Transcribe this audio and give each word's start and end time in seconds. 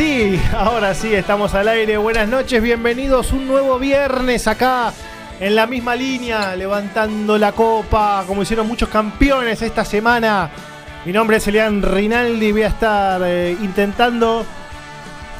Sí, 0.00 0.40
ahora 0.54 0.94
sí, 0.94 1.14
estamos 1.14 1.52
al 1.52 1.68
aire. 1.68 1.98
Buenas 1.98 2.26
noches, 2.26 2.62
bienvenidos 2.62 3.32
un 3.32 3.46
nuevo 3.46 3.78
viernes 3.78 4.46
acá 4.46 4.94
en 5.38 5.54
la 5.54 5.66
misma 5.66 5.94
línea, 5.94 6.56
levantando 6.56 7.36
la 7.36 7.52
copa, 7.52 8.24
como 8.26 8.40
hicieron 8.40 8.66
muchos 8.66 8.88
campeones 8.88 9.60
esta 9.60 9.84
semana. 9.84 10.48
Mi 11.04 11.12
nombre 11.12 11.36
es 11.36 11.46
Elian 11.48 11.82
Rinaldi 11.82 12.50
voy 12.50 12.62
a 12.62 12.68
estar 12.68 13.20
eh, 13.26 13.54
intentando 13.60 14.46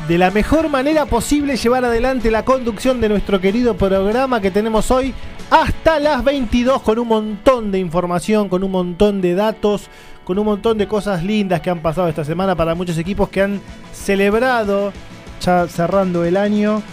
de 0.06 0.18
la 0.18 0.30
mejor 0.30 0.68
manera 0.68 1.06
posible 1.06 1.56
llevar 1.56 1.86
adelante 1.86 2.30
la 2.30 2.44
conducción 2.44 3.00
de 3.00 3.08
nuestro 3.08 3.40
querido 3.40 3.78
programa 3.78 4.42
que 4.42 4.50
tenemos 4.50 4.90
hoy 4.90 5.14
hasta 5.48 5.98
las 5.98 6.22
22 6.22 6.82
con 6.82 6.98
un 6.98 7.08
montón 7.08 7.72
de 7.72 7.78
información, 7.78 8.50
con 8.50 8.62
un 8.62 8.72
montón 8.72 9.22
de 9.22 9.34
datos, 9.34 9.88
con 10.30 10.38
un 10.38 10.44
montón 10.44 10.78
de 10.78 10.86
cosas 10.86 11.24
lindas 11.24 11.60
que 11.60 11.70
han 11.70 11.80
pasado 11.80 12.08
esta 12.08 12.24
semana 12.24 12.54
para 12.54 12.76
muchos 12.76 12.96
equipos 12.98 13.30
que 13.30 13.42
han 13.42 13.60
celebrado, 13.92 14.92
ya 15.40 15.66
cerrando 15.66 16.24
el 16.24 16.36
año, 16.36 16.84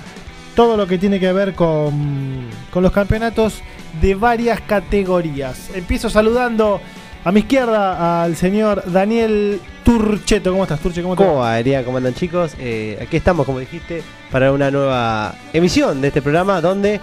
todo 0.55 0.75
lo 0.75 0.87
que 0.87 0.97
tiene 0.97 1.19
que 1.19 1.31
ver 1.31 1.53
con, 1.53 2.47
con 2.71 2.81
los 2.81 2.91
campeonatos 2.91 3.61
de 4.01 4.15
varias 4.15 4.59
categorías. 4.61 5.69
Empiezo 5.75 6.09
saludando 6.09 6.81
a 7.23 7.31
mi 7.31 7.41
izquierda 7.41 8.23
al 8.23 8.35
señor 8.35 8.81
Daniel 8.91 9.61
Turcheto. 9.83 10.49
¿Cómo 10.49 10.63
estás, 10.63 10.79
Turche? 10.79 11.03
¿Cómo, 11.03 11.15
¿Cómo 11.15 11.35
va? 11.35 11.59
¿Cómo 11.85 11.97
andan, 11.97 12.15
chicos? 12.15 12.55
Eh, 12.57 12.97
aquí 12.99 13.17
estamos, 13.17 13.45
como 13.45 13.59
dijiste, 13.59 14.01
para 14.31 14.51
una 14.51 14.71
nueva 14.71 15.35
emisión 15.53 16.01
de 16.01 16.07
este 16.07 16.23
programa 16.23 16.59
donde 16.59 16.99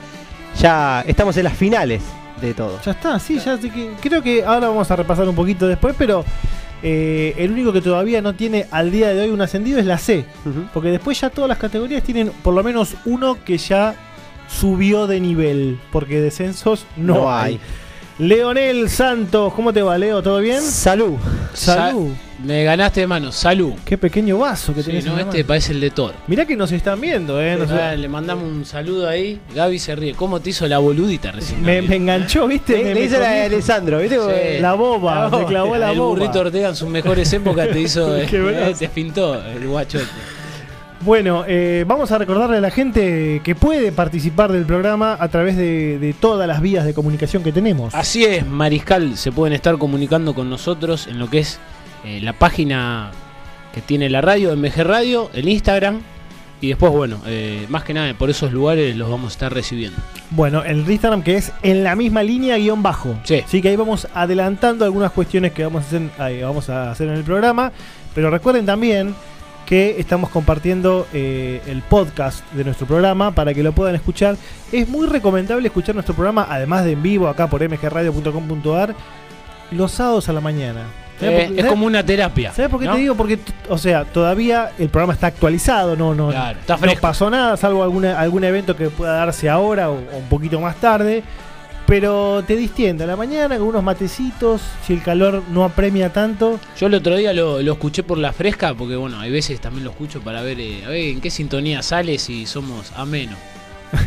ya 0.59 1.05
estamos 1.07 1.37
en 1.37 1.45
las 1.45 1.55
finales 1.55 2.03
de 2.41 2.55
todo. 2.55 2.81
Ya 2.85 2.93
está, 2.93 3.19
sí, 3.19 3.39
ya 3.39 3.59
que, 3.59 3.93
creo 4.01 4.23
que 4.23 4.45
ahora 4.45 4.69
vamos 4.69 4.91
a 4.91 4.97
repasar 4.97 5.29
un 5.29 5.35
poquito 5.35 5.67
después, 5.67 5.95
pero 5.97 6.25
eh, 6.83 7.35
el 7.39 7.51
único 7.51 7.73
que 7.73 7.81
todavía 7.81 8.21
no 8.21 8.35
tiene 8.35 8.67
al 8.71 8.91
día 8.91 9.09
de 9.09 9.23
hoy 9.23 9.31
un 9.31 9.41
ascendido 9.41 9.79
es 9.79 9.87
la 9.87 9.99
C. 9.99 10.27
Porque 10.73 10.91
después 10.91 11.19
ya 11.21 11.31
todas 11.31 11.49
las 11.49 11.59
categorías 11.59 12.03
tienen 12.03 12.31
por 12.43 12.55
lo 12.55 12.63
menos 12.63 12.95
uno 13.07 13.39
que 13.43 13.59
ya 13.59 13.95
subió 14.49 15.07
de 15.07 15.19
nivel. 15.21 15.81
Porque 15.91 16.21
descensos 16.21 16.85
no, 16.97 17.35
hay. 17.35 17.59
Leonel 18.19 18.89
Santos, 18.91 19.53
¿cómo 19.55 19.73
te 19.73 19.83
va, 19.83 19.97
Leo? 19.99 20.23
¿Todo 20.23 20.41
bien? 20.41 20.61
Salud. 20.61 21.15
Salud. 21.53 22.11
Me 22.43 22.65
ganaste 22.65 23.01
de 23.01 23.07
mano, 23.07 23.33
salud. 23.33 23.73
Qué 23.85 23.99
pequeño 23.99 24.39
vaso 24.39 24.75
que 24.75 24.83
tenés. 24.83 25.05
No, 25.05 25.19
este 25.19 25.45
parece 25.45 25.73
el 25.73 25.81
de 25.81 25.91
Thor. 25.91 26.15
Mirá 26.27 26.45
que 26.47 26.57
nos 26.57 26.73
están 26.73 27.01
viendo, 27.01 27.41
eh. 27.41 27.59
Le 27.97 28.09
mandamos 28.09 28.45
un 28.45 28.65
saludo 28.65 29.09
ahí. 29.09 29.41
Gaby 29.55 29.79
se 29.79 29.95
ríe. 29.95 30.15
¿Cómo 30.15 30.41
te 30.41 30.51
hizo 30.51 30.67
la 30.67 30.79
boludita 30.79 31.33
recién? 31.33 31.63
Me, 31.63 31.79
enganchó, 31.79 32.47
¿viste? 32.47 32.95
Le, 32.95 33.05
hizo 33.05 33.19
la 33.19 33.31
de 33.31 33.43
Alessandro, 33.43 33.99
¿viste? 33.99 34.61
La 34.61 34.75
boba, 34.75 35.29
me 35.31 35.45
clavó 35.45 35.77
la 35.77 35.93
boba. 35.93 35.93
El 35.93 36.01
burrito 36.01 36.41
Ortega 36.41 36.69
en 36.69 36.77
sus 36.77 36.89
mejores 36.89 37.33
épocas 37.33 37.69
te 37.69 37.81
hizo. 37.81 38.15
te 38.79 38.89
pintó 38.89 39.43
el 39.45 39.67
guacho 39.67 39.99
este. 39.99 40.45
Bueno, 41.05 41.45
eh, 41.47 41.85
vamos 41.87 42.13
a 42.13 42.19
recordarle 42.19 42.57
a 42.57 42.61
la 42.63 42.71
gente 42.71 43.43
que 43.45 43.55
puede 43.55 43.93
participar 43.93 44.51
del 44.51 44.65
programa 44.65 45.19
a 45.21 45.29
través 45.29 45.55
de, 45.55 46.15
todas 46.19 46.49
las 46.49 46.63
vías 46.63 46.87
de 46.87 46.95
comunicación 46.95 47.43
que 47.43 47.53
tenemos. 47.53 47.95
Así 47.95 48.25
es, 48.25 48.47
Mariscal, 48.47 49.19
se 49.19 49.31
pueden 49.31 49.53
estar 49.53 49.77
comunicando 49.77 50.35
con 50.35 50.49
nosotros 50.49 51.07
en 51.07 51.19
lo 51.19 51.29
que 51.29 51.41
es 51.41 51.61
eh, 52.05 52.21
la 52.21 52.33
página 52.35 53.11
que 53.73 53.81
tiene 53.81 54.09
la 54.09 54.21
radio, 54.21 54.57
MG 54.57 54.85
Radio, 54.85 55.31
el 55.35 55.49
Instagram. 55.49 56.01
Y 56.61 56.69
después, 56.69 56.93
bueno, 56.93 57.21
eh, 57.27 57.67
más 57.69 57.85
que 57.85 57.93
nada 57.93 58.15
por 58.15 58.31
esos 58.31 58.53
lugares 58.53 58.97
los 58.97 59.11
vamos 59.11 59.33
a 59.33 59.35
estar 59.35 59.53
recibiendo. 59.53 59.99
Bueno, 60.31 60.63
el 60.65 60.89
Instagram 60.89 61.23
que 61.23 61.37
es 61.37 61.53
en 61.63 61.85
la 61.85 61.95
misma 61.97 62.23
línea 62.23 62.57
guion 62.57 62.83
bajo. 62.83 63.17
Sí. 63.25 63.43
Así 63.45 63.61
que 63.61 63.69
ahí 63.69 63.77
vamos 63.77 64.09
adelantando 64.15 64.85
algunas 64.85 65.13
cuestiones 65.13 65.53
que 65.53 65.65
vamos 65.65 65.85
a 65.85 65.87
hacer, 65.87 66.43
vamos 66.43 66.71
a 66.71 66.91
hacer 66.91 67.09
en 67.09 67.15
el 67.15 67.25
programa. 67.25 67.73
Pero 68.15 68.31
recuerden 68.31 68.65
también 68.65 69.15
que 69.67 69.99
estamos 69.99 70.31
compartiendo 70.31 71.07
eh, 71.13 71.61
el 71.67 71.83
podcast 71.83 72.51
de 72.53 72.65
nuestro 72.65 72.87
programa 72.87 73.33
para 73.33 73.55
que 73.55 73.63
lo 73.63 73.73
puedan 73.73 73.95
escuchar. 73.95 74.37
Es 74.73 74.89
muy 74.89 75.07
recomendable 75.07 75.67
escuchar 75.69 75.95
nuestro 75.95 76.15
programa, 76.15 76.47
además 76.49 76.85
de 76.85 76.93
en 76.93 77.03
vivo 77.03 77.29
acá 77.29 77.49
por 77.49 77.67
mgradio.com.ar, 77.67 78.95
los 79.71 79.93
sábados 79.93 80.29
a 80.29 80.33
la 80.33 80.41
mañana. 80.41 80.83
Eh, 81.21 81.53
es 81.57 81.67
como 81.67 81.87
una 81.87 82.05
terapia. 82.05 82.53
¿Sabes 82.53 82.71
por 82.71 82.81
qué 82.81 82.89
te 82.89 82.97
digo? 82.97 83.15
Porque, 83.15 83.39
o 83.69 83.79
sea, 83.79 84.05
todavía 84.05 84.73
el 84.79 84.89
programa 84.89 85.15
está 85.15 85.29
actualizado, 85.29 85.97
no, 85.97 86.15
no, 86.15 86.33
no 86.33 86.95
pasó 87.01 87.31
nada, 87.31 87.57
salvo 87.57 87.83
alguna, 87.83 88.19
algún 88.19 88.45
evento 88.45 88.77
que 88.77 88.91
pueda 88.91 89.15
darse 89.15 89.49
ahora 89.49 89.91
o 89.91 89.95
un 89.95 90.29
poquito 90.29 90.61
más 90.61 90.77
tarde. 90.77 91.23
Pero 91.87 92.43
te 92.47 92.57
distiende 92.57 93.05
a 93.05 93.07
la 93.07 93.15
mañana 93.15 93.59
con 93.59 93.69
unos 93.69 93.83
matecitos, 93.83 94.63
si 94.87 94.95
el 94.95 95.03
calor 95.03 95.43
no 95.51 95.65
apremia 95.65 96.11
tanto. 96.11 96.59
Yo 96.81 96.87
el 96.87 96.95
otro 96.95 97.15
día 97.15 97.35
lo, 97.35 97.61
escuché 97.61 98.03
por 98.03 98.17
la 98.17 98.33
fresca, 98.33 98.73
porque 98.73 98.97
bueno, 98.97 99.21
hay 99.21 99.31
veces 99.31 99.61
también 99.61 99.85
lo 99.85 99.91
escucho 99.91 100.23
para 100.23 100.41
ver, 100.41 100.59
eh, 100.61 100.83
a 100.87 100.89
ver 100.89 101.09
en 101.09 101.21
qué 101.21 101.31
sintonía 101.31 101.83
sale 101.83 102.19
si 102.19 102.47
somos 102.47 102.91
amenos. 102.97 103.39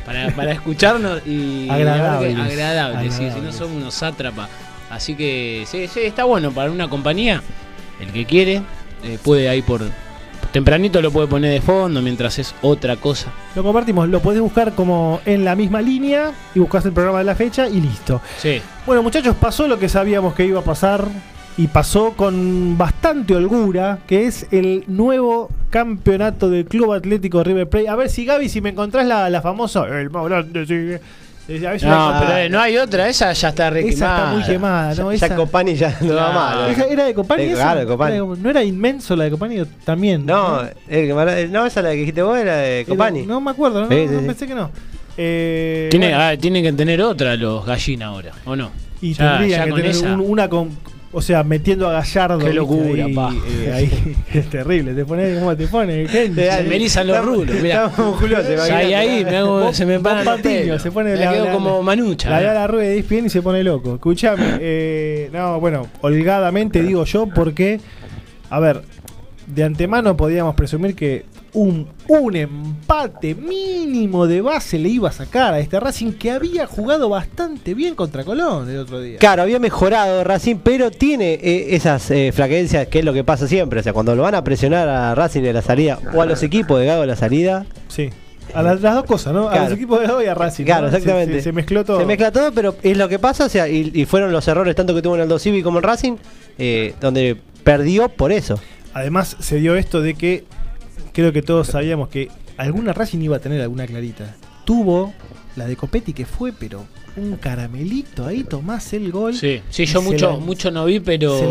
Para, 0.05 0.31
para 0.31 0.51
escucharnos 0.53 1.25
y 1.27 1.69
agradable, 1.69 2.35
agradable, 2.35 3.11
si 3.11 3.23
no 3.25 3.53
somos 3.53 3.77
unos 3.77 3.93
sátrapas. 3.93 4.49
Así 4.89 5.15
que 5.15 5.65
sí, 5.67 5.87
sí, 5.87 6.01
está 6.01 6.23
bueno 6.23 6.51
para 6.51 6.71
una 6.71 6.89
compañía. 6.89 7.41
El 7.99 8.11
que 8.11 8.25
quiere 8.25 8.61
eh, 9.03 9.17
puede 9.23 9.55
ir 9.55 9.63
por, 9.63 9.81
Tempranito 10.51 11.01
lo 11.01 11.11
puede 11.11 11.27
poner 11.27 11.51
de 11.51 11.61
fondo 11.61 12.01
mientras 12.01 12.39
es 12.39 12.55
otra 12.61 12.95
cosa. 12.95 13.31
Lo 13.55 13.63
compartimos, 13.63 14.07
lo 14.09 14.21
podés 14.21 14.41
buscar 14.41 14.73
como 14.73 15.21
en 15.25 15.43
la 15.43 15.55
misma 15.55 15.81
línea 15.81 16.31
y 16.55 16.59
buscas 16.59 16.85
el 16.85 16.93
programa 16.93 17.19
de 17.19 17.25
la 17.25 17.35
fecha 17.35 17.67
y 17.67 17.81
listo. 17.81 18.21
Sí. 18.37 18.61
Bueno, 18.85 19.03
muchachos, 19.03 19.35
pasó 19.35 19.67
lo 19.67 19.77
que 19.77 19.89
sabíamos 19.89 20.33
que 20.33 20.45
iba 20.45 20.59
a 20.59 20.63
pasar 20.63 21.07
y 21.57 21.67
pasó 21.67 22.13
con 22.13 22.77
bastante 22.77 23.35
holgura, 23.35 23.99
que 24.07 24.25
es 24.25 24.47
el 24.51 24.83
nuevo 24.87 25.49
campeonato 25.69 26.49
del 26.49 26.65
Club 26.65 26.93
Atlético 26.93 27.43
River 27.43 27.67
Plate. 27.67 27.89
A 27.89 27.95
ver 27.95 28.09
si 28.09 28.25
Gaby, 28.25 28.47
si 28.47 28.61
me 28.61 28.69
encontrás 28.69 29.05
la, 29.05 29.29
la 29.29 29.41
famosa, 29.41 29.85
el 29.87 30.09
más 30.09 30.23
grande 30.25 30.65
sigue 30.65 31.01
no, 31.47 32.13
pero 32.19 32.49
no 32.49 32.59
hay 32.59 32.77
otra, 32.77 33.07
esa 33.07 33.31
ya 33.31 33.49
está 33.49 33.69
re 33.69 33.87
Esa 33.87 33.91
está 33.91 34.25
muy 34.33 34.43
quemada, 34.43 34.95
¿no? 34.95 35.13
Ya, 35.13 35.35
Copani 35.35 35.75
ya 35.75 35.97
no 36.01 36.15
va 36.15 36.31
mal. 36.31 36.75
¿Era 36.89 37.05
de 37.05 37.13
Copani? 37.13 37.43
Eh, 37.43 37.53
claro, 37.53 37.79
de 37.79 37.85
Copani. 37.85 38.17
¿No 38.17 38.49
era 38.49 38.63
inmenso 38.63 39.15
la 39.15 39.25
de 39.25 39.31
Copani 39.31 39.63
también? 39.83 40.25
No, 40.25 40.63
¿no? 40.63 40.69
El, 40.87 41.51
no, 41.51 41.65
esa 41.65 41.81
la 41.81 41.91
que 41.91 41.97
dijiste 41.97 42.21
vos 42.21 42.37
era 42.37 42.57
de 42.57 42.85
Copani. 42.85 43.25
No, 43.25 43.39
me 43.39 43.51
acuerdo, 43.51 43.81
no, 43.81 43.87
pensé 43.87 44.47
que 44.47 44.55
no. 44.55 44.71
Eh, 45.19 45.87
Tiene, 45.89 46.13
ah, 46.13 46.37
tienen 46.37 46.63
que 46.63 46.73
tener 46.73 47.01
otra 47.01 47.35
los 47.35 47.65
gallinas 47.65 48.09
ahora, 48.09 48.33
¿o 48.45 48.55
no? 48.55 48.71
Y 49.01 49.15
tendría 49.15 49.65
que 49.65 49.71
tener 49.71 50.19
una 50.19 50.47
con 50.47 50.77
o 51.11 51.21
sea, 51.21 51.43
metiendo 51.43 51.87
a 51.87 51.93
Gallardo. 51.93 52.39
Qué 52.39 52.53
locura, 52.53 53.05
ahí, 53.05 53.13
pa. 53.13 53.33
Eh, 53.47 53.71
ahí, 53.73 54.15
es 54.33 54.49
terrible. 54.49 54.93
Te 54.93 55.05
pones 55.05 55.39
como 55.39 55.55
te 55.55 55.67
pones, 55.67 56.11
gente. 56.11 56.51
Se 56.51 56.63
me 56.63 56.75
erizan 56.75 57.07
los 57.07 57.23
rulos. 57.23 57.55
Mira. 57.61 57.91
Ahí, 58.71 58.93
ahí, 58.93 59.25
me 59.25 59.37
hago, 59.37 59.73
se 59.73 59.85
me 59.85 59.99
para 59.99 60.23
patiño, 60.23 60.77
se 60.79 60.91
pone 60.91 61.11
me 61.13 61.17
la, 61.17 61.31
quedo 61.31 61.51
como 61.51 61.81
manucha. 61.81 62.29
La, 62.29 62.41
la, 62.41 62.53
la 62.53 62.67
rueda 62.67 62.89
de 62.89 63.01
bien 63.01 63.25
y 63.25 63.29
se 63.29 63.41
pone 63.41 63.63
loco. 63.63 63.95
Escuchame, 63.95 64.57
eh, 64.59 65.29
no, 65.31 65.59
bueno, 65.59 65.87
holgadamente 66.01 66.81
digo 66.81 67.05
yo 67.05 67.27
porque, 67.27 67.79
a 68.49 68.59
ver, 68.59 68.81
de 69.47 69.63
antemano 69.63 70.17
podíamos 70.17 70.55
presumir 70.55 70.93
que 70.93 71.25
un, 71.53 71.87
un 72.07 72.35
empate 72.35 73.33
mínimo 73.33 74.27
de 74.27 74.41
base 74.41 74.77
le 74.77 74.89
iba 74.89 75.09
a 75.09 75.11
sacar 75.11 75.53
a 75.53 75.59
este 75.59 75.79
Racing 75.79 76.11
que 76.13 76.31
había 76.31 76.67
jugado 76.67 77.09
bastante 77.09 77.73
bien 77.73 77.95
contra 77.95 78.25
Colón 78.25 78.69
el 78.69 78.79
otro 78.79 78.99
día. 78.99 79.17
Claro, 79.17 79.43
había 79.43 79.57
mejorado 79.57 80.23
Racing, 80.23 80.57
pero 80.57 80.91
tiene 80.91 81.33
eh, 81.35 81.75
esas 81.75 82.11
eh, 82.11 82.31
flaquencias 82.33 82.87
que 82.87 82.99
es 82.99 83.05
lo 83.05 83.13
que 83.13 83.23
pasa 83.23 83.47
siempre. 83.47 83.79
O 83.79 83.83
sea, 83.83 83.93
cuando 83.93 84.15
lo 84.15 84.23
van 84.23 84.35
a 84.35 84.43
presionar 84.43 84.87
a 84.89 85.15
Racing 85.15 85.41
de 85.41 85.53
la 85.53 85.61
salida 85.61 85.99
o 86.13 86.21
a 86.21 86.25
los 86.25 86.43
equipos 86.43 86.79
de 86.79 86.85
Gago 86.85 87.01
de 87.01 87.07
la 87.07 87.15
salida. 87.15 87.65
Sí. 87.87 88.09
A 88.53 88.61
las, 88.61 88.81
dos 88.81 89.03
cosas, 89.03 89.33
¿no? 89.33 89.49
A 89.49 89.63
los 89.65 89.73
equipos 89.73 89.99
de 89.99 90.07
Gago 90.07 90.21
y 90.21 90.25
a 90.25 90.33
Racing. 90.33 90.65
Claro, 90.65 90.87
exactamente. 90.87 91.41
Se, 91.41 91.51
mezcló 91.51 91.83
todo. 91.85 91.99
Se 91.99 92.05
mezcla 92.05 92.31
todo, 92.31 92.51
pero 92.51 92.75
es 92.83 92.97
lo 92.97 93.09
que 93.09 93.19
pasa, 93.19 93.45
o 93.45 93.49
sea, 93.49 93.67
y, 93.67 94.05
fueron 94.05 94.31
los 94.31 94.47
errores 94.47 94.75
tanto 94.75 94.93
que 94.93 95.01
tuvo 95.01 95.15
en 95.15 95.21
el 95.21 95.27
2 95.27 95.41
Civi 95.41 95.63
como 95.63 95.79
en 95.79 95.83
Racing, 95.83 96.15
eh, 96.57 96.93
donde 97.01 97.37
perdió 97.63 98.07
por 98.07 98.31
eso. 98.31 98.59
Además, 98.97 99.37
se 99.39 99.57
dio 99.57 99.75
esto 99.75 100.01
de 100.01 100.15
que 100.15 100.43
creo 101.13 101.31
que 101.31 101.43
todos 101.43 101.67
sabíamos 101.67 102.09
que 102.09 102.31
alguna 102.57 102.93
Racing 102.93 103.19
iba 103.19 103.37
a 103.37 103.39
tener 103.39 103.61
alguna 103.61 103.85
clarita. 103.85 104.35
Tuvo 104.65 105.13
la 105.55 105.67
de 105.67 105.75
Copetti 105.75 106.13
que 106.13 106.25
fue, 106.25 106.51
pero 106.51 106.83
un 107.15 107.35
caramelito 107.35 108.25
ahí, 108.25 108.43
tomás 108.43 108.91
el 108.93 109.11
gol. 109.11 109.35
Sí, 109.35 109.61
sí 109.69 109.85
yo 109.85 110.01
mucho, 110.01 110.39
mucho 110.39 110.71
no 110.71 110.85
vi, 110.85 110.99
pero 110.99 111.37
se 111.37 111.45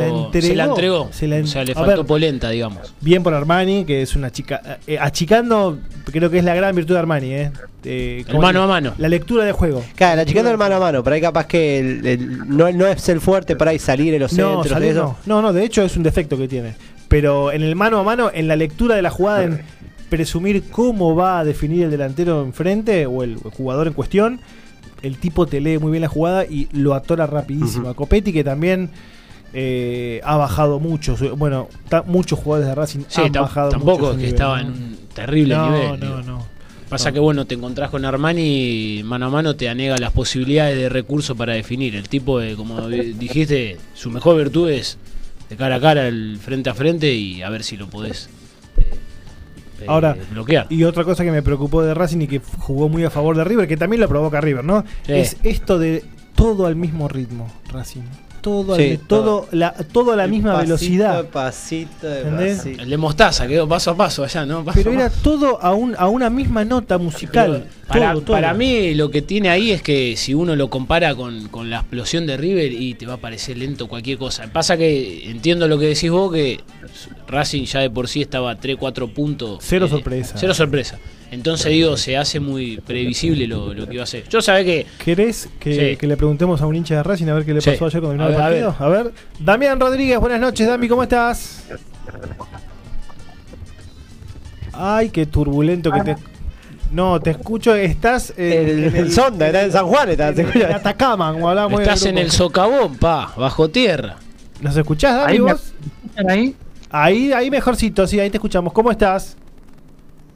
la 0.56 0.64
entregó. 0.64 1.08
Se 1.12 1.28
la 1.28 1.36
o 1.36 1.46
sea, 1.46 1.62
le 1.62 1.74
faltó 1.74 2.04
polenta, 2.04 2.50
digamos. 2.50 2.92
Bien 3.00 3.22
por 3.22 3.32
Armani, 3.32 3.84
que 3.84 4.02
es 4.02 4.16
una 4.16 4.32
chica. 4.32 4.60
Eh, 4.64 4.94
eh, 4.94 4.98
achicando, 4.98 5.78
creo 6.04 6.28
que 6.28 6.38
es 6.38 6.44
la 6.44 6.56
gran 6.56 6.74
virtud 6.74 6.94
de 6.94 6.98
Armani, 6.98 7.32
¿eh? 7.32 7.52
eh 7.84 8.24
mano 8.40 8.64
a 8.64 8.66
mano. 8.66 8.92
La 8.98 9.08
lectura 9.08 9.44
de 9.44 9.52
juego. 9.52 9.84
Claro, 9.94 10.22
achicando 10.22 10.50
el 10.50 10.58
mano 10.58 10.74
a 10.74 10.80
mano. 10.80 11.04
Por 11.04 11.12
ahí 11.12 11.20
capaz 11.20 11.46
que 11.46 12.18
no, 12.44 12.72
no, 12.72 12.86
es 12.88 13.08
el 13.08 13.20
fuerte 13.20 13.54
para 13.54 13.70
ahí 13.70 13.78
salir 13.78 14.14
en 14.14 14.20
los 14.20 14.32
centros. 14.32 14.68
no, 14.68 15.16
no, 15.26 15.42
no, 15.42 15.52
de 15.52 15.64
hecho 15.64 15.82
es 15.82 15.96
un 15.96 16.02
defecto 16.02 16.36
que 16.36 16.48
tiene. 16.48 16.74
Pero 17.16 17.50
en 17.50 17.62
el 17.62 17.74
mano 17.76 17.98
a 17.98 18.02
mano, 18.04 18.30
en 18.34 18.46
la 18.46 18.56
lectura 18.56 18.94
de 18.94 19.00
la 19.00 19.08
jugada, 19.10 19.42
en 19.44 19.62
presumir 20.10 20.64
cómo 20.70 21.14
va 21.16 21.38
a 21.38 21.44
definir 21.44 21.84
el 21.84 21.90
delantero 21.90 22.42
enfrente 22.42 23.06
o 23.06 23.22
el, 23.22 23.36
jugador 23.36 23.86
en 23.86 23.94
cuestión, 23.94 24.38
el 25.00 25.16
tipo 25.16 25.46
te 25.46 25.62
lee 25.62 25.78
muy 25.78 25.92
bien 25.92 26.02
la 26.02 26.08
jugada 26.08 26.44
y 26.44 26.68
lo 26.72 26.92
atora 26.92 27.26
rapidísimo. 27.26 27.88
A 27.88 27.94
Copetti, 27.94 28.34
que 28.34 28.44
también 28.44 28.90
eh, 29.54 30.20
ha 30.24 30.36
bajado 30.36 30.78
mucho. 30.78 31.16
Bueno, 31.38 31.68
muchos 32.04 32.38
jugadores 32.38 32.68
de 32.68 32.74
Racing 32.74 33.00
Sí, 33.08 33.22
han 33.22 33.32
bajado 33.32 33.68
mucho 33.72 33.78
tampoco 33.78 34.12
es 34.12 34.18
que 34.18 34.28
estaba 34.28 34.62
¿no? 34.62 34.68
en 34.68 34.74
un 34.74 34.96
terrible 35.14 35.54
no, 35.54 35.70
nivel. 35.70 35.88
No, 35.88 35.96
digo. 36.06 36.22
no, 36.22 36.46
Pasa 36.90 37.08
No. 37.08 37.14
que 37.14 37.20
bueno, 37.20 37.46
te 37.46 37.54
encontrás 37.54 37.88
con 37.90 38.04
Armani 38.04 38.98
y 38.98 39.02
mano 39.04 39.26
a 39.26 39.30
mano 39.30 39.56
te 39.56 39.70
anega 39.70 39.96
las 39.96 40.12
posibilidades 40.12 40.76
de 40.76 40.90
recurso 40.90 41.34
para 41.34 41.54
definir. 41.54 41.96
El 41.96 42.08
tipo, 42.10 42.38
de, 42.38 42.54
como 42.56 42.88
di- 42.88 43.14
dijiste, 43.14 43.78
su 43.94 44.10
mejor 44.10 44.36
virtud 44.36 44.68
es 44.70 44.98
de 45.48 45.56
cara 45.56 45.76
a 45.76 45.80
cara, 45.80 46.08
el 46.08 46.38
frente 46.40 46.70
a 46.70 46.74
frente 46.74 47.12
y 47.12 47.42
a 47.42 47.50
ver 47.50 47.62
si 47.62 47.76
lo 47.76 47.88
podés 47.88 48.28
eh, 48.78 48.90
eh, 49.80 49.84
Ahora, 49.86 50.16
bloquear. 50.30 50.66
Y 50.70 50.84
otra 50.84 51.04
cosa 51.04 51.24
que 51.24 51.30
me 51.30 51.42
preocupó 51.42 51.82
de 51.82 51.94
Racing 51.94 52.22
y 52.22 52.26
que 52.26 52.40
jugó 52.58 52.88
muy 52.88 53.04
a 53.04 53.10
favor 53.10 53.36
de 53.36 53.44
River, 53.44 53.68
que 53.68 53.76
también 53.76 54.00
lo 54.00 54.08
provoca 54.08 54.40
River, 54.40 54.64
¿no? 54.64 54.84
Sí. 55.04 55.12
Es 55.12 55.36
esto 55.42 55.78
de 55.78 56.04
todo 56.34 56.66
al 56.66 56.76
mismo 56.76 57.08
ritmo, 57.08 57.52
Racing. 57.70 58.02
Todo, 58.46 58.74
al- 58.74 58.98
todo, 59.08 59.48
la, 59.50 59.72
todo 59.72 60.12
a 60.12 60.16
la 60.16 60.28
misma 60.28 60.52
Pasito 60.52 60.66
velocidad. 60.74 61.16
de 61.24 61.24
pasito 61.28 62.06
de 62.06 62.22
pasito. 62.22 62.80
El 62.82 62.90
de 62.90 62.96
Mostaza 62.96 63.48
quedó 63.48 63.66
paso 63.66 63.90
a 63.90 63.96
paso 63.96 64.22
allá, 64.22 64.46
¿no? 64.46 64.64
Paso 64.64 64.76
Pero 64.78 64.92
a 64.92 64.94
era 64.94 65.08
paso. 65.08 65.20
todo 65.24 65.60
a, 65.60 65.74
un, 65.74 65.96
a 65.98 66.06
una 66.08 66.30
misma 66.30 66.64
nota 66.64 66.96
musical. 66.96 67.66
Para, 67.88 68.12
todo, 68.12 68.22
todo. 68.22 68.36
para 68.36 68.54
mí 68.54 68.94
lo 68.94 69.10
que 69.10 69.22
tiene 69.22 69.48
ahí 69.48 69.72
es 69.72 69.82
que 69.82 70.16
si 70.16 70.32
uno 70.32 70.54
lo 70.54 70.70
compara 70.70 71.16
con, 71.16 71.48
con 71.48 71.70
la 71.70 71.78
explosión 71.78 72.24
de 72.26 72.36
River 72.36 72.72
y 72.72 72.94
te 72.94 73.04
va 73.04 73.14
a 73.14 73.16
parecer 73.18 73.56
lento 73.58 73.88
cualquier 73.88 74.16
cosa. 74.18 74.46
Pasa 74.52 74.76
que 74.76 75.28
entiendo 75.28 75.66
lo 75.66 75.76
que 75.78 75.86
decís 75.86 76.10
vos, 76.10 76.32
que 76.32 76.60
Racing 77.26 77.64
ya 77.64 77.80
de 77.80 77.90
por 77.90 78.06
sí 78.06 78.22
estaba 78.22 78.56
3-4 78.60 79.12
puntos. 79.12 79.58
Cero 79.60 79.88
sorpresa. 79.88 80.36
Cero 80.38 80.54
sorpresa. 80.54 80.98
Entonces 81.30 81.72
digo, 81.72 81.96
se 81.96 82.16
hace 82.16 82.38
muy 82.38 82.78
previsible 82.80 83.46
lo, 83.48 83.74
lo 83.74 83.86
que 83.86 83.94
iba 83.94 84.02
a 84.02 84.04
hacer. 84.04 84.28
Yo 84.28 84.40
sabía 84.40 84.64
que 84.64 84.86
¿Querés 85.04 85.48
que, 85.58 85.90
Sí. 85.92 85.96
que 85.96 86.06
le 86.06 86.16
preguntemos 86.16 86.60
a 86.62 86.66
un 86.66 86.76
hincha 86.76 86.94
de 86.96 87.02
Racing 87.02 87.26
a 87.26 87.34
ver 87.34 87.44
qué 87.44 87.52
le 87.52 87.60
Sí. 87.60 87.70
pasó 87.70 87.86
ayer 87.86 88.00
cuando 88.00 88.24
terminó 88.24 88.42
A 88.44 88.48
el 88.48 88.54
ver, 88.54 88.64
a 88.64 88.68
partido? 88.72 88.86
A 88.86 89.02
ver. 89.02 89.12
Damián 89.40 89.80
Rodríguez, 89.80 90.18
buenas 90.20 90.40
noches, 90.40 90.66
Dami, 90.68 90.86
¿cómo 90.88 91.02
estás? 91.02 91.64
Ay, 94.72 95.10
qué 95.10 95.26
turbulento 95.26 95.90
que 95.90 96.00
te. 96.02 96.16
No, 96.92 97.18
te 97.20 97.30
escucho, 97.30 97.74
estás 97.74 98.32
en, 98.36 98.52
El, 98.68 98.84
en 98.84 98.96
el 98.96 99.12
sonda, 99.12 99.48
era 99.48 99.62
en 99.62 99.72
San 99.72 99.86
Juan, 99.86 100.08
estaba, 100.10 100.32
¿se 100.34 100.42
en, 100.42 100.72
Atacama, 100.72 101.32
como 101.32 101.48
hablábamos 101.48 101.80
estás 101.80 102.04
en 102.06 102.16
el 102.18 102.30
socavón, 102.30 102.96
pa, 102.96 103.32
bajo 103.36 103.68
tierra. 103.68 104.16
¿Nos 104.60 104.76
escuchás, 104.76 105.16
Dami, 105.16 105.32
Ahí 105.32 105.38
me 105.40 105.52
vos? 105.52 105.72
escuchan 106.04 106.30
ahí. 106.30 106.54
Ahí, 106.90 107.32
ahí 107.32 107.50
mejorcito, 107.50 108.06
sí, 108.06 108.20
ahí 108.20 108.30
te 108.30 108.36
escuchamos. 108.36 108.72
¿Cómo 108.72 108.92
estás? 108.92 109.36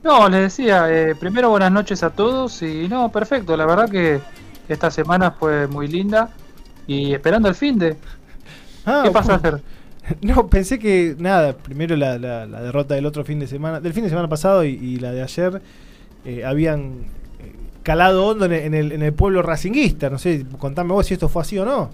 No, 0.02 0.28
les 0.30 0.42
decía, 0.42 0.90
eh, 0.90 1.14
primero 1.14 1.50
buenas 1.50 1.70
noches 1.72 2.02
a 2.02 2.14
todos 2.14 2.62
y 2.62 2.88
no, 2.88 3.12
perfecto, 3.12 3.56
la 3.56 3.66
verdad 3.66 3.90
que 3.90 4.22
esta 4.66 4.90
semana 4.90 5.32
fue 5.32 5.66
muy 5.68 5.88
linda 5.88 6.38
y 6.86 7.12
esperando 7.12 7.48
el 7.48 7.54
fin 7.54 7.78
de... 7.78 7.98
Ah, 8.84 9.02
¿Qué 9.02 9.10
pasa 9.10 9.34
a 9.34 9.36
hacer? 9.36 9.64
No, 10.22 10.48
pensé 10.48 10.78
que, 10.78 11.14
nada, 11.18 11.56
primero 11.58 11.96
la, 11.96 12.18
la- 12.18 12.46
la 12.46 12.62
derrota 12.62 12.94
del 12.94 13.06
otro 13.06 13.24
fin 13.24 13.38
de 13.38 13.46
semana, 13.46 13.80
del 13.80 13.92
fin 13.92 14.02
de 14.04 14.08
semana 14.10 14.28
pasado 14.28 14.64
y, 14.64 14.70
y 14.70 14.96
la 14.98 15.12
de 15.12 15.22
ayer, 15.22 15.62
eh, 16.24 16.44
habían 16.44 17.12
eh, 17.40 17.54
calado 17.82 18.26
hondo 18.26 18.46
en 18.46 18.52
el, 18.52 18.60
en 18.64 18.74
el, 18.74 18.92
en 18.92 19.02
el 19.02 19.14
pueblo 19.14 19.42
racinguista. 19.42 20.10
No 20.10 20.18
sé, 20.18 20.46
contame 20.58 20.92
vos 20.94 21.06
si 21.06 21.14
esto 21.14 21.28
fue 21.28 21.42
así 21.42 21.58
o 21.58 21.64
no. 21.66 21.90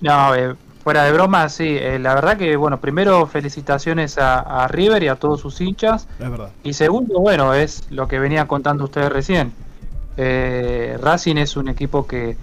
No, 0.00 0.34
eh, 0.34 0.54
fuera 0.90 1.04
de 1.04 1.12
broma, 1.12 1.48
sí, 1.48 1.76
eh, 1.78 2.00
la 2.00 2.16
verdad 2.16 2.36
que, 2.36 2.56
bueno, 2.56 2.80
primero 2.80 3.24
felicitaciones 3.28 4.18
a, 4.18 4.40
a 4.40 4.66
River 4.66 5.04
y 5.04 5.06
a 5.06 5.14
todos 5.14 5.40
sus 5.40 5.60
hinchas 5.60 6.08
Es 6.18 6.28
verdad. 6.28 6.50
y 6.64 6.72
segundo, 6.72 7.20
bueno, 7.20 7.54
es 7.54 7.84
lo 7.90 8.08
que 8.08 8.18
venía 8.18 8.48
contando 8.48 8.82
ustedes 8.82 9.08
recién. 9.12 9.52
Eh, 10.16 10.98
Racing 11.00 11.36
es 11.36 11.56
un 11.56 11.68
equipo 11.68 12.08
que 12.08 12.36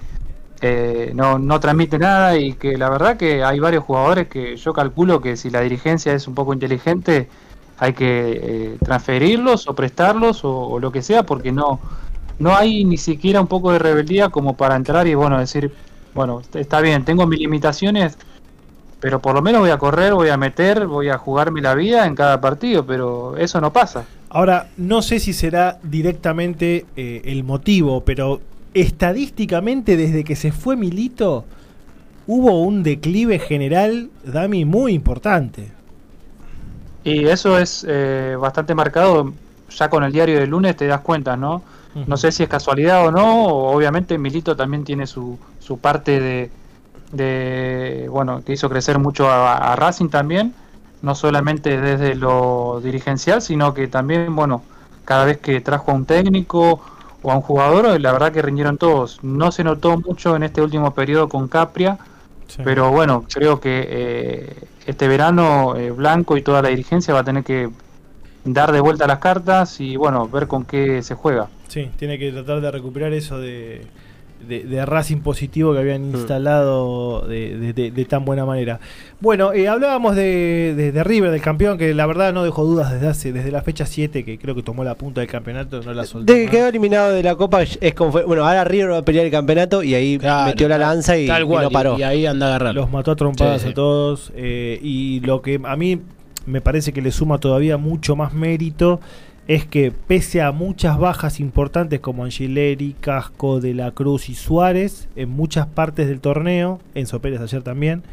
eh, 0.61 1.11
no, 1.13 1.37
no 1.37 1.59
transmite 1.59 1.99
nada 1.99 2.37
y 2.37 2.53
que 2.53 2.77
la 2.77 2.89
verdad 2.89 3.17
que 3.17 3.43
hay 3.43 3.59
varios 3.59 3.83
jugadores 3.83 4.29
que 4.29 4.55
yo 4.55 4.71
calculo 4.71 5.19
que 5.19 5.35
si 5.35 5.49
la 5.49 5.59
dirigencia 5.59 6.13
es 6.13 6.25
un 6.29 6.33
poco 6.33 6.53
inteligente 6.53 7.27
hay 7.79 7.91
que 7.91 8.39
eh, 8.41 8.77
transferirlos 8.81 9.67
o 9.67 9.75
prestarlos 9.75 10.45
o, 10.45 10.57
o 10.57 10.79
lo 10.79 10.89
que 10.93 11.01
sea 11.01 11.23
porque 11.23 11.51
no 11.51 11.81
no 12.39 12.55
hay 12.55 12.85
ni 12.85 12.97
siquiera 12.97 13.41
un 13.41 13.47
poco 13.47 13.73
de 13.73 13.79
rebeldía 13.79 14.29
como 14.29 14.55
para 14.55 14.77
entrar 14.77 15.05
y 15.05 15.15
bueno 15.15 15.37
decir 15.37 15.71
bueno 16.15 16.41
está 16.53 16.79
bien 16.81 17.03
tengo 17.05 17.27
mis 17.27 17.39
limitaciones 17.39 18.17
pero 18.99 19.21
por 19.21 19.33
lo 19.35 19.41
menos 19.41 19.61
voy 19.61 19.69
a 19.69 19.77
correr 19.77 20.13
voy 20.13 20.29
a 20.29 20.37
meter 20.37 20.87
voy 20.87 21.09
a 21.09 21.17
jugarme 21.17 21.61
la 21.61 21.75
vida 21.75 22.05
en 22.05 22.15
cada 22.15 22.41
partido 22.41 22.85
pero 22.85 23.37
eso 23.37 23.61
no 23.61 23.71
pasa 23.71 24.05
Ahora, 24.29 24.69
no 24.77 25.01
sé 25.01 25.19
si 25.19 25.33
será 25.33 25.79
directamente 25.83 26.85
eh, 26.97 27.21
el 27.25 27.43
motivo, 27.43 28.01
pero 28.01 28.41
estadísticamente 28.73 29.95
desde 29.95 30.23
que 30.23 30.35
se 30.35 30.51
fue 30.51 30.75
Milito 30.75 31.45
hubo 32.27 32.61
un 32.61 32.83
declive 32.83 33.39
general, 33.39 34.09
Dami, 34.25 34.65
muy 34.65 34.93
importante. 34.93 35.71
Y 37.05 37.25
eso 37.25 37.57
es 37.57 37.85
eh, 37.87 38.35
bastante 38.37 38.75
marcado, 38.75 39.33
ya 39.69 39.89
con 39.89 40.03
el 40.03 40.11
diario 40.11 40.39
del 40.39 40.49
lunes 40.49 40.75
te 40.75 40.87
das 40.87 41.01
cuenta, 41.01 41.37
¿no? 41.37 41.63
No 42.05 42.15
sé 42.15 42.31
si 42.31 42.43
es 42.43 42.49
casualidad 42.49 43.07
o 43.07 43.11
no, 43.11 43.47
obviamente 43.47 44.19
Milito 44.19 44.55
también 44.55 44.83
tiene 44.83 45.07
su, 45.07 45.39
su 45.59 45.79
parte 45.79 46.19
de, 46.19 46.51
de, 47.11 48.07
bueno, 48.09 48.43
que 48.43 48.53
hizo 48.53 48.69
crecer 48.69 48.99
mucho 48.99 49.29
a, 49.29 49.73
a 49.73 49.75
Racing 49.75 50.09
también, 50.09 50.53
no 51.01 51.15
solamente 51.15 51.79
desde 51.79 52.15
lo 52.15 52.81
dirigencial, 52.83 53.41
sino 53.41 53.73
que 53.73 53.87
también, 53.87 54.35
bueno, 54.35 54.63
cada 55.05 55.25
vez 55.25 55.37
que 55.39 55.61
trajo 55.61 55.91
a 55.91 55.93
un 55.95 56.05
técnico 56.05 56.81
o 57.21 57.31
a 57.31 57.35
un 57.35 57.41
jugador, 57.41 57.99
la 57.99 58.11
verdad 58.11 58.31
que 58.31 58.41
rindieron 58.41 58.77
todos. 58.77 59.23
No 59.23 59.51
se 59.51 59.63
notó 59.63 59.97
mucho 59.97 60.35
en 60.35 60.43
este 60.43 60.61
último 60.61 60.93
periodo 60.93 61.29
con 61.29 61.47
Capria, 61.47 61.97
Sí. 62.47 62.61
pero 62.63 62.91
bueno, 62.91 63.25
creo 63.33 63.59
que 63.59 63.85
eh, 63.89 64.55
este 64.85 65.07
verano 65.09 65.75
eh, 65.75 65.91
Blanco 65.91 66.37
y 66.37 66.41
toda 66.41 66.61
la 66.61 66.69
dirigencia 66.69 67.13
va 67.13 67.19
a 67.21 67.23
tener 67.25 67.43
que 67.43 67.69
dar 68.45 68.71
de 68.71 68.79
vuelta 68.79 69.07
las 69.07 69.19
cartas 69.19 69.79
y 69.81 69.97
bueno, 69.97 70.27
ver 70.29 70.47
con 70.47 70.65
qué 70.65 71.03
se 71.03 71.15
juega. 71.15 71.49
Sí, 71.67 71.91
tiene 71.97 72.17
que 72.17 72.31
tratar 72.31 72.61
de 72.61 72.71
recuperar 72.71 73.11
eso 73.13 73.39
de, 73.39 73.85
de, 74.47 74.63
de 74.63 74.85
Racing 74.85 75.17
positivo 75.17 75.73
que 75.73 75.79
habían 75.79 76.05
instalado 76.51 77.21
de, 77.27 77.57
de- 77.57 77.73
de- 77.73 77.91
de 77.91 78.05
tan 78.05 78.25
buena 78.25 78.45
manera. 78.45 78.79
Bueno, 79.19 79.53
eh, 79.53 79.67
hablábamos 79.67 80.15
de, 80.15 80.73
de- 80.75 80.91
de 80.91 81.03
River, 81.03 81.31
del 81.31 81.41
campeón, 81.41 81.77
que 81.77 81.93
la 81.93 82.05
verdad 82.05 82.33
no 82.33 82.43
dejó 82.43 82.63
dudas 82.65 82.91
desde 82.91 83.07
hace 83.07 83.33
desde 83.33 83.51
la 83.51 83.61
fecha 83.61 83.85
7, 83.85 84.23
que 84.23 84.37
creo 84.37 84.55
que 84.55 84.63
tomó 84.63 84.83
la 84.83 84.95
punta 84.95 85.21
del 85.21 85.29
campeonato, 85.29 85.81
no 85.81 85.93
la 85.93 86.05
soltó. 86.05 86.31
De 86.33 86.45
que 86.45 86.51
quedó 86.51 86.67
eliminado 86.67 87.11
de 87.11 87.23
la 87.23 87.35
Copa 87.35 87.61
es 87.63 87.93
como 87.95 88.11
fue. 88.11 88.23
Bueno, 88.25 88.45
ahora 88.45 88.63
River 88.63 88.91
va 88.91 88.97
a 88.99 89.05
pelear 89.05 89.25
el 89.25 89.31
campeonato 89.31 89.83
y 89.83 89.93
ahí 89.95 90.17
Claro, 90.17 90.47
metió 90.49 90.67
la 90.67 90.77
lanza 90.77 91.17
y, 91.17 91.27
tal 91.27 91.43
y 91.43 91.45
cual, 91.45 91.63
no 91.65 91.71
paró. 91.71 91.97
Y, 91.99 92.03
ahí 92.03 92.25
anda 92.25 92.45
a 92.47 92.49
agarrarlo. 92.49 92.81
Los 92.81 92.91
mató 92.91 93.11
a 93.11 93.15
trompadas 93.15 93.61
Sí, 93.61 93.67
sí. 93.67 93.71
a 93.71 93.75
todos. 93.75 94.31
eh, 94.35 94.79
y 94.81 95.19
lo 95.21 95.41
que 95.41 95.59
a 95.63 95.75
mí 95.75 95.99
me 96.45 96.61
parece 96.61 96.93
que 96.93 97.01
le 97.01 97.11
suma 97.11 97.39
todavía 97.39 97.77
mucho 97.77 98.15
más 98.15 98.33
mérito 98.33 99.01
es 99.47 99.65
que 99.65 99.91
pese 99.91 100.41
a 100.41 100.51
muchas 100.51 100.97
bajas 100.97 101.39
importantes 101.39 102.01
como 102.01 102.25
Angileri, 102.25 102.95
Casco, 102.99 103.61
De 103.61 103.73
la 103.73 103.91
Cruz 103.91 104.29
y 104.29 104.35
Suárez, 104.35 105.07
en 105.15 105.29
muchas 105.29 105.67
partes 105.67 106.07
del 106.07 106.19
torneo, 106.19 106.79
Enzo 106.95 107.21
Pérez 107.21 107.39
ayer 107.39 107.63
también, 107.63 108.03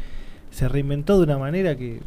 se 0.51 0.69
reinventó 0.69 1.17
de 1.17 1.25
una 1.25 1.37
manera 1.37 1.75
que, 1.75 1.99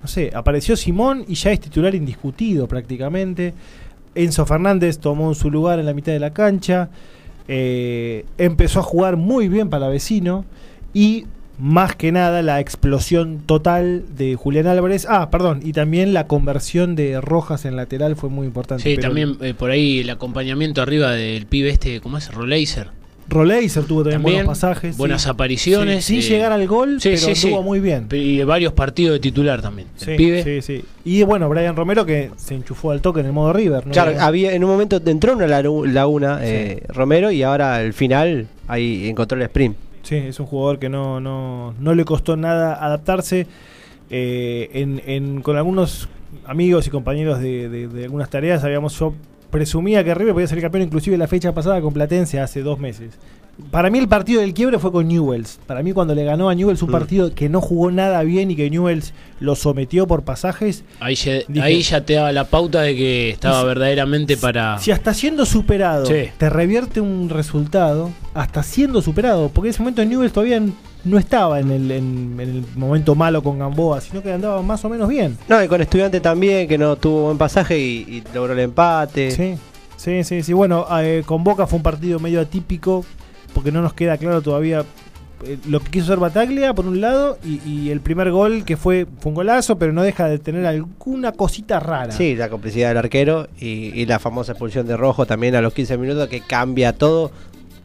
no 0.00 0.06
sé, 0.06 0.30
apareció 0.34 0.76
Simón 0.76 1.24
y 1.26 1.34
ya 1.34 1.50
es 1.50 1.58
titular 1.58 1.94
indiscutido 1.96 2.68
prácticamente. 2.68 3.54
Enzo 4.14 4.46
Fernández 4.46 4.98
tomó 4.98 5.34
su 5.34 5.50
lugar 5.50 5.80
en 5.80 5.86
la 5.86 5.94
mitad 5.94 6.12
de 6.12 6.20
la 6.20 6.32
cancha. 6.32 6.90
eh, 7.48 8.24
empezó 8.38 8.78
a 8.78 8.84
jugar 8.84 9.16
muy 9.16 9.48
bien 9.48 9.70
para 9.70 9.88
vecino. 9.88 10.44
Y 10.94 11.26
más 11.60 11.94
que 11.94 12.10
nada 12.10 12.42
la 12.42 12.58
explosión 12.58 13.40
total 13.44 14.04
de 14.16 14.34
Julián 14.34 14.66
Álvarez. 14.66 15.06
Ah, 15.08 15.30
perdón. 15.30 15.60
Y 15.62 15.72
también 15.72 16.12
la 16.14 16.26
conversión 16.26 16.96
de 16.96 17.20
Rojas 17.20 17.64
en 17.64 17.76
lateral 17.76 18.16
fue 18.16 18.30
muy 18.30 18.46
importante. 18.46 18.82
Sí, 18.82 18.96
pero 18.96 19.08
también 19.08 19.36
eh, 19.42 19.54
por 19.54 19.70
ahí 19.70 20.00
el 20.00 20.10
acompañamiento 20.10 20.80
arriba 20.82 21.10
del 21.12 21.46
pibe 21.46 21.68
este, 21.70 22.00
¿cómo 22.00 22.18
es? 22.18 22.32
Roleiser. 22.32 22.88
Roleiser 23.28 23.84
tuvo 23.84 24.00
también, 24.02 24.22
También, 24.22 24.36
buenos 24.46 24.58
pasajes. 24.58 24.96
buenas 24.96 25.22
sí. 25.22 25.28
apariciones, 25.30 26.04
Sí, 26.04 26.20
sin 26.20 26.32
eh, 26.32 26.34
llegar 26.36 26.50
al 26.52 26.66
gol, 26.66 27.00
sí, 27.00 27.10
pero 27.10 27.20
sí, 27.20 27.34
sí. 27.36 27.46
estuvo 27.46 27.62
muy 27.62 27.78
bien. 27.78 28.08
Y 28.10 28.42
varios 28.42 28.72
partidos 28.72 29.12
de 29.14 29.20
titular 29.20 29.62
también. 29.62 29.86
Sí, 29.96 30.10
el 30.12 30.16
pibe. 30.16 30.42
sí, 30.42 30.62
sí. 30.62 30.84
Y 31.04 31.22
bueno, 31.22 31.48
Brian 31.48 31.76
Romero 31.76 32.04
que 32.04 32.30
se 32.36 32.54
enchufó 32.54 32.90
al 32.90 33.00
toque 33.00 33.20
en 33.20 33.26
el 33.26 33.32
modo 33.32 33.52
River. 33.52 33.86
¿no? 33.86 33.92
Claro, 33.92 34.14
había, 34.20 34.52
en 34.52 34.64
un 34.64 34.70
momento 34.70 35.00
entró 35.06 35.34
una 35.36 35.46
lagu- 35.46 35.86
laguna 35.86 36.40
eh, 36.42 36.82
Romero 36.88 37.30
y 37.30 37.44
ahora 37.44 37.76
al 37.76 37.92
final 37.92 38.48
ahí 38.66 39.08
encontró 39.08 39.36
el 39.36 39.42
sprint. 39.44 39.76
Sí, 40.10 40.16
es 40.16 40.40
un 40.40 40.46
jugador 40.46 40.80
que 40.80 40.88
no, 40.88 41.20
no, 41.20 41.72
no 41.78 41.94
le 41.94 42.04
costó 42.04 42.36
nada 42.36 42.74
adaptarse. 42.84 43.46
Eh, 44.10 44.68
en, 44.72 45.00
en- 45.06 45.40
con 45.40 45.56
algunos 45.56 46.08
amigos 46.46 46.84
y 46.88 46.90
compañeros 46.90 47.38
de, 47.38 47.68
de- 47.68 48.04
algunas 48.06 48.28
tareas, 48.28 48.64
habíamos 48.64 48.98
yo 48.98 49.14
presumía 49.52 50.02
que 50.02 50.12
River 50.12 50.32
podía 50.34 50.48
ser 50.48 50.60
campeón 50.60 50.82
inclusive 50.82 51.16
la 51.16 51.28
fecha 51.28 51.52
pasada 51.54 51.80
con 51.80 51.92
Platense 51.92 52.40
hace 52.40 52.60
dos 52.62 52.80
meses. 52.80 53.12
Para 53.70 53.90
mí 53.90 53.98
el 53.98 54.08
partido 54.08 54.40
del 54.40 54.54
quiebre 54.54 54.78
fue 54.78 54.90
con 54.92 55.08
Newells. 55.08 55.58
Para 55.66 55.82
mí 55.82 55.92
cuando 55.92 56.14
le 56.14 56.24
ganó 56.24 56.48
a 56.48 56.54
Newells 56.54 56.82
un 56.82 56.88
Mm. 56.88 56.92
partido 56.92 57.34
que 57.34 57.48
no 57.48 57.60
jugó 57.60 57.90
nada 57.90 58.22
bien 58.22 58.50
y 58.50 58.56
que 58.56 58.68
Newells 58.70 59.12
lo 59.40 59.54
sometió 59.56 60.06
por 60.06 60.22
pasajes, 60.22 60.84
Ahí, 61.00 61.14
ya, 61.14 61.32
Dije- 61.48 61.62
ahí 61.62 61.82
ya 61.82 62.04
te 62.04 62.14
daba 62.14 62.32
la 62.32 62.44
pauta 62.44 62.82
de 62.82 62.94
que 62.96 63.30
estaba 63.30 63.60
si- 63.60 63.66
verdaderamente 63.66 64.36
para. 64.36 64.78
si 64.78 64.90
hasta 64.90 65.14
siendo 65.14 65.46
superado 65.46 66.06
Sí. 66.06 66.30
te 66.38 66.50
revierte 66.50 67.00
un 67.00 67.28
resultado, 67.28 68.10
hasta 68.34 68.62
siendo 68.62 69.02
superado, 69.02 69.48
porque 69.48 69.68
en 69.68 69.74
ese 69.74 69.82
momento 69.82 70.04
Newells 70.04 70.32
todavía 70.32 70.60
no 71.04 71.18
estaba 71.18 71.60
en 71.60 71.70
el, 71.70 71.90
en, 71.90 72.36
en 72.38 72.40
el 72.40 72.64
momento 72.76 73.14
malo 73.14 73.42
con 73.42 73.58
Gamboa, 73.58 74.00
sino 74.02 74.22
que 74.22 74.30
andaba 74.32 74.60
más 74.62 74.84
o 74.84 74.88
menos 74.90 75.08
bien. 75.08 75.38
No, 75.48 75.62
y 75.62 75.66
con 75.68 75.80
estudiante 75.80 76.20
también, 76.20 76.68
que 76.68 76.76
no 76.76 76.96
tuvo 76.96 77.24
buen 77.24 77.38
pasaje 77.38 77.78
y, 77.78 77.82
y 78.06 78.22
logró 78.34 78.52
el 78.52 78.58
empate. 78.58 79.30
Sí, 79.30 79.54
sí, 79.96 80.22
sí, 80.24 80.42
sí. 80.42 80.52
Bueno, 80.52 80.84
eh, 81.00 81.22
con 81.24 81.42
Boca 81.42 81.66
fue 81.66 81.78
un 81.78 81.82
partido 81.82 82.18
medio 82.20 82.40
atípico, 82.42 83.04
porque 83.54 83.72
no 83.72 83.82
nos 83.82 83.92
queda 83.94 84.16
claro 84.18 84.42
todavía 84.42 84.84
eh, 85.44 85.56
lo 85.68 85.80
que 85.80 85.90
quiso 85.90 86.04
hacer 86.06 86.18
Bataglia, 86.18 86.74
por 86.74 86.86
un 86.86 87.00
lado, 87.00 87.38
y, 87.44 87.60
y 87.68 87.90
el 87.90 88.00
primer 88.00 88.30
gol 88.30 88.64
que 88.64 88.76
fue, 88.76 89.06
fue 89.20 89.30
un 89.30 89.34
golazo, 89.36 89.78
pero 89.78 89.92
no 89.92 90.02
deja 90.02 90.28
de 90.28 90.38
tener 90.38 90.66
alguna 90.66 91.32
cosita 91.32 91.80
rara. 91.80 92.12
Sí, 92.12 92.36
la 92.36 92.48
complicidad 92.50 92.88
del 92.88 92.98
arquero 92.98 93.48
y, 93.58 93.66
y 93.98 94.06
la 94.06 94.18
famosa 94.18 94.52
expulsión 94.52 94.86
de 94.86 94.96
Rojo 94.96 95.24
también 95.26 95.54
a 95.54 95.60
los 95.62 95.72
15 95.72 95.96
minutos 95.98 96.28
que 96.28 96.40
cambia 96.42 96.92
todo, 96.92 97.30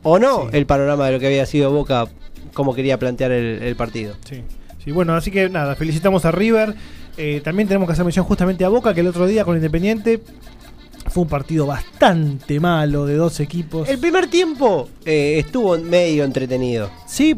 o 0.03 0.19
no, 0.19 0.43
Sí. 0.51 0.57
el 0.57 0.65
panorama 0.65 1.05
de 1.07 1.13
lo 1.13 1.19
que 1.19 1.27
había 1.27 1.45
sido 1.45 1.72
Boca, 1.72 2.07
cómo 2.53 2.75
quería 2.75 3.00
plantear 3.00 3.31
el, 3.31 3.63
el 3.63 3.75
partido. 3.75 4.15
Sí, 4.29 4.41
sí, 4.84 4.91
bueno, 4.91 5.15
así 5.15 5.31
que 5.31 5.50
nada, 5.50 5.75
felicitamos 5.75 6.25
a 6.25 6.31
River. 6.31 6.75
Eh, 7.17 7.39
también 7.41 7.67
tenemos 7.69 7.88
que 7.88 7.93
hacer 7.93 8.03
mención 8.03 8.25
justamente 8.25 8.65
a 8.65 8.69
Boca, 8.69 8.93
que 8.93 9.00
el 9.00 9.07
otro 9.07 9.25
día 9.25 9.45
con 9.45 9.55
Independiente 9.55 10.19
fue 11.15 11.24
un 11.24 11.29
partido 11.29 11.65
bastante 11.65 12.60
malo 12.60 13.05
de 13.05 13.15
dos 13.15 13.39
equipos. 13.39 13.88
El 13.88 14.00
primer 14.00 14.27
tiempo 14.27 14.89
eh, 15.05 15.39
estuvo 15.39 15.77
medio 15.77 16.25
entretenido. 16.25 16.91
Sí, 17.07 17.34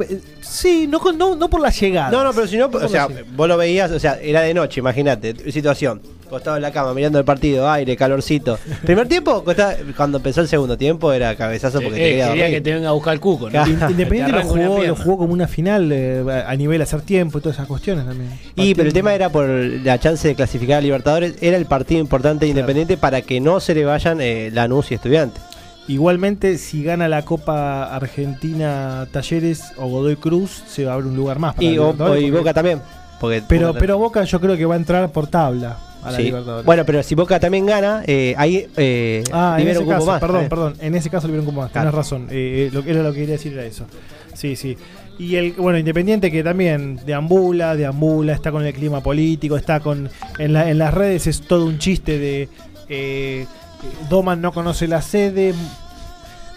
sí, 0.49 0.87
no, 0.87 0.99
con- 0.99 1.17
no, 1.17 1.35
no 1.35 1.49
por 1.49 1.61
la 1.61 1.69
llegada. 1.69 2.09
No, 2.11 2.23
no, 2.23 2.33
pero 2.33 2.47
si 2.47 2.57
no, 2.57 2.67
o 2.67 2.87
sea, 2.89 3.07
vos 3.35 3.47
lo 3.47 3.57
veías, 3.57 3.91
o 3.91 3.99
sea, 3.99 4.17
era 4.21 4.41
de 4.41 4.53
noche, 4.53 4.79
imagínate, 4.79 5.51
situación. 5.51 6.01
Costado 6.29 6.57
en 6.57 6.61
la 6.61 6.71
cama, 6.71 6.93
mirando 6.93 7.17
el 7.19 7.23
partido, 7.23 7.69
aire, 7.71 7.95
calorcito. 7.95 8.59
Primer 8.83 9.07
tiempo, 9.07 9.45
costaba- 9.45 9.75
cuando 9.95 10.17
empezó 10.17 10.41
el 10.41 10.49
segundo 10.49 10.77
tiempo, 10.77 11.13
era 11.13 11.33
cabezazo 11.37 11.79
porque 11.81 11.95
Eh, 11.95 11.99
te 11.99 12.09
quería 12.09 12.27
quería 12.27 12.43
dormir. 12.43 12.57
que 12.57 12.61
te 12.61 12.73
venga 12.73 12.89
a 12.89 12.91
buscar 12.91 13.13
el 13.13 13.21
cuco, 13.21 13.49
¿no? 13.49 13.65
Independiente 13.65 14.33
Te 14.33 14.37
lo 14.39 14.43
jugó, 14.43 14.83
lo 14.83 14.95
jugó 14.97 15.17
como 15.19 15.31
una 15.31 15.47
final 15.47 15.89
eh, 15.93 16.43
a 16.45 16.53
nivel 16.57 16.81
hacer 16.81 16.99
tiempo 17.03 17.37
y 17.37 17.41
todas 17.41 17.55
esas 17.55 17.67
cuestiones 17.67 18.05
también. 18.05 18.29
Y 18.57 18.75
pero 18.75 18.87
el 18.89 18.93
tema 18.93 19.13
era 19.15 19.29
por 19.29 19.47
la 19.47 19.97
chance 19.99 20.27
de 20.27 20.35
clasificar 20.35 20.79
a 20.79 20.81
Libertadores, 20.81 21.35
era 21.39 21.55
el 21.55 21.65
partido 21.65 22.01
importante 22.01 22.43
de 22.45 22.49
Independiente 22.49 22.97
para 22.97 23.21
que 23.21 23.39
no 23.39 23.61
se 23.61 23.73
le 23.73 23.85
vayan 23.85 24.19
eh, 24.19 24.49
Lanús 24.51 24.91
y 24.91 24.95
Estudiantes. 24.95 25.41
Igualmente, 25.87 26.57
si 26.57 26.83
gana 26.83 27.07
la 27.07 27.23
Copa 27.23 27.95
Argentina 27.95 29.07
Talleres 29.11 29.63
o 29.77 29.87
Godoy 29.87 30.17
Cruz, 30.17 30.63
se 30.67 30.83
va 30.85 30.91
a 30.91 30.95
abrir 30.95 31.09
un 31.11 31.15
lugar 31.17 31.39
más. 31.39 31.55
para 31.55 31.65
Y, 31.67 31.77
o- 31.77 32.17
y 32.17 32.29
Boca 32.31 32.53
también. 32.53 32.81
Porque 33.19 33.41
Pero, 33.47 33.67
Boca- 33.69 33.79
pero 33.79 33.97
Boca 33.97 34.23
yo 34.25 34.39
creo 34.39 34.57
que 34.57 34.65
va 34.65 34.75
a 34.75 34.77
entrar 34.77 35.09
por 35.11 35.27
tabla 35.27 35.77
a 36.03 36.11
la 36.11 36.17
sí. 36.17 36.23
Libertadores. 36.23 36.65
Bueno, 36.65 36.85
pero 36.85 37.01
si 37.03 37.15
Boca 37.15 37.39
también 37.39 37.65
gana, 37.65 38.03
eh, 38.05 38.35
ahí 38.37 38.67
eh, 38.75 39.23
Ah, 39.31 39.55
en 39.57 39.59
libera 39.65 39.71
ese 39.71 39.79
un 39.79 39.85
cupo 39.85 39.95
caso, 39.97 40.05
más. 40.07 40.19
perdón, 40.21 40.43
Eh. 40.45 40.49
perdón, 40.49 40.73
en 40.81 40.95
ese 40.95 41.09
caso 41.09 41.27
libera 41.27 41.41
un 41.41 41.47
cupo 41.47 41.61
más, 41.61 41.71
Claro. 41.71 41.91
razón, 41.91 42.27
eh, 42.29 42.67
eh, 42.67 42.69
lo, 42.73 42.81
era 42.83 43.01
lo 43.01 43.11
que 43.13 43.19
quería 43.21 43.33
decir 43.35 43.53
era 43.53 43.63
eso. 43.65 43.85
Sí, 44.33 44.55
sí. 44.55 44.77
Y 45.17 45.35
el, 45.35 45.53
bueno, 45.53 45.79
Independiente 45.79 46.29
que 46.31 46.43
también 46.43 46.99
deambula, 47.05 47.75
deambula, 47.75 48.33
está 48.33 48.51
con 48.51 48.63
el 48.65 48.73
clima 48.73 49.01
político, 49.01 49.57
está 49.57 49.79
con, 49.79 50.09
en, 50.37 50.53
la- 50.53 50.69
en 50.69 50.77
las 50.77 50.93
redes 50.93 51.25
es 51.25 51.41
todo 51.41 51.65
un 51.65 51.79
chiste 51.79 52.19
de 52.19 52.49
eh, 52.89 53.47
Doman 54.09 54.41
no 54.41 54.51
conoce 54.51 54.87
la 54.87 55.01
sede, 55.01 55.53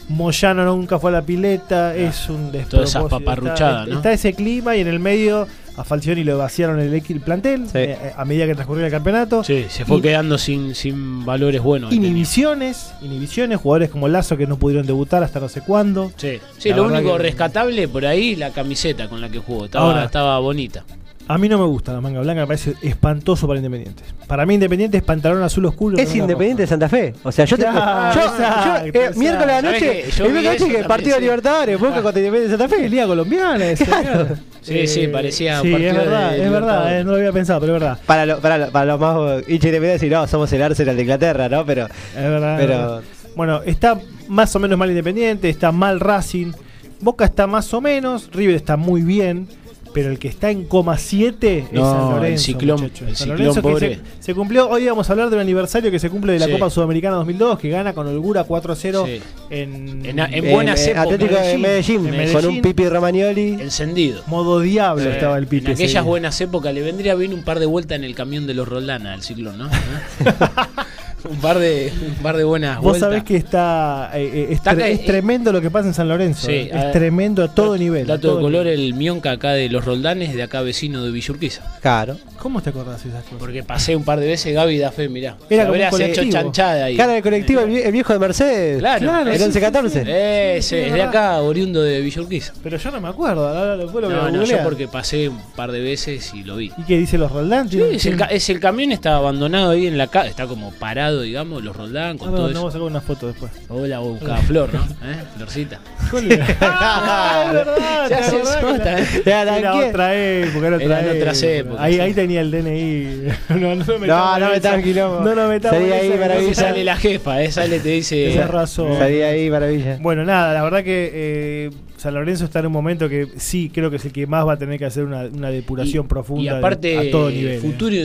Moyano 0.08 0.64
nunca 0.64 0.98
fue 0.98 1.10
a 1.10 1.14
la 1.14 1.22
pileta, 1.22 1.94
es 1.94 2.28
un 2.28 2.50
Todas 2.50 2.64
esas 2.64 2.70
despropósito. 2.80 3.18
paparruchadas, 3.20 3.80
está, 3.82 3.90
¿no? 3.90 3.96
está 3.98 4.12
ese 4.12 4.32
clima 4.34 4.74
y 4.76 4.80
en 4.80 4.88
el 4.88 4.98
medio 4.98 5.46
a 5.76 5.84
Falcioni 5.84 6.24
lo 6.24 6.36
vaciaron 6.36 6.80
el, 6.80 7.00
plantel 7.20 7.66
Sí. 7.68 7.78
eh, 7.78 8.12
a 8.16 8.24
medida 8.24 8.44
que 8.46 8.54
transcurría 8.54 8.86
el 8.86 8.90
campeonato. 8.92 9.44
Sí, 9.44 9.66
se 9.68 9.84
fue 9.84 9.98
Y- 9.98 10.00
quedando 10.02 10.36
sin, 10.36 10.74
sin 10.74 11.24
valores 11.24 11.62
buenos. 11.62 11.92
Inhibiciones, 11.92 12.92
inhibiciones, 13.02 13.60
jugadores 13.60 13.90
como 13.90 14.08
Lazo 14.08 14.36
que 14.36 14.48
no 14.48 14.56
pudieron 14.58 14.84
debutar 14.84 15.22
hasta 15.22 15.38
no 15.38 15.48
sé 15.48 15.60
cuándo. 15.60 16.10
Sí, 16.16 16.40
sí 16.58 16.70
lo 16.72 16.84
único 16.84 17.12
que- 17.16 17.22
rescatable 17.22 17.86
por 17.86 18.04
ahí, 18.04 18.34
la 18.34 18.50
camiseta 18.50 19.08
con 19.08 19.20
la 19.20 19.28
que 19.28 19.38
jugó. 19.38 19.66
Estaba, 19.66 19.86
Ahora. 19.86 20.04
estaba 20.06 20.38
bonita. 20.40 20.84
A 21.32 21.38
mí 21.38 21.48
no 21.48 21.58
me 21.58 21.64
gusta 21.64 21.92
la 21.92 22.00
manga 22.00 22.20
blanca, 22.20 22.40
me 22.40 22.46
parece 22.48 22.74
espantoso 22.82 23.46
para 23.46 23.58
Independiente. 23.58 24.02
Para 24.26 24.44
mí 24.46 24.54
Independiente 24.54 24.96
es 24.96 25.02
pantalón 25.04 25.42
azul 25.44 25.64
oscuro. 25.66 25.96
Es 25.96 26.12
Independiente 26.14 26.62
de. 26.62 26.66
Santa 26.66 26.88
Fe. 26.88 27.14
O 27.22 27.30
sea, 27.30 27.44
yo 27.44 27.56
te. 27.56 27.62
Yo, 27.62 27.68
exacto, 27.70 28.86
yo, 28.86 29.00
eh, 29.00 29.10
miércoles 29.14 29.42
a 29.42 29.46
la 29.46 29.60
¿Sabés 29.60 29.72
noche. 29.82 30.02
que 30.02 30.10
yo 30.10 30.26
el 30.26 30.32
miércoles 30.32 30.76
que 30.82 30.84
partido 30.88 31.10
de 31.14 31.20
sí. 31.20 31.22
Libertadores, 31.22 31.78
Boca 31.78 32.02
contra 32.02 32.20
Independiente 32.20 32.40
de 32.40 32.58
Santa 32.58 32.68
Fe. 32.76 32.84
Es 32.84 32.90
Liga 32.90 33.06
Colombiana 33.06 33.64
ese, 33.64 33.84
claro. 33.86 34.26
Sí, 34.60 34.86
sí, 34.88 35.06
parecía 35.06 35.62
un 35.62 35.62
Sí, 35.62 35.68
es 35.68 35.72
partido 35.74 35.92
de 35.92 35.98
verdad, 35.98 36.36
es 36.36 36.50
verdad, 36.50 36.98
eh, 37.00 37.04
no 37.04 37.10
lo 37.12 37.16
había 37.18 37.32
pensado, 37.32 37.60
pero 37.60 37.76
es 37.76 37.80
verdad. 37.80 37.98
Para, 38.04 38.26
lo- 38.26 38.40
para, 38.40 38.58
lo- 38.58 38.70
para 38.72 38.84
los 38.86 39.00
más 39.00 39.16
hinchas 39.48 39.66
independientes, 39.66 40.00
decir, 40.00 40.12
no, 40.12 40.26
somos 40.26 40.52
el 40.52 40.62
Arsenal 40.62 40.96
de 40.96 41.02
Inglaterra, 41.02 41.48
¿no? 41.48 41.64
Pero. 41.64 41.86
Es 41.86 42.14
verdad. 42.14 42.60
es 42.60 42.66
Pero- 42.66 42.78
verdad. 42.80 43.00
Bueno, 43.36 43.60
está 43.64 43.98
más 44.28 44.54
o 44.56 44.58
menos 44.58 44.76
mal 44.76 44.88
Independiente, 44.90 45.48
está 45.48 45.70
mal 45.70 46.00
Racing. 46.00 46.52
Boca 47.00 47.24
está 47.24 47.46
más 47.46 47.72
o 47.72 47.80
menos, 47.80 48.28
River 48.32 48.56
está 48.56 48.76
muy 48.76 49.02
bien. 49.02 49.48
Pero 49.92 50.10
el 50.10 50.18
que 50.20 50.28
está 50.28 50.50
en 50.50 50.64
coma 50.64 50.96
7 50.98 51.58
es 51.58 51.64
San 51.64 51.74
el 51.74 51.80
Lorenzo. 52.10 52.44
ciclón, 52.44 52.80
muchacho. 52.80 53.04
el 53.06 53.16
San 53.16 53.28
ciclón 53.28 53.38
Lorenzo 53.38 53.62
pobre. 53.62 53.94
se, 54.18 54.24
se 54.26 54.34
cumplió. 54.34 54.68
Hoy 54.68 54.86
vamos 54.86 55.08
a 55.08 55.12
hablar 55.12 55.30
del 55.30 55.40
aniversario 55.40 55.90
que 55.90 55.98
se 55.98 56.08
cumple 56.10 56.34
de 56.34 56.38
la 56.38 56.46
Sí. 56.46 56.52
Copa 56.52 56.70
Sudamericana 56.70 57.16
2002, 57.16 57.58
que 57.58 57.70
gana 57.70 57.92
con 57.92 58.06
holgura 58.06 58.44
4-0 58.44 59.04
Sí. 59.06 59.20
en, 59.50 60.06
En- 60.06 60.18
en 60.32 60.50
buenas 60.52 60.80
eh, 60.86 60.90
épocas. 60.92 61.04
Atlético 61.12 61.40
de 61.40 61.58
Medellín, 61.58 62.14
En 62.14 62.32
con 62.32 62.46
un 62.46 62.62
Pipi 62.62 62.88
Romagnoli. 62.88 63.48
Encendido. 63.60 64.22
modo 64.26 64.60
diablo 64.60 65.02
Sí. 65.04 65.10
estaba 65.10 65.36
el 65.38 65.46
Pipe. 65.48 65.66
En 65.66 65.72
aquellas 65.72 66.04
buenas 66.04 66.40
épocas 66.40 66.72
le 66.72 66.82
vendría 66.82 67.14
bien 67.16 67.34
un 67.34 67.42
par 67.42 67.58
de 67.58 67.66
vueltas 67.66 67.96
en 67.96 68.04
el 68.04 68.14
camión 68.14 68.46
de 68.46 68.54
los 68.54 68.68
Roldana 68.68 69.12
al 69.14 69.22
ciclón, 69.22 69.58
¿no? 69.58 69.68
un 71.28 71.36
par 71.40 71.58
de 71.58 71.92
un 72.06 72.14
par 72.22 72.36
de 72.36 72.44
buenas 72.44 72.76
Vos 72.76 72.84
vueltas. 72.92 73.00
sabés 73.08 73.24
que 73.24 73.36
está, 73.36 74.10
eh, 74.14 74.30
eh, 74.32 74.46
es, 74.50 74.56
Está 74.56 74.72
acá, 74.72 74.88
es 74.88 75.04
tremendo 75.04 75.52
lo 75.52 75.60
que 75.60 75.70
pasa 75.70 75.88
en 75.88 75.94
San 75.94 76.08
Lorenzo. 76.08 76.46
Sí, 76.46 76.52
eh. 76.52 76.70
es 76.72 76.92
tremendo 76.92 77.42
a 77.44 77.48
todo 77.54 77.76
nivel. 77.76 78.06
Dato 78.06 78.28
todo 78.28 78.36
de 78.38 78.42
color, 78.42 78.64
nivel. 78.66 78.80
el 78.80 78.94
Mionca 78.94 79.32
acá 79.32 79.52
de 79.52 79.68
los 79.68 79.84
Roldanes, 79.84 80.34
de 80.34 80.42
acá 80.42 80.60
vecino 80.62 81.04
de 81.04 81.10
Villurquiza. 81.10 81.62
Claro. 81.80 82.16
¿Cómo 82.38 82.62
te 82.62 82.70
acordás 82.70 83.02
de 83.04 83.10
esas 83.10 83.22
cosas? 83.24 83.38
Porque 83.38 83.62
pasé 83.62 83.94
un 83.96 84.04
par 84.04 84.18
de 84.20 84.26
veces 84.26 84.54
Gaby 84.54 84.78
da 84.78 84.90
fe, 84.92 85.08
mirá. 85.08 85.36
Era 85.50 85.64
Se 85.64 85.68
como 85.68 85.78
un 85.78 85.82
habrías 85.84 85.94
hecho 85.94 86.20
colectivo. 86.20 86.32
chanchada 86.32 86.84
ahí. 86.86 86.96
Cara 86.96 87.12
del 87.12 87.22
colectivo, 87.22 87.60
el, 87.62 87.70
vie- 87.70 87.84
el 87.84 87.92
viejo 87.92 88.12
de 88.12 88.18
Mercedes. 88.18 88.78
Claro, 88.78 89.00
Claro, 89.00 89.30
el 89.30 89.38
sí, 89.38 89.58
11-14. 89.58 89.86
Ese, 90.06 90.62
sí, 90.62 90.76
es 90.76 90.86
es 90.86 90.92
de 90.94 91.02
acá, 91.02 91.38
oriundo 91.40 91.82
de 91.82 92.00
Villurquiza. 92.00 92.52
Pero 92.62 92.78
yo 92.78 92.90
no 92.90 93.00
me 93.00 93.08
acuerdo. 93.08 93.46
ahora 93.46 93.76
lo- 93.76 93.88
a 93.90 94.00
No, 94.08 94.30
no, 94.30 94.44
yo 94.44 94.56
porque 94.64 94.88
pasé 94.88 95.28
un 95.28 95.38
par 95.54 95.70
de 95.72 95.80
veces 95.80 96.32
y 96.34 96.42
lo 96.44 96.56
vi. 96.56 96.72
¿Y 96.78 96.82
qué 96.84 96.96
dice 96.98 97.18
los 97.18 97.30
Roldán? 97.30 97.68
Sí, 97.68 97.80
es 97.92 98.06
el, 98.06 98.16
ca- 98.16 98.26
es 98.26 98.48
el 98.48 98.58
camión 98.60 98.92
está 98.92 99.16
abandonado 99.16 99.70
ahí 99.72 99.86
en 99.86 99.98
la 99.98 100.06
calle, 100.06 100.30
está 100.30 100.46
como 100.46 100.70
parado, 100.72 101.09
digamos, 101.18 101.62
los 101.64 101.76
Roldán 101.76 102.18
con 102.18 102.28
Ah, 102.28 102.30
no, 102.32 102.36
todo 102.36 102.46
no, 102.46 102.50
eso. 102.50 102.58
vamos 102.60 102.70
a 102.70 102.72
sacar 102.78 102.86
una 102.90 103.00
foto 103.00 103.26
después. 103.28 103.50
Hola, 103.68 103.98
buscaba 104.00 104.36
Flor, 104.38 104.72
¿no? 104.74 104.80
¿Eh? 104.80 105.16
Florcita. 105.36 105.80
ah, 106.60 107.44
es 107.46 107.52
verdad, 107.54 108.02
Se 108.04 108.08
¿te 108.08 108.14
hace 108.14 108.36
acordás 108.36 108.56
que 108.56 108.60
sota, 108.60 108.84
la- 108.84 109.00
¿eh? 109.00 109.22
Ya, 109.26 109.42
Era 109.42 109.72
tranqui- 109.72 109.88
otra 109.88 110.14
época, 110.16 110.66
era 110.66 110.76
otra 110.76 111.00
Eran 111.00 111.16
otras 111.16 111.42
época. 111.42 111.58
épocas, 111.58 111.80
Ahí, 111.84 111.94
sí. 111.94 112.00
ahí 112.00 112.14
tenía 112.14 112.40
el 112.40 112.50
DNI. 112.50 113.28
no, 113.60 113.74
no, 113.74 113.98
me 113.98 114.06
No, 114.06 114.38
no 114.38 114.50
me 114.50 114.60
tranquilo. 114.60 115.20
No 115.20 115.60
Salí 115.60 115.86
en 115.86 115.92
ahí, 115.92 116.08
no 116.10 116.48
se 116.48 116.54
sale 116.54 116.84
la 116.84 116.96
jefa, 116.96 117.42
eh, 117.42 117.50
sale 117.52 117.80
te 117.80 117.88
dice. 117.90 118.30
Tenés 118.32 118.48
razón. 118.48 118.96
Salí 118.98 119.22
ahí, 119.22 119.50
maravilla. 119.50 119.98
Bueno, 120.00 120.24
nada, 120.24 120.52
la 120.54 120.62
verdad 120.62 120.82
que 120.84 121.10
eh, 121.12 121.70
San 122.00 122.14
Lorenzo 122.14 122.46
está 122.46 122.60
en 122.60 122.66
un 122.66 122.72
momento 122.72 123.10
que 123.10 123.28
sí 123.36 123.70
creo 123.72 123.90
que 123.90 123.96
es 123.96 124.04
el 124.06 124.12
que 124.12 124.26
más 124.26 124.46
va 124.46 124.54
a 124.54 124.56
tener 124.56 124.78
que 124.78 124.86
hacer 124.86 125.04
una, 125.04 125.24
una 125.24 125.50
depuración 125.50 126.08
profunda 126.08 126.42
Y 126.42 126.46
de- 126.46 126.56
aparte, 126.58 126.96
a 126.98 127.10
todo 127.10 127.28
nivel. 127.30 127.56
eh. 127.56 127.60
futuro, 127.60 127.96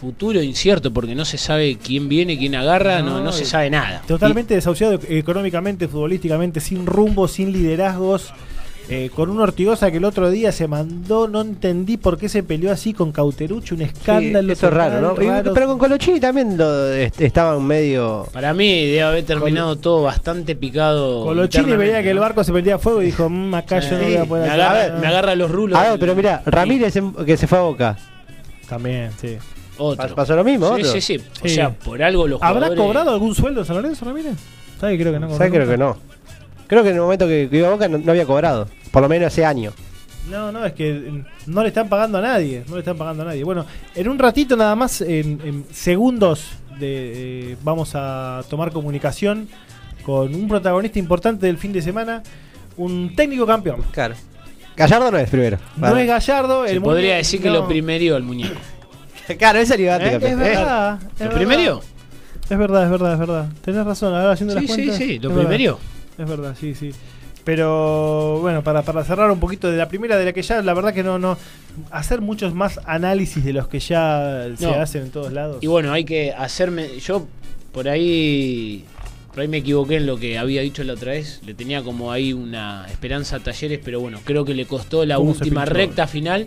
futuro 0.00 0.42
incierto, 0.42 0.92
porque 0.94 1.14
no 1.14 1.26
se 1.26 1.36
sabe 1.36 1.76
quién 1.76 2.08
viene, 2.08 2.38
quién 2.38 2.54
agarra, 2.54 3.00
no, 3.02 3.18
No, 3.18 3.24
no 3.24 3.32
se 3.32 3.44
sabe 3.44 3.68
nada. 3.68 4.00
Totalmente 4.08 4.54
desahuciado 4.54 4.98
económicamente, 5.10 5.88
futbolísticamente, 5.88 6.60
sin 6.60 6.86
rumbo, 6.86 7.28
sin 7.28 7.52
liderazgos. 7.52 8.32
Eh, 8.88 9.10
con 9.14 9.30
un 9.30 9.40
Ortigosa 9.40 9.90
que 9.90 9.96
el 9.96 10.04
otro 10.04 10.30
día 10.30 10.52
se 10.52 10.68
mandó, 10.68 11.26
no 11.26 11.40
entendí 11.40 11.96
por 11.96 12.18
qué 12.18 12.28
se 12.28 12.42
peleó 12.42 12.70
así 12.70 12.92
con 12.92 13.12
Cauterucho, 13.12 13.74
un 13.74 13.82
escándalo. 13.82 14.48
Sí, 14.48 14.52
eso 14.52 14.68
es 14.68 14.74
raro, 14.74 15.00
¿no? 15.00 15.22
Y- 15.22 15.54
pero 15.54 15.66
con 15.66 15.78
Colochini 15.78 16.20
también 16.20 16.56
lo, 16.58 16.92
est- 16.92 17.20
estaban 17.20 17.64
medio. 17.66 18.26
Para 18.32 18.52
mí 18.52 18.86
debe 18.86 19.02
haber 19.02 19.24
terminado 19.24 19.76
todo 19.76 20.02
bastante 20.02 20.54
picado. 20.54 21.24
Colochini 21.24 21.76
veía 21.76 22.02
que 22.02 22.10
el 22.10 22.18
barco 22.18 22.44
se 22.44 22.52
prendía 22.52 22.74
a 22.74 22.78
fuego 22.78 23.00
y 23.02 23.06
dijo, 23.06 23.28
"Mm, 23.28 23.54
acá 23.54 23.80
yo 23.80 23.96
no 23.98 24.04
voy 24.04 24.16
a 24.16 24.24
poder 24.26 24.44
me, 24.44 24.50
hacer 24.50 24.60
agarra, 24.62 24.88
nada". 24.88 25.00
me 25.00 25.06
agarra 25.06 25.34
los 25.34 25.50
rulos. 25.50 25.78
A 25.78 25.82
ver, 25.82 25.90
del- 25.92 26.00
pero 26.00 26.14
mira, 26.14 26.42
Ramírez 26.44 26.94
que 27.24 27.36
se 27.36 27.46
fue 27.46 27.58
a 27.58 27.62
Boca. 27.62 27.96
También, 28.68 29.10
sí. 29.20 29.36
Otro. 29.78 30.04
Pas- 30.08 30.14
Pasó 30.14 30.36
lo 30.36 30.44
mismo, 30.44 30.66
Sí, 30.76 30.82
otro. 30.82 30.92
sí, 30.92 31.00
sí. 31.00 31.16
O 31.42 31.48
Sí. 31.48 31.54
sea, 31.56 31.70
por 31.70 32.02
algo 32.02 32.28
los 32.28 32.40
¿Habrá 32.42 32.66
jugadores- 32.68 32.80
cobrado 32.80 33.10
algún 33.10 33.34
sueldo 33.34 33.64
San 33.64 33.76
Lorenzo, 33.76 34.04
Ramírez? 34.04 34.34
¿Sabes? 34.80 35.00
Creo 35.00 35.12
que 35.12 35.18
no. 35.20 35.30
¿Sabes? 35.36 35.52
Creo 35.52 35.68
que 35.68 35.76
no. 35.76 35.96
Creo 36.66 36.82
que 36.82 36.88
en 36.90 36.96
el 36.96 37.00
momento 37.02 37.26
que, 37.26 37.48
que 37.50 37.56
iba 37.58 37.68
a 37.68 37.72
Boca 37.72 37.88
no, 37.88 37.98
no 37.98 38.10
había 38.10 38.26
cobrado. 38.26 38.68
Por 38.90 39.02
lo 39.02 39.08
menos 39.08 39.32
ese 39.32 39.44
año. 39.44 39.72
No, 40.30 40.50
no, 40.50 40.64
es 40.64 40.72
que 40.72 40.92
mm, 40.92 41.24
no 41.52 41.62
le 41.62 41.68
están 41.68 41.88
pagando 41.88 42.18
a 42.18 42.22
nadie. 42.22 42.62
No 42.68 42.74
le 42.74 42.80
están 42.80 42.96
pagando 42.96 43.22
a 43.22 43.26
nadie. 43.26 43.44
Bueno, 43.44 43.66
en 43.94 44.08
un 44.08 44.18
ratito 44.18 44.56
nada 44.56 44.74
más, 44.74 45.00
en, 45.02 45.40
en 45.44 45.64
segundos, 45.72 46.52
de, 46.78 47.52
eh, 47.52 47.56
vamos 47.62 47.92
a 47.94 48.42
tomar 48.48 48.72
comunicación 48.72 49.48
con 50.04 50.34
un 50.34 50.48
protagonista 50.48 50.98
importante 50.98 51.46
del 51.46 51.58
fin 51.58 51.72
de 51.72 51.82
semana, 51.82 52.22
un 52.76 53.14
técnico 53.14 53.46
campeón. 53.46 53.82
Claro. 53.90 54.14
Gallardo 54.76 55.10
no 55.10 55.18
es 55.18 55.30
primero. 55.30 55.58
No 55.76 55.96
es 55.96 56.06
Gallardo, 56.06 56.64
Se 56.66 56.72
el 56.72 56.82
podría 56.82 57.16
decir 57.16 57.40
que 57.40 57.48
no. 57.48 57.54
lo 57.54 57.68
primerió 57.68 58.16
el 58.16 58.22
muñeco. 58.22 58.54
Claro, 59.38 59.58
ese 59.58 59.82
era 59.82 59.96
¿Eh? 59.96 60.16
Es 60.16 60.20
verdad. 60.36 60.98
es 61.00 61.20
¿Lo 61.20 61.24
verdad. 61.26 61.34
primerió? 61.36 61.80
Es 62.50 62.58
verdad, 62.58 62.84
es 62.84 62.90
verdad, 62.90 63.12
es 63.14 63.18
verdad. 63.18 63.46
Tenés 63.64 63.86
razón, 63.86 64.14
ahora 64.14 64.32
haciendo 64.32 64.52
Sí, 64.54 64.66
las 64.66 64.76
sí, 64.76 64.82
cuentas. 64.82 64.96
sí, 64.98 65.18
lo 65.18 65.30
es 65.30 65.34
verdad. 65.36 65.50
Es 66.18 66.28
verdad, 66.28 66.56
sí, 66.58 66.74
sí. 66.74 66.90
Pero 67.44 68.38
bueno, 68.40 68.62
para, 68.64 68.82
para 68.82 69.04
cerrar 69.04 69.30
un 69.30 69.38
poquito 69.40 69.70
de 69.70 69.76
la 69.76 69.88
primera, 69.88 70.16
de 70.16 70.24
la 70.24 70.32
que 70.32 70.42
ya, 70.42 70.62
la 70.62 70.72
verdad 70.74 70.94
que 70.94 71.02
no, 71.02 71.18
no. 71.18 71.36
Hacer 71.90 72.20
muchos 72.20 72.54
más 72.54 72.80
análisis 72.86 73.44
de 73.44 73.52
los 73.52 73.68
que 73.68 73.80
ya 73.80 74.46
se 74.56 74.64
No. 74.64 74.72
hacen 74.74 75.02
en 75.02 75.10
todos 75.10 75.32
lados. 75.32 75.58
Y 75.60 75.66
bueno, 75.66 75.92
hay 75.92 76.04
que 76.04 76.32
hacerme. 76.32 76.98
Yo 77.00 77.26
por 77.72 77.88
ahí. 77.88 78.84
Por 79.32 79.40
ahí 79.40 79.48
me 79.48 79.56
equivoqué 79.58 79.96
en 79.96 80.06
lo 80.06 80.16
que 80.16 80.38
había 80.38 80.62
dicho 80.62 80.84
la 80.84 80.92
otra 80.94 81.12
vez. 81.12 81.40
Le 81.44 81.54
tenía 81.54 81.82
como 81.82 82.12
ahí 82.12 82.32
una 82.32 82.86
esperanza 82.88 83.36
a 83.36 83.40
Talleres, 83.40 83.80
pero 83.84 84.00
bueno, 84.00 84.20
creo 84.24 84.44
que 84.44 84.54
le 84.54 84.64
costó 84.64 85.04
la 85.04 85.16
¿Cómo 85.16 85.34
se 85.34 85.42
última 85.42 85.64
recta 85.64 86.06
final. 86.06 86.46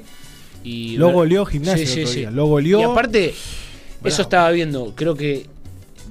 Y 0.63 0.95
Lo 0.97 1.11
goleó 1.11 1.45
Gimnasia 1.45 1.85
Sí, 1.85 2.05
sí, 2.05 2.07
sí. 2.07 2.25
Lo 2.31 2.45
goleó. 2.47 2.79
Y 2.79 2.83
aparte, 2.83 3.33
Bravo. 3.99 4.07
eso 4.07 4.21
estaba 4.21 4.49
viendo. 4.51 4.93
Creo 4.95 5.15
que 5.15 5.47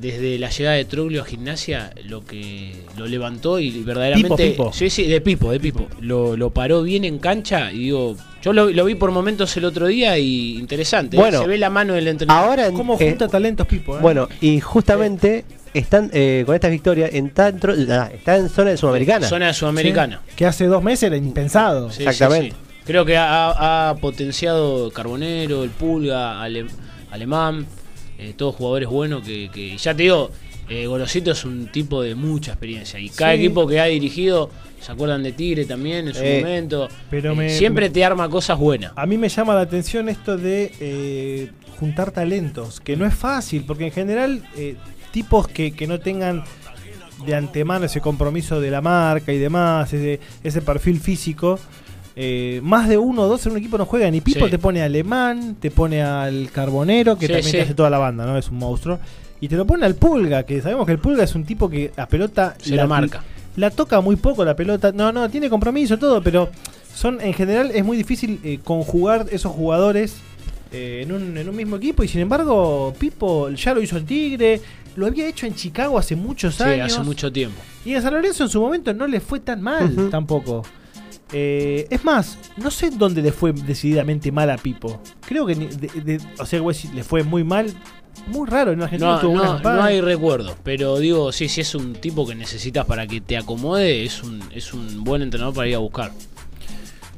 desde 0.00 0.38
la 0.38 0.50
llegada 0.50 0.76
de 0.76 0.84
Troglio 0.84 1.22
a 1.22 1.24
Gimnasia, 1.24 1.92
lo 2.04 2.24
que 2.24 2.72
lo 2.96 3.06
levantó 3.06 3.58
y 3.58 3.70
verdaderamente. 3.82 4.50
Pipo, 4.50 4.64
Pipo. 4.66 4.72
Sí, 4.72 4.90
sí, 4.90 5.04
de 5.06 5.20
Pipo, 5.20 5.50
de 5.52 5.60
Pipo. 5.60 5.86
Lo, 6.00 6.36
lo 6.36 6.50
paró 6.50 6.82
bien 6.82 7.04
en 7.04 7.18
cancha 7.18 7.72
y 7.72 7.78
digo. 7.78 8.16
Yo 8.42 8.52
lo, 8.52 8.70
lo 8.70 8.84
vi 8.84 8.94
por 8.94 9.10
momentos 9.10 9.56
el 9.56 9.64
otro 9.64 9.88
día 9.88 10.16
y 10.18 10.56
interesante. 10.56 11.16
¿eh? 11.16 11.20
Bueno, 11.20 11.40
se 11.42 11.48
ve 11.48 11.58
la 11.58 11.68
mano 11.68 11.94
del 11.94 12.06
entrenador. 12.06 12.44
Ahora, 12.60 12.70
¿Cómo 12.70 12.94
eh, 13.00 13.08
junta 13.08 13.26
talentos 13.26 13.66
Pipo? 13.66 13.96
eh? 13.96 14.00
bueno, 14.00 14.28
y 14.40 14.60
justamente 14.60 15.44
están 15.74 16.10
eh, 16.12 16.44
con 16.46 16.54
estas 16.54 16.70
victorias 16.70 17.10
en 17.12 17.30
tanto, 17.30 17.68
ah, 17.90 18.08
está 18.14 18.36
en 18.36 18.48
zona 18.48 18.70
de 18.70 18.76
Sudamericana. 18.76 19.26
Zona 19.28 19.52
sudamericana. 19.52 20.20
Sí, 20.28 20.32
Que 20.36 20.46
hace 20.46 20.66
dos 20.66 20.80
meses 20.82 21.04
era 21.08 21.16
impensado. 21.16 21.90
Sí, 21.90 22.04
Exactamente. 22.04 22.50
sí, 22.50 22.56
sí. 22.56 22.82
Creo 22.86 23.04
que 23.04 23.16
ha, 23.16 23.88
ha 23.90 23.94
potenciado 23.96 24.92
Carbonero, 24.92 25.64
el 25.64 25.70
Pulga, 25.70 26.40
Ale- 26.40 26.66
Alemán, 27.10 27.66
eh, 28.18 28.34
todos 28.36 28.54
jugadores 28.56 28.88
buenos 28.88 29.22
que, 29.26 29.50
que 29.52 29.76
ya 29.76 29.94
te 29.94 30.04
digo, 30.04 30.30
eh, 30.68 30.86
Golosito 30.86 31.30
es 31.30 31.44
un 31.44 31.66
tipo 31.70 32.02
de 32.02 32.14
mucha 32.14 32.52
experiencia 32.52 32.98
y 32.98 33.08
cada 33.10 33.34
Sí. 33.34 33.38
equipo 33.44 33.66
que 33.66 33.78
ha 33.80 33.84
dirigido, 33.84 34.50
se 34.80 34.90
acuerdan 34.92 35.22
de 35.22 35.32
Tigre 35.32 35.64
también 35.64 36.08
en 36.08 36.14
su 36.14 36.22
Eh, 36.22 36.40
momento, 36.40 36.88
pero 37.10 37.32
Eh, 37.32 37.36
me- 37.36 37.50
siempre 37.50 37.86
me- 37.86 37.90
te 37.94 38.04
arma 38.04 38.28
cosas 38.28 38.58
buenas. 38.58 38.92
A 38.96 39.06
mí 39.06 39.16
me 39.16 39.28
llama 39.28 39.54
la 39.54 39.60
atención 39.62 40.08
esto 40.08 40.36
de 40.36 40.72
eh, 40.80 41.50
juntar 41.78 42.10
talentos, 42.10 42.80
que 42.80 42.96
no 42.96 43.06
es 43.06 43.14
fácil, 43.14 43.64
porque 43.64 43.84
en 43.86 43.92
general 43.92 44.42
tipos 45.12 45.46
que, 45.48 45.72
que 45.72 45.86
no 45.86 46.00
tengan 46.00 46.42
de 47.24 47.34
antemano 47.34 47.86
ese 47.86 48.00
compromiso 48.00 48.60
de 48.60 48.70
la 48.70 48.80
marca 48.82 49.32
y 49.32 49.38
demás, 49.38 49.92
ese, 49.92 50.20
ese 50.44 50.60
perfil 50.62 51.00
físico, 51.00 51.58
eh, 52.16 52.60
más 52.62 52.88
de 52.88 52.96
uno 52.98 53.22
o 53.22 53.28
dos 53.28 53.44
en 53.46 53.52
un 53.52 53.58
equipo 53.58 53.76
no 53.78 53.84
juegan. 53.86 54.14
Y 54.14 54.20
Pipo 54.22 54.46
Sí. 54.46 54.50
te 54.50 54.58
pone 54.58 54.80
a 54.82 54.86
Alemán, 54.86 55.56
te 55.60 55.70
pone 55.70 56.02
al 56.02 56.50
Carbonero, 56.50 57.16
que 57.18 57.26
Sí, 57.26 57.32
también 57.32 57.50
sí. 57.50 57.56
te 57.58 57.62
hace 57.62 57.74
toda 57.74 57.90
la 57.90 57.98
banda, 57.98 58.24
¿no? 58.26 58.36
Es 58.38 58.48
un 58.50 58.56
monstruo. 58.58 58.98
Y 59.40 59.48
te 59.48 59.56
lo 59.56 59.66
pone 59.66 59.84
al 59.84 59.94
Pulga, 59.96 60.44
que 60.44 60.62
sabemos 60.62 60.86
que 60.86 60.92
el 60.92 60.98
Pulga 60.98 61.22
es 61.24 61.34
un 61.34 61.44
tipo 61.44 61.68
que 61.68 61.92
la 61.96 62.08
pelota 62.08 62.56
Se 62.58 62.74
la 62.74 62.86
marca. 62.86 63.22
la 63.56 63.70
toca 63.70 64.00
muy 64.00 64.16
poco 64.16 64.44
la 64.44 64.56
pelota. 64.56 64.92
No, 64.92 65.12
no, 65.12 65.28
tiene 65.28 65.50
compromiso, 65.50 65.98
todo, 65.98 66.22
pero 66.22 66.48
son 66.94 67.20
en 67.20 67.34
general 67.34 67.70
es 67.74 67.84
muy 67.84 67.98
difícil 67.98 68.40
eh, 68.42 68.58
conjugar 68.64 69.26
esos 69.30 69.52
jugadores 69.52 70.16
eh, 70.72 71.00
en, 71.02 71.12
un, 71.12 71.36
en 71.36 71.46
un 71.48 71.54
mismo 71.54 71.76
equipo. 71.76 72.02
Y 72.02 72.08
sin 72.08 72.22
embargo, 72.22 72.94
Pipo 72.98 73.50
ya 73.50 73.74
lo 73.74 73.82
hizo 73.82 73.98
en 73.98 74.06
Tigre, 74.06 74.62
lo 74.96 75.04
había 75.06 75.28
hecho 75.28 75.44
en 75.46 75.54
Chicago 75.54 75.98
hace 75.98 76.16
muchos 76.16 76.54
Sí, 76.54 76.62
años. 76.62 76.94
hace 76.94 77.02
mucho 77.04 77.30
tiempo. 77.30 77.60
Y 77.84 77.92
en 77.92 78.00
San 78.00 78.14
Lorenzo 78.14 78.44
en 78.44 78.48
su 78.48 78.58
momento 78.58 78.94
no 78.94 79.06
le 79.06 79.20
fue 79.20 79.40
tan 79.40 79.60
mal 79.60 80.08
tampoco. 80.10 80.62
Eh, 81.32 81.86
es 81.90 82.04
más, 82.04 82.38
no 82.56 82.70
sé 82.70 82.90
dónde 82.90 83.20
le 83.20 83.32
fue 83.32 83.52
decididamente 83.52 84.30
mal 84.30 84.48
a 84.50 84.56
Pipo. 84.56 85.00
Creo 85.26 85.44
que, 85.46 85.56
ni- 85.56 85.66
de- 85.66 85.88
de- 86.18 86.20
o 86.38 86.46
sea, 86.46 86.60
güey, 86.60 86.74
si 86.76 86.88
le 86.88 87.02
fue 87.04 87.22
muy 87.22 87.42
mal. 87.44 87.72
Muy 88.28 88.48
raro, 88.48 88.72
en 88.72 88.82
Argentina 88.82 89.12
No, 89.12 89.18
tuvo 89.20 89.30
buenas 89.32 89.48
no, 89.48 89.54
campañas. 89.56 89.78
no 89.78 89.84
hay 89.84 90.00
recuerdo, 90.00 90.56
pero 90.64 90.98
digo, 90.98 91.30
sí, 91.32 91.48
si 91.48 91.60
es 91.60 91.74
un 91.74 91.92
tipo 91.94 92.26
que 92.26 92.34
necesitas 92.34 92.84
para 92.86 93.06
que 93.06 93.20
te 93.20 93.36
acomode, 93.36 94.04
es 94.04 94.22
un, 94.22 94.40
es 94.52 94.72
un 94.72 95.04
buen 95.04 95.22
entrenador 95.22 95.54
para 95.54 95.68
ir 95.68 95.74
a 95.74 95.78
buscar. 95.78 96.10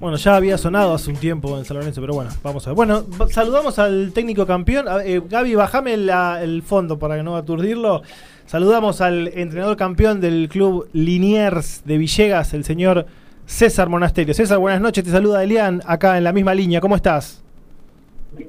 Bueno, 0.00 0.16
ya 0.16 0.36
había 0.36 0.58
sonado 0.58 0.94
hace 0.94 1.10
un 1.10 1.16
tiempo 1.16 1.56
en 1.58 1.64
San 1.64 1.76
Lorenzo, 1.76 2.00
pero 2.00 2.14
bueno, 2.14 2.30
vamos 2.42 2.66
a 2.66 2.70
ver. 2.70 2.76
Bueno, 2.76 3.04
saludamos 3.30 3.78
al 3.78 4.12
técnico 4.12 4.46
campeón. 4.46 4.86
A- 4.88 5.04
eh, 5.04 5.20
Gaby, 5.28 5.54
bajame 5.54 5.96
la- 5.96 6.42
el 6.42 6.62
fondo 6.62 6.98
para 6.98 7.16
que 7.16 7.22
no 7.22 7.36
aturdirlo. 7.36 8.02
Saludamos 8.46 9.00
al 9.00 9.28
entrenador 9.28 9.76
campeón 9.76 10.20
del 10.20 10.48
club 10.48 10.88
Liniers 10.92 11.82
de 11.84 11.98
Villegas, 11.98 12.54
el 12.54 12.64
señor 12.64 13.06
César 13.48 13.88
Monasterio. 13.88 14.34
César, 14.34 14.58
buenas 14.58 14.78
noches. 14.78 15.02
Te 15.02 15.10
saluda 15.10 15.42
Elian 15.42 15.80
acá 15.86 16.18
en 16.18 16.24
la 16.24 16.34
misma 16.34 16.54
línea. 16.54 16.82
¿Cómo 16.82 16.94
estás? 16.94 17.42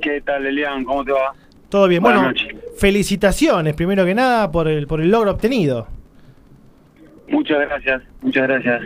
¿Qué 0.01 0.19
tal, 0.21 0.45
Elian? 0.45 0.83
¿Cómo 0.83 1.05
te 1.05 1.13
va? 1.13 1.33
Todo 1.69 1.87
bien. 1.87 2.03
Buenas 2.03 2.21
bueno, 2.21 2.37
noches. 2.37 2.53
felicitaciones 2.77 3.75
primero 3.75 4.03
que 4.03 4.13
nada 4.13 4.51
por 4.51 4.67
el, 4.67 4.87
por 4.87 4.99
el 4.99 5.09
logro 5.09 5.31
obtenido. 5.31 5.87
Muchas 7.29 7.59
gracias, 7.61 8.01
muchas 8.21 8.45
gracias. 8.45 8.81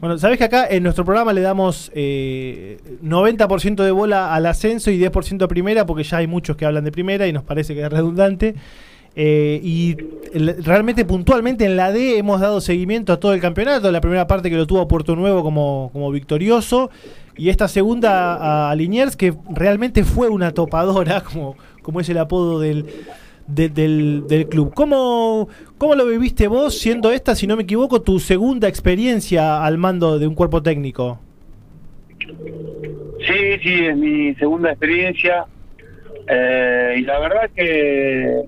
Bueno, 0.00 0.18
sabés 0.18 0.38
que 0.38 0.44
acá 0.44 0.66
en 0.68 0.82
nuestro 0.82 1.04
programa 1.04 1.32
le 1.32 1.40
damos 1.40 1.92
eh, 1.94 2.78
90% 3.04 3.84
de 3.84 3.90
bola 3.92 4.34
al 4.34 4.46
ascenso 4.46 4.90
y 4.90 4.98
10% 4.98 5.42
a 5.44 5.48
primera, 5.48 5.86
porque 5.86 6.02
ya 6.02 6.16
hay 6.16 6.26
muchos 6.26 6.56
que 6.56 6.66
hablan 6.66 6.82
de 6.82 6.90
primera 6.90 7.28
y 7.28 7.32
nos 7.32 7.44
parece 7.44 7.74
que 7.74 7.82
es 7.82 7.90
redundante. 7.92 8.56
Eh, 9.16 9.60
y 9.62 9.96
realmente 10.64 11.04
puntualmente 11.04 11.64
en 11.64 11.76
la 11.76 11.92
D 11.92 12.18
hemos 12.18 12.40
dado 12.40 12.60
seguimiento 12.60 13.12
a 13.12 13.20
todo 13.20 13.32
el 13.34 13.40
campeonato. 13.40 13.90
La 13.92 14.00
primera 14.00 14.26
parte 14.26 14.50
que 14.50 14.56
lo 14.56 14.66
tuvo 14.66 14.88
Puerto 14.88 15.14
Nuevo 15.16 15.42
como, 15.42 15.90
como 15.92 16.10
victorioso. 16.10 16.90
Y 17.36 17.48
esta 17.48 17.66
segunda 17.68 18.70
a, 18.70 18.74
Liniers, 18.74 19.16
que 19.16 19.34
realmente 19.50 20.04
fue 20.04 20.28
una 20.28 20.52
topadora, 20.52 21.20
como, 21.32 21.56
como 21.82 22.00
es 22.00 22.08
el 22.08 22.18
apodo 22.18 22.60
del, 22.60 22.86
de- 23.48 23.68
del, 23.68 24.24
del 24.28 24.48
club. 24.48 24.72
¿Cómo, 24.74 25.48
¿Cómo 25.78 25.94
lo 25.96 26.06
viviste 26.06 26.46
vos, 26.46 26.78
siendo 26.78 27.10
esta, 27.10 27.34
si 27.34 27.46
no 27.48 27.56
me 27.56 27.64
equivoco, 27.64 28.02
tu 28.02 28.20
segunda 28.20 28.68
experiencia 28.68 29.64
al 29.64 29.78
mando 29.78 30.18
de 30.18 30.26
un 30.28 30.34
cuerpo 30.34 30.62
técnico? 30.62 31.18
Sí, 32.20 33.58
sí, 33.62 33.86
es 33.86 33.96
mi 33.96 34.34
segunda 34.34 34.70
experiencia. 34.70 35.46
Eh, 36.28 36.96
y 36.98 37.02
la 37.02 37.18
verdad 37.18 37.50
que 37.54 38.42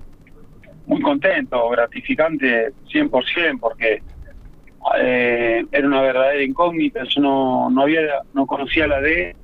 muy 0.87 1.01
contento, 1.01 1.69
gratificante 1.69 2.71
100%, 2.91 3.59
porque 3.59 4.01
eh, 4.99 5.65
era 5.71 5.87
una 5.87 6.01
verdadera 6.01 6.41
incógnita. 6.43 7.03
Yo 7.03 7.21
no, 7.21 7.69
no, 7.69 7.81
había, 7.81 8.01
no 8.33 8.47
conocía 8.47 8.87
la 8.87 9.01
D, 9.01 9.35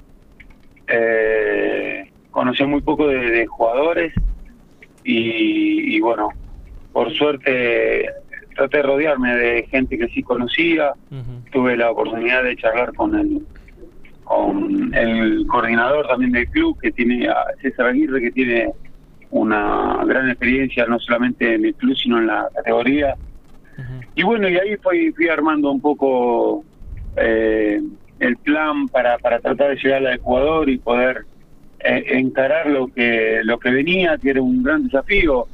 eh, 0.88 2.10
conocía 2.32 2.66
muy 2.66 2.82
poco 2.82 3.08
de, 3.08 3.30
de 3.30 3.46
jugadores. 3.46 4.14
Y, 5.04 5.96
y 5.96 6.00
bueno, 6.00 6.30
por 6.94 7.12
suerte 7.14 8.10
traté 8.56 8.78
de 8.78 8.84
rodearme 8.84 9.36
de 9.36 9.68
gente 9.70 9.98
que 9.98 10.08
sí 10.10 10.24
conocía. 10.24 10.94
tuve 11.52 11.76
la 11.76 11.92
oportunidad 11.92 12.44
de 12.44 12.56
charlar 12.56 12.94
con 12.94 13.20
el 13.20 13.46
con 14.24 14.94
el 14.96 15.46
coordinador 15.48 16.08
también 16.08 16.32
del 16.32 16.48
club 16.48 16.80
que 16.80 16.92
tiene 16.92 17.28
a 17.28 17.46
César 17.62 17.88
Aguirre 17.88 18.22
que 18.22 18.32
tiene 18.32 18.70
una 19.34 20.04
gran 20.06 20.30
experiencia 20.30 20.86
no 20.86 21.00
solamente 21.00 21.56
en 21.56 21.66
el 21.66 21.74
club 21.76 21.96
sino 21.98 22.20
en 22.20 22.28
la 22.28 22.48
categoría. 22.54 23.16
Y 24.16 24.22
bueno 24.24 24.48
y 24.48 24.56
ahí 24.58 24.78
fui, 24.78 25.12
fui 25.12 25.28
armando 25.28 25.72
un 25.72 25.82
poco 25.82 26.64
eh, 27.18 27.82
el 28.20 28.38
plan 28.38 28.88
para, 28.88 29.18
para 29.18 29.40
tratar 29.40 29.70
de 29.72 29.76
llegar 29.78 30.06
al 30.06 30.14
Ecuador 30.14 30.70
y 30.70 30.78
poder 30.78 31.26
eh, 31.80 32.04
encarar 32.10 32.68
lo 32.70 32.88
que 32.88 33.42
lo 33.44 33.58
que 33.58 33.72
venía 33.72 34.18
que 34.20 34.30
era 34.30 34.42
un 34.42 34.62
gran 34.62 34.84
desafío. 34.84 35.48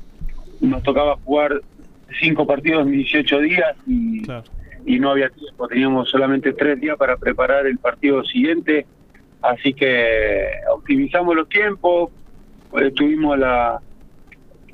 Nos 0.60 0.84
tocaba 0.84 1.16
jugar 1.24 1.62
cinco 2.20 2.46
partidos 2.46 2.86
en 2.86 2.92
18 2.92 3.40
días 3.40 3.76
y 3.88 4.24
Claro. 4.24 4.44
y 4.86 5.00
no 5.00 5.12
había 5.12 5.30
tiempo, 5.30 5.68
teníamos 5.70 6.10
solamente 6.10 6.52
tres 6.52 6.82
días 6.82 6.98
para 6.98 7.16
preparar 7.16 7.66
el 7.66 7.78
partido 7.78 8.24
siguiente, 8.26 8.86
así 9.42 9.74
que 9.74 10.50
optimizamos 10.74 11.34
los 11.36 11.48
tiempos, 11.48 12.10
tuvimos 12.96 13.38
la, 13.38 13.80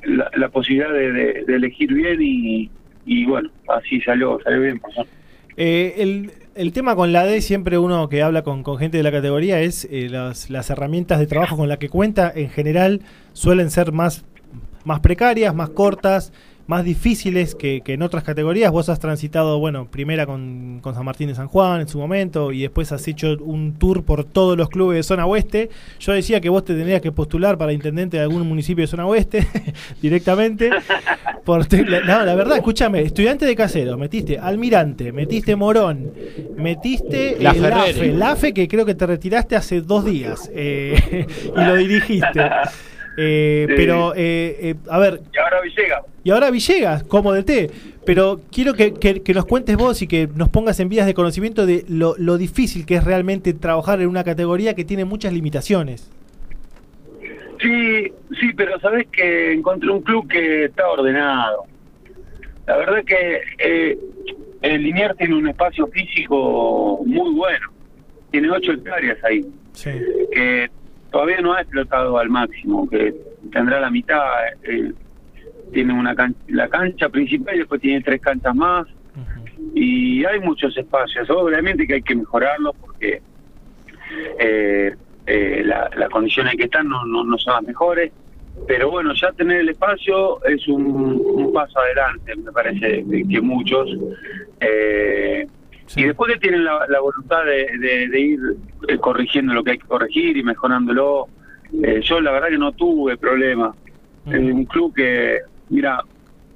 la, 0.04 0.30
la 0.36 0.48
posibilidad 0.48 0.92
de, 0.92 1.12
de- 1.46 1.54
elegir 1.56 1.92
bien 1.92 2.20
y, 2.20 2.70
y 3.04 3.24
bueno, 3.24 3.50
así 3.68 4.00
salió, 4.00 4.38
salió 4.44 4.60
bien. 4.62 4.80
Eh, 5.56 5.94
el, 5.98 6.32
el 6.54 6.72
tema 6.72 6.94
con 6.94 7.12
la 7.12 7.24
D, 7.24 7.40
siempre 7.40 7.78
uno 7.78 8.08
que 8.08 8.22
habla 8.22 8.42
con, 8.42 8.62
con 8.62 8.76
gente 8.78 8.98
de 8.98 9.02
la 9.02 9.12
categoría, 9.12 9.60
es 9.60 9.86
eh, 9.90 10.08
las, 10.10 10.50
las 10.50 10.68
herramientas 10.70 11.18
de 11.18 11.26
trabajo 11.26 11.56
con 11.56 11.68
las 11.68 11.78
que 11.78 11.88
cuenta, 11.88 12.30
en 12.34 12.50
general, 12.50 13.00
suelen 13.32 13.70
ser 13.70 13.92
más, 13.92 14.24
más 14.84 15.00
precarias, 15.00 15.54
más 15.54 15.70
cortas, 15.70 16.32
más 16.66 16.84
difíciles 16.84 17.54
que, 17.54 17.80
que 17.82 17.94
en 17.94 18.02
otras 18.02 18.24
categorías. 18.24 18.70
Vos 18.70 18.88
has 18.88 18.98
transitado, 18.98 19.58
bueno, 19.58 19.88
primera 19.90 20.26
con, 20.26 20.80
con 20.82 20.94
San 20.94 21.04
Martín 21.04 21.28
de 21.28 21.34
San 21.34 21.48
Juan 21.48 21.82
en 21.82 21.88
su 21.88 21.98
momento, 21.98 22.52
y 22.52 22.62
después 22.62 22.92
has 22.92 23.06
hecho 23.08 23.36
un 23.40 23.74
tour 23.74 24.04
por 24.04 24.24
todos 24.24 24.56
los 24.56 24.68
clubes 24.68 24.96
de 24.96 25.02
zona 25.02 25.26
oeste. 25.26 25.70
Yo 26.00 26.12
decía 26.12 26.40
que 26.40 26.48
vos 26.48 26.64
te 26.64 26.74
tenías 26.74 27.00
que 27.00 27.12
postular 27.12 27.56
para 27.58 27.72
intendente 27.72 28.16
de 28.16 28.22
algún 28.22 28.46
municipio 28.46 28.82
de 28.82 28.88
zona 28.88 29.06
oeste 29.06 29.46
directamente. 30.02 30.70
Por 31.44 31.72
la, 31.72 32.00
no, 32.00 32.24
la 32.24 32.34
verdad, 32.34 32.56
escúchame, 32.56 33.02
estudiante 33.02 33.46
de 33.46 33.54
casero, 33.54 33.96
metiste 33.96 34.38
Almirante, 34.38 35.12
metiste 35.12 35.54
Morón, 35.54 36.12
metiste 36.56 37.36
La 37.40 37.50
eh, 37.50 37.54
Ferreri. 37.54 37.92
Lafe, 37.92 38.12
Lafe, 38.12 38.54
que 38.54 38.66
creo 38.66 38.84
que 38.84 38.96
te 38.96 39.06
retiraste 39.06 39.54
hace 39.54 39.80
dos 39.80 40.04
días 40.04 40.50
eh, 40.52 41.26
y 41.56 41.60
lo 41.60 41.76
dirigiste. 41.76 42.40
Eh, 43.16 43.66
Sí. 43.68 43.74
Pero, 43.76 44.12
eh, 44.14 44.56
eh, 44.60 44.74
a 44.90 44.98
ver, 44.98 45.20
Y 45.32 45.38
ahora 45.38 45.60
Villegas. 45.62 46.02
y 46.24 46.30
ahora 46.30 46.50
Villegas, 46.50 47.02
como 47.04 47.32
de 47.32 47.42
té. 47.42 47.70
Pero 48.04 48.40
quiero 48.52 48.74
que, 48.74 48.92
que- 48.94 49.22
que 49.22 49.34
nos 49.34 49.46
cuentes 49.46 49.76
vos 49.76 50.00
y 50.02 50.06
que 50.06 50.28
nos 50.34 50.48
pongas 50.48 50.78
en 50.80 50.88
vías 50.88 51.06
de 51.06 51.14
conocimiento 51.14 51.66
de 51.66 51.84
lo, 51.88 52.14
lo 52.18 52.36
difícil 52.38 52.86
que 52.86 52.96
es 52.96 53.04
realmente 53.04 53.52
trabajar 53.54 54.00
en 54.00 54.08
una 54.08 54.22
categoría 54.22 54.74
que 54.74 54.84
tiene 54.84 55.04
muchas 55.04 55.32
limitaciones. 55.32 56.10
Sí, 57.60 58.12
sí, 58.38 58.52
pero 58.56 58.78
sabes 58.80 59.06
que 59.10 59.52
encontré 59.54 59.90
un 59.90 60.02
club 60.02 60.28
que 60.28 60.66
está 60.66 60.86
ordenado. 60.88 61.64
La 62.66 62.76
verdad 62.76 63.02
que 63.04 63.40
eh, 63.58 63.98
el 64.62 64.82
Liniers 64.82 65.16
tiene 65.16 65.34
un 65.36 65.48
espacio 65.48 65.86
físico 65.88 67.00
muy 67.06 67.34
bueno. 67.34 67.66
Tiene 68.30 68.50
ocho 68.50 68.72
hectáreas 68.72 69.16
ahí, 69.24 69.46
Sí. 69.72 69.90
que 70.32 70.68
todavía 71.16 71.40
no 71.40 71.54
ha 71.54 71.62
explotado 71.62 72.18
al 72.18 72.28
máximo, 72.28 72.86
que 72.90 73.14
tendrá 73.50 73.80
la 73.80 73.90
mitad. 73.90 74.22
eh, 74.64 74.92
tiene 75.72 75.94
una 75.94 76.14
can- 76.14 76.36
la 76.48 76.68
cancha 76.68 77.08
principal 77.08 77.54
y 77.54 77.60
después 77.60 77.80
tiene 77.80 78.02
tres 78.02 78.20
canchas 78.20 78.54
más. 78.54 78.86
Y 79.74 80.22
hay 80.26 80.38
muchos 80.40 80.76
espacios. 80.76 81.28
Obviamente 81.30 81.86
que 81.86 81.94
hay 81.94 82.02
que 82.02 82.14
mejorarlos 82.14 82.74
porque 82.78 83.22
eh, 84.38 84.94
eh, 85.26 85.62
la- 85.64 85.90
las 85.96 86.08
condiciones 86.10 86.52
en 86.52 86.58
que 86.58 86.64
están 86.64 86.86
no, 86.88 87.04
no, 87.06 87.24
no 87.24 87.38
son 87.38 87.54
las 87.54 87.62
mejores. 87.62 88.12
Pero 88.68 88.90
bueno, 88.90 89.12
ya 89.14 89.32
tener 89.32 89.60
el 89.60 89.70
espacio 89.70 90.42
es 90.44 90.68
un, 90.68 90.84
un 91.24 91.52
paso 91.52 91.78
adelante, 91.80 92.36
me 92.36 92.52
parece 92.52 93.04
que, 93.10 93.24
que 93.28 93.40
muchos. 93.40 93.88
Eh, 94.60 95.46
Sí. 95.86 96.00
Y 96.00 96.04
después 96.04 96.32
que 96.32 96.40
tienen 96.40 96.64
la, 96.64 96.84
la 96.88 97.00
voluntad 97.00 97.44
de, 97.44 97.66
de- 97.78 98.08
de 98.08 98.20
ir 98.20 98.40
eh, 98.88 98.98
corrigiendo 98.98 99.54
lo 99.54 99.62
que 99.62 99.72
hay 99.72 99.78
que 99.78 99.86
corregir 99.86 100.36
y 100.36 100.42
mejorándolo. 100.42 101.26
Eh, 101.82 102.00
yo 102.02 102.20
la 102.20 102.32
verdad 102.32 102.48
que 102.48 102.58
no 102.58 102.72
tuve 102.72 103.16
problema. 103.16 103.74
Ujú. 104.26 104.34
Es 104.34 104.40
un 104.40 104.64
club 104.64 104.94
que, 104.94 105.38
mira, 105.68 106.00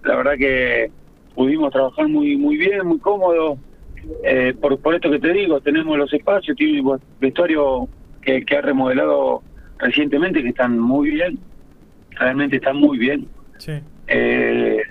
la 0.05 0.16
verdad 0.16 0.35
que 0.37 0.90
pudimos 1.35 1.73
trabajar 1.73 2.09
muy 2.09 2.37
muy 2.37 2.57
bien, 2.57 2.87
muy 2.87 2.99
cómodo. 2.99 3.57
Eh, 4.25 4.55
por, 4.61 4.79
por 4.81 4.95
esto 4.95 5.11
que 5.11 5.19
te 5.21 5.33
digo, 5.33 5.61
tenemos 5.61 5.97
los 5.97 6.12
espacios, 6.12 6.57
tiene 6.57 6.81
un 6.81 6.99
vestuario 7.21 7.87
que, 8.23 8.45
que 8.45 8.57
ha 8.57 8.62
remodelado 8.62 9.43
recientemente, 9.79 10.43
que 10.43 10.49
están 10.49 10.79
muy 10.79 11.11
bien, 11.11 11.38
realmente 12.12 12.57
están 12.57 12.77
muy 12.79 12.99
bien. 12.99 13.29
Sí. 13.59 13.73
Eh, 14.09 14.83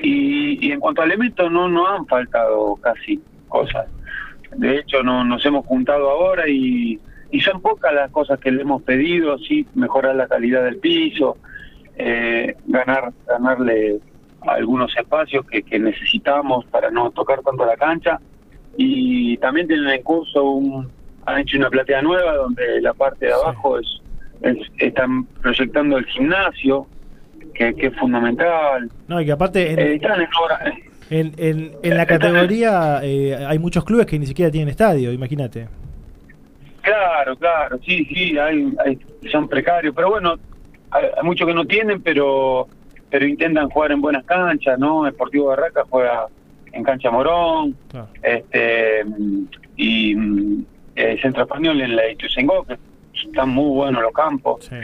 y, 0.00 0.66
y 0.66 0.72
en 0.72 0.80
cuanto 0.80 1.02
a 1.02 1.04
elementos, 1.04 1.50
no, 1.50 1.68
no 1.68 1.86
han 1.88 2.06
faltado 2.06 2.76
casi 2.76 3.20
cosas. 3.48 3.86
De 4.56 4.78
hecho, 4.78 5.02
no, 5.02 5.24
nos 5.24 5.44
hemos 5.44 5.66
juntado 5.66 6.08
ahora 6.10 6.48
y, 6.48 6.98
y 7.30 7.40
son 7.40 7.60
pocas 7.60 7.92
las 7.92 8.10
cosas 8.10 8.38
que 8.40 8.50
le 8.50 8.62
hemos 8.62 8.82
pedido, 8.82 9.36
sí, 9.38 9.66
mejorar 9.74 10.14
la 10.16 10.26
calidad 10.28 10.64
del 10.64 10.78
piso, 10.78 11.36
eh, 11.96 12.54
ganar 12.66 13.12
ganarle 13.26 13.98
algunos 14.46 14.96
espacios 14.96 15.44
que, 15.46 15.62
que 15.62 15.78
necesitamos 15.78 16.64
para 16.66 16.90
no 16.90 17.10
tocar 17.10 17.40
tanto 17.42 17.66
la 17.66 17.76
cancha. 17.76 18.18
Y 18.76 19.36
también 19.38 19.66
tienen 19.66 19.88
en 19.88 20.02
curso 20.02 20.44
un 20.44 20.88
han 21.26 21.40
hecho 21.40 21.58
una 21.58 21.68
platea 21.68 22.00
nueva 22.00 22.34
donde 22.36 22.80
la 22.80 22.94
parte 22.94 23.26
de 23.26 23.32
abajo 23.34 23.78
es, 23.78 24.00
es- 24.40 24.66
están 24.78 25.24
proyectando 25.42 25.98
el 25.98 26.06
gimnasio 26.06 26.86
que, 27.52 27.74
que 27.74 27.88
es 27.88 27.96
fundamental. 27.96 28.88
No, 29.08 29.20
y 29.20 29.26
que 29.26 29.32
aparte 29.32 29.72
en, 29.72 29.78
Eh, 29.78 29.94
están 29.96 30.20
en 30.22 30.28
obra 30.42 30.72
en, 31.10 31.32
en- 31.38 31.72
en 31.82 31.96
la 31.96 32.06
categoría 32.06 33.00
eh, 33.02 33.34
hay 33.46 33.58
muchos 33.58 33.84
clubes 33.84 34.06
que 34.06 34.18
ni 34.18 34.26
siquiera 34.26 34.50
tienen 34.50 34.68
estadio, 34.68 35.12
imagínate. 35.12 35.68
Claro, 36.82 37.36
claro, 37.36 37.78
sí, 37.84 38.04
sí, 38.06 38.38
hay, 38.38 38.72
hay- 38.84 38.98
son 39.30 39.48
precarios, 39.48 39.94
pero 39.94 40.10
bueno, 40.10 40.36
hay, 40.90 41.04
hay 41.16 41.22
muchos 41.24 41.46
que 41.46 41.54
no 41.54 41.64
tienen, 41.64 42.02
pero 42.02 42.66
pero 43.10 43.26
intentan 43.26 43.70
jugar 43.70 43.92
en 43.92 44.02
buenas 44.02 44.22
canchas, 44.24 44.78
¿no? 44.78 45.08
Sportivo 45.10 45.46
Barraca 45.46 45.82
juega 45.88 46.26
en 46.72 46.82
cancha 46.84 47.10
Morón, 47.10 47.74
Claro. 47.90 48.08
este 48.22 49.02
y 49.76 50.12
el 50.94 51.20
Centro 51.22 51.42
Español 51.44 51.80
en 51.80 51.96
la 51.96 52.10
Ituzaingó, 52.10 52.64
que 52.64 52.76
están 53.14 53.48
muy 53.50 53.70
buenos 53.74 54.02
los 54.02 54.12
campos, 54.12 54.66
Sí. 54.66 54.76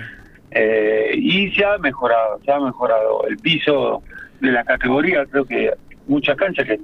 eh, 0.52 1.10
y 1.16 1.50
se 1.50 1.64
ha 1.66 1.76
mejorado, 1.78 2.40
se 2.44 2.50
ha 2.52 2.60
mejorado 2.60 3.26
el 3.28 3.36
piso 3.38 4.02
de 4.40 4.52
la 4.52 4.64
categoría, 4.64 5.26
creo 5.26 5.44
que 5.44 5.72
muchas 6.06 6.36
canchas 6.36 6.66
que, 6.66 6.78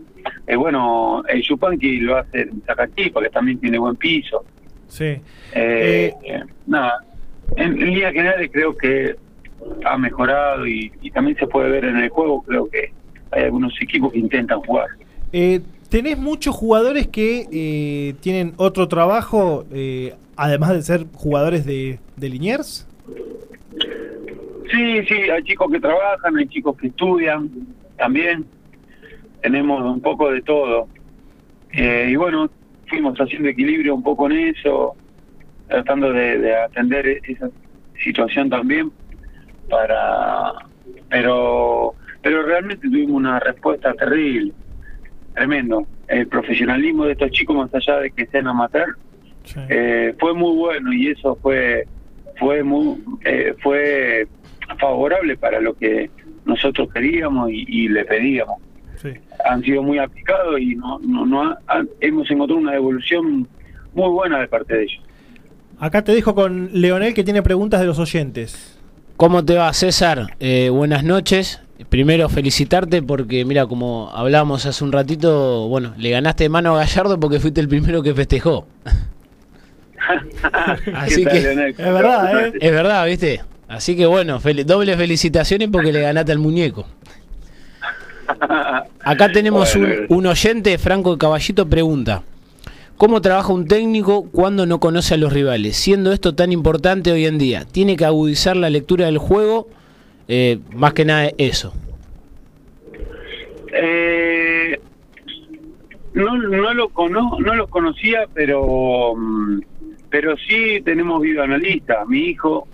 eh, 0.46 0.56
bueno, 0.56 1.22
el 1.28 1.42
Yupanqui 1.42 2.00
lo 2.00 2.16
hace 2.16 2.42
en 2.42 2.62
Zacatipa, 2.66 3.22
que 3.22 3.30
también 3.30 3.58
tiene 3.58 3.78
buen 3.78 3.96
piso, 3.96 4.44
Sí. 4.88 5.04
eh, 5.04 5.22
Eh, 5.54 6.14
eh, 6.24 6.42
nada, 6.66 7.04
en, 7.56 7.80
en 7.80 7.90
líneas 7.94 8.12
generales 8.12 8.50
creo 8.52 8.76
que 8.76 9.16
ha 9.84 9.98
mejorado 9.98 10.66
y, 10.66 10.90
y 11.02 11.10
también 11.10 11.36
se 11.36 11.46
puede 11.46 11.70
ver 11.70 11.84
en 11.84 11.96
el 11.98 12.08
juego, 12.08 12.42
creo 12.42 12.68
que 12.68 12.92
hay 13.30 13.44
algunos 13.44 13.72
equipos 13.80 14.12
que 14.12 14.18
intentan 14.18 14.60
jugar. 14.60 14.86
Eh, 15.32 15.60
¿Tenés 15.88 16.18
muchos 16.18 16.54
jugadores 16.54 17.08
que 17.08 17.46
eh, 17.52 18.14
tienen 18.20 18.54
otro 18.56 18.88
trabajo, 18.88 19.64
eh, 19.72 20.14
además 20.36 20.70
de 20.72 20.82
ser 20.82 21.06
jugadores 21.14 21.64
de, 21.66 21.98
de 22.16 22.28
Liniers? 22.28 22.86
Sí, 24.70 25.02
sí, 25.08 25.14
hay 25.30 25.42
chicos 25.42 25.70
que 25.70 25.80
trabajan, 25.80 26.36
hay 26.36 26.46
chicos 26.46 26.76
que 26.76 26.86
estudian 26.88 27.50
también. 27.98 28.44
Tenemos 29.42 29.82
un 29.82 30.00
poco 30.00 30.30
de 30.30 30.42
todo. 30.42 30.88
Eh, 31.72 32.08
y 32.10 32.16
bueno, 32.16 32.50
fuimos 32.88 33.18
haciendo 33.18 33.48
equilibrio 33.48 33.94
un 33.94 34.02
poco 34.02 34.28
en 34.30 34.48
eso, 34.48 34.94
tratando 35.68 36.12
de, 36.12 36.38
de 36.38 36.56
atender 36.56 37.20
esa 37.24 37.48
situación 38.02 38.50
también 38.50 38.90
para 39.68 40.52
pero 41.08 41.94
pero 42.22 42.42
realmente 42.42 42.88
tuvimos 42.88 43.16
una 43.16 43.38
respuesta 43.38 43.92
terrible 43.94 44.52
tremendo 45.34 45.86
el 46.08 46.26
profesionalismo 46.26 47.04
de 47.04 47.12
estos 47.12 47.30
chicos 47.30 47.54
más 47.56 47.74
allá 47.74 48.00
de 48.00 48.10
que 48.10 48.26
sean 48.26 48.48
amateur 48.48 48.96
Sí. 49.44 49.58
eh, 49.70 50.14
fue 50.18 50.34
muy 50.34 50.54
bueno 50.56 50.92
y 50.92 51.08
eso 51.08 51.36
fue 51.40 51.86
fue 52.38 52.62
muy 52.62 53.02
eh, 53.24 53.54
fue 53.62 54.26
favorable 54.78 55.36
para 55.36 55.60
lo 55.60 55.74
que 55.74 56.10
nosotros 56.44 56.92
queríamos 56.92 57.50
y, 57.50 57.64
y 57.68 57.88
le 57.88 58.04
pedíamos 58.04 58.60
Sí. 59.02 59.08
han 59.48 59.62
sido 59.62 59.82
muy 59.82 59.98
aplicados 59.98 60.60
y 60.60 60.74
no 60.76 60.98
no, 61.00 61.24
no 61.26 61.42
ha- 61.66 61.82
hemos 62.00 62.30
encontrado 62.30 62.60
una 62.60 62.72
devolución 62.72 63.48
muy 63.94 64.08
buena 64.10 64.38
de 64.40 64.48
parte 64.48 64.74
de 64.76 64.82
ellos 64.84 65.00
Acá 65.78 66.02
te 66.04 66.12
dejo 66.12 66.34
con 66.34 66.68
Leonel 66.74 67.14
que 67.14 67.24
tiene 67.24 67.42
preguntas 67.42 67.80
de 67.80 67.86
los 67.86 67.98
oyentes. 67.98 68.78
¿Cómo 69.16 69.42
te 69.42 69.54
va, 69.56 69.72
César? 69.72 70.36
Eh, 70.38 70.68
buenas 70.70 71.04
noches. 71.04 71.62
Primero 71.88 72.28
felicitarte 72.28 73.00
porque, 73.02 73.46
mira, 73.46 73.66
como 73.66 74.10
hablábamos 74.12 74.66
hace 74.66 74.84
un 74.84 74.92
ratito, 74.92 75.66
bueno, 75.68 75.94
le 75.96 76.10
ganaste 76.10 76.44
de 76.44 76.50
mano 76.50 76.74
a 76.76 76.80
Gallardo 76.80 77.18
porque 77.18 77.40
fuiste 77.40 77.62
el 77.62 77.68
primero 77.68 78.02
que 78.02 78.12
festejó. 78.14 78.66
Así 80.94 81.24
¿Qué 81.24 81.24
tal, 81.24 81.32
que- 81.32 81.40
Leonel? 81.40 81.70
Es 81.70 81.76
verdad, 81.78 82.46
¿eh? 82.46 82.52
Es 82.60 82.72
verdad, 82.72 83.06
¿viste? 83.06 83.40
Así 83.68 83.96
que 83.96 84.04
bueno, 84.06 84.40
fel- 84.40 84.64
doble 84.64 84.96
felicitaciones 84.96 85.68
porque 85.70 85.92
le 85.92 86.00
ganaste 86.02 86.32
al 86.32 86.38
muñeco. 86.40 86.86
Acá 89.04 89.32
tenemos 89.32 89.74
un, 89.74 89.82
Bueno, 89.82 90.06
un 90.08 90.26
oyente, 90.26 90.76
Franco 90.78 91.16
Caballito, 91.18 91.68
pregunta. 91.68 92.22
¿Cómo 92.96 93.22
trabaja 93.22 93.52
un 93.52 93.66
técnico 93.66 94.28
cuando 94.30 94.66
no 94.66 94.78
conoce 94.78 95.14
a 95.14 95.16
los 95.16 95.32
rivales? 95.32 95.76
Siendo 95.76 96.12
esto 96.12 96.34
tan 96.34 96.52
importante 96.52 97.10
hoy 97.10 97.24
en 97.24 97.38
día, 97.38 97.64
¿tiene 97.64 97.96
que 97.96 98.04
agudizar 98.04 98.56
la 98.56 98.68
lectura 98.68 99.06
del 99.06 99.16
juego? 99.16 99.68
Eh, 100.28 100.58
más 100.74 100.92
que 100.92 101.06
nada 101.06 101.30
eso. 101.38 101.72
Eh, 103.72 104.78
no, 106.12 106.36
no 106.36 106.74
lo 106.74 106.90
cono, 106.90 107.38
no 107.38 107.54
los 107.54 107.70
conocía, 107.70 108.26
pero 108.34 109.14
mm, 109.16 109.60
pero 110.10 110.36
sí 110.36 110.82
tenemos 110.84 111.22
videoanalistas. 111.22 112.06
Mi 112.06 112.26
hijo 112.26 112.66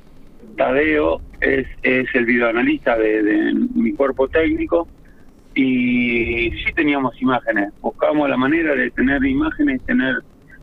Tadeo 0.57 1.21
es, 1.40 1.66
es 1.83 2.07
el 2.14 2.25
videoanalista 2.25 2.97
de, 2.97 3.23
de 3.23 3.55
mi 3.75 3.92
cuerpo 3.92 4.27
técnico 4.27 4.88
y 5.57 6.51
sí 6.51 6.73
teníamos 6.75 7.21
imágenes. 7.21 7.73
Buscamos 7.81 8.29
la 8.29 8.37
manera 8.37 8.75
de 8.75 8.90
tener 8.90 9.25
imágenes, 9.25 9.83
tener 9.87 10.16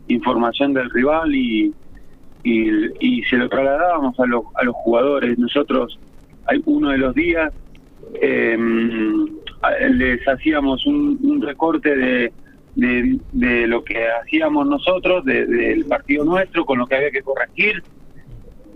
información 0.08 0.74
del 0.74 0.90
rival 0.92 1.34
y, 1.34 1.74
y, 2.44 3.24
se 3.24 3.38
lo 3.38 3.50
trasladábamos 3.50 4.20
a 4.20 4.26
los, 4.28 4.44
a 4.54 4.64
los 4.64 4.76
jugadores. 4.76 5.38
Nosotros, 5.40 6.00
uno 6.66 6.90
de 6.90 6.98
los 7.00 7.16
días, 7.16 7.52
eh, 8.22 8.56
les 9.90 10.28
hacíamos 10.28 10.86
un, 10.86 11.42
recorte 11.42 11.96
de, 11.96 12.32
de, 12.76 13.68
lo 13.68 13.84
que 13.84 14.08
hacíamos 14.22 14.68
nosotros, 14.68 15.26
de- 15.26 15.48
del 15.48 15.86
partido 15.86 16.24
nuestro, 16.24 16.66
con 16.66 16.78
lo 16.78 16.86
que 16.86 16.96
había 16.98 17.12
que 17.12 17.24
corregir 17.24 17.82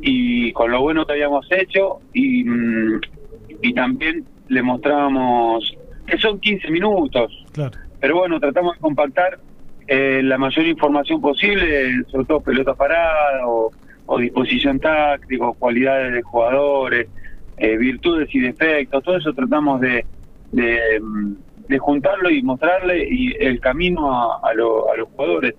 y 0.01 0.51
con 0.53 0.71
lo 0.71 0.82
bueno 0.82 1.06
que 1.06 1.13
habíamos 1.13 1.47
hecho 1.51 1.99
y, 2.13 2.43
mm, 2.43 3.01
y 3.62 3.73
también 3.73 4.25
le 4.47 4.62
mostrábamos 4.63 5.77
que 6.07 6.17
son 6.17 6.39
15 6.39 6.69
minutos, 6.71 7.31
Claro. 7.51 7.77
pero 7.99 8.15
bueno, 8.17 8.39
tratamos 8.39 8.75
de 8.75 8.79
compactar 8.81 9.39
eh, 9.87 10.21
la 10.23 10.37
mayor 10.37 10.65
información 10.65 11.21
posible, 11.21 12.03
sobre 12.11 12.25
todo 12.25 12.39
pelota 12.41 12.73
parada 12.73 13.45
o, 13.47 13.71
o 14.05 14.17
disposición 14.19 14.79
táctica, 14.79 15.45
o 15.45 15.53
cualidades 15.53 16.13
de 16.13 16.21
jugadores, 16.21 17.07
eh, 17.57 17.77
virtudes 17.77 18.33
y 18.33 18.39
defectos, 18.39 19.03
todo 19.03 19.17
eso 19.17 19.33
tratamos 19.33 19.81
de, 19.81 20.05
de, 20.51 21.01
de 21.67 21.77
juntarlo 21.79 22.29
y 22.29 22.41
mostrarle 22.41 23.07
y 23.09 23.33
el 23.39 23.59
camino 23.59 24.11
a, 24.13 24.39
a, 24.49 24.53
lo- 24.53 24.91
a 24.91 24.97
los 24.97 25.09
jugadores. 25.09 25.55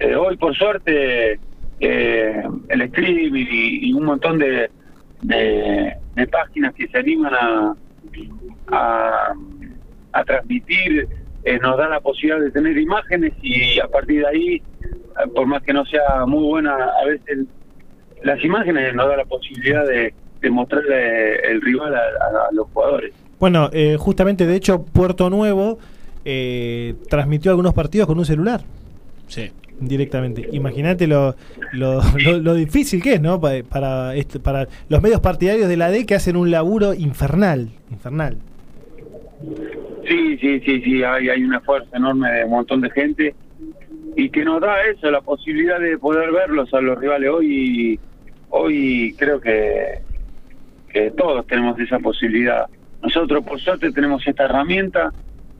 Eh, 0.00 0.14
hoy, 0.14 0.36
por 0.36 0.54
suerte, 0.56 1.38
eh, 1.80 2.42
el 2.68 2.80
streaming 2.82 3.32
y, 3.34 3.88
y 3.88 3.92
un 3.92 4.04
montón 4.04 4.38
de, 4.38 4.70
de, 5.22 5.92
de 6.14 6.26
páginas 6.26 6.74
que 6.74 6.86
se 6.88 6.98
animan 6.98 7.34
a, 7.34 7.74
a, 8.72 9.34
a 10.12 10.24
transmitir 10.24 11.08
eh, 11.44 11.58
nos 11.60 11.76
da 11.78 11.88
la 11.88 12.00
posibilidad 12.00 12.40
de 12.40 12.50
tener 12.50 12.76
imágenes 12.78 13.32
y 13.42 13.78
a 13.80 13.86
partir 13.88 14.20
de 14.22 14.26
ahí, 14.26 14.54
eh, 14.56 15.28
por 15.34 15.46
más 15.46 15.62
que 15.62 15.72
no 15.72 15.84
sea 15.86 16.26
muy 16.26 16.42
buena 16.44 16.74
a 16.74 17.04
veces 17.06 17.46
las 18.22 18.42
imágenes, 18.44 18.94
nos 18.94 19.08
da 19.08 19.16
la 19.16 19.24
posibilidad 19.24 19.86
de, 19.86 20.12
de 20.40 20.50
mostrarle 20.50 21.36
el 21.50 21.60
rival 21.62 21.94
a, 21.94 21.98
a- 21.98 22.48
a 22.50 22.52
los 22.52 22.66
jugadores. 22.72 23.14
Bueno, 23.38 23.70
eh, 23.72 23.96
justamente, 23.98 24.46
de 24.46 24.56
hecho, 24.56 24.84
Puerto 24.84 25.30
Nuevo 25.30 25.78
eh, 26.24 26.94
transmitió 27.08 27.52
algunos 27.52 27.72
partidos 27.74 28.06
con 28.08 28.18
un 28.18 28.24
celular 28.26 28.60
Sí. 29.28 29.50
directamente. 29.80 30.48
Imagínate 30.52 31.06
lo, 31.06 31.36
lo, 31.72 32.00
lo- 32.18 32.38
lo 32.40 32.54
difícil 32.54 33.00
que 33.00 33.14
es, 33.14 33.20
¿no? 33.20 33.40
Pa- 33.40 33.62
Para, 33.68 34.16
este- 34.16 34.40
para 34.40 34.66
los 34.88 35.00
medios 35.00 35.20
partidarios 35.20 35.68
de 35.68 35.76
la 35.76 35.88
D 35.90 36.04
que 36.04 36.16
hacen 36.16 36.36
un 36.36 36.50
laburo 36.50 36.92
infernal. 36.94 37.68
Infernal. 37.92 38.36
Sí, 40.06 40.38
sí, 40.38 40.60
sí, 40.60 40.80
sí, 40.82 41.02
hay, 41.02 41.28
hay 41.28 41.44
una 41.44 41.60
fuerza 41.60 41.96
enorme 41.96 42.30
de 42.30 42.44
un 42.44 42.50
montón 42.50 42.80
de 42.80 42.90
gente 42.90 43.34
y 44.16 44.30
que 44.30 44.44
nos 44.44 44.60
da 44.60 44.82
eso, 44.84 45.10
la 45.10 45.20
posibilidad 45.20 45.78
de 45.78 45.98
poder 45.98 46.32
verlos 46.32 46.72
a 46.74 46.80
los 46.80 46.98
rivales 46.98 47.30
hoy. 47.30 48.00
Hoy 48.50 49.14
creo 49.18 49.40
que, 49.40 50.00
que 50.88 51.10
todos 51.12 51.46
tenemos 51.46 51.78
esa 51.78 51.98
posibilidad. 51.98 52.66
Nosotros, 53.02 53.44
por 53.44 53.60
suerte, 53.60 53.92
tenemos 53.92 54.26
esta 54.26 54.46
herramienta, 54.46 55.12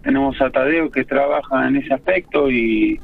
tenemos 0.03 0.41
a 0.41 0.51
Tadeo 0.51 0.91
que 0.91 1.05
trabaja 1.05 1.69
en 1.69 1.77
ese 1.77 1.95
aspecto 1.95 2.51
y, 2.51 2.99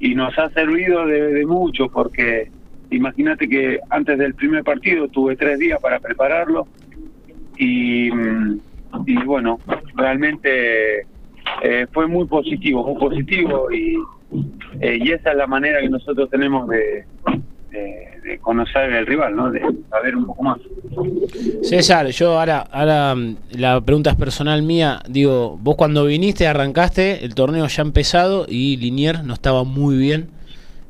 y 0.00 0.14
nos 0.14 0.36
ha 0.38 0.48
servido 0.50 1.06
de, 1.06 1.44
mucho 1.46 1.88
porque 1.88 2.50
imagínate 2.90 3.48
que 3.48 3.80
antes 3.90 4.18
del 4.18 4.34
primer 4.34 4.64
partido 4.64 5.08
tuve 5.08 5.36
tres 5.36 5.58
días 5.58 5.78
para 5.80 6.00
prepararlo 6.00 6.66
y, 7.56 8.10
mm, 8.10 8.60
y 9.06 9.16
bueno, 9.24 9.58
realmente 9.94 11.06
eh, 11.62 11.86
fue 11.92 12.06
muy 12.06 12.26
positivo, 12.26 12.84
muy 12.84 13.00
positivo 13.00 13.70
y, 13.70 13.96
eh, 14.80 14.98
y 15.00 15.12
esa 15.12 15.30
es 15.32 15.36
la 15.36 15.46
manera 15.46 15.80
que 15.80 15.88
nosotros 15.88 16.28
tenemos 16.30 16.68
de, 16.68 17.04
de, 17.70 18.38
conocer 18.40 18.92
el 18.92 19.06
rival, 19.06 19.34
¿no? 19.34 19.50
de 19.50 19.60
saber 19.90 20.16
un 20.16 20.26
poco 20.26 20.42
más. 20.42 20.58
César, 21.62 22.06
yo 22.08 22.38
ahora, 22.38 22.60
ahora 22.60 23.14
mm, 23.14 23.36
la 23.52 23.80
pregunta 23.80 24.10
es 24.10 24.16
personal 24.16 24.62
mía. 24.62 25.00
Digo, 25.08 25.58
vos 25.60 25.76
cuando 25.76 26.04
viniste, 26.04 26.46
arrancaste, 26.46 27.24
el 27.24 27.34
torneo 27.34 27.66
ya 27.66 27.82
empezado 27.82 28.46
y 28.48 28.76
Linier 28.76 29.24
no 29.24 29.34
estaba 29.34 29.64
muy 29.64 29.96
bien. 29.96 30.28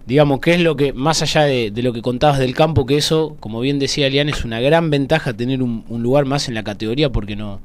Digamos, 0.09 0.41
¿qué 0.41 0.55
es 0.55 0.63
lo 0.63 0.75
que, 0.75 0.95
más 0.95 1.21
allá 1.21 1.43
de, 1.43 1.71
de 1.71 1.83
lo 1.83 1.93
que 1.93 2.01
contabas 2.01 2.39
del 2.39 2.55
campo, 2.55 2.87
que 2.87 2.97
eso, 2.97 3.37
como 3.41 3.61
bien 3.61 3.79
decía 3.79 4.07
Elian, 4.07 4.31
es 4.31 4.43
una 4.43 4.59
gran 4.59 4.89
ventaja 4.89 5.35
tener 5.35 5.63
un, 5.63 5.85
lugar 5.91 6.25
más 6.25 6.49
en 6.49 6.55
la 6.55 6.63
categoría 6.63 7.11
porque 7.11 7.37
no 7.37 7.61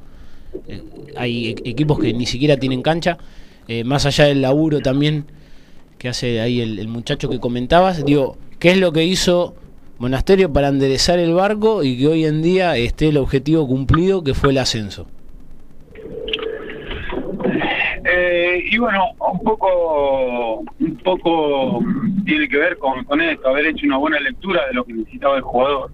hay 1.15 1.49
e- 1.49 1.69
equipos 1.69 1.99
que 1.99 2.13
ni 2.13 2.25
siquiera 2.25 2.57
tienen 2.57 2.81
cancha. 2.81 3.17
Eh, 3.67 3.83
más 3.83 4.05
allá 4.05 4.25
del 4.25 4.41
laburo 4.41 4.81
también 4.81 5.25
que 5.97 6.09
hace 6.09 6.41
ahí 6.41 6.59
el, 6.59 6.79
el 6.79 6.87
muchacho 6.89 7.29
que 7.29 7.39
comentabas, 7.39 8.03
digo, 8.03 8.37
¿qué 8.59 8.71
es 8.71 8.77
lo 8.77 8.91
que 8.91 9.05
hizo 9.05 9.55
Monasterio 9.99 10.51
para 10.51 10.67
enderezar 10.67 11.17
el 11.19 11.33
barco 11.33 11.81
y 11.83 11.97
que 11.97 12.07
hoy 12.07 12.25
en 12.25 12.41
día 12.41 12.75
esté 12.75 13.07
el 13.07 13.17
objetivo 13.17 13.65
cumplido 13.65 14.21
que 14.21 14.33
fue 14.33 14.49
el 14.49 14.57
ascenso? 14.57 15.07
Eh, 18.05 18.65
y 18.69 18.77
bueno, 18.77 19.05
un 19.31 19.39
poco, 19.39 20.59
un 20.59 20.97
poco 21.03 21.79
tiene 22.25 22.49
que 22.49 22.57
ver 22.57 22.77
con, 22.77 23.05
con 23.05 23.21
esto, 23.21 23.47
haber 23.47 23.67
hecho 23.67 23.85
una 23.85 23.97
buena 23.97 24.19
lectura 24.19 24.67
de 24.67 24.73
lo 24.73 24.83
que 24.83 24.93
necesitaba 24.93 25.37
el 25.37 25.41
jugador, 25.41 25.91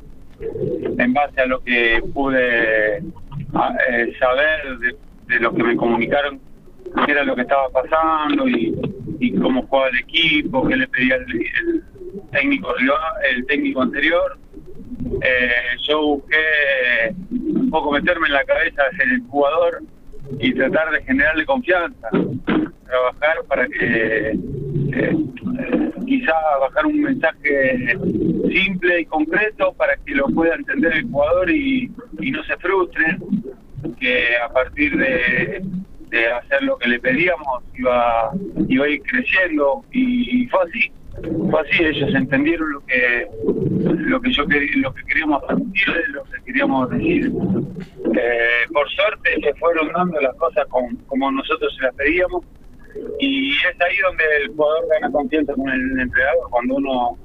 en 0.98 1.14
base 1.14 1.40
a 1.42 1.46
lo 1.46 1.60
que 1.60 2.02
pude 2.14 3.04
a- 3.54 3.76
eh, 3.90 4.14
saber 4.20 4.78
de, 4.80 5.40
lo 5.40 5.54
que 5.54 5.64
me 5.64 5.76
comunicaron, 5.76 6.40
qué 7.06 7.12
era 7.12 7.24
lo 7.24 7.36
que 7.36 7.42
estaba 7.42 7.70
pasando 7.70 8.48
y, 8.48 8.76
cómo 9.42 9.66
jugaba 9.68 9.90
el 9.90 10.00
equipo, 10.00 10.68
qué 10.68 10.76
le 10.76 10.88
pedía 10.88 11.16
el, 11.16 11.84
técnico 12.32 12.74
el 13.30 13.46
técnico 13.46 13.82
anterior. 13.82 14.38
Eh, 15.22 15.52
yo 15.88 16.02
busqué 16.02 17.14
un 17.32 17.70
poco 17.70 17.92
meterme 17.92 18.28
en 18.28 18.34
la 18.34 18.44
cabeza 18.44 18.84
del 18.98 19.22
jugador 19.30 19.82
y 20.40 20.54
tratar 20.54 20.92
de 20.92 21.04
generarle 21.04 21.46
confianza, 21.46 22.10
trabajar 22.86 23.38
para 23.48 23.68
que 23.68 24.32
eh, 24.94 25.18
quizá 26.06 26.34
bajar 26.60 26.86
un 26.86 27.02
mensaje 27.02 27.98
simple 28.52 29.02
y 29.02 29.06
concreto 29.06 29.74
para 29.74 29.96
que 29.98 30.16
lo 30.16 30.28
pueda 30.28 30.56
entender 30.56 30.94
el 30.94 31.10
jugador 31.10 31.50
y, 31.50 31.92
no 32.20 32.44
se 32.44 32.58
frustre, 32.58 33.18
que 34.00 34.38
a 34.38 34.50
partir 34.50 34.98
de, 34.98 35.64
de 36.10 36.28
hacer 36.32 36.64
lo 36.64 36.78
que 36.78 36.90
le 36.90 37.00
pedíamos 37.00 37.64
iba, 37.78 38.32
iba 38.68 38.86
a 38.86 38.90
ir 38.90 39.02
creciendo 39.04 39.84
y 39.92 40.46
fue 40.48 40.60
así. 40.64 40.92
Fue 41.52 41.62
así, 41.62 41.84
ellos 41.84 42.14
entendieron 42.16 42.72
lo 42.74 42.82
que 42.86 43.28
lo 44.10 44.22
que 44.22 44.32
yo 44.32 44.44
lo 44.44 44.94
que 44.94 45.04
queríamos 45.04 45.46
transmitirles, 45.48 46.08
lo 46.10 46.24
que 46.24 46.42
queríamos 46.46 46.90
decir. 46.92 47.32
Eh, 48.16 48.66
por 48.74 48.90
suerte 48.90 49.30
se 49.42 49.54
fueron 49.56 49.92
dando 49.94 50.20
las 50.22 50.36
cosas 50.36 50.66
con- 50.68 50.96
como 51.08 51.32
nosotros 51.32 51.74
se 51.76 51.84
las 51.84 51.96
pedíamos 51.96 52.44
y 53.20 53.52
es 53.52 53.82
ahí 53.82 53.98
donde 54.04 54.24
el 54.42 54.48
jugador 54.50 54.88
gana 54.90 55.12
confianza 55.12 55.54
con 55.54 55.70
el 55.70 56.00
entrenador, 56.00 56.50
cuando 56.50 56.76
uno 56.76 57.18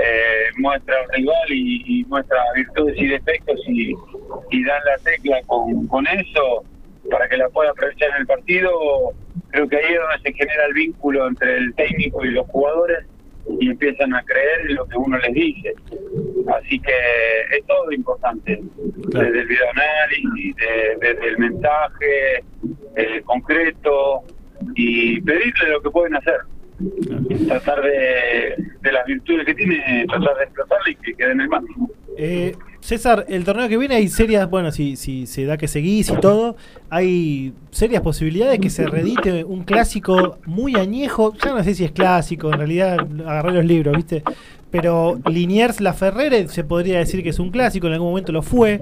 eh, 0.00 0.46
muestra 0.58 0.94
al 1.00 1.08
rival 1.18 1.48
y, 1.50 2.00
y 2.00 2.04
muestra 2.04 2.38
virtudes 2.54 2.94
y 2.98 3.06
defectos 3.08 3.60
y, 3.66 3.94
y 4.50 4.64
dan 4.64 4.80
la 4.86 4.96
tecla 5.04 5.40
con, 5.46 5.86
con 5.88 6.06
eso 6.06 6.64
para 7.10 7.28
que 7.28 7.36
la 7.36 7.48
pueda 7.48 7.70
aprovechar 7.70 8.10
en 8.10 8.16
el 8.18 8.26
partido, 8.26 8.70
creo 9.50 9.68
que 9.68 9.76
ahí 9.76 9.92
es 9.92 10.00
donde 10.00 10.18
se 10.22 10.32
genera 10.34 10.66
el 10.66 10.74
vínculo 10.74 11.26
entre 11.26 11.56
el 11.56 11.74
técnico 11.74 12.24
y 12.24 12.30
los 12.30 12.46
jugadores 12.46 13.04
y 13.60 13.70
empiezan 13.70 14.14
a 14.14 14.22
creer 14.24 14.60
en 14.70 14.74
lo 14.76 14.86
que 14.86 14.96
uno 14.96 15.18
les 15.18 15.32
dice. 15.34 15.74
Así 16.56 16.78
que 16.80 16.92
es 17.56 17.64
todo 17.66 17.90
importante, 17.92 18.60
Claro. 19.10 19.26
desde 19.26 19.40
el 19.40 19.46
videoanálisis, 19.48 20.56
de- 20.56 20.96
desde 21.08 21.28
el 21.28 21.38
mensaje 21.38 22.44
eh, 22.96 23.22
concreto 23.24 24.22
y 24.74 25.20
pedirle 25.22 25.68
lo 25.70 25.82
que 25.82 25.90
pueden 25.90 26.16
hacer. 26.16 26.38
Tratar 27.46 27.82
de, 27.82 28.54
de 28.80 28.92
las 28.92 29.04
virtudes 29.06 29.46
que 29.46 29.54
tiene, 29.54 30.04
tratar 30.08 30.36
de 30.38 30.44
explotarla 30.44 30.90
y 30.90 30.94
que 30.96 31.14
quede 31.14 31.32
en 31.32 31.40
el 31.42 31.48
máximo. 31.48 31.90
Eh, 32.16 32.54
César, 32.82 33.26
el 33.28 33.44
torneo 33.44 33.68
que 33.68 33.78
viene 33.78 33.94
hay 33.94 34.08
serias, 34.08 34.50
bueno, 34.50 34.72
si, 34.72 34.96
se 34.96 35.44
da 35.44 35.56
que 35.56 35.68
seguís 35.68 36.10
y 36.10 36.16
todo, 36.16 36.56
hay 36.90 37.52
serias 37.70 38.02
posibilidades 38.02 38.58
que 38.58 38.70
se 38.70 38.88
redite 38.88 39.44
un 39.44 39.62
clásico 39.62 40.38
muy 40.46 40.74
añejo, 40.74 41.32
ya 41.34 41.54
no 41.54 41.62
sé 41.62 41.76
si 41.76 41.84
es 41.84 41.92
clásico, 41.92 42.52
en 42.52 42.58
realidad 42.58 42.98
agarré 43.24 43.52
los 43.52 43.64
libros, 43.64 43.96
¿viste? 43.96 44.24
Pero 44.72 45.20
Liniers 45.30 45.80
La 45.80 45.92
Ferrere 45.92 46.48
se 46.48 46.64
podría 46.64 46.98
decir 46.98 47.22
que 47.22 47.28
es 47.28 47.38
un 47.38 47.50
clásico, 47.50 47.86
en 47.86 47.92
algún 47.92 48.08
momento 48.08 48.32
lo 48.32 48.42
fue. 48.42 48.80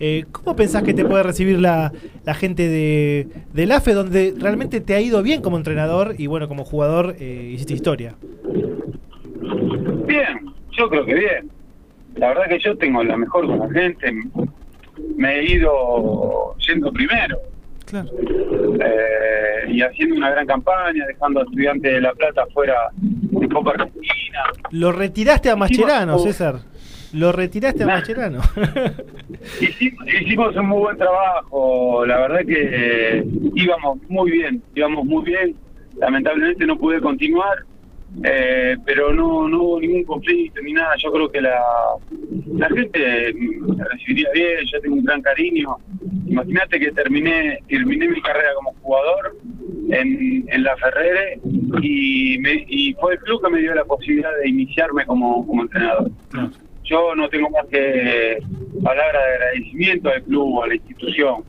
Eh, 0.00 0.26
¿Cómo 0.32 0.54
pensás 0.54 0.82
que 0.82 0.92
te 0.92 1.04
puede 1.04 1.22
recibir 1.22 1.58
la, 1.58 1.92
la 2.26 2.34
gente 2.34 2.68
de, 2.68 3.26
del 3.54 3.72
AFE, 3.72 3.94
donde 3.94 4.34
realmente 4.38 4.82
te 4.82 4.94
ha 4.94 5.00
ido 5.00 5.22
bien 5.22 5.40
como 5.40 5.56
entrenador 5.56 6.14
y 6.18 6.26
bueno, 6.26 6.46
como 6.46 6.64
jugador 6.64 7.16
eh, 7.18 7.52
hiciste 7.54 7.72
historia? 7.72 8.16
Bien, 10.06 10.52
yo 10.72 10.90
creo 10.90 11.06
que 11.06 11.14
bien. 11.14 11.59
La 12.16 12.28
verdad 12.28 12.48
que 12.48 12.58
yo 12.58 12.76
tengo 12.76 13.02
la 13.04 13.16
mejor 13.16 13.72
gente. 13.72 14.12
Me 15.16 15.38
he 15.38 15.52
ido 15.52 16.54
siendo 16.58 16.92
primero 16.92 17.38
Claro. 17.86 18.08
eh, 18.80 19.68
y 19.68 19.82
haciendo 19.82 20.16
una 20.16 20.30
gran 20.30 20.46
campaña, 20.46 21.06
dejando 21.06 21.40
a 21.40 21.42
Estudiantes 21.44 21.92
de 21.92 22.00
La 22.00 22.12
Plata 22.12 22.44
fuera 22.52 22.74
de 22.96 23.48
Copa 23.48 23.70
Argentina. 23.72 24.42
Lo 24.72 24.92
retiraste 24.92 25.50
a 25.50 25.56
Mascherano, 25.56 26.16
Hicimos- 26.16 26.22
César. 26.22 26.56
Lo 27.12 27.32
retiraste 27.32 27.82
a. 27.82 27.86
Mascherano. 27.86 28.40
Hicimos, 29.60 30.06
hicimos 30.20 30.56
un 30.56 30.66
muy 30.66 30.78
buen 30.78 30.96
trabajo, 30.96 32.04
la 32.06 32.18
verdad 32.20 32.40
que 32.46 32.68
eh, 33.18 33.24
íbamos 33.56 33.98
muy 34.08 34.30
bien, 34.30 34.62
íbamos 34.74 35.04
muy 35.06 35.24
bien. 35.24 35.56
Lamentablemente 35.98 36.64
no 36.66 36.78
pude 36.78 37.00
continuar, 37.00 37.64
eh, 38.24 38.76
pero 38.84 39.12
no, 39.12 39.48
no 39.48 39.62
hubo 39.62 39.80
ningún 39.80 40.04
conflicto 40.04 40.60
ni 40.62 40.72
nada. 40.72 40.94
Yo 40.98 41.10
creo 41.12 41.30
que 41.30 41.40
la, 41.40 41.60
la 42.56 42.68
gente 42.68 43.32
me 43.34 43.84
recibiría 43.84 44.28
bien, 44.34 44.58
yo 44.72 44.80
tengo 44.80 44.96
un 44.96 45.04
gran 45.04 45.22
cariño. 45.22 45.76
Imagínate 46.26 46.78
que 46.78 46.92
terminé, 46.92 47.58
terminé 47.68 48.08
mi 48.08 48.20
carrera 48.22 48.50
como 48.56 48.72
jugador 48.80 49.36
en, 49.90 50.44
en 50.48 50.62
la 50.62 50.76
Ferrere 50.76 51.40
y, 51.82 52.38
me- 52.38 52.64
y 52.68 52.94
fue 52.94 53.14
el 53.14 53.18
club 53.20 53.42
que 53.44 53.50
me 53.50 53.60
dio 53.60 53.74
la 53.74 53.84
posibilidad 53.84 54.30
de 54.42 54.48
iniciarme 54.48 55.04
como, 55.06 55.44
como 55.46 55.62
entrenador. 55.62 56.10
yo 56.84 57.14
no 57.16 57.28
tengo 57.28 57.50
más 57.50 57.66
que 57.70 58.38
palabras 58.82 59.22
de 59.24 59.34
agradecimiento 59.34 60.08
al 60.10 60.22
club, 60.22 60.62
a 60.62 60.66
la 60.68 60.74
institución, 60.76 61.44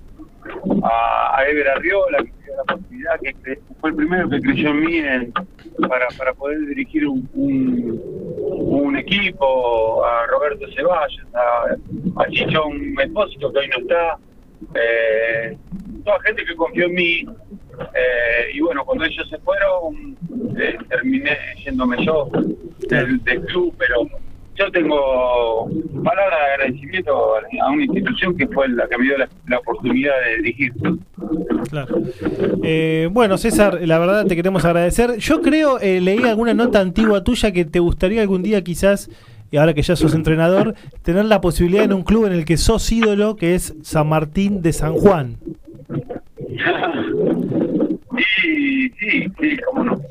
a, 0.83 1.43
Ever 1.47 1.67
Arriola, 1.69 2.23
la 2.55 2.61
oportunidad, 2.63 3.19
que 3.21 3.59
fue 3.79 3.89
el 3.91 3.95
primero 3.95 4.29
que 4.29 4.39
creyó 4.39 4.69
en 4.69 4.79
mí 4.79 4.97
en- 4.97 5.33
para, 5.87 6.07
para 6.17 6.33
poder 6.33 6.59
dirigir 6.67 7.07
un, 7.07 7.27
un, 7.33 8.01
un 8.85 8.97
equipo, 8.97 10.05
a 10.05 10.25
Roberto 10.27 10.65
Ceballos, 10.75 11.25
a, 11.33 12.21
a 12.23 12.27
Chichón 12.29 12.99
Espósito, 12.99 13.51
que 13.51 13.59
hoy 13.59 13.67
no 13.69 13.77
está, 13.77 14.17
eh, 14.75 15.57
toda 16.05 16.19
gente 16.21 16.45
que 16.45 16.55
confió 16.55 16.85
en 16.85 16.93
mí. 16.93 17.25
eh, 17.95 18.51
y 18.53 18.59
bueno, 18.61 18.83
cuando 18.85 19.05
ellos 19.05 19.27
se 19.29 19.37
fueron, 19.39 20.15
eh, 20.59 20.77
terminé 20.89 21.35
yéndome 21.65 22.03
yo 22.05 22.29
del, 22.89 23.23
del 23.23 23.41
club, 23.45 23.73
pero 23.77 24.01
yo 24.61 24.71
tengo 24.71 25.69
palabras 26.03 26.39
de 26.39 26.53
agradecimiento 26.53 27.35
a, 27.35 27.71
una 27.71 27.83
institución 27.83 28.37
que 28.37 28.47
fue 28.47 28.69
la 28.69 28.87
que 28.87 28.97
me 28.97 29.05
dio 29.05 29.17
la, 29.17 29.29
la 29.47 29.57
oportunidad 29.57 30.13
de 30.25 30.37
dirigir. 30.37 30.73
Claro. 31.69 32.01
Eh, 32.63 33.09
bueno, 33.11 33.37
César, 33.37 33.79
la 33.81 33.99
verdad 33.99 34.25
te 34.25 34.35
queremos 34.35 34.63
agradecer. 34.65 35.17
Yo 35.17 35.41
creo, 35.41 35.79
eh, 35.79 36.01
leí 36.01 36.23
alguna 36.23 36.53
nota 36.53 36.79
antigua 36.79 37.23
tuya 37.23 37.51
que 37.51 37.65
te 37.65 37.79
gustaría 37.79 38.21
algún 38.21 38.43
día 38.43 38.63
quizás, 38.63 39.09
y 39.51 39.57
ahora 39.57 39.73
que 39.73 39.81
ya 39.81 39.95
sos 39.95 40.13
entrenador, 40.13 40.75
tener 41.03 41.25
la 41.25 41.41
posibilidad 41.41 41.83
en 41.83 41.93
un 41.93 42.03
club 42.03 42.25
en 42.25 42.33
el 42.33 42.45
que 42.45 42.57
sos 42.57 42.91
ídolo, 42.91 43.35
que 43.35 43.55
es 43.55 43.75
San 43.81 44.09
Martín 44.09 44.61
de 44.61 44.73
San 44.73 44.93
Juan. 44.93 45.37
Sí, 48.39 48.91
sí, 48.99 49.25
sí, 49.39 49.57
cómo 49.65 49.83
no. 49.83 50.01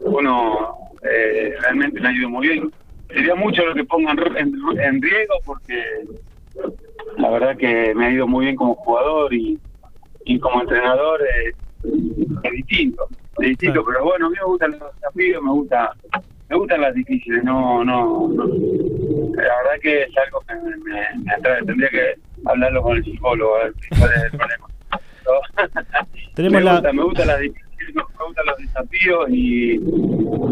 Uno 0.00 0.76
eh, 1.02 1.54
realmente 1.60 2.00
me 2.00 2.08
ha 2.08 2.12
ido 2.12 2.28
muy 2.28 2.48
bien. 2.48 2.72
Sería 3.08 3.34
mucho 3.34 3.64
lo 3.64 3.74
que 3.74 3.84
pongan 3.84 4.18
en, 4.36 4.52
en 4.82 5.02
riesgo 5.02 5.34
porque 5.44 5.82
la 7.18 7.30
verdad 7.30 7.56
que 7.56 7.94
me 7.94 8.06
ha 8.06 8.10
ido 8.10 8.26
muy 8.26 8.46
bien 8.46 8.56
como 8.56 8.74
jugador 8.74 9.32
y, 9.32 9.58
y 10.24 10.38
como 10.38 10.60
entrenador 10.60 11.20
eh, 11.22 11.52
es 12.42 12.52
distinto, 12.52 13.06
es 13.38 13.48
distinto, 13.50 13.84
pero 13.84 14.04
bueno, 14.04 14.26
a 14.26 14.30
mí 14.30 14.36
me 14.40 14.46
gustan 14.46 14.70
los 14.72 14.94
desafíos, 14.96 15.42
me 15.42 15.50
gusta 15.50 15.92
me 16.48 16.56
gustan 16.56 16.80
las 16.80 16.94
difíciles, 16.94 17.42
no, 17.44 17.82
no, 17.84 18.28
no. 18.28 18.44
la 18.44 19.42
verdad 19.42 19.80
que 19.82 20.02
es 20.02 20.08
algo 20.16 20.40
que 20.46 20.54
me, 20.54 20.76
me- 20.76 21.24
me 21.24 21.32
atrae, 21.32 21.62
tendría 21.64 21.88
que 21.90 22.14
hablarlo 22.44 22.82
con 22.82 22.96
el 22.96 23.04
psicólogo, 23.04 23.56
a 23.56 23.64
ver 23.64 23.72
cuál 23.98 24.10
es 24.16 24.22
el 24.24 24.30
problema. 24.38 24.66
Tenemos 26.34 26.58
me, 26.58 26.64
la- 26.64 26.72
gusta, 26.74 26.92
me 26.92 27.02
gustan 27.02 27.26
las 27.28 27.40
difíciles, 27.40 27.65
me 27.94 28.02
gustan 28.26 28.46
los 28.46 28.56
desafíos 28.58 29.26
y, 29.30 29.72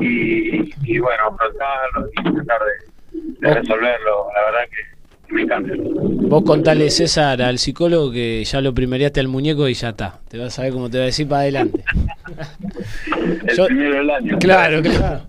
y, 0.01 0.75
y 0.85 0.99
bueno, 0.99 1.23
afrontarlos 1.33 2.11
y 2.13 2.23
tratar 2.35 2.61
de, 2.63 3.49
de 3.49 3.55
resolverlo, 3.55 4.27
la 4.35 4.45
verdad 4.51 4.69
que 4.71 5.35
me 5.35 5.43
encanta. 5.43 5.73
Vos 5.77 6.43
contale, 6.45 6.91
César, 6.91 7.41
al 7.43 7.59
psicólogo 7.59 8.11
que 8.13 8.45
ya 8.45 8.61
lo 8.61 8.73
primereaste 8.75 9.21
al 9.21 9.29
muñeco 9.29 9.69
y 9.69 9.75
ya 9.75 9.91
está. 9.91 10.21
Te 10.29 10.39
vas 10.39 10.59
a 10.59 10.63
ver 10.63 10.73
cómo 10.73 10.91
te 10.91 10.99
va 10.99 11.05
a 11.05 11.07
decir 11.07 11.27
para 11.29 11.43
adelante. 11.43 11.83
El 13.47 13.57
Yo- 13.57 13.67
primero 13.67 13.97
del 13.97 14.11
año. 14.11 14.39
Claro, 14.39 14.83
claro. 14.83 15.23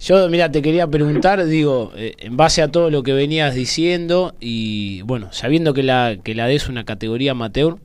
Yo, 0.00 0.28
mira, 0.28 0.50
te 0.50 0.62
quería 0.62 0.86
preguntar, 0.88 1.44
digo, 1.46 1.92
eh, 1.96 2.14
en 2.18 2.36
base 2.36 2.60
a 2.60 2.68
todo 2.68 2.90
lo 2.90 3.04
que 3.04 3.12
venías 3.12 3.54
diciendo 3.54 4.34
y, 4.40 5.02
bueno, 5.02 5.32
sabiendo 5.32 5.74
que 5.74 5.84
la, 5.84 6.16
que 6.22 6.34
la 6.34 6.46
D 6.48 6.56
es 6.56 6.68
una 6.68 6.84
categoría 6.84 7.30
amateur 7.32 7.76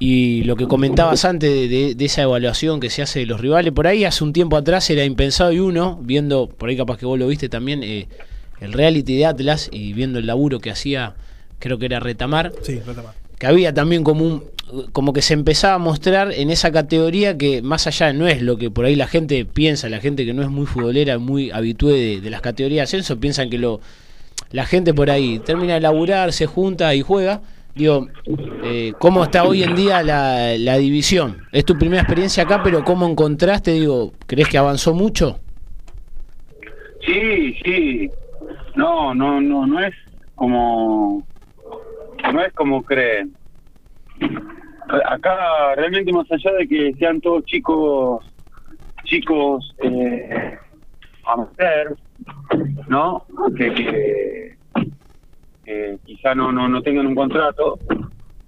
y 0.00 0.44
lo 0.44 0.54
que 0.56 0.66
comentabas 0.68 1.24
antes 1.24 1.50
de, 1.52 1.68
de- 1.68 1.94
de 1.94 2.04
esa 2.04 2.22
evaluación 2.22 2.78
que 2.80 2.88
se 2.90 3.02
hace 3.02 3.20
de 3.20 3.26
los 3.26 3.40
rivales, 3.40 3.72
por 3.72 3.86
ahí 3.86 4.04
hace 4.04 4.22
un 4.22 4.32
tiempo 4.32 4.56
atrás 4.56 4.88
era 4.90 5.04
impensado 5.04 5.52
y 5.52 5.58
uno, 5.58 5.98
viendo, 6.02 6.46
por 6.48 6.68
ahí 6.68 6.76
capaz 6.76 6.98
que 6.98 7.06
vos 7.06 7.18
lo 7.18 7.26
viste 7.26 7.48
también, 7.48 7.82
eh, 7.82 8.06
el 8.60 8.72
reality 8.72 9.16
de 9.16 9.26
Atlas 9.26 9.68
y 9.72 9.92
viendo 9.92 10.18
el 10.18 10.26
laburo 10.26 10.60
que 10.60 10.70
hacía, 10.70 11.14
creo 11.58 11.78
que 11.78 11.86
era 11.86 11.98
Retamar, 12.00 12.52
Sí, 12.62 12.78
retoma. 12.86 13.14
que 13.38 13.46
había 13.46 13.74
también 13.74 14.04
como 14.04 14.24
un 14.24 14.44
como 14.92 15.14
que 15.14 15.22
se 15.22 15.32
empezaba 15.32 15.76
a 15.76 15.78
mostrar 15.78 16.30
en 16.30 16.50
esa 16.50 16.70
categoría 16.70 17.38
que 17.38 17.62
más 17.62 17.86
allá 17.86 18.12
no 18.12 18.28
es 18.28 18.42
lo 18.42 18.58
que 18.58 18.70
por 18.70 18.84
ahí 18.84 18.96
la 18.96 19.06
gente 19.06 19.46
piensa, 19.46 19.88
la 19.88 19.98
gente 19.98 20.26
que 20.26 20.34
no 20.34 20.42
es 20.42 20.50
muy 20.50 20.66
futbolera, 20.66 21.18
muy 21.18 21.50
habitué 21.50 21.94
de, 21.94 22.20
de 22.20 22.28
las 22.28 22.42
categorías 22.42 22.80
de 22.90 22.98
ascenso, 22.98 23.18
piensan 23.18 23.48
que 23.48 23.56
lo 23.56 23.80
la 24.52 24.66
gente 24.66 24.92
por 24.92 25.10
ahí 25.10 25.38
termina 25.38 25.72
de 25.72 25.80
laburar, 25.80 26.34
se 26.34 26.44
junta 26.44 26.94
y 26.94 27.00
juega. 27.00 27.40
Digo, 27.74 28.08
eh, 28.64 28.92
¿cómo 28.98 29.22
está 29.22 29.44
hoy 29.44 29.62
en 29.62 29.76
día 29.76 30.02
la, 30.02 30.56
la 30.58 30.76
división? 30.78 31.38
Es 31.52 31.64
tu 31.64 31.78
primera 31.78 32.02
experiencia 32.02 32.42
acá, 32.42 32.62
pero 32.62 32.82
¿cómo 32.82 33.06
encontraste? 33.06 33.72
Digo, 33.72 34.12
¿crees 34.26 34.48
que 34.48 34.58
avanzó 34.58 34.94
mucho? 34.94 35.38
Sí, 37.06 37.56
sí. 37.64 38.10
No, 38.74 39.14
no, 39.14 39.40
no, 39.40 39.66
no 39.66 39.80
es 39.80 39.94
como 40.34 41.24
no 42.32 42.42
es 42.42 42.52
como 42.54 42.82
creen. 42.82 43.34
Acá 45.06 45.74
realmente 45.76 46.12
más 46.12 46.30
allá 46.30 46.52
de 46.52 46.68
que 46.68 46.94
sean 46.98 47.20
todos 47.20 47.44
chicos 47.44 48.24
chicos 49.04 49.74
eh, 49.82 50.58
amateur, 51.24 51.96
¿no? 52.88 53.24
Que, 53.56 53.72
que, 53.74 54.57
que 55.68 55.98
quizá 56.06 56.34
no, 56.34 56.50
no, 56.50 56.66
no 56.66 56.80
tengan 56.80 57.06
un 57.06 57.14
contrato, 57.14 57.78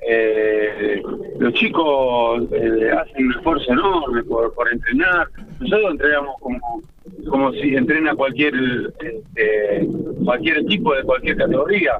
eh, 0.01 1.03
los 1.39 1.53
chicos 1.53 2.45
eh, 2.51 2.91
hacen 2.91 3.27
un 3.27 3.33
esfuerzo 3.35 3.73
enorme 3.73 4.25
por, 4.25 4.55
por 4.55 4.73
entrenar. 4.73 5.29
Nosotros 5.59 5.93
entrenamos 5.93 6.37
como, 6.41 6.83
como 7.29 7.53
si 7.53 7.77
entrena 7.77 8.15
cualquier 8.15 8.55
este, 8.99 9.87
cualquier 10.25 10.59
equipo 10.59 10.95
de 10.95 11.03
cualquier 11.03 11.37
categoría. 11.37 11.99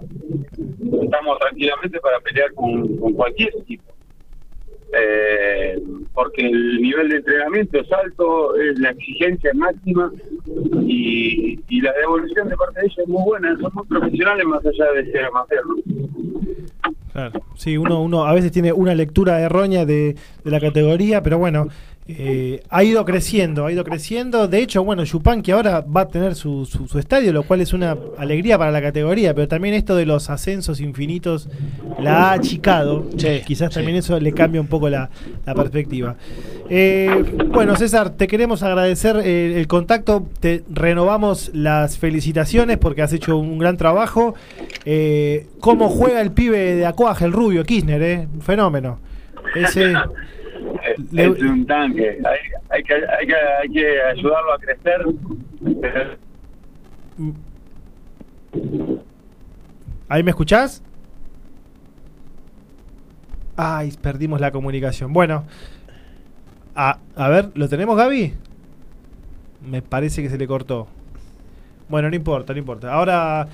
Estamos 1.03 1.39
tranquilamente 1.39 2.01
para 2.01 2.19
pelear 2.21 2.55
con, 2.55 2.97
con 2.97 3.13
cualquier 3.13 3.55
equipo. 3.61 3.93
Eh, 4.99 5.79
porque 6.15 6.47
el 6.47 6.81
nivel 6.81 7.11
de 7.11 7.17
entrenamiento 7.17 7.81
es 7.81 7.93
alto, 7.93 8.57
es 8.57 8.79
la 8.79 8.91
exigencia 8.91 9.53
máxima 9.55 10.11
y, 10.87 11.61
y 11.69 11.81
la 11.81 11.93
devolución 11.93 12.49
de 12.49 12.57
parte 12.57 12.81
de 12.81 12.87
ellos 12.87 12.99
es 12.99 13.09
muy 13.09 13.23
buena, 13.25 13.57
son 13.61 13.71
muy 13.75 13.87
profesionales 13.87 14.47
más 14.47 14.65
allá 14.65 14.93
de 14.93 15.11
ser 15.11 15.25
amateur. 15.25 15.63
Claro. 17.13 17.41
Sí, 17.57 17.77
uno, 17.77 18.03
uno 18.03 18.25
a 18.25 18.33
veces 18.33 18.53
tiene 18.53 18.73
una 18.73 18.95
lectura 18.95 19.41
errónea 19.41 19.85
de, 19.85 20.17
de 20.45 20.51
la 20.51 20.61
categoría, 20.61 21.23
pero 21.23 21.39
bueno, 21.39 21.67
eh, 22.09 22.63
ha 22.69 22.83
ido 22.83 23.05
creciendo, 23.05 23.67
ha 23.67 23.73
ido 23.73 23.85
creciendo. 23.85 24.49
De 24.49 24.59
hecho, 24.59 24.83
bueno, 24.83 25.05
Yupanqui 25.05 25.53
ahora 25.53 25.81
va 25.83 26.03
a 26.03 26.09
tener 26.09 26.35
su, 26.35 26.67
su, 26.67 26.89
su 26.89 26.99
estadio, 26.99 27.33
lo 27.33 27.45
cual 27.45 27.61
es 27.61 27.73
una 27.73 27.97
alegría 28.19 28.59
para 28.59 28.71
la 28.71 28.83
categoría, 28.83 29.35
pero 29.35 29.47
también 29.47 29.75
esto 29.75 29.95
de 29.95 30.07
los 30.07 30.29
ascensos 30.31 30.81
infinitos 30.81 31.49
la 32.01 32.31
ha 32.31 32.33
achicado. 32.33 33.07
Sí, 33.17 33.43
Quizás 33.47 33.73
también 33.73 33.97
eso 33.97 34.19
le 34.19 34.33
cambia 34.33 34.61
un 34.61 34.67
poco 34.67 34.89
la, 34.89 35.09
la 35.47 35.55
perspectiva. 35.55 36.17
Eh, 36.69 37.25
bueno, 37.49 37.77
César, 37.77 38.11
te 38.11 38.27
queremos 38.27 38.63
agradecer 38.63 39.17
el 39.17 39.67
contacto, 39.67 40.27
te 40.41 40.63
renovamos 40.71 41.51
las 41.53 41.99
felicitaciones 41.99 42.79
porque 42.79 43.03
has 43.03 43.13
hecho 43.13 43.37
un 43.37 43.59
gran 43.59 43.77
trabajo. 43.77 44.35
Eh, 44.85 45.47
¿Cómo 45.61 45.89
juega 45.89 46.21
el 46.21 46.33
pibe 46.33 46.77
de 46.77 46.87
Acuaje, 46.87 47.25
el 47.25 47.33
rubio, 47.33 47.65
Kirchner? 47.65 48.03
Eh? 48.03 48.29
Un 48.33 48.41
fenómeno. 48.41 48.99
Ese, 49.55 49.93
Es, 49.93 49.99
Le- 51.13 51.25
es 51.27 51.41
un 51.43 51.67
tanque, 51.67 52.19
hay, 52.25 52.39
hay, 52.71 52.83
que, 52.83 52.95
hay, 52.95 53.27
que, 53.27 53.35
hay 53.35 53.69
que 53.71 54.03
ayudarlo 54.03 54.53
a 54.53 54.59
crecer. 54.59 55.07
¿Ahí 60.09 60.23
me 60.23 60.31
escuchás? 60.31 60.83
Ay, 63.57 63.93
perdimos 64.01 64.41
la 64.41 64.51
comunicación. 64.51 65.13
Bueno, 65.13 65.45
a, 66.75 66.99
a 67.15 67.29
ver, 67.29 67.51
¿lo 67.55 67.69
tenemos, 67.69 67.97
Gaby? 67.97 68.35
Me 69.69 69.83
parece 69.83 70.23
que 70.23 70.31
se 70.31 70.39
le 70.39 70.47
cortó. 70.47 70.89
Bueno, 71.89 72.09
no 72.09 72.17
importa, 72.17 72.53
no 72.53 72.59
importa. 72.59 72.93
Ahora. 72.93 73.49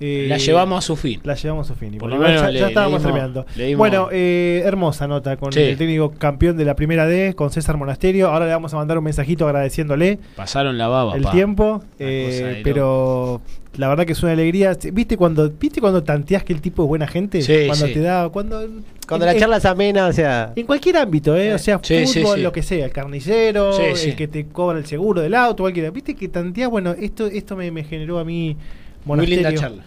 Eh, 0.00 0.26
La 0.28 0.38
llevamos 0.38 0.78
a 0.78 0.86
su 0.86 0.96
fin. 0.96 1.20
La 1.24 1.34
llevamos 1.34 1.66
a 1.70 1.74
su 1.74 1.78
fin. 1.78 1.94
y 1.94 1.98
Por 1.98 2.08
por 2.08 2.10
lo 2.10 2.16
lo 2.16 2.22
menos 2.22 2.42
menos 2.42 2.48
ya, 2.48 2.52
le- 2.52 2.60
ya 2.60 2.68
estábamos 2.68 3.02
terminando. 3.02 3.46
Bueno, 3.76 4.08
eh, 4.10 4.62
hermosa 4.64 5.06
nota 5.06 5.36
con 5.36 5.52
Sí. 5.52 5.60
el 5.60 5.76
técnico 5.76 6.10
campeón 6.12 6.56
de 6.56 6.64
la 6.64 6.74
primera 6.74 7.06
D, 7.06 7.34
con 7.34 7.50
César 7.50 7.76
Monasterio. 7.76 8.28
Ahora 8.30 8.46
le 8.46 8.52
vamos 8.52 8.72
a 8.74 8.76
mandar 8.78 8.96
un 8.98 9.04
mensajito 9.04 9.44
agradeciéndole 9.46 10.18
Pasaron 10.36 10.78
la 10.78 10.88
baba. 10.88 11.14
el 11.16 11.22
pa. 11.22 11.30
tiempo. 11.32 11.82
Eh, 11.98 12.60
pero 12.64 13.40
la 13.76 13.88
verdad 13.88 14.04
que 14.06 14.12
es 14.12 14.22
una 14.22 14.32
alegría. 14.32 14.76
¿Viste 14.92 15.16
cuando, 15.16 15.50
¿viste 15.50 15.80
cuando 15.80 16.02
tanteás 16.02 16.44
que 16.44 16.52
el 16.52 16.60
tipo 16.60 16.82
es 16.84 16.88
buena 16.88 17.06
gente? 17.06 17.42
Sí, 17.42 17.66
cuando 17.66 17.86
sí. 17.86 17.92
te 17.92 18.00
da. 18.00 18.28
Cuando, 18.30 18.66
Cuando 19.06 19.26
en- 19.26 19.34
la 19.34 19.38
charla 19.38 19.56
es 19.58 19.64
amena, 19.64 20.06
o 20.06 20.12
sea. 20.12 20.52
en 20.56 20.66
cualquier 20.66 20.96
ámbito, 20.96 21.36
¿eh? 21.36 21.52
O 21.54 21.58
sea, 21.58 21.78
fútbol, 21.78 22.36
sí. 22.36 22.42
lo 22.42 22.52
que 22.52 22.62
sea, 22.62 22.86
el 22.86 22.90
carnicero, 22.92 23.72
Sí, 23.74 24.08
el 24.10 24.16
que 24.16 24.28
te 24.28 24.46
cobra 24.46 24.78
el 24.78 24.86
seguro 24.86 25.20
del 25.20 25.34
auto, 25.34 25.62
cualquiera. 25.62 25.90
Viste 25.90 26.14
que 26.14 26.28
tanteás, 26.28 26.70
bueno, 26.70 26.92
esto, 26.98 27.26
esto 27.26 27.54
me, 27.56 27.70
me 27.70 27.84
generó 27.84 28.18
a 28.18 28.24
mí 28.24 28.56
Muy 29.04 29.16
monasterio. 29.16 29.48
linda 29.48 29.60
charla. 29.60 29.82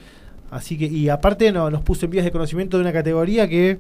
Así 0.52 0.78
que, 0.78 0.86
y 0.86 1.10
aparte 1.10 1.52
no, 1.52 1.70
nos 1.72 1.82
puso 1.82 2.06
en 2.06 2.12
vías 2.12 2.26
de 2.26 2.32
conocimiento 2.32 2.78
de 2.78 2.82
una 2.82 2.94
categoría 2.94 3.48
que 3.48 3.80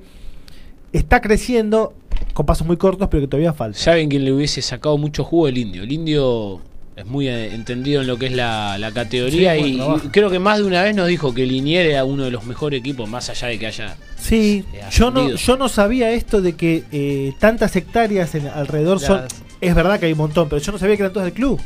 está 0.92 1.22
creciendo 1.22 1.94
con 2.34 2.46
pasos 2.46 2.66
muy 2.66 2.78
cortos, 2.78 3.08
pero 3.12 3.22
que 3.22 3.28
todavía 3.28 3.54
falta. 3.54 3.78
¿Saben 3.78 4.10
quién 4.10 4.26
le 4.26 4.32
hubiese 4.32 4.62
sacado 4.62 4.98
mucho 4.98 5.24
jugo? 5.24 5.48
El 5.48 5.58
indio. 5.58 5.84
El 5.84 5.92
indio 5.92 6.62
es 6.96 7.06
muy 7.06 7.28
eh, 7.28 7.54
entendido 7.54 8.02
en 8.02 8.08
lo 8.08 8.18
que 8.18 8.28
es 8.28 8.34
la, 8.34 8.92
categoría 8.94 9.58
y, 9.58 9.80
creo 10.12 10.30
que 10.30 10.40
más 10.40 10.60
de 10.60 10.64
una 10.64 10.84
vez 10.84 10.96
nos 10.96 11.08
dijo 11.08 11.34
que 11.34 11.46
Linier 11.46 11.88
era 11.88 12.06
uno 12.06 12.24
de 12.24 12.32
los 12.32 12.46
mejores 12.46 12.80
equipos, 12.80 13.10
más 13.10 13.30
allá 13.30 13.48
de 13.48 13.60
que 13.60 13.68
haya. 13.68 13.96
Sí, 14.18 14.64
yo 14.92 15.12
no, 15.12 15.36
yo 15.36 15.58
no 15.58 15.70
sabía 15.70 16.12
esto 16.12 16.42
de 16.42 16.54
que 16.54 16.84
eh, 16.92 17.34
tantas 17.40 17.76
hectáreas 17.76 18.36
en, 18.36 18.48
alrededor 18.48 19.00
son. 19.00 19.22
Es 19.60 19.76
verdad 19.76 20.00
que 20.00 20.08
hay 20.08 20.12
un 20.12 20.18
montón, 20.18 20.50
pero 20.50 20.62
yo 20.62 20.72
no 20.72 20.78
sabía 20.78 20.96
que 20.96 21.04
eran 21.04 21.14
todas 21.14 21.26
del 21.26 21.34
club. 21.34 21.60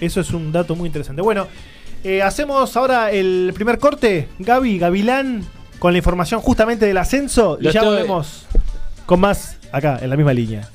Eso 0.00 0.20
es 0.20 0.30
un 0.32 0.52
dato 0.52 0.76
muy 0.76 0.88
interesante. 0.88 1.22
Bueno, 1.22 1.46
eh, 2.06 2.22
hacemos 2.22 2.76
ahora 2.76 3.10
el 3.10 3.50
primer 3.52 3.80
corte. 3.80 4.28
Gaby, 4.38 4.78
Gavilán, 4.78 5.44
con 5.80 5.92
la 5.92 5.98
información 5.98 6.40
justamente 6.40 6.86
del 6.86 6.98
ascenso. 6.98 7.58
y 7.60 7.72
ya 7.72 7.82
volvemos 7.82 8.46
con 9.06 9.18
más 9.18 9.56
acá, 9.72 9.98
en 10.00 10.10
la 10.10 10.16
misma 10.16 10.32
línea. 10.32 10.68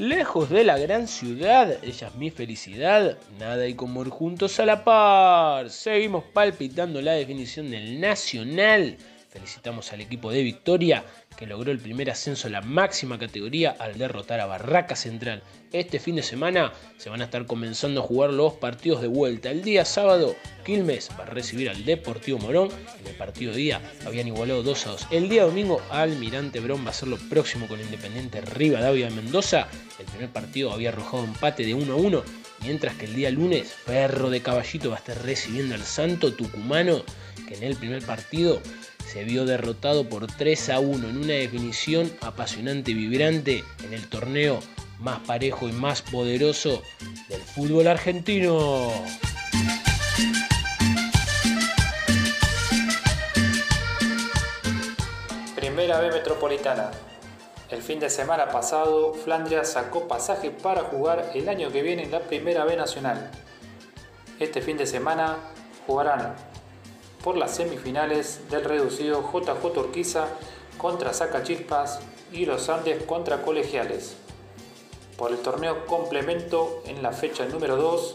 Lejos 0.00 0.48
de 0.48 0.64
la 0.64 0.78
gran 0.78 1.06
ciudad, 1.06 1.76
ella 1.84 2.06
es 2.06 2.14
mi 2.14 2.30
felicidad, 2.30 3.18
nada 3.38 3.68
y 3.68 3.74
como 3.74 4.02
juntos 4.06 4.58
a 4.58 4.64
la 4.64 4.82
par. 4.82 5.68
Seguimos 5.68 6.24
palpitando 6.32 7.02
la 7.02 7.12
definición 7.12 7.70
del 7.70 8.00
Nacional. 8.00 8.96
Felicitamos 9.28 9.92
al 9.92 10.00
equipo 10.00 10.32
de 10.32 10.42
Victoria 10.42 11.04
que 11.40 11.46
logró 11.46 11.72
el 11.72 11.78
primer 11.78 12.10
ascenso 12.10 12.48
a 12.48 12.50
la 12.50 12.60
máxima 12.60 13.18
categoría 13.18 13.74
al 13.78 13.96
derrotar 13.96 14.40
a 14.40 14.46
Barraca 14.46 14.94
Central. 14.94 15.42
Este 15.72 15.98
fin 15.98 16.16
de 16.16 16.22
semana 16.22 16.74
se 16.98 17.08
van 17.08 17.22
a 17.22 17.24
estar 17.24 17.46
comenzando 17.46 18.02
a 18.02 18.04
jugar 18.04 18.30
los 18.30 18.52
partidos 18.52 19.00
de 19.00 19.08
vuelta. 19.08 19.50
El 19.50 19.62
día 19.62 19.86
sábado, 19.86 20.36
Quilmes 20.66 21.08
va 21.18 21.24
a 21.24 21.28
recibir 21.28 21.70
al 21.70 21.86
Deportivo 21.86 22.38
Morón. 22.40 22.68
En 23.00 23.06
el 23.06 23.14
partido 23.14 23.54
día 23.54 23.80
habían 24.04 24.28
igualado 24.28 24.62
2 24.62 24.86
a 24.86 24.90
2. 24.90 25.06
El 25.12 25.30
día 25.30 25.44
domingo, 25.44 25.80
Almirante 25.90 26.60
Brón 26.60 26.84
va 26.84 26.90
a 26.90 26.92
ser 26.92 27.08
lo 27.08 27.16
próximo 27.16 27.66
con 27.68 27.80
Independiente 27.80 28.42
Rivadavia 28.42 29.08
de 29.08 29.14
Mendoza. 29.14 29.66
El 29.98 30.04
primer 30.04 30.28
partido 30.28 30.72
había 30.72 30.90
arrojado 30.90 31.24
empate 31.24 31.64
de 31.64 31.72
1 31.72 31.90
a 31.90 31.96
1. 31.96 32.22
Mientras 32.64 32.94
que 32.96 33.06
el 33.06 33.14
día 33.14 33.30
lunes, 33.30 33.74
Perro 33.86 34.28
de 34.28 34.42
Caballito 34.42 34.90
va 34.90 34.96
a 34.96 34.98
estar 34.98 35.24
recibiendo 35.24 35.74
al 35.74 35.84
Santo 35.84 36.34
Tucumano, 36.34 37.02
que 37.48 37.54
en 37.54 37.62
el 37.62 37.76
primer 37.76 38.04
partido 38.04 38.60
se 39.10 39.24
vio 39.24 39.44
derrotado 39.44 40.08
por 40.08 40.28
3 40.28 40.70
a 40.70 40.78
1 40.78 41.08
en 41.08 41.16
una 41.16 41.32
definición 41.32 42.12
apasionante 42.20 42.92
y 42.92 42.94
vibrante 42.94 43.64
en 43.82 43.92
el 43.92 44.08
torneo 44.08 44.60
más 45.00 45.18
parejo 45.26 45.68
y 45.68 45.72
más 45.72 46.00
poderoso 46.00 46.80
del 47.28 47.40
fútbol 47.40 47.88
argentino. 47.88 48.88
Primera 55.56 55.98
B 55.98 56.12
Metropolitana. 56.12 56.92
El 57.68 57.82
fin 57.82 57.98
de 57.98 58.10
semana 58.10 58.48
pasado, 58.50 59.14
Flandria 59.14 59.64
sacó 59.64 60.06
pasaje 60.06 60.52
para 60.52 60.82
jugar 60.82 61.32
el 61.34 61.48
año 61.48 61.72
que 61.72 61.82
viene 61.82 62.04
en 62.04 62.12
la 62.12 62.20
Primera 62.20 62.64
B 62.64 62.76
Nacional. 62.76 63.28
Este 64.38 64.62
fin 64.62 64.76
de 64.76 64.86
semana 64.86 65.36
jugarán 65.84 66.49
por 67.22 67.36
las 67.36 67.54
semifinales 67.56 68.48
del 68.50 68.64
reducido 68.64 69.22
JJ 69.22 69.78
Urquiza 69.78 70.28
contra 70.78 71.12
Sacachispas 71.12 72.00
y 72.32 72.46
los 72.46 72.68
Andes 72.68 73.02
contra 73.04 73.42
Colegiales. 73.42 74.16
Por 75.16 75.32
el 75.32 75.38
torneo 75.38 75.86
complemento 75.86 76.82
en 76.86 77.02
la 77.02 77.12
fecha 77.12 77.44
número 77.44 77.76
2, 77.76 78.14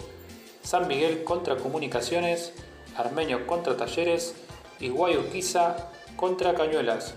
San 0.63 0.87
Miguel 0.87 1.23
contra 1.23 1.57
Comunicaciones, 1.57 2.53
Armenio 2.97 3.45
contra 3.45 3.77
Talleres 3.77 4.35
y 4.79 4.89
Guayurquiza 4.89 5.91
contra 6.15 6.55
Cañuelas. 6.55 7.13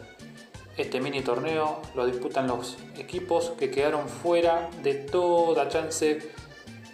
Este 0.77 1.01
mini 1.01 1.23
torneo 1.23 1.81
lo 1.95 2.07
disputan 2.07 2.47
los 2.47 2.77
equipos 2.99 3.53
que 3.59 3.71
quedaron 3.71 4.09
fuera 4.09 4.69
de 4.83 4.95
toda 4.95 5.69
chance 5.69 6.31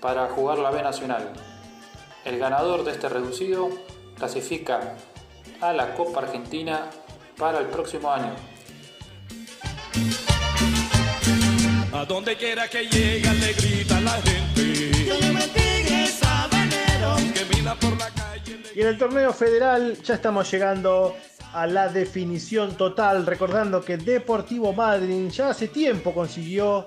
para 0.00 0.28
jugar 0.28 0.58
la 0.58 0.70
B 0.70 0.82
Nacional. 0.82 1.32
El 2.24 2.38
ganador 2.38 2.84
de 2.84 2.92
este 2.92 3.08
reducido 3.08 3.68
clasifica 4.16 4.94
a 5.60 5.72
la 5.72 5.94
Copa 5.94 6.20
Argentina 6.20 6.90
para 7.36 7.60
el 7.60 7.66
próximo 7.66 8.10
año. 8.10 8.34
A 11.92 12.04
donde 12.04 12.36
quiera 12.36 12.68
que 12.68 12.86
llegue 12.86 13.32
le 13.34 13.52
grita 13.52 14.00
la 14.00 14.12
gente. 14.22 14.44
Y 18.74 18.80
en 18.80 18.88
el 18.88 18.98
torneo 18.98 19.32
federal 19.32 19.96
ya 20.02 20.14
estamos 20.14 20.50
llegando 20.50 21.14
a 21.52 21.64
la 21.68 21.88
definición 21.88 22.76
total, 22.76 23.24
recordando 23.24 23.80
que 23.80 23.96
Deportivo 23.96 24.72
Madryn 24.72 25.30
ya 25.30 25.50
hace 25.50 25.68
tiempo 25.68 26.12
consiguió 26.12 26.84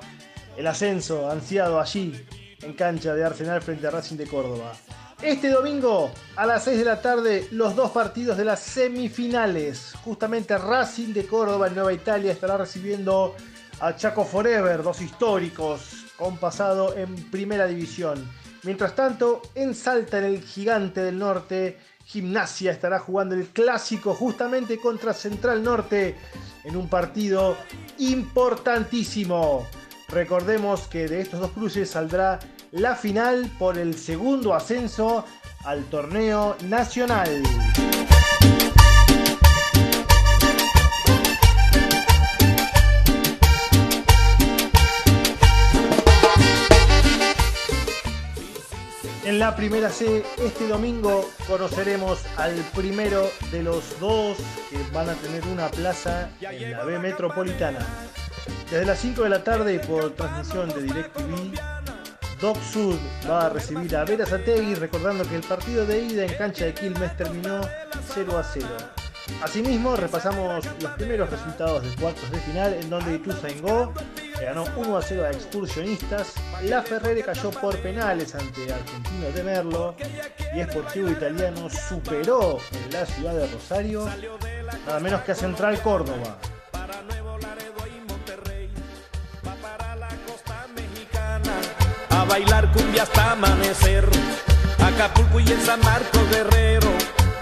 el 0.57 0.67
ascenso 0.67 1.31
ansiado 1.31 1.79
allí 1.79 2.13
en 2.61 2.73
cancha 2.73 3.15
de 3.15 3.23
Arsenal 3.23 3.61
frente 3.61 3.87
a 3.87 3.91
Racing 3.91 4.17
de 4.17 4.27
Córdoba. 4.27 4.73
Este 5.21 5.49
domingo 5.49 6.11
a 6.35 6.45
las 6.45 6.65
6 6.65 6.77
de 6.77 6.85
la 6.85 7.01
tarde 7.01 7.47
los 7.49 7.75
dos 7.75 7.89
partidos 7.89 8.37
de 8.37 8.45
las 8.45 8.59
semifinales. 8.59 9.93
Justamente 10.03 10.55
Racing 10.55 11.11
de 11.11 11.25
Córdoba 11.25 11.67
en 11.67 11.73
Nueva 11.73 11.91
Italia 11.91 12.31
estará 12.31 12.55
recibiendo 12.55 13.35
a 13.79 13.95
Chaco 13.95 14.23
Forever, 14.23 14.83
dos 14.83 15.01
históricos 15.01 16.05
con 16.17 16.37
pasado 16.37 16.95
en 16.95 17.15
primera 17.31 17.65
división. 17.65 18.29
Mientras 18.61 18.95
tanto, 18.95 19.41
en 19.55 19.73
Salta, 19.73 20.19
en 20.19 20.25
el 20.25 20.43
gigante 20.43 21.01
del 21.01 21.17
norte, 21.17 21.79
Gimnasia 22.05 22.71
estará 22.71 22.99
jugando 22.99 23.33
el 23.33 23.47
clásico 23.47 24.13
justamente 24.13 24.77
contra 24.77 25.13
Central 25.13 25.63
Norte 25.63 26.15
en 26.63 26.77
un 26.77 26.89
partido 26.89 27.57
importantísimo. 27.97 29.65
Recordemos 30.09 30.87
que 30.87 31.07
de 31.07 31.21
estos 31.21 31.39
dos 31.39 31.51
cruces 31.51 31.89
saldrá 31.89 32.39
la 32.71 32.95
final 32.95 33.49
por 33.57 33.77
el 33.77 33.97
segundo 33.97 34.53
ascenso 34.53 35.25
al 35.63 35.85
torneo 35.85 36.55
nacional. 36.63 37.43
En 49.25 49.39
la 49.39 49.55
primera 49.55 49.89
C, 49.89 50.23
este 50.37 50.67
domingo 50.67 51.29
conoceremos 51.47 52.25
al 52.37 52.55
primero 52.73 53.29
de 53.51 53.61
los 53.61 53.99
dos 53.99 54.37
que 54.69 54.77
van 54.93 55.09
a 55.09 55.13
tener 55.15 55.45
una 55.47 55.67
plaza 55.67 56.29
en 56.41 56.71
la 56.71 56.85
B 56.85 56.97
Metropolitana. 56.97 57.85
Desde 58.71 58.85
las 58.85 58.99
5 58.99 59.23
de 59.23 59.29
la 59.29 59.43
tarde 59.43 59.79
por 59.79 60.11
transmisión 60.11 60.69
de 60.69 60.81
DirecTV 60.81 61.53
Doc 62.41 62.57
Sud 62.61 62.97
va 63.27 63.47
a 63.47 63.49
recibir 63.49 63.95
a 63.95 64.05
Vera 64.05 64.25
Sategui, 64.25 64.75
recordando 64.75 65.27
que 65.27 65.35
el 65.35 65.41
partido 65.41 65.85
de 65.85 66.03
ida 66.03 66.23
en 66.23 66.33
cancha 66.35 66.65
de 66.65 66.73
Quilmes 66.73 67.17
terminó 67.17 67.61
0 68.13 68.37
a 68.37 68.43
0. 68.43 68.67
Asimismo, 69.41 69.95
repasamos 69.95 70.65
los 70.81 70.91
primeros 70.93 71.29
resultados 71.29 71.83
de 71.83 72.01
cuartos 72.01 72.29
de 72.31 72.39
final, 72.39 72.73
en 72.75 72.89
donde 72.89 73.15
Ituzaingó 73.15 73.91
ganó 74.39 74.65
1 74.77 74.97
a 74.97 75.01
0 75.01 75.25
a 75.25 75.31
Excursionistas, 75.31 76.35
La 76.63 76.83
Ferrere 76.83 77.23
cayó 77.23 77.49
por 77.49 77.75
penales 77.79 78.35
ante 78.35 78.71
Argentino 78.71 79.31
de 79.33 79.43
Merlo 79.43 79.95
y 80.53 80.59
Esportivo 80.59 81.09
Italiano 81.09 81.69
superó 81.69 82.59
en 82.71 82.93
la 82.93 83.05
ciudad 83.05 83.33
de 83.33 83.47
Rosario 83.47 84.07
nada 84.85 84.99
menos 84.99 85.21
que 85.21 85.31
a 85.31 85.35
Central 85.35 85.81
Córdoba. 85.81 86.37
Bailar 92.25 92.71
cumbia 92.71 93.03
hasta 93.03 93.33
amanecer. 93.33 94.05
Acapulco 94.79 95.39
y 95.39 95.47
en 95.51 95.59
San 95.61 95.79
Marcos 95.81 96.29
Guerrero. 96.29 96.87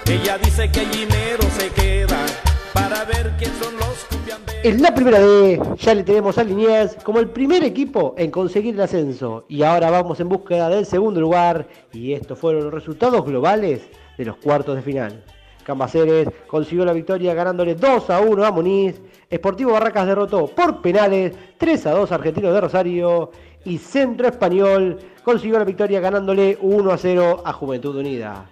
Ella 0.06 0.38
dice 0.38 0.70
que 0.72 0.82
el 0.82 0.92
dinero 0.92 1.44
se 1.58 1.70
queda 1.70 2.26
para 2.74 3.04
ver 3.06 3.34
quién 3.38 3.52
son 3.62 3.76
los 3.78 4.06
cumbiamberos. 4.06 4.66
En 4.66 4.82
la 4.82 4.94
primera 4.94 5.20
vez 5.20 5.60
ya 5.78 5.94
le 5.94 6.04
tenemos 6.04 6.38
a 6.38 6.44
Liniers 6.44 6.96
como 7.04 7.20
el 7.20 7.30
primer 7.30 7.64
equipo 7.64 8.16
en 8.18 8.32
conseguir 8.32 8.76
el 8.76 8.82
ascenso. 8.82 9.46
Y 9.48 9.64
ahora 9.64 9.90
vamos 9.92 10.20
en 10.20 10.30
búsqueda 10.30 10.70
del 10.70 10.86
segundo 10.86 11.22
lugar. 11.22 11.68
Y 11.94 12.14
estos 12.14 12.38
fueron 12.38 12.66
los 12.66 12.74
resultados 12.74 13.26
globales 13.26 13.82
de 14.18 14.26
los 14.26 14.38
cuartos 14.38 14.76
de 14.76 14.82
final. 14.82 15.24
Cambaceres 15.66 16.30
consiguió 16.46 16.86
la 16.86 16.94
victoria 16.94 17.34
ganándole 17.34 17.74
2 17.74 18.10
a 18.12 18.22
1 18.22 18.46
a 18.46 18.52
Muniz. 18.52 19.02
Esportivo 19.30 19.72
Barracas 19.72 20.06
derrotó 20.06 20.46
por 20.48 20.82
penales 20.82 21.34
3 21.58 21.88
a 21.88 21.92
2 21.92 22.12
a 22.12 22.16
Argentino 22.16 22.54
de 22.54 22.62
Rosario 22.62 23.32
y 23.66 23.78
Centro 23.80 24.28
Español 24.28 25.00
consiguió 25.24 25.58
la 25.60 25.66
victoria 25.66 26.00
ganándole 26.00 26.58
1 26.62 26.92
a 26.92 26.98
0 26.98 27.44
a 27.44 27.52
Juventud 27.52 27.96
Unida. 27.96 28.46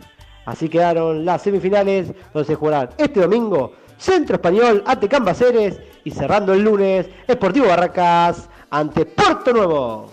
Así 0.45 0.67
quedaron 0.67 1.23
las 1.23 1.41
semifinales 1.41 2.11
donde 2.33 2.47
se 2.47 2.55
jugarán 2.55 2.89
este 2.97 3.21
domingo 3.21 3.71
Centro 3.97 4.35
Español 4.35 4.83
ante 4.85 5.07
Cambaceres 5.07 5.79
y 6.03 6.11
cerrando 6.11 6.53
el 6.53 6.63
lunes, 6.63 7.07
Esportivo 7.27 7.67
Barracas 7.67 8.49
ante 8.69 9.05
Puerto 9.05 9.53
Nuevo. 9.53 10.11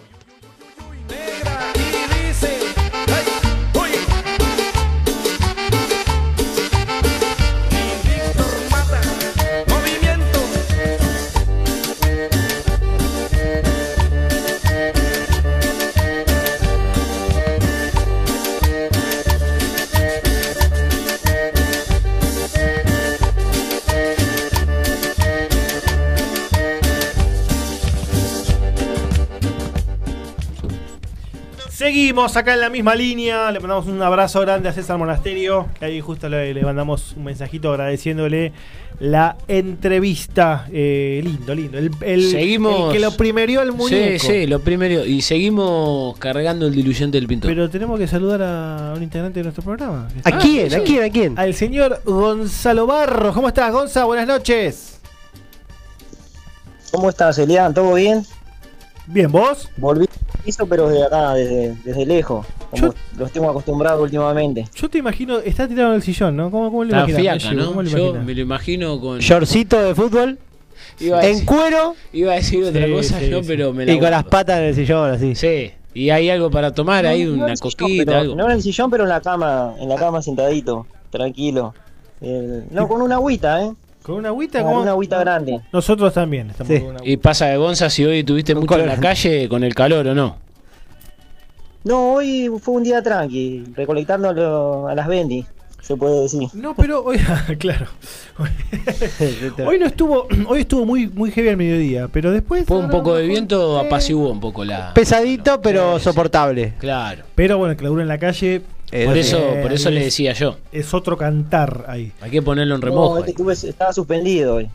Seguimos 31.81 32.37
acá 32.37 32.53
en 32.53 32.61
la 32.61 32.69
misma 32.69 32.95
línea. 32.95 33.51
Le 33.51 33.59
mandamos 33.59 33.87
un 33.87 34.03
abrazo 34.03 34.39
grande 34.41 34.69
a 34.69 34.73
César 34.75 34.99
Monasterio. 34.99 35.67
Que 35.79 35.87
ahí 35.87 36.01
justo 36.03 36.29
le, 36.29 36.53
le 36.53 36.61
mandamos 36.63 37.15
un 37.17 37.25
mensajito 37.25 37.71
agradeciéndole 37.71 38.53
la 38.99 39.39
entrevista. 39.49 40.67
Eh, 40.71 41.23
lindo, 41.25 41.55
lindo. 41.55 41.79
El, 41.79 41.91
el- 42.03 42.31
Seguimos. 42.31 42.89
el 42.89 42.93
que 42.93 43.01
lo 43.01 43.13
primerió 43.17 43.63
el 43.63 43.73
muñeco. 43.73 44.19
Sí, 44.23 44.31
sí, 44.31 44.47
lo 44.47 44.61
primero. 44.61 45.07
Y 45.07 45.23
seguimos 45.23 46.19
cargando 46.19 46.67
el 46.67 46.75
diluyente 46.75 47.17
del 47.17 47.27
pintor. 47.27 47.51
Pero 47.51 47.71
tenemos 47.71 47.99
que 47.99 48.07
saludar 48.07 48.43
a 48.43 48.93
un 48.95 49.03
integrante 49.03 49.39
de 49.41 49.45
nuestro 49.45 49.65
programa. 49.65 50.07
¿A 50.25 50.33
quién? 50.37 50.75
¿A 50.75 50.81
quién? 50.81 51.03
¿A 51.03 51.09
quién? 51.09 51.39
Al 51.39 51.55
señor 51.55 52.03
Gonzalo 52.05 52.87
Barros. 52.87 53.35
¿Cómo 53.35 53.49
estás, 53.49 53.73
Gonza? 53.73 54.05
Buenas 54.05 54.27
noches. 54.27 55.01
¿Cómo 56.91 57.09
estás, 57.09 57.39
Elian? 57.39 57.73
¿Todo 57.73 57.95
bien? 57.95 58.23
Bien, 59.07 59.33
¿vos? 59.33 59.71
Volví 59.79 60.07
piso, 60.41 60.67
pero 60.67 60.89
desde 60.89 61.05
acá, 61.05 61.35
desde, 61.35 61.75
desde 61.85 62.07
lejos, 62.07 62.47
como 62.71 62.95
los 63.19 63.33
tengo 63.33 63.51
acostumbrado 63.51 64.03
últimamente. 64.03 64.67
Yo 64.75 64.89
te 64.89 64.99
imagino, 64.99 65.39
está 65.39 65.67
tirado 65.69 65.91
en 65.91 65.97
el 65.97 66.03
sillón, 66.03 66.37
¿no? 66.37 66.51
¿Cómo, 66.51 66.71
cómo 66.71 66.85
lo 66.85 66.91
Está 66.97 67.11
imaginas? 67.11 67.43
fiaca? 67.43 67.55
¿no? 67.57 67.67
¿Cómo 67.69 67.83
lo 67.83 67.89
Yo 67.89 67.99
imaginas? 67.99 68.25
me 68.27 68.35
lo 68.35 68.41
imagino 68.41 69.01
con. 69.01 69.19
Shortcito 69.19 69.83
de 69.83 69.95
fútbol, 69.95 70.39
Iba 70.99 71.19
a 71.19 71.23
en 71.25 71.33
decir, 71.33 71.47
cuero 71.47 71.95
iba 72.13 72.33
a 72.33 72.35
decir 72.37 72.65
otra 72.65 72.85
Sí, 72.87 72.93
cosa, 72.93 73.19
sí, 73.21 73.29
¿no? 73.31 73.41
sí. 73.41 73.45
Pero 73.47 73.73
me 73.73 73.87
la 73.87 73.93
y 73.93 73.99
con 74.01 74.11
las 74.11 74.25
patas 74.25 74.59
en 74.59 74.65
el 74.65 74.75
sillón, 74.75 75.11
así. 75.11 75.35
Sí. 75.35 75.71
Y 75.95 76.11
hay 76.11 76.31
algo 76.31 76.51
para 76.51 76.73
tomar, 76.73 77.05
ahí 77.07 77.25
No, 77.25 77.31
no 77.31 77.37
en 77.37 77.43
una 77.45 77.57
sillón, 77.57 77.73
coquita, 77.79 78.05
pero- 78.07 78.19
algo. 78.19 78.35
No 78.37 78.45
en 78.47 78.51
el 78.53 78.63
sillón, 78.63 78.91
pero 78.91 79.03
en 79.05 79.09
la 79.09 79.21
cama, 79.21 79.75
en 79.81 79.89
la 79.89 79.97
cama 79.97 80.21
sentadito, 80.23 80.87
tranquilo. 81.11 81.75
El- 82.21 82.65
no, 82.71 82.87
con 82.87 83.01
una 83.03 83.17
agüita, 83.17 83.65
¿eh? 83.65 83.73
¿Con 84.11 84.19
una 84.19 84.29
agüita? 84.31 84.63
Con 84.63 84.75
una 84.77 84.91
agüita 84.91 85.19
grande. 85.21 85.61
Nosotros 85.73 86.13
también 86.13 86.51
estamos 86.51 86.73
Sí. 86.73 86.81
con 86.81 86.91
una 86.91 87.01
Y 87.05 87.17
pasa 87.17 87.47
de 87.47 87.57
Gonza 87.57 87.89
si 87.89 88.05
hoy 88.05 88.25
tuviste 88.25 88.55
mucho 88.55 88.79
en 88.79 88.87
la 88.87 88.97
calle 88.99 89.49
con 89.49 89.63
el 89.65 89.75
calor 89.75 90.07
o 90.09 90.15
no. 90.15 90.37
No, 91.85 92.13
hoy 92.15 92.51
fue 92.61 92.75
un 92.75 92.83
día 92.83 93.03
tranqui, 93.03 93.65
recolectando 93.75 94.29
a, 94.29 94.33
lo- 94.33 94.89
a 94.89 94.95
las 94.95 95.07
Bendy, 95.09 95.47
se 95.81 95.97
puede 95.97 96.23
decir. 96.23 96.49
No, 96.53 96.75
pero 96.75 97.03
hoy, 97.05 97.19
claro. 97.59 97.87
Hoy 99.67 99.79
no 99.79 99.87
estuvo, 99.87 100.27
hoy 100.49 100.61
estuvo 100.61 100.85
muy, 100.87 101.07
muy 101.09 101.31
heavy 101.31 101.49
al 101.51 101.57
mediodía, 101.57 102.09
pero 102.09 102.31
después. 102.33 102.65
Fue 102.67 102.79
un 102.79 102.89
poco 102.91 103.15
de 103.15 103.27
viento, 103.27 103.81
Eh, 103.83 103.87
apaciguó 103.87 104.31
un 104.31 104.41
poco 104.41 104.65
la. 104.65 104.93
Pesadito, 104.95 105.61
pero 105.61 105.99
soportable. 105.99 106.75
Claro. 106.79 107.25
Pero 107.35 107.59
bueno, 107.59 107.73
el 107.73 107.77
clausura 107.77 108.03
en 108.03 108.09
la 108.09 108.19
calle. 108.19 108.63
Eh, 108.93 109.05
Por 109.07 109.17
eso, 109.17 109.39
eh, 109.39 109.63
por 109.63 109.73
eso 109.73 109.91
le 109.91 110.03
decía 110.05 110.33
yo. 110.33 110.57
Es 110.73 110.93
otro 110.95 111.17
cantar 111.17 111.85
ahí. 111.89 112.13
Hay 112.21 112.31
que 112.31 112.43
ponerlo 112.43 112.75
en 112.75 112.81
No, 112.81 112.87
remojo. 112.87 113.19
es 113.19 113.25
que 113.25 113.31
ahí. 113.31 113.35
tuve- 113.37 113.53
estaba 113.69 113.93
suspendido 113.93 114.57
hoy, 114.57 114.69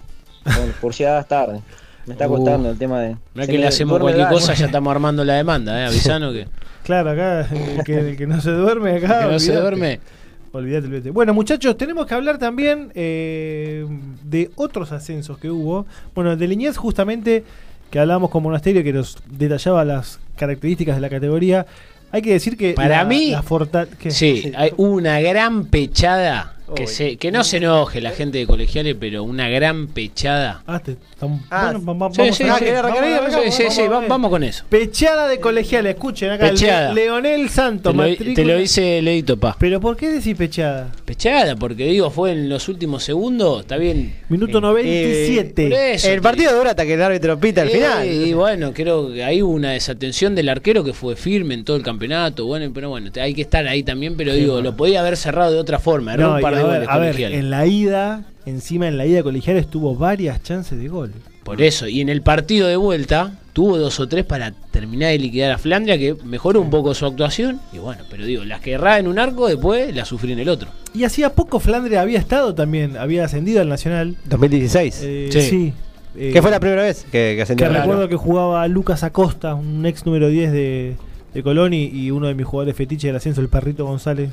por, 0.43 0.71
por 0.81 0.93
llegadas 0.93 1.27
tarde. 1.27 1.61
Me 2.05 2.13
está 2.13 2.27
Uh. 2.27 2.35
costando 2.35 2.69
el 2.69 2.77
tema 2.77 3.01
de... 3.01 3.15
No 3.33 3.41
es 3.41 3.45
se 3.47 3.51
que 3.51 3.57
le 3.57 3.67
hacemos 3.67 3.95
el 3.97 4.01
cualquier 4.03 4.27
cosa, 4.29 4.53
ya 4.53 4.67
estamos 4.67 4.91
armando 4.91 5.25
la 5.25 5.33
demanda, 5.33 5.81
¿eh? 5.81 5.85
Avisano 5.87 6.31
que, 6.31 6.47
Claro, 6.83 7.09
acá 7.09 7.41
el 7.51 7.83
que, 7.83 7.97
el 8.11 8.15
que 8.17 8.27
no 8.27 8.39
se 8.41 8.51
duerme 8.51 8.97
acá. 8.97 9.25
que 9.25 9.31
no 9.31 9.39
se 9.39 9.55
duerme. 9.55 9.99
Olvídate, 10.51 10.85
olvídate. 10.87 11.09
Bueno, 11.09 11.33
muchachos, 11.33 11.75
tenemos 11.77 12.05
que 12.05 12.13
hablar 12.13 12.37
también 12.37 12.91
eh, 12.95 13.85
de 14.23 14.51
otros 14.55 14.91
ascensos 14.93 15.37
que 15.39 15.49
hubo. 15.49 15.85
Bueno, 16.13 16.37
de 16.37 16.47
Liniers, 16.47 16.77
justamente, 16.77 17.43
que 17.89 17.99
hablábamos 17.99 18.29
con 18.29 18.43
Monasterio, 18.43 18.81
que 18.83 18.93
nos 18.93 19.17
detallaba 19.29 19.83
las 19.83 20.19
características 20.37 20.95
de 20.95 21.01
la 21.01 21.09
categoría. 21.09 21.65
Hay 22.15 22.21
que 22.21 22.31
decir 22.31 22.55
que. 22.55 22.71
Para 22.71 22.99
la- 22.99 23.03
mí. 23.03 23.33
Sí, 24.09 24.53
hay 24.55 24.71
una 24.77 25.19
gran 25.19 25.65
pechada. 25.65 26.54
Que, 26.73 26.87
se, 26.87 27.17
que 27.17 27.31
no 27.31 27.43
se 27.43 27.57
enoje 27.57 28.01
la 28.01 28.11
gente 28.11 28.39
de 28.39 28.47
colegiales, 28.47 28.95
pero 28.99 29.23
una 29.23 29.47
gran 29.49 29.87
pechada. 29.87 30.63
Ah, 30.65 30.79
te- 30.79 30.97
tam- 31.19 31.39
Ah, 31.51 31.71
bueno, 31.73 31.81
vamos 31.85 32.17
con 34.29 34.43
eso. 34.43 34.65
Pechada 34.69 35.27
de 35.27 35.39
colegiales, 35.39 35.93
escuchen 35.95 36.31
acá. 36.31 36.49
Pechada. 36.49 36.91
Le- 36.93 37.05
Leonel 37.05 37.49
Santos, 37.49 37.91
Te 37.93 37.97
lo, 37.97 38.03
matrícula- 38.03 38.35
te 38.35 38.45
lo 38.45 38.57
dice 38.57 39.01
Leito 39.01 39.37
Pa. 39.37 39.55
Pero 39.59 39.79
¿por 39.79 39.95
qué 39.95 40.09
decís 40.09 40.35
pechada? 40.35 40.91
Pechada, 41.05 41.55
porque 41.55 41.85
digo, 41.85 42.09
fue 42.09 42.31
en 42.31 42.49
los 42.49 42.67
últimos 42.67 43.03
segundos, 43.03 43.61
está 43.61 43.77
bien. 43.77 44.15
Minuto 44.29 44.57
Eh, 44.57 44.61
97. 44.61 45.69
por 45.69 45.73
eso, 45.79 46.09
El 46.09 46.21
partido 46.21 46.55
dura 46.57 46.71
hasta 46.71 46.85
que 46.85 46.93
el 46.95 47.01
árbitro 47.01 47.39
pita 47.39 47.61
al 47.61 47.69
Eh, 47.69 47.71
final. 47.71 48.07
Y 48.07 48.33
bueno, 48.33 48.73
creo 48.73 49.11
que 49.13 49.23
hay 49.23 49.41
una 49.41 49.71
desatención 49.71 50.33
del 50.35 50.49
arquero 50.49 50.83
que 50.83 50.93
fue 50.93 51.15
firme 51.15 51.53
en 51.53 51.63
todo 51.63 51.77
el 51.77 51.83
campeonato. 51.83 52.45
Bueno, 52.45 52.71
pero 52.73 52.89
bueno, 52.89 53.11
hay 53.21 53.33
que 53.33 53.41
estar 53.41 53.67
ahí 53.67 53.83
también, 53.83 54.15
pero 54.17 54.33
digo, 54.33 54.61
lo 54.61 54.75
podía 54.75 55.01
haber 55.01 55.15
cerrado 55.17 55.51
de 55.53 55.59
otra 55.59 55.79
forma. 55.79 56.13
Era 56.15 56.23
No, 56.23 56.35
un 56.35 56.41
y 56.59 56.63
par 56.63 56.81
de 56.81 56.87
a 56.87 56.97
ver, 56.97 57.15
a 57.25 57.29
en 57.29 57.49
la 57.49 57.65
ida, 57.65 58.23
encima 58.45 58.87
en 58.87 58.97
la 58.97 59.05
ida 59.05 59.23
colegiales 59.23 59.67
tuvo 59.67 59.95
varias 59.95 60.41
chances 60.43 60.77
de 60.79 60.87
gol. 60.87 61.11
Por 61.43 61.61
eso, 61.61 61.87
y 61.87 62.01
en 62.01 62.09
el 62.09 62.21
partido 62.23 62.67
de 62.67 62.75
vuelta 62.75 63.33
tuvo 63.53 63.77
dos 63.77 63.99
o 63.99 64.07
tres 64.07 64.25
para 64.25 64.51
terminar 64.71 65.11
de 65.11 65.19
liquidar 65.19 65.51
a 65.51 65.57
Flandria, 65.59 65.97
que 65.97 66.15
mejoró 66.25 66.59
un 66.59 66.69
poco 66.71 66.93
su 66.95 67.05
actuación. 67.05 67.59
Y 67.71 67.77
bueno, 67.77 68.03
pero 68.09 68.25
digo, 68.25 68.43
las 68.43 68.61
que 68.61 68.71
erraba 68.73 68.97
en 68.99 69.07
un 69.07 69.19
arco, 69.19 69.47
después 69.47 69.95
las 69.95 70.07
sufrí 70.07 70.31
en 70.33 70.39
el 70.39 70.49
otro. 70.49 70.69
Y 70.93 71.03
hacía 71.03 71.33
poco 71.33 71.59
Flandre 71.59 71.97
había 71.99 72.17
estado 72.19 72.55
también, 72.55 72.97
había 72.97 73.25
ascendido 73.25 73.61
al 73.61 73.69
Nacional. 73.69 74.15
2016. 74.25 75.01
Eh, 75.03 75.29
Sí. 75.31 75.41
sí. 75.41 75.73
eh, 76.17 76.31
que 76.33 76.41
fue 76.41 76.49
la 76.49 76.59
primera 76.59 76.81
vez 76.81 77.03
que, 77.03 77.11
que 77.11 77.35
que 77.35 77.41
ascendió. 77.43 77.69
recuerdo 77.69 78.09
que 78.09 78.15
jugaba 78.15 78.67
Lucas 78.67 79.03
Acosta, 79.03 79.53
un 79.53 79.85
ex 79.85 80.05
número 80.05 80.29
10 80.29 80.51
de, 80.51 80.95
de 81.33 81.43
Colón 81.43 81.73
y, 81.73 81.85
y 81.85 82.09
uno 82.09 82.25
de 82.27 82.33
mis 82.33 82.45
jugadores 82.47 82.75
fetiche 82.75 83.07
del 83.07 83.17
ascenso, 83.17 83.39
el 83.41 83.49
Perrito 83.49 83.85
González, 83.85 84.31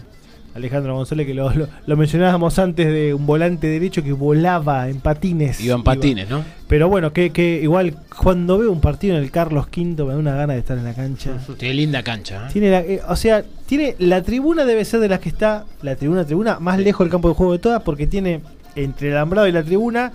Alejandro 0.55 0.94
González, 0.94 1.26
que 1.26 1.34
lo, 1.34 1.50
lo- 1.55 1.68
lo 1.86 1.96
mencionábamos 1.96 2.59
antes 2.59 2.86
de 2.86 3.14
un 3.14 3.24
volante 3.26 3.66
derecho 3.68 4.03
que 4.03 4.12
volaba 4.12 4.88
en 4.88 5.00
patines. 5.00 5.61
Iba. 5.61 5.82
patines, 5.82 6.28
¿no? 6.28 6.44
Pero 6.68 6.88
bueno, 6.88 7.12
que, 7.12 7.30
que 7.30 7.61
igual 7.62 7.94
cuando 8.20 8.59
veo 8.59 8.70
un 8.70 8.80
partido 8.80 9.16
en 9.16 9.22
el 9.22 9.30
Carlos 9.30 9.66
V 9.74 10.05
me 10.05 10.12
da 10.12 10.18
una 10.18 10.34
gana 10.34 10.53
de 10.53 10.59
estar 10.59 10.76
en 10.76 10.84
la 10.84 10.94
cancha. 10.94 11.32
Qué 11.59 11.72
linda 11.72 12.03
cancha. 12.03 12.46
¿eh? 12.46 12.50
Tiene 12.53 12.70
la, 12.70 12.80
eh, 12.80 13.00
o 13.09 13.16
sea, 13.16 13.42
tiene 13.66 13.96
la 13.98 14.22
tribuna 14.22 14.64
debe 14.64 14.84
ser 14.84 15.00
de 15.00 15.09
las 15.09 15.20
que 15.20 15.28
está 15.30 15.64
la 15.82 15.96
tribuna 15.96 16.24
tribuna 16.26 16.59
más 16.61 16.78
lejos 16.78 17.05
del 17.07 17.11
campo 17.11 17.28
de 17.28 17.34
juego 17.34 17.53
de 17.53 17.59
todas 17.59 17.82
porque 17.82 18.07
tiene 18.07 18.40
entre 18.76 19.09
el 19.09 19.14
alambrado 19.16 19.46
y 19.48 19.53
la 19.53 19.62
tribuna 19.62 20.12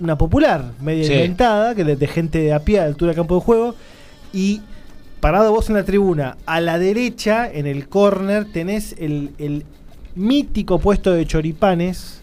una 0.00 0.18
popular 0.18 0.72
media 0.80 1.04
Sí. 1.06 1.12
inventada 1.12 1.74
que 1.76 1.84
de, 1.84 1.94
de 1.96 2.06
gente 2.08 2.38
de 2.38 2.52
a 2.52 2.58
pie 2.60 2.80
a 2.80 2.84
altura 2.84 3.10
del 3.10 3.16
campo 3.16 3.36
de 3.36 3.40
juego 3.42 3.74
y 4.32 4.60
parado 5.22 5.52
vos 5.52 5.68
en 5.70 5.76
la 5.76 5.84
tribuna 5.84 6.36
a 6.46 6.60
la 6.60 6.78
derecha 6.80 7.48
en 7.50 7.66
el 7.68 7.88
corner 7.88 8.44
tenés 8.44 8.96
el, 8.98 9.30
el 9.38 9.64
mítico 10.16 10.80
puesto 10.80 11.12
de 11.12 11.24
choripanes 11.26 12.20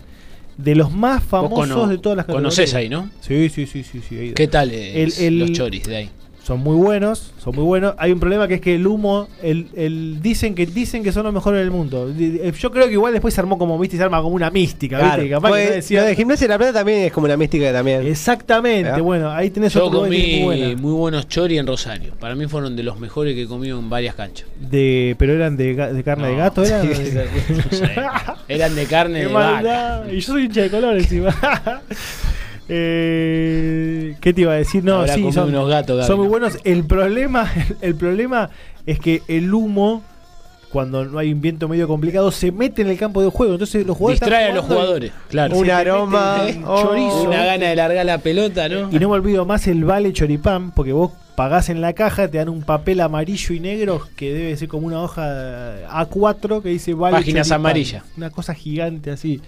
de 0.57 0.75
los 0.75 0.91
más 0.91 1.23
famosos 1.23 1.69
cono- 1.69 1.87
de 1.87 1.97
todas 1.97 2.17
las 2.17 2.25
categorías. 2.25 2.53
Conocés 2.55 2.73
ahí, 2.75 2.89
¿no? 2.89 3.09
Sí, 3.21 3.47
sí, 3.49 3.65
sí, 3.65 3.83
sí, 3.85 4.01
sí. 4.07 4.33
¿Qué 4.35 4.47
tal 4.49 4.71
es 4.71 5.17
El- 5.17 5.25
el- 5.27 5.39
los 5.39 5.51
choris 5.53 5.83
de 5.85 5.95
ahí? 5.95 6.09
Son 6.43 6.59
muy 6.61 6.75
buenos, 6.77 7.31
son 7.37 7.53
muy 7.55 7.63
buenos. 7.63 7.93
Hay 7.99 8.11
un 8.11 8.19
problema 8.19 8.47
que 8.47 8.55
es 8.55 8.61
que 8.61 8.73
el 8.73 8.87
humo, 8.87 9.27
el, 9.43 9.67
el 9.75 10.19
dicen 10.19 10.55
que 10.55 10.65
dicen 10.65 11.03
que 11.03 11.11
son 11.11 11.23
los 11.23 11.33
mejores 11.33 11.59
del 11.59 11.69
mundo. 11.69 12.07
Di- 12.09 12.39
Yo 12.59 12.71
creo 12.71 12.87
que 12.87 12.93
igual 12.93 13.13
después 13.13 13.35
se 13.35 13.41
armó 13.41 13.59
como, 13.59 13.77
viste, 13.77 13.97
se 13.97 14.03
arma 14.03 14.19
como 14.21 14.33
una 14.35 14.49
mística, 14.49 14.97
Claro. 14.97 15.11
¿viste? 15.21 15.23
Que 15.27 15.29
capaz 15.35 15.47
que 15.49 15.53
Fue- 15.53 15.65
no 15.65 15.71
decía- 15.73 16.01
lo 16.01 16.07
de 16.07 16.15
Gimnasia 16.15 16.47
de 16.47 16.53
la 16.53 16.57
Plata 16.57 16.73
también 16.73 16.99
es 17.03 17.11
como 17.11 17.25
una 17.25 17.37
mística 17.37 17.71
también. 17.71 18.07
Exactamente, 18.07 18.89
¿Ya? 18.89 19.01
bueno, 19.01 19.29
ahí 19.29 19.51
tenés 19.51 19.73
Yo 19.73 19.85
otro 19.85 20.03
que 20.03 20.05
comí 20.07 20.41
muy 20.43 20.75
muy, 20.75 20.91
buenos 20.93 21.27
choris 21.27 21.59
en 21.59 21.67
Rosario. 21.67 22.13
Para 22.19 22.33
mí 22.35 22.47
fueron 22.47 22.75
de 22.75 22.81
los 22.83 22.99
mejores 22.99 23.35
que 23.35 23.43
he 23.43 23.47
comido 23.47 23.77
en 23.77 23.87
varias 23.89 24.15
canchas. 24.15 24.47
De, 24.59 25.15
pero 25.19 25.33
eran 25.33 25.55
de, 25.55 25.75
carne 26.03 26.29
de 26.29 26.35
gato, 26.35 26.63
¿eran? 26.63 26.87
No 26.89 27.77
sé. 27.77 27.91
Eran 28.47 28.73
de 28.75 28.85
carne 28.87 29.19
Qué 29.21 29.27
de 29.27 29.33
vaca. 29.33 30.03
Y 30.11 30.15
yo 30.19 30.33
soy 30.33 30.45
hincha 30.45 30.61
de 30.61 30.69
color 30.71 30.97
encima. 30.97 31.35
Eh, 32.69 34.15
¿Qué 34.21 34.33
te 34.33 34.41
iba 34.41 34.53
a 34.53 34.55
decir? 34.57 34.83
No, 34.83 34.99
Habrá 34.99 35.15
sí, 35.15 35.31
son, 35.31 35.49
unos 35.49 35.67
gatos, 35.67 35.97
Gaby, 35.97 36.07
son 36.07 36.17
muy 36.17 36.25
¿no? 36.25 36.31
buenos. 36.31 36.57
El 36.63 36.85
problema, 36.85 37.51
el, 37.81 37.95
problema 37.95 38.51
es 38.85 38.99
que 38.99 39.23
el 39.27 39.51
humo, 39.51 40.03
cuando 40.71 41.03
no 41.03 41.17
hay 41.17 41.33
un 41.33 41.41
viento 41.41 41.67
medio 41.67 41.87
complicado, 41.87 42.31
se 42.31 42.51
mete 42.51 42.83
en 42.83 42.89
el 42.89 42.97
campo 42.97 43.23
de 43.23 43.29
juego. 43.29 43.53
Entonces 43.53 43.87
los 43.87 43.97
jugadores 43.97 44.19
Distrae 44.19 44.43
a 44.43 44.47
están 44.49 44.55
los 44.57 44.65
jugadores, 44.65 45.11
claro. 45.29 45.57
Un 45.57 45.69
aroma, 45.71 46.43
oh. 46.65 46.81
chorizo. 46.83 47.23
Una 47.23 47.43
gana 47.43 47.67
de 47.67 47.75
largar 47.75 48.05
la 48.05 48.19
pelota, 48.19 48.69
¿no? 48.69 48.89
Y 48.91 48.99
no 48.99 49.09
me 49.09 49.15
olvido 49.15 49.45
más 49.45 49.67
el 49.67 49.83
vale 49.83 50.13
choripán, 50.13 50.71
porque 50.71 50.93
vos 50.93 51.11
pagás 51.35 51.69
en 51.69 51.81
la 51.81 51.93
caja, 51.93 52.27
te 52.27 52.37
dan 52.37 52.49
un 52.49 52.61
papel 52.61 52.99
amarillo 52.99 53.55
y 53.55 53.59
negro 53.59 54.05
que 54.15 54.31
debe 54.33 54.55
ser 54.57 54.67
como 54.67 54.85
una 54.85 55.01
hoja 55.01 55.87
A4 55.89 56.61
que 56.61 56.69
dice 56.69 56.93
vale 56.93 57.17
Páginas 57.17 57.47
choripán. 57.47 57.65
amarillas. 57.65 58.03
Una 58.15 58.29
cosa 58.29 58.53
gigante 58.53 59.09
así. 59.09 59.41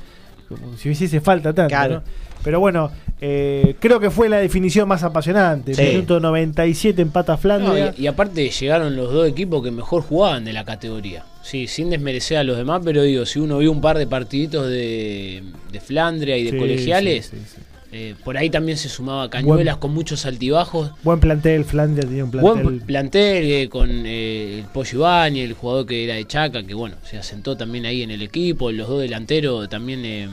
Como 0.57 0.77
si 0.77 0.89
hiciese 0.89 1.21
falta 1.21 1.53
tanto. 1.53 1.69
Claro. 1.69 1.95
¿no? 1.95 2.03
Pero 2.43 2.59
bueno, 2.59 2.91
eh, 3.19 3.75
creo 3.79 3.99
que 3.99 4.09
fue 4.09 4.27
la 4.27 4.37
definición 4.37 4.87
más 4.87 5.03
apasionante. 5.03 5.75
Sí. 5.75 5.81
Minuto 5.83 6.19
97 6.19 7.01
empata 7.01 7.33
No, 7.33 7.37
Flandria. 7.37 7.93
y, 7.97 8.03
y 8.03 8.07
aparte 8.07 8.49
llegaron 8.49 8.95
los 8.95 9.13
dos 9.13 9.27
equipos 9.29 9.63
que 9.63 9.69
mejor 9.69 10.01
jugaban 10.01 10.43
de 10.43 10.53
la 10.53 10.65
categoría. 10.65 11.23
Sí, 11.43 11.67
sin 11.67 11.89
desmerecer 11.91 12.37
a 12.37 12.43
los 12.43 12.57
demás, 12.57 12.81
pero 12.83 13.03
digo, 13.03 13.25
si 13.25 13.39
uno 13.39 13.59
vio 13.59 13.71
un 13.71 13.81
par 13.81 13.97
de 13.97 14.07
partiditos 14.07 14.67
de, 14.67 15.43
de 15.71 15.79
Flandria 15.79 16.37
y 16.37 16.45
de 16.45 16.51
Sí, 16.51 16.57
colegiales, 16.57 17.25
sí, 17.27 17.37
sí, 17.37 17.43
sí. 17.55 17.61
Eh, 17.93 18.15
por 18.23 18.37
ahí 18.37 18.49
también 18.49 18.77
se 18.77 18.87
sumaba 18.87 19.29
Cañuelas 19.29 19.77
con 19.77 19.93
muchos 19.93 20.25
altibajos. 20.25 20.91
Buen 21.03 21.19
plantel, 21.19 21.65
Flandria 21.65 22.07
tenía 22.07 22.23
un 22.23 22.31
plantel. 22.31 22.63
Buen 22.63 22.79
plantel 22.79 23.43
eh, 23.51 23.69
con 23.69 23.89
eh, 24.05 24.59
el 24.59 24.65
Pollo 24.65 24.99
Ibañez, 24.99 25.49
el 25.49 25.53
jugador 25.53 25.85
que 25.85 26.05
era 26.05 26.15
de 26.15 26.25
Chaca, 26.25 26.63
que 26.63 26.73
bueno, 26.73 26.95
se 27.03 27.17
asentó 27.17 27.57
también 27.57 27.85
ahí 27.85 28.01
en 28.01 28.11
el 28.11 28.21
equipo, 28.21 28.71
los 28.71 28.87
dos 28.87 29.01
delanteros 29.01 29.67
también, 29.67 30.05
eh, 30.05 30.29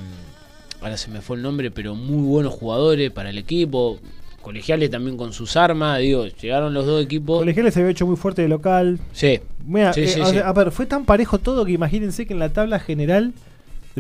ahora 0.81 0.97
se 0.97 1.11
me 1.11 1.21
fue 1.21 1.37
el 1.37 1.43
nombre, 1.43 1.71
pero 1.73 1.97
muy 1.97 2.23
buenos 2.23 2.55
jugadores 2.55 3.11
para 3.11 3.31
el 3.31 3.39
equipo, 3.39 3.99
colegiales 4.41 4.91
también 4.91 5.17
con 5.17 5.33
sus 5.33 5.57
armas, 5.57 5.99
digo, 5.99 6.27
llegaron 6.27 6.73
los 6.73 6.87
dos 6.87 7.03
equipos. 7.03 7.41
Colegiales 7.41 7.75
se 7.75 7.81
había 7.81 7.91
hecho 7.91 8.07
muy 8.07 8.17
fuerte 8.17 8.43
de 8.43 8.49
local. 8.49 9.01
Sí, 9.13 9.41
Mira, 9.67 9.93
Sí, 9.93 10.07
sí, 10.07 10.21
a, 10.21 10.27
sí. 10.27 10.39
a 10.39 10.53
ver, 10.53 10.71
fue 10.71 10.87
tan 10.87 11.05
parejo 11.05 11.39
todo 11.39 11.65
que 11.65 11.73
imagínense 11.73 12.25
que 12.25 12.33
en 12.33 12.39
la 12.39 12.51
tabla 12.51 12.79
general 12.79 13.35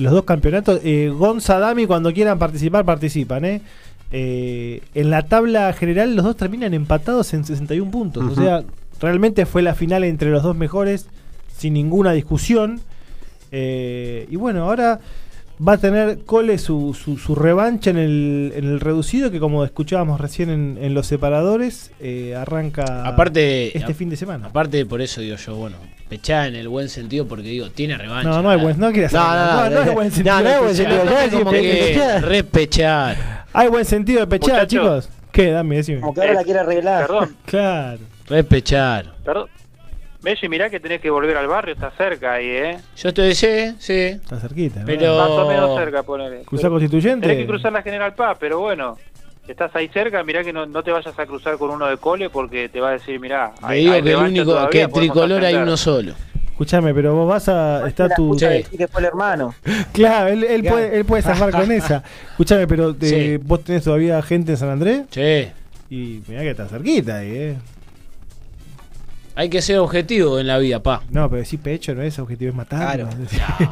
los 0.01 0.12
dos 0.12 0.24
campeonatos, 0.24 0.80
eh, 0.84 1.12
Gonza 1.14 1.59
Dami 1.59 1.86
cuando 1.86 2.12
quieran 2.12 2.38
participar, 2.38 2.84
participan, 2.84 3.44
¿eh? 3.44 3.62
Eh, 4.11 4.80
en 4.94 5.11
la 5.11 5.22
tabla 5.26 5.70
general 5.74 6.16
los 6.16 6.24
dos 6.24 6.36
terminan 6.36 6.72
empatados 6.74 7.34
en 7.34 7.44
61 7.44 7.90
puntos. 7.90 8.24
O 8.24 8.34
sea, 8.34 8.64
realmente 9.01 9.44
fue 9.46 9.62
la 9.62 9.74
final 9.74 10.05
entre 10.05 10.30
los 10.30 10.42
dos 10.42 10.57
mejores, 10.57 11.07
sin 11.57 11.74
ninguna 11.74 12.12
discusión. 12.12 12.80
Eh, 13.53 14.26
y 14.30 14.36
bueno, 14.36 14.64
ahora 14.64 15.01
va 15.66 15.72
a 15.74 15.78
tener 15.78 16.18
Cole 16.24 16.59
su, 16.59 16.94
su, 16.94 17.18
su 17.18 17.34
revancha 17.34 17.90
en 17.90 17.98
el, 17.98 18.52
en 18.54 18.64
el 18.64 18.80
reducido, 18.80 19.30
que 19.30 19.40
como 19.40 19.64
escuchábamos 19.64 20.20
recién 20.20 20.50
en, 20.50 20.78
en 20.80 20.94
los 20.94 21.06
separadores, 21.06 21.90
eh, 22.00 22.34
arranca 22.36 23.06
aparte, 23.06 23.76
este 23.76 23.92
a- 23.92 23.94
fin 23.94 24.11
de 24.11 24.16
semana. 24.16 24.46
aparte 24.48 24.84
por 24.86 25.00
eso 25.00 25.20
digo 25.20 25.36
yo, 25.36 25.56
bueno, 25.56 25.76
pechada 26.09 26.46
en 26.46 26.54
el 26.56 26.68
buen 26.68 26.88
sentido 26.88 27.26
porque 27.26 27.48
digo, 27.48 27.70
tiene 27.70 27.96
revancha. 27.98 28.28
No, 28.30 28.42
no 28.42 28.50
hay 28.50 28.59
buen, 28.61 28.78
no 28.78 28.92
quieras 28.92 29.12
No, 29.12 29.20
no, 29.20 29.34
no, 29.34 29.70
no 29.70 29.80
hay 29.80 29.86
no, 29.86 29.92
buen 29.94 30.09
no, 30.09 30.14
sentido. 30.14 30.40
no 30.42 30.48
hay 30.48 30.54
de 30.54 30.59
buen 30.61 30.70
pechar. 30.70 31.20
sentido. 31.20 31.38
como 31.44 31.50
que 31.52 32.20
repechar, 32.20 33.44
Hay 33.52 33.68
buen 33.68 33.84
sentido 33.84 34.20
de 34.20 34.26
pechar, 34.26 34.66
chicos. 34.66 35.09
¿Qué? 35.32 35.50
Dame, 35.50 35.76
decime. 35.76 36.00
Como 36.00 36.14
que 36.14 36.20
ahora 36.22 36.34
la 36.34 36.44
quiere 36.44 36.61
arreglar. 36.61 37.06
Perdón, 37.06 37.36
Claro. 37.44 38.00
repechar. 38.26 39.14
perdón. 39.24 39.48
Messi, 40.22 40.48
mirá 40.48 40.68
que 40.68 40.80
tenés 40.80 41.00
que 41.00 41.10
volver 41.10 41.36
al 41.36 41.46
barrio, 41.46 41.74
está 41.74 41.90
cerca 41.92 42.32
ahí, 42.34 42.46
¿eh? 42.48 42.78
Yo 42.96 43.08
estoy 43.10 43.34
sí, 43.36 43.74
sí. 43.78 43.92
Está 43.92 44.38
cerquita. 44.40 44.82
Pero- 44.84 45.16
Más 45.16 45.30
o 45.30 45.48
menos 45.48 45.78
cerca, 45.78 46.02
ponele. 46.02 46.42
¿Cruzar 46.44 46.70
constituyente? 46.70 47.26
Tenés 47.28 47.42
que 47.42 47.46
cruzar 47.48 47.72
la 47.72 47.82
General 47.82 48.12
Paz, 48.14 48.36
pero 48.40 48.58
bueno, 48.58 48.98
estás 49.46 49.74
ahí 49.76 49.88
cerca, 49.88 50.24
mirá 50.24 50.42
que 50.42 50.52
no, 50.52 50.66
no 50.66 50.82
te 50.82 50.90
vayas 50.90 51.16
a 51.16 51.24
cruzar 51.26 51.56
con 51.56 51.70
uno 51.70 51.86
de 51.86 51.96
cole 51.98 52.30
porque 52.30 52.68
te 52.68 52.80
va 52.80 52.88
a 52.88 52.92
decir, 52.92 53.20
mirá, 53.20 53.52
Le 53.68 53.76
digo 53.76 53.92
que 53.92 53.98
el 54.10 54.16
único 54.16 54.44
todavía, 54.46 54.70
que 54.86 54.92
tricolor 54.92 55.44
hay 55.44 55.54
uno 55.54 55.76
solo. 55.76 56.12
Escuchame, 56.50 56.92
pero 56.92 57.14
vos 57.14 57.28
vas 57.28 57.48
a. 57.48 57.86
Está 57.86 58.08
tu. 58.08 58.34
decir 58.34 58.76
que 58.76 58.88
fue 58.88 59.00
el 59.02 59.06
hermano. 59.06 59.54
Claro, 59.92 60.30
él, 60.30 60.42
él 60.42 60.62
Claro. 60.62 60.76
puede, 60.76 60.98
él 60.98 61.04
puede 61.04 61.22
zafar 61.22 61.52
con 61.52 61.70
esa. 61.70 62.02
Escuchame, 62.30 62.66
pero 62.66 62.90
eh, 62.90 62.96
Sí. 63.00 63.36
vos 63.36 63.62
tenés 63.62 63.84
todavía 63.84 64.20
gente 64.22 64.50
en 64.50 64.56
San 64.58 64.68
Andrés 64.70 65.02
Sí. 65.10 65.48
y 65.88 66.20
mirá 66.26 66.42
que 66.42 66.50
está 66.50 66.66
cerquita 66.66 67.18
ahí, 67.18 67.30
¿eh? 67.32 67.56
Hay 69.41 69.49
que 69.49 69.62
ser 69.62 69.78
objetivo 69.78 70.41
en 70.41 70.49
la 70.49 70.59
vida, 70.59 70.82
pa. 70.82 71.03
No, 71.11 71.28
pero 71.30 71.39
decir 71.41 71.61
pecho 71.61 71.95
no 71.95 72.03
es 72.03 72.18
objetivo, 72.18 72.51
es 72.51 72.57
matar. 72.57 72.97
Claro. 72.97 73.09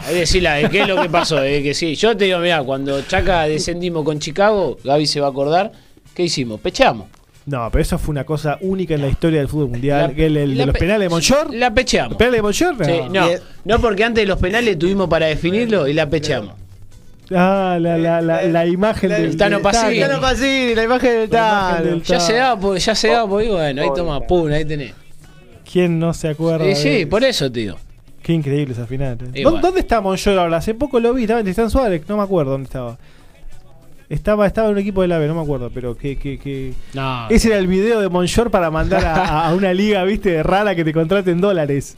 Es 0.09 0.15
decir, 0.15 0.41
la 0.45 0.55
de 0.55 0.71
qué 0.71 0.83
es 0.83 0.87
lo 0.89 1.03
que 1.03 1.09
pasó. 1.11 1.43
Es 1.43 1.61
que 1.65 1.75
sí, 1.75 1.97
yo 1.97 2.17
te 2.17 2.27
digo, 2.27 2.39
mira, 2.39 2.63
cuando 2.63 3.03
Chaca 3.03 3.43
descendimos 3.49 4.05
con 4.05 4.21
Chicago, 4.21 4.79
Gaby 4.85 5.07
se 5.09 5.19
va 5.21 5.27
a 5.27 5.31
acordar, 5.31 5.73
¿qué 6.15 6.23
hicimos? 6.23 6.61
Pechamos. 6.61 7.09
No, 7.47 7.69
pero 7.73 7.83
eso 7.83 7.99
fue 7.99 8.13
una 8.13 8.23
cosa 8.25 8.59
única 8.61 8.95
en 8.95 9.03
la 9.03 9.09
historia 9.09 9.41
del 9.41 9.49
fútbol 9.49 9.71
mundial. 9.71 10.09
La- 10.09 10.15
que 10.15 10.27
el, 10.27 10.35
de 10.35 10.67
los 10.67 10.73
pe- 10.73 10.79
penales 10.81 11.01
de 11.07 11.09
Monchor. 11.09 11.53
La 11.53 11.75
pecheamos. 11.75 12.11
¿Los 12.13 12.19
penales 12.19 12.39
de 12.39 12.43
Monchor? 12.43 12.77
No. 12.79 12.85
Sí, 12.85 13.01
no, 13.11 13.29
el- 13.29 13.41
no, 13.65 13.81
porque 13.81 14.05
antes 14.05 14.23
de 14.23 14.27
los 14.29 14.39
penales 14.39 14.79
tuvimos 14.79 15.09
para 15.09 15.27
definirlo 15.27 15.89
y 15.89 15.95
la 15.95 16.09
pecheamos. 16.09 16.55
Ah, 17.35 17.77
la, 17.81 17.99
la, 17.99 18.21
la, 18.23 18.43
la 18.45 18.67
imagen 18.67 19.11
La- 19.11 19.17
del 19.19 19.31
el 19.31 19.37
Tano 19.37 19.57
del 19.57 19.63
Pasini. 19.65 19.99
Tano. 20.01 20.21
Pasini, 20.21 20.75
la 20.77 20.85
imagen 20.85 21.11
del 21.11 21.29
Tano. 21.29 21.85
del- 21.85 22.03
Ya 22.05 22.21
se 22.21 22.35
da, 22.35 22.57
pues, 22.57 22.85
ya 22.85 22.95
se 22.95 23.09
da, 23.09 23.27
pues, 23.27 23.47
y 23.47 23.51
bueno, 23.51 23.83
ahí 23.83 23.89
toma, 23.97 24.21
pum, 24.21 24.49
ahí 24.53 24.65
tenés. 24.65 24.93
¿Quién 25.71 25.99
no 25.99 26.15
se 26.15 26.29
acuerda? 26.29 26.65
Sí, 26.75 26.89
de- 26.89 26.99
sí, 27.01 27.07
por 27.07 27.25
eso, 27.25 27.51
tío. 27.51 27.77
Qué 28.23 28.33
increíble 28.33 28.73
esa 28.75 28.87
final. 28.87 29.19
¿eh? 29.23 29.41
Y 29.41 29.43
¿Dó- 29.43 29.51
bueno. 29.51 29.67
¿Dónde 29.67 29.81
está 29.81 30.01
Monchor 30.01 30.39
ahora? 30.39 30.57
Hace 30.59 30.75
poco 30.75 30.99
lo 31.01 31.15
vi, 31.15 31.23
estaba 31.23 31.41
en 31.41 31.45
Tristán 31.47 31.71
Suárez, 31.71 32.03
no 32.09 32.17
me 32.17 32.23
acuerdo 32.23 32.53
dónde 32.53 32.67
estaba. 32.67 32.99
Estaba, 34.09 34.47
estaba 34.47 34.69
en 34.69 34.75
un 34.75 34.79
equipo 34.81 35.03
del 35.03 35.11
AVE, 35.13 35.27
no 35.27 35.35
me 35.35 35.43
acuerdo, 35.43 35.69
pero 35.75 35.97
que, 35.97 36.17
que, 36.17 36.39
que... 36.39 36.75
No. 36.95 37.29
Ese 37.29 37.49
era 37.49 37.59
el 37.59 37.67
video 37.67 38.01
de 38.01 38.09
Monchor 38.09 38.53
para 38.53 38.71
mandar 38.71 39.05
a, 39.05 39.49
a 39.49 39.55
una 39.55 39.75
liga, 39.75 40.05
viste, 40.05 40.45
rara 40.45 40.77
que 40.77 40.85
te 40.85 40.93
contraten 40.93 41.41
dólares. 41.41 41.97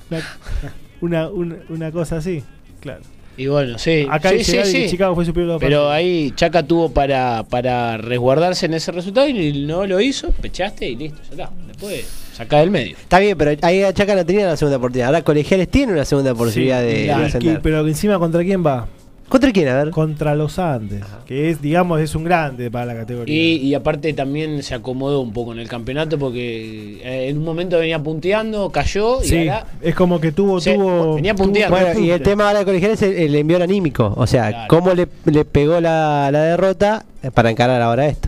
Una, 1.02 1.28
una, 1.28 1.56
una- 1.68 1.92
cosa 1.92 2.16
así, 2.16 2.42
claro. 2.80 3.02
Y 3.36 3.46
bueno, 3.46 3.78
sí. 3.78 4.06
Acá 4.10 4.30
sí, 4.30 4.42
sí, 4.42 4.58
sí. 4.64 4.86
Chicago 4.88 5.14
fue 5.14 5.24
superior 5.26 5.58
Pero 5.60 5.82
partidos. 5.88 5.92
ahí 5.92 6.32
Chaca 6.34 6.62
tuvo 6.64 6.90
para, 6.92 7.44
para 7.44 7.96
resguardarse 7.98 8.66
en 8.66 8.74
ese 8.74 8.90
resultado 8.90 9.28
y 9.28 9.64
no 9.66 9.86
lo 9.86 10.00
hizo, 10.00 10.32
pechaste 10.32 10.88
y 10.88 10.96
listo, 10.96 11.18
ya 11.36 11.44
está. 11.44 11.50
Después 11.68 12.06
sacá 12.38 12.60
del 12.60 12.70
medio. 12.70 12.96
Está 12.96 13.18
bien, 13.18 13.36
pero 13.36 13.50
ahí 13.62 13.82
a 13.82 13.92
Chaca 13.92 14.14
no 14.14 14.24
tenía 14.24 14.46
la 14.46 14.56
segunda 14.56 14.78
oportunidad. 14.78 15.08
Ahora 15.08 15.22
Colegiales 15.22 15.68
tiene 15.68 15.92
una 15.92 16.04
segunda 16.06 16.34
posibilidad 16.34 16.80
Sí, 16.80 16.86
de, 16.86 16.92
y 16.92 17.00
de 17.00 17.06
que- 17.06 17.12
ascender. 17.12 17.60
pero 17.62 17.86
encima 17.86 18.18
contra 18.18 18.42
quién 18.42 18.64
va? 18.64 18.86
¿Contra 19.28 19.52
quién? 19.52 19.68
A 19.68 19.84
ver. 19.84 19.90
Contra 19.90 20.34
los 20.34 20.58
Andes, 20.58 21.02
que 21.26 21.50
es, 21.50 21.60
digamos, 21.60 22.00
es 22.00 22.14
un 22.14 22.24
grande 22.24 22.70
para 22.70 22.86
la 22.86 22.94
categoría. 22.94 23.34
Y, 23.36 23.56
y 23.56 23.74
aparte 23.74 24.14
también 24.14 24.62
se 24.62 24.74
acomodó 24.74 25.20
un 25.20 25.34
poco 25.34 25.52
en 25.52 25.58
el 25.58 25.68
campeonato 25.68 26.18
porque 26.18 26.98
eh, 27.04 27.28
en 27.28 27.36
un 27.36 27.44
momento 27.44 27.78
venía 27.78 28.02
punteando, 28.02 28.70
cayó 28.70 29.22
y 29.22 29.26
sí, 29.28 29.48
ahora 29.48 29.66
es 29.82 29.94
como 29.94 30.18
que 30.18 30.32
tuvo, 30.32 30.62
tuvo 30.62 31.16
venía 31.16 31.34
punteando. 31.34 31.76
un 31.76 31.82
Bueno, 31.82 32.00
y 32.00 32.10
el 32.10 32.22
tema 32.22 32.46
ahora 32.46 32.60
de 32.60 32.64
Colegiales 32.64 33.02
es 33.02 33.10
el, 33.10 33.22
el 33.22 33.34
envío 33.34 33.62
anímico. 33.62 34.14
O 34.16 34.26
sea, 34.26 34.48
Claro. 34.48 34.64
cómo 34.68 34.94
le, 34.94 35.06
le 35.26 35.44
pegó 35.44 35.78
la, 35.78 36.30
la 36.32 36.44
derrota 36.44 37.04
para 37.34 37.50
encarar 37.50 37.82
ahora 37.82 38.06
esto. 38.06 38.27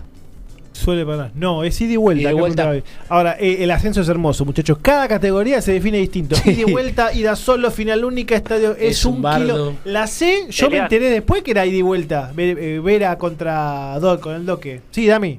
Suele 0.80 1.04
parar. 1.04 1.30
No, 1.34 1.62
es 1.62 1.80
ida 1.80 1.92
y 1.92 1.96
vuelta. 1.96 2.22
Ida 2.22 2.30
y 2.30 2.34
vuelta. 2.34 2.72
Ahora, 3.08 3.36
eh, 3.38 3.58
el 3.62 3.70
ascenso 3.70 4.00
es 4.00 4.08
hermoso, 4.08 4.44
muchachos. 4.44 4.78
Cada 4.80 5.06
categoría 5.08 5.60
se 5.60 5.72
define 5.72 5.98
distinto. 5.98 6.36
Sí. 6.36 6.50
Ida 6.50 6.60
y 6.68 6.72
vuelta, 6.72 7.12
ida 7.12 7.36
solo, 7.36 7.70
final 7.70 8.04
única, 8.04 8.34
estadio. 8.34 8.72
Es, 8.72 8.98
Es 8.98 9.04
un, 9.04 9.16
un 9.16 9.22
bardo. 9.22 9.42
kilo. 9.46 9.74
La 9.84 10.06
C, 10.06 10.46
yo 10.50 10.70
me 10.70 10.78
enteré 10.78 11.10
después 11.10 11.42
que 11.42 11.50
era 11.50 11.66
ida 11.66 11.76
y 11.76 11.82
vuelta. 11.82 12.32
Eh, 12.36 12.80
Vera 12.82 13.16
contra 13.18 13.98
Doc, 14.00 14.20
con 14.20 14.34
el 14.34 14.46
Doque. 14.46 14.80
Sí, 14.90 15.06
Dami. 15.06 15.38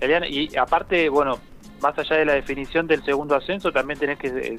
Eliana, 0.00 0.26
y 0.28 0.48
aparte, 0.56 1.08
bueno, 1.08 1.38
más 1.80 1.96
allá 1.98 2.16
de 2.16 2.24
la 2.24 2.32
definición 2.34 2.86
del 2.86 3.04
segundo 3.04 3.36
ascenso, 3.36 3.70
también 3.72 3.98
tenés 3.98 4.18
que 4.18 4.28
eh, 4.28 4.58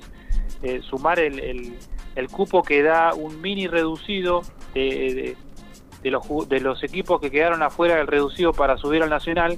eh, 0.64 0.82
sumar 0.90 1.20
el, 1.20 1.40
el- 1.40 1.74
el 2.16 2.28
cupo 2.28 2.62
que 2.64 2.84
da 2.84 3.14
un 3.16 3.42
mini 3.42 3.68
reducido 3.68 4.42
de, 4.76 4.82
de- 4.82 5.38
de 6.04 6.12
los, 6.12 6.50
de 6.50 6.60
los 6.60 6.84
equipos 6.84 7.20
que 7.22 7.32
quedaron 7.32 7.64
afuera 7.64 7.96
del 7.96 8.08
reducido 8.08 8.54
para 8.54 8.78
subir 8.78 9.02
al 9.02 9.10
nacional, 9.10 9.58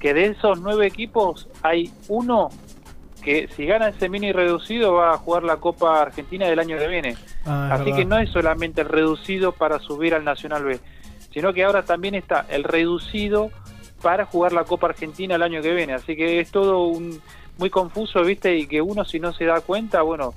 que 0.00 0.14
de 0.14 0.26
esos 0.26 0.60
nueve 0.60 0.86
equipos 0.86 1.48
hay 1.62 1.92
uno 2.08 2.48
que 3.22 3.48
si 3.56 3.66
gana 3.66 3.88
ese 3.88 4.08
mini 4.08 4.30
reducido 4.32 4.94
va 4.94 5.14
a 5.14 5.18
jugar 5.18 5.42
la 5.42 5.56
Copa 5.56 6.00
Argentina 6.00 6.46
del 6.46 6.60
año 6.60 6.78
que 6.78 6.86
viene. 6.86 7.16
Ah, 7.44 7.70
Así 7.72 7.84
verdad. 7.84 7.96
que 7.98 8.04
no 8.04 8.18
es 8.18 8.30
solamente 8.30 8.80
el 8.82 8.88
reducido 8.88 9.52
para 9.52 9.80
subir 9.80 10.14
al 10.14 10.24
Nacional 10.24 10.64
B, 10.64 10.78
sino 11.32 11.52
que 11.52 11.64
ahora 11.64 11.84
también 11.84 12.14
está 12.14 12.46
el 12.48 12.62
reducido 12.62 13.50
para 14.00 14.26
jugar 14.26 14.52
la 14.52 14.64
Copa 14.64 14.86
Argentina 14.86 15.34
el 15.34 15.42
año 15.42 15.60
que 15.60 15.74
viene. 15.74 15.94
Así 15.94 16.14
que 16.14 16.38
es 16.38 16.52
todo 16.52 16.84
un 16.84 17.20
muy 17.58 17.68
confuso, 17.68 18.22
¿viste? 18.22 18.56
Y 18.56 18.66
que 18.66 18.80
uno 18.80 19.04
si 19.04 19.18
no 19.18 19.32
se 19.32 19.44
da 19.44 19.60
cuenta, 19.60 20.02
bueno, 20.02 20.32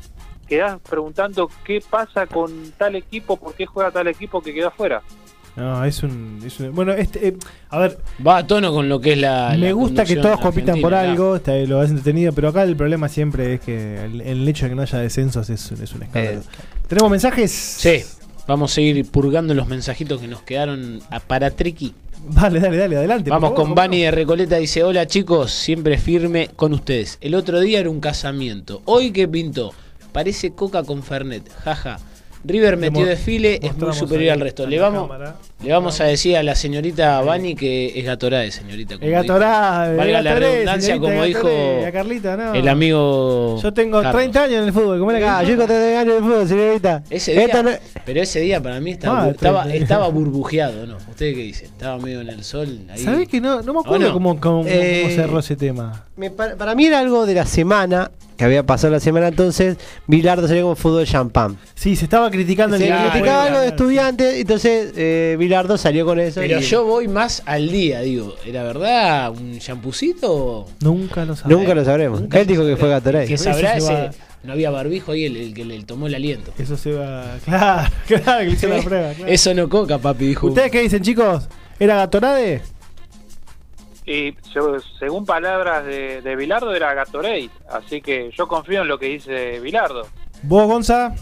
quedás 0.47 0.79
preguntando 0.79 1.49
qué 1.63 1.81
pasa 1.87 2.25
con 2.25 2.71
tal 2.71 2.95
equipo, 2.95 3.37
por 3.37 3.53
qué 3.53 3.67
juega 3.67 3.91
tal 3.91 4.07
equipo 4.07 4.41
que 4.41 4.53
queda 4.53 4.69
afuera. 4.69 5.03
No, 5.55 5.83
es 5.83 6.03
un. 6.03 6.39
es 6.45 6.59
un- 6.59 6.73
bueno, 6.73 6.93
este, 6.93 7.27
eh, 7.29 7.37
a 7.69 7.79
ver, 7.79 7.97
va 8.25 8.37
a 8.37 8.47
tono 8.47 8.71
con 8.71 8.87
lo 8.87 9.01
que 9.01 9.13
es 9.13 9.17
la. 9.17 9.49
me 9.51 9.67
la 9.67 9.71
gusta 9.73 10.05
que 10.05 10.15
todos 10.15 10.39
compitan 10.39 10.79
por 10.81 10.93
algo, 10.93 11.35
está, 11.35 11.53
lo 11.57 11.81
has 11.81 11.89
entretenido, 11.89 12.31
pero 12.33 12.49
acá 12.49 12.63
el 12.63 12.75
problema 12.75 13.09
siempre 13.09 13.55
es 13.55 13.59
que 13.61 14.03
el, 14.05 14.21
el 14.21 14.47
hecho 14.47 14.65
de 14.65 14.69
que 14.69 14.75
no 14.75 14.81
haya 14.83 14.99
descensos 14.99 15.49
es, 15.49 15.71
es 15.71 15.93
un 15.93 16.03
escándalo. 16.03 16.39
Eh, 16.39 16.43
¿Tenemos 16.87 17.11
mensajes? 17.11 17.51
Sí, 17.51 18.03
vamos 18.47 18.71
a 18.71 18.75
seguir 18.75 19.05
purgando 19.09 19.53
los 19.53 19.67
mensajitos 19.67 20.21
que 20.21 20.27
nos 20.27 20.41
quedaron 20.43 21.01
a- 21.09 21.19
para 21.19 21.51
Triqui. 21.51 21.93
Dale, 22.29 22.59
dale, 22.59 22.77
dale, 22.77 22.97
adelante. 22.97 23.29
Vamos 23.29 23.53
con 23.53 23.73
Bani 23.75 24.01
de 24.03 24.11
Recoleta, 24.11 24.57
dice, 24.57 24.83
hola 24.83 25.07
chicos, 25.07 25.51
siempre 25.51 25.97
firme 25.97 26.49
con 26.55 26.73
ustedes. 26.73 27.17
El 27.21 27.33
otro 27.35 27.59
día 27.59 27.79
era 27.79 27.89
un 27.89 27.99
casamiento, 28.01 28.81
hoy 28.85 29.11
que 29.11 29.27
pintó, 29.27 29.73
parece 30.11 30.51
coca 30.51 30.83
con 30.83 31.01
Fernet, 31.03 31.49
jaja. 31.63 31.99
River 32.43 32.77
metió 32.77 33.05
desfile, 33.05 33.59
es 33.61 33.75
muy 33.77 33.93
superior 33.93 34.33
al 34.33 34.39
resto. 34.39 34.65
Le 34.65 34.79
vamos, 34.79 35.03
cámara. 35.09 35.35
le 35.63 35.71
vamos 35.71 35.99
a 35.99 36.05
decir 36.05 36.37
a 36.37 36.43
la 36.43 36.55
señorita 36.55 37.21
Bani 37.21 37.53
que 37.55 37.99
es 37.99 38.05
Gatorade, 38.05 38.51
señorita. 38.51 38.95
como 38.95 39.05
El 39.07 39.11
Gatorade. 39.11 39.97
Valga 39.97 40.17
el 40.19 40.23
la 40.23 40.35
redundancia, 40.35 40.93
señorita, 40.93 41.11
como 41.13 41.23
el 41.25 41.33
Gatorade, 41.33 41.75
dijo 41.75 41.87
a 41.87 41.91
Carlita, 41.91 42.37
no. 42.37 42.53
el 42.53 42.67
amigo. 42.67 43.59
Yo 43.61 43.73
tengo 43.73 43.97
Carlos. 44.01 44.15
30 44.21 44.43
años 44.43 44.55
en 44.59 44.63
el 44.65 44.73
fútbol. 44.73 44.99
¿Cómo 44.99 45.11
era 45.11 45.19
que 45.19 45.25
Ah, 45.25 45.43
yo 45.43 45.57
con 45.57 45.67
30 45.67 45.99
años 45.99 46.15
de 46.15 46.21
fútbol, 46.21 46.47
señorita. 46.47 47.03
Ese 47.09 47.31
día, 47.33 47.63
no- 47.63 47.71
pero 48.05 48.21
ese 48.21 48.39
día 48.39 48.61
para 48.63 48.79
mí 48.79 48.91
estaba, 48.91 49.23
Ah, 49.25 49.65
estaba, 49.73 50.07
burbujeado, 50.07 50.85
¿no? 50.87 50.95
¿Ustedes 51.09 51.35
qué 51.35 51.41
dicen? 51.43 51.65
Estaba 51.67 51.97
medio 51.97 52.21
en 52.21 52.29
el 52.29 52.43
sol. 52.43 52.79
Ahí. 52.89 52.99
¿Sabés 53.03 53.27
que 53.27 53.41
no? 53.41 53.61
No 53.61 53.73
me 53.73 53.79
acuerdo 53.81 54.13
cómo, 54.13 54.39
cómo- 54.39 54.61
cómo 54.61 54.63
Eh, 54.67 55.11
cerró 55.15 55.39
ese 55.39 55.55
tema. 55.55 56.05
Me 56.15 56.29
para 56.31 56.73
mí 56.75 56.85
era 56.85 56.99
algo 56.99 57.25
de 57.25 57.33
la 57.33 57.45
semana, 57.45 58.11
que 58.37 58.43
había 58.45 58.65
pasado 58.65 58.91
la 58.93 58.99
semana 58.99 59.27
entonces, 59.27 59.77
Bilardo 60.07 60.47
salió 60.47 60.63
como 60.63 60.75
fútbol 60.75 61.05
champán. 61.05 61.57
Sí, 61.75 61.95
se 61.95 62.05
estaba 62.05 62.28
criticando 62.31 62.77
Se 62.77 62.83
el 62.83 62.89
Claro, 62.89 63.09
criticaba 63.11 63.43
algo 63.45 63.59
de 63.59 63.65
claro. 63.67 63.75
estudiantes, 63.75 64.35
entonces 64.35 64.93
eh, 64.95 65.35
Bilardo 65.39 65.77
salió 65.77 66.05
con 66.05 66.19
eso. 66.19 66.39
Pero 66.41 66.59
y- 66.59 66.63
yo 66.63 66.85
voy 66.85 67.07
más 67.07 67.43
al 67.45 67.69
día, 67.69 68.01
digo. 68.01 68.35
¿Era 68.45 68.63
verdad 68.63 69.31
un 69.31 69.59
champucito? 69.59 70.67
Nunca 70.81 71.25
lo 71.25 71.35
sabés. 71.35 71.57
Nunca 71.57 71.73
lo 71.75 71.83
sabremos. 71.85 72.21
Nunca 72.21 72.39
Él 72.39 72.47
dijo 72.47 72.65
que 72.65 72.77
fue 72.77 72.89
Gatorade. 72.89 73.27
Que 73.27 73.37
sabrá 73.37 73.71
se 73.73 73.77
ese. 73.79 73.93
va- 73.93 74.11
No 74.43 74.53
había 74.53 74.69
barbijo 74.71 75.11
ahí 75.11 75.25
el, 75.25 75.35
el 75.37 75.53
que 75.53 75.65
le 75.65 75.83
tomó 75.83 76.07
el 76.07 76.15
aliento. 76.15 76.51
Eso 76.57 76.77
se 76.77 76.93
va. 76.93 77.37
Claro, 77.45 77.91
claro, 78.07 78.39
que 78.39 78.45
le 78.45 78.51
hizo 78.51 78.67
la 78.67 78.81
prueba. 78.81 79.13
claro. 79.13 79.31
Eso 79.31 79.53
no 79.53 79.67
coca, 79.69 79.97
papi, 79.97 80.27
dijo. 80.27 80.47
¿Ustedes 80.47 80.71
qué 80.71 80.81
dicen, 80.81 81.01
chicos? 81.03 81.47
¿Era 81.79 81.95
Gatorade? 81.95 82.61
Y 84.05 84.33
yo- 84.53 84.77
según 84.97 85.25
palabras 85.25 85.85
de, 85.85 86.21
de 86.21 86.35
Bilardo 86.35 86.73
era 86.73 86.93
Gatorade, 86.95 87.49
así 87.69 88.01
que 88.01 88.31
yo 88.35 88.47
confío 88.47 88.81
en 88.81 88.87
lo 88.87 88.97
que 88.97 89.05
dice 89.05 89.59
Bilardo. 89.59 90.07
¿Vos, 90.41 90.65
Gonza? 90.67 91.13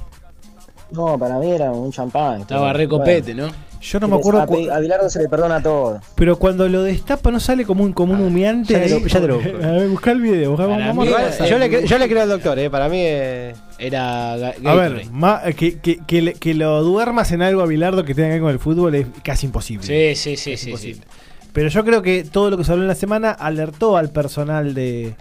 No, 0.92 1.18
para 1.20 1.38
mí 1.40 1.52
era 1.52 1.72
un 1.72 1.92
champán. 1.92 2.42
Estaba 2.42 2.72
re 2.74 2.88
copete, 2.88 3.34
¿no? 3.34 3.48
Yo 3.80 4.00
no 4.00 4.08
me 4.08 4.16
acuerdo. 4.16 4.40
A, 4.40 4.76
a 4.76 4.80
Bilardo 4.80 5.08
se 5.10 5.22
le 5.22 5.30
perdona 5.30 5.62
todo. 5.62 6.00
Pero 6.16 6.38
cuando 6.40 6.68
lo 6.68 6.82
destapa 6.82 7.30
no 7.30 7.40
sale 7.40 7.64
como 7.64 7.84
un, 7.84 7.94
como 7.94 8.14
un 8.14 8.22
humeante. 8.22 8.74
ya 8.74 8.82
te 8.82 8.90
lo- 8.90 8.96
ahí? 8.98 9.08
ya 9.08 9.22
te 9.22 9.28
lo 9.28 9.36
busco. 9.40 9.58
A 9.64 9.72
ver, 9.72 9.90
buscá 9.90 10.12
el 10.12 10.22
video. 10.22 10.52
buscá- 10.52 10.66
vamos 10.66 11.06
mí. 11.06 11.12
Yo 11.48 11.60
le, 11.60 11.70
cre- 11.72 11.86
yo 11.86 11.98
le 12.00 12.08
creo 12.10 12.24
al 12.24 12.30
doctor, 12.30 12.58
eh, 12.58 12.70
para 12.72 12.90
mí 12.90 12.98
eh, 13.02 13.54
Era 13.78 14.34
A 14.34 14.38
ver, 14.76 15.06
ma- 15.12 15.42
que, 15.56 15.78
que, 15.80 16.00
que, 16.08 16.22
le- 16.24 16.34
que 16.34 16.56
lo 16.56 16.82
duermas 16.84 17.32
en 17.32 17.44
algo 17.44 17.62
a 17.62 17.68
Bilardo 17.68 18.04
que 18.04 18.16
tenga 18.16 18.30
que 18.30 18.34
ver 18.36 18.42
con 18.42 18.52
el 18.52 18.60
fútbol 18.60 18.96
es 18.96 19.06
casi 19.24 19.46
imposible. 19.46 19.86
Sí, 19.86 20.16
sí, 20.16 20.38
sí, 20.38 20.58
sí, 20.58 20.70
imposible. 20.72 21.02
sí. 21.04 21.48
Pero 21.54 21.70
yo 21.70 21.86
creo 21.86 22.02
que 22.02 22.24
todo 22.24 22.50
lo 22.50 22.58
que 22.58 22.64
se 22.64 22.72
habló 22.72 22.84
en 22.84 22.88
la 22.90 22.96
semana 22.96 23.32
alertó 23.32 23.96
al 23.98 24.10
personal 24.10 24.74
de. 24.74 25.16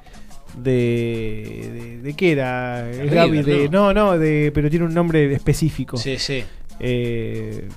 ¿De, 0.57 1.71
de, 1.75 1.99
de 2.03 2.15
qué 2.15 2.33
era? 2.33 2.89
River, 2.91 3.15
Gaby, 3.15 3.43
de, 3.43 3.69
¿no? 3.69 3.93
no, 3.93 4.13
no, 4.13 4.19
de, 4.19 4.51
pero 4.55 4.71
tiene 4.71 4.85
un 4.87 4.95
nombre 4.95 5.33
específico. 5.35 5.97
Sí, 5.99 6.17
sí. 6.19 6.43
Eh, 6.81 7.69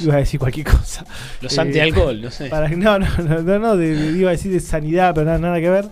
iba 0.00 0.14
a 0.14 0.18
decir 0.18 0.38
cualquier 0.38 0.66
cosa. 0.66 1.04
Los 1.40 1.56
Eh, 1.56 1.60
antialcohol, 1.60 2.22
no 2.22 2.30
sé. 2.30 2.46
Para, 2.48 2.68
no, 2.68 2.98
no, 2.98 3.06
no, 3.18 3.42
no, 3.42 3.58
no, 3.58 3.76
de- 3.76 4.16
iba 4.16 4.28
a 4.30 4.32
decir 4.32 4.52
de 4.52 4.60
sanidad, 4.60 5.12
pero 5.14 5.26
nada, 5.26 5.38
nada 5.38 5.60
que 5.60 5.70
ver. 5.70 5.86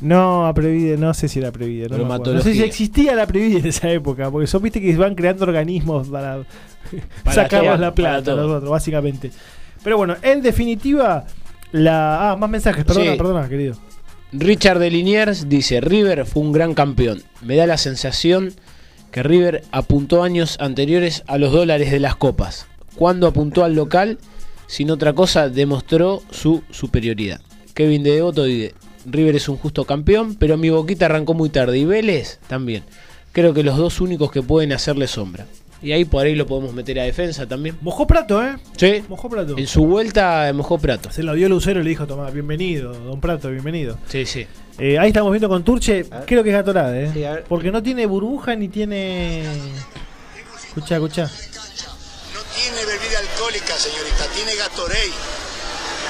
No, 0.00 0.46
a 0.46 0.54
Previde, 0.54 0.96
no 0.96 1.12
sé 1.12 1.28
si 1.28 1.38
era 1.40 1.52
Previde. 1.52 1.88
No, 1.90 1.98
no 2.18 2.40
sé 2.42 2.54
si 2.54 2.62
existía 2.62 3.14
la 3.14 3.26
Previde 3.26 3.58
en 3.58 3.66
esa 3.66 3.90
época, 3.90 4.30
porque 4.30 4.46
son 4.46 4.62
viste 4.62 4.80
que 4.80 4.96
van 4.96 5.14
creando 5.14 5.44
organismos 5.44 6.08
para, 6.08 6.38
Para 7.24 7.34
sacarnos 7.34 7.78
la 7.78 7.94
plata, 7.94 8.34
nosotros, 8.34 8.70
básicamente. 8.70 9.30
Pero 9.84 9.96
bueno, 9.98 10.16
en 10.22 10.40
definitiva, 10.42 11.24
la. 11.72 12.30
Ah, 12.32 12.36
más 12.36 12.48
mensajes, 12.50 12.84
perdona, 12.84 13.12
Sí. 13.12 13.16
perdona, 13.18 13.48
querido. 13.48 13.76
Richard 14.32 14.78
de 14.78 14.90
Liniers 14.90 15.48
dice, 15.48 15.80
River 15.80 16.24
fue 16.24 16.42
un 16.42 16.52
gran 16.52 16.74
campeón. 16.74 17.24
Me 17.42 17.56
da 17.56 17.66
la 17.66 17.76
sensación 17.76 18.54
que 19.10 19.24
River 19.24 19.64
apuntó 19.72 20.22
años 20.22 20.56
anteriores 20.60 21.24
a 21.26 21.36
los 21.36 21.52
dólares 21.52 21.90
de 21.90 21.98
las 21.98 22.14
copas. 22.14 22.66
Cuando 22.94 23.26
apuntó 23.26 23.64
al 23.64 23.74
local, 23.74 24.18
sin 24.68 24.92
otra 24.92 25.14
cosa, 25.14 25.48
demostró 25.48 26.22
su 26.30 26.62
superioridad. 26.70 27.40
Kevin 27.74 28.04
de 28.04 28.12
Devoto 28.12 28.44
dice, 28.44 28.74
River 29.04 29.34
es 29.34 29.48
un 29.48 29.56
justo 29.56 29.84
campeón, 29.84 30.36
pero 30.36 30.56
mi 30.56 30.70
boquita 30.70 31.06
arrancó 31.06 31.34
muy 31.34 31.48
tarde. 31.48 31.78
Y 31.78 31.84
Vélez 31.84 32.38
también. 32.46 32.84
Creo 33.32 33.52
que 33.52 33.64
los 33.64 33.76
dos 33.76 34.00
únicos 34.00 34.30
que 34.30 34.42
pueden 34.42 34.72
hacerle 34.72 35.08
sombra. 35.08 35.46
Y 35.82 35.92
ahí 35.92 36.04
por 36.04 36.26
ahí 36.26 36.34
lo 36.34 36.46
podemos 36.46 36.74
meter 36.74 37.00
a 37.00 37.04
defensa 37.04 37.46
también. 37.46 37.78
Mojó 37.80 38.06
Prato, 38.06 38.42
¿eh? 38.44 38.56
Sí. 38.76 39.02
Mojó 39.08 39.30
Prato. 39.30 39.56
En 39.56 39.66
su 39.66 39.86
vuelta 39.86 40.48
eh, 40.48 40.52
mojó 40.52 40.78
Prato. 40.78 41.10
Se 41.10 41.22
lo 41.22 41.32
dio 41.34 41.48
Lucero 41.48 41.80
y 41.80 41.84
le 41.84 41.90
dijo, 41.90 42.06
toma, 42.06 42.30
bienvenido, 42.30 42.92
don 42.92 43.20
Prato, 43.20 43.48
bienvenido. 43.50 43.98
Sí, 44.08 44.26
sí. 44.26 44.46
Eh, 44.78 44.98
ahí 44.98 45.08
estamos 45.08 45.30
viendo 45.32 45.48
con 45.48 45.62
Turche, 45.64 46.06
creo 46.26 46.42
que 46.42 46.50
es 46.50 46.56
Gatorade, 46.56 47.04
¿eh? 47.04 47.10
Sí, 47.12 47.24
a 47.24 47.32
ver. 47.32 47.44
Porque 47.48 47.70
no 47.70 47.82
tiene 47.82 48.06
burbuja 48.06 48.54
ni 48.56 48.68
tiene... 48.68 49.42
Escucha, 50.68 50.96
escucha. 50.96 51.22
No 51.24 52.40
tiene 52.54 52.84
bebida 52.86 53.18
alcohólica, 53.18 53.74
señorita, 53.76 54.26
tiene 54.34 54.54
Gatorade. 54.56 55.10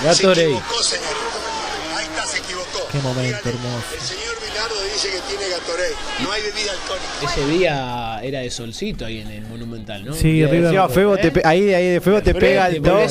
Se 0.01 0.05
Gatorade. 0.05 0.45
equivocó, 0.45 0.83
señorita. 0.83 1.97
Ahí 1.97 2.05
está, 2.07 2.27
se 2.27 2.39
equivocó. 2.39 2.79
Qué 2.93 2.99
momento 2.99 3.23
Dígale, 3.23 3.51
hermoso. 3.51 3.87
El 3.95 4.01
señor 4.01 4.35
Bilardo 4.41 4.80
dice 4.93 5.09
que 5.09 5.20
tiene 5.28 5.51
Gatorade. 5.51 5.95
No 6.22 6.32
hay 6.32 6.43
bebida 6.43 6.72
alcohólica. 6.72 7.24
Ese 7.24 7.59
día 7.59 8.20
era 8.22 8.41
de 8.41 8.51
solcito 8.51 9.05
ahí 9.07 9.20
en 9.20 9.28
el 9.28 9.43
Monumental, 9.47 10.05
¿no? 10.05 10.12
Sí, 10.14 10.45
River- 10.45 10.88
Febo 10.91 11.16
te 11.16 11.30
pe- 11.30 11.43
ahí, 11.45 11.72
ahí 11.74 11.86
de 11.88 12.01
Febo 12.01 12.20
te 12.22 12.34
pega 12.34 12.68
el 12.68 12.82
toque. 12.82 13.09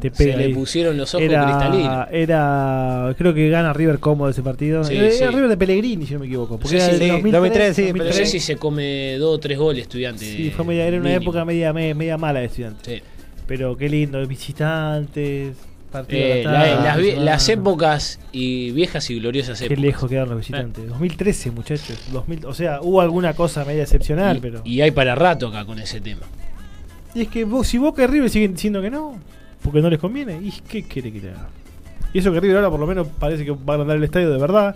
te- 0.00 0.10
te- 0.10 0.14
se 0.16 0.36
le 0.36 0.48
pusieron 0.50 0.96
los 0.96 1.14
ojos 1.14 1.24
Era, 1.24 1.44
cristalinos. 1.44 2.06
era, 2.12 3.14
creo 3.18 3.34
que 3.34 3.48
gana 3.48 3.72
River 3.72 3.98
cómodo 3.98 4.30
ese 4.30 4.42
partido. 4.42 4.84
Sí, 4.84 4.96
era 4.96 5.10
sí. 5.10 5.24
River 5.26 5.48
de 5.48 5.56
Pellegrini, 5.56 6.06
si 6.06 6.14
no 6.14 6.20
me 6.20 6.26
equivoco. 6.26 6.58
Porque 6.58 6.68
Sí, 6.68 6.76
era 6.76 6.84
sí, 6.86 6.92
del 6.92 7.00
sí, 7.00 7.08
2003, 7.08 7.32
2003, 7.32 7.76
sí, 7.76 7.92
Pero 7.92 8.04
no 8.04 8.12
sé 8.12 8.26
si 8.26 8.40
se 8.40 8.56
come 8.56 9.16
dos 9.18 9.36
o 9.36 9.38
tres 9.40 9.58
goles 9.58 9.82
estudiante. 9.82 10.24
Sí, 10.24 10.50
fue 10.54 10.64
media, 10.64 10.86
era 10.86 10.96
una 10.98 11.04
mínimo. 11.10 11.22
época 11.22 11.44
media, 11.44 11.72
media, 11.72 11.94
media 11.94 12.16
mala 12.18 12.40
de 12.40 12.46
estudiantes. 12.46 12.98
Sí. 12.98 13.02
Pero 13.46 13.76
qué 13.76 13.88
lindo, 13.88 14.24
visitantes, 14.26 15.56
partido 15.92 16.20
Eh, 16.20 16.38
de 16.38 16.44
la 16.44 16.82
tarde, 16.82 17.16
las, 17.16 17.48
épocas 17.48 18.18
y 18.32 18.72
viejas 18.72 19.08
y 19.10 19.20
gloriosas 19.20 19.58
Qué 19.58 19.66
épocas. 19.66 19.82
lejos 19.82 20.08
quedaron 20.10 20.30
los 20.30 20.38
visitantes. 20.38 20.88
2013, 20.88 21.50
muchachos. 21.52 21.98
2000, 22.10 22.46
o 22.46 22.54
sea, 22.54 22.80
hubo 22.82 23.00
alguna 23.00 23.34
cosa 23.34 23.64
media 23.64 23.82
excepcional, 23.82 24.38
y, 24.38 24.40
pero. 24.40 24.62
y 24.64 24.80
hay 24.80 24.90
para 24.90 25.14
rato 25.14 25.48
acá 25.48 25.64
con 25.64 25.78
ese 25.78 26.00
tema. 26.00 26.22
Y 27.14 27.22
es 27.22 27.28
que 27.28 27.44
vos, 27.44 27.68
si 27.68 27.78
Boca 27.78 28.02
y 28.02 28.06
River 28.06 28.30
siguen 28.30 28.54
diciendo 28.54 28.80
que 28.80 28.90
no, 28.90 29.18
porque 29.62 29.80
no 29.80 29.90
les 29.90 29.98
conviene, 29.98 30.40
¿y 30.42 30.50
qué 30.66 30.82
quiere 30.82 31.12
que 31.12 31.20
te 31.20 31.28
haga? 31.28 31.48
Y 32.12 32.18
eso 32.18 32.32
que 32.32 32.40
River 32.40 32.56
ahora 32.56 32.70
por 32.70 32.80
lo 32.80 32.86
menos 32.86 33.06
parece 33.18 33.44
que 33.44 33.52
va 33.52 33.74
a 33.74 33.76
ganar 33.78 33.96
el 33.96 34.04
estadio 34.04 34.30
de 34.30 34.38
verdad. 34.38 34.74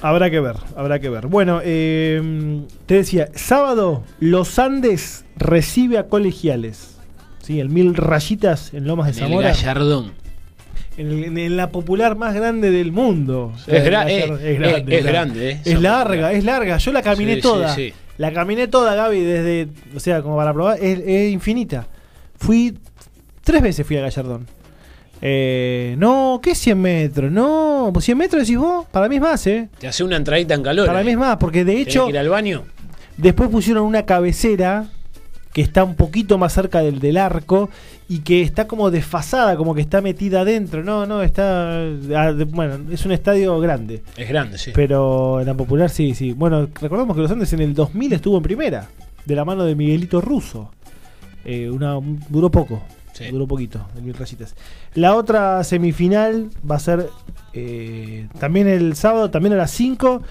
Habrá 0.00 0.30
que 0.30 0.38
ver, 0.38 0.54
habrá 0.76 1.00
que 1.00 1.08
ver. 1.08 1.26
Bueno, 1.26 1.60
eh, 1.64 2.62
te 2.86 2.94
decía, 2.94 3.30
sábado 3.34 4.04
Los 4.20 4.58
Andes 4.58 5.24
recibe 5.36 5.98
a 5.98 6.06
colegiales. 6.06 6.97
Sí, 7.48 7.60
el 7.60 7.70
Mil 7.70 7.94
Rayitas 7.94 8.74
en 8.74 8.86
Lomas 8.86 9.06
de 9.06 9.12
En 9.12 9.16
el 9.24 9.30
Zamora. 9.30 9.48
Gallardón. 9.48 10.12
En, 10.98 11.06
el- 11.10 11.38
en 11.38 11.56
la 11.56 11.70
popular 11.70 12.14
más 12.14 12.34
grande 12.34 12.70
del 12.70 12.92
mundo. 12.92 13.52
O 13.54 13.58
sea, 13.58 13.78
Es, 13.78 13.84
gra- 13.90 14.02
el 14.04 14.10
eh, 14.10 14.20
Gallardo- 14.20 14.38
eh, 14.90 14.98
es 14.98 15.04
grande, 15.06 15.50
eh. 15.52 15.60
Es 15.64 15.80
larga, 15.80 16.10
popular. 16.10 16.34
es 16.34 16.44
larga. 16.44 16.76
Yo 16.76 16.92
la 16.92 17.00
caminé 17.00 17.36
Sí, 17.36 17.40
toda. 17.40 17.74
sí, 17.74 17.88
sí. 17.88 17.94
La 18.18 18.34
caminé 18.34 18.68
toda, 18.68 18.94
Gaby, 18.94 19.20
desde. 19.22 19.68
O 19.96 19.98
sea, 20.00 20.20
como 20.20 20.36
para 20.36 20.52
probar. 20.52 20.76
Es, 20.78 20.98
es 21.06 21.32
infinita. 21.32 21.86
Fui. 22.38 22.76
Tres 23.42 23.62
veces 23.62 23.86
fui 23.86 23.96
a 23.96 24.02
Gallardón. 24.02 24.46
Eh, 25.22 25.96
no, 25.98 26.40
¿qué 26.42 26.54
100 26.54 26.78
metros? 26.80 27.32
No, 27.32 27.90
pues 27.94 28.04
100 28.04 28.18
metros 28.18 28.42
decís 28.42 28.58
vos. 28.58 28.84
Para 28.92 29.08
mí 29.08 29.14
es 29.16 29.22
más, 29.22 29.46
¿eh? 29.46 29.70
Te 29.78 29.88
hace 29.88 30.04
una 30.04 30.16
entradita 30.16 30.52
en 30.52 30.62
calor. 30.62 30.86
Para 30.86 31.02
mí 31.02 31.12
es 31.12 31.16
más, 31.16 31.38
porque 31.38 31.64
de 31.64 31.80
hecho. 31.80 32.04
que 32.04 32.10
ir 32.10 32.18
al 32.18 32.28
baño. 32.28 32.64
Después 33.16 33.48
pusieron 33.48 33.84
una 33.84 34.04
cabecera 34.04 34.86
que 35.52 35.62
está 35.62 35.82
un 35.84 35.94
poquito 35.94 36.38
más 36.38 36.52
cerca 36.52 36.80
del, 36.80 37.00
del 37.00 37.16
arco 37.16 37.68
y 38.08 38.20
que 38.20 38.42
está 38.42 38.66
como 38.68 38.90
desfasada, 38.90 39.56
como 39.56 39.74
que 39.74 39.80
está 39.80 40.00
metida 40.00 40.42
adentro. 40.42 40.84
No, 40.84 41.06
no, 41.06 41.22
está. 41.22 41.70
ah, 42.16 42.32
de- 42.32 42.44
Bueno, 42.44 42.92
es 42.92 43.04
un 43.06 43.12
estadio 43.12 43.58
grande. 43.60 44.02
Es 44.16 44.28
grande, 44.28 44.58
sí. 44.58 44.70
Pero 44.74 45.40
en 45.40 45.46
la 45.46 45.54
popular 45.54 45.90
sí, 45.90 46.14
sí. 46.14 46.32
Bueno, 46.32 46.68
recordemos 46.80 47.16
que 47.16 47.22
los 47.22 47.30
Andes 47.30 47.52
en 47.52 47.60
el 47.60 47.74
2000 47.74 48.12
estuvo 48.12 48.36
en 48.36 48.42
primera, 48.42 48.88
de 49.24 49.34
la 49.34 49.44
mano 49.44 49.64
de 49.64 49.74
Miguelito 49.74 50.20
Russo. 50.20 50.70
Eh, 51.44 51.70
una, 51.70 51.96
un- 51.96 52.20
duró 52.28 52.50
poco, 52.50 52.82
Sí. 53.12 53.24
duró 53.30 53.46
poquito, 53.48 53.86
el 53.96 54.02
Mil 54.02 54.14
Rayitas. 54.14 54.54
La 54.94 55.14
otra 55.16 55.64
semifinal 55.64 56.50
va 56.70 56.76
a 56.76 56.80
ser 56.80 57.08
eh, 57.54 58.28
también 58.38 58.68
el 58.68 58.94
sábado, 58.96 59.30
también 59.30 59.54
a 59.54 59.56
las 59.56 59.70
5. 59.70 60.22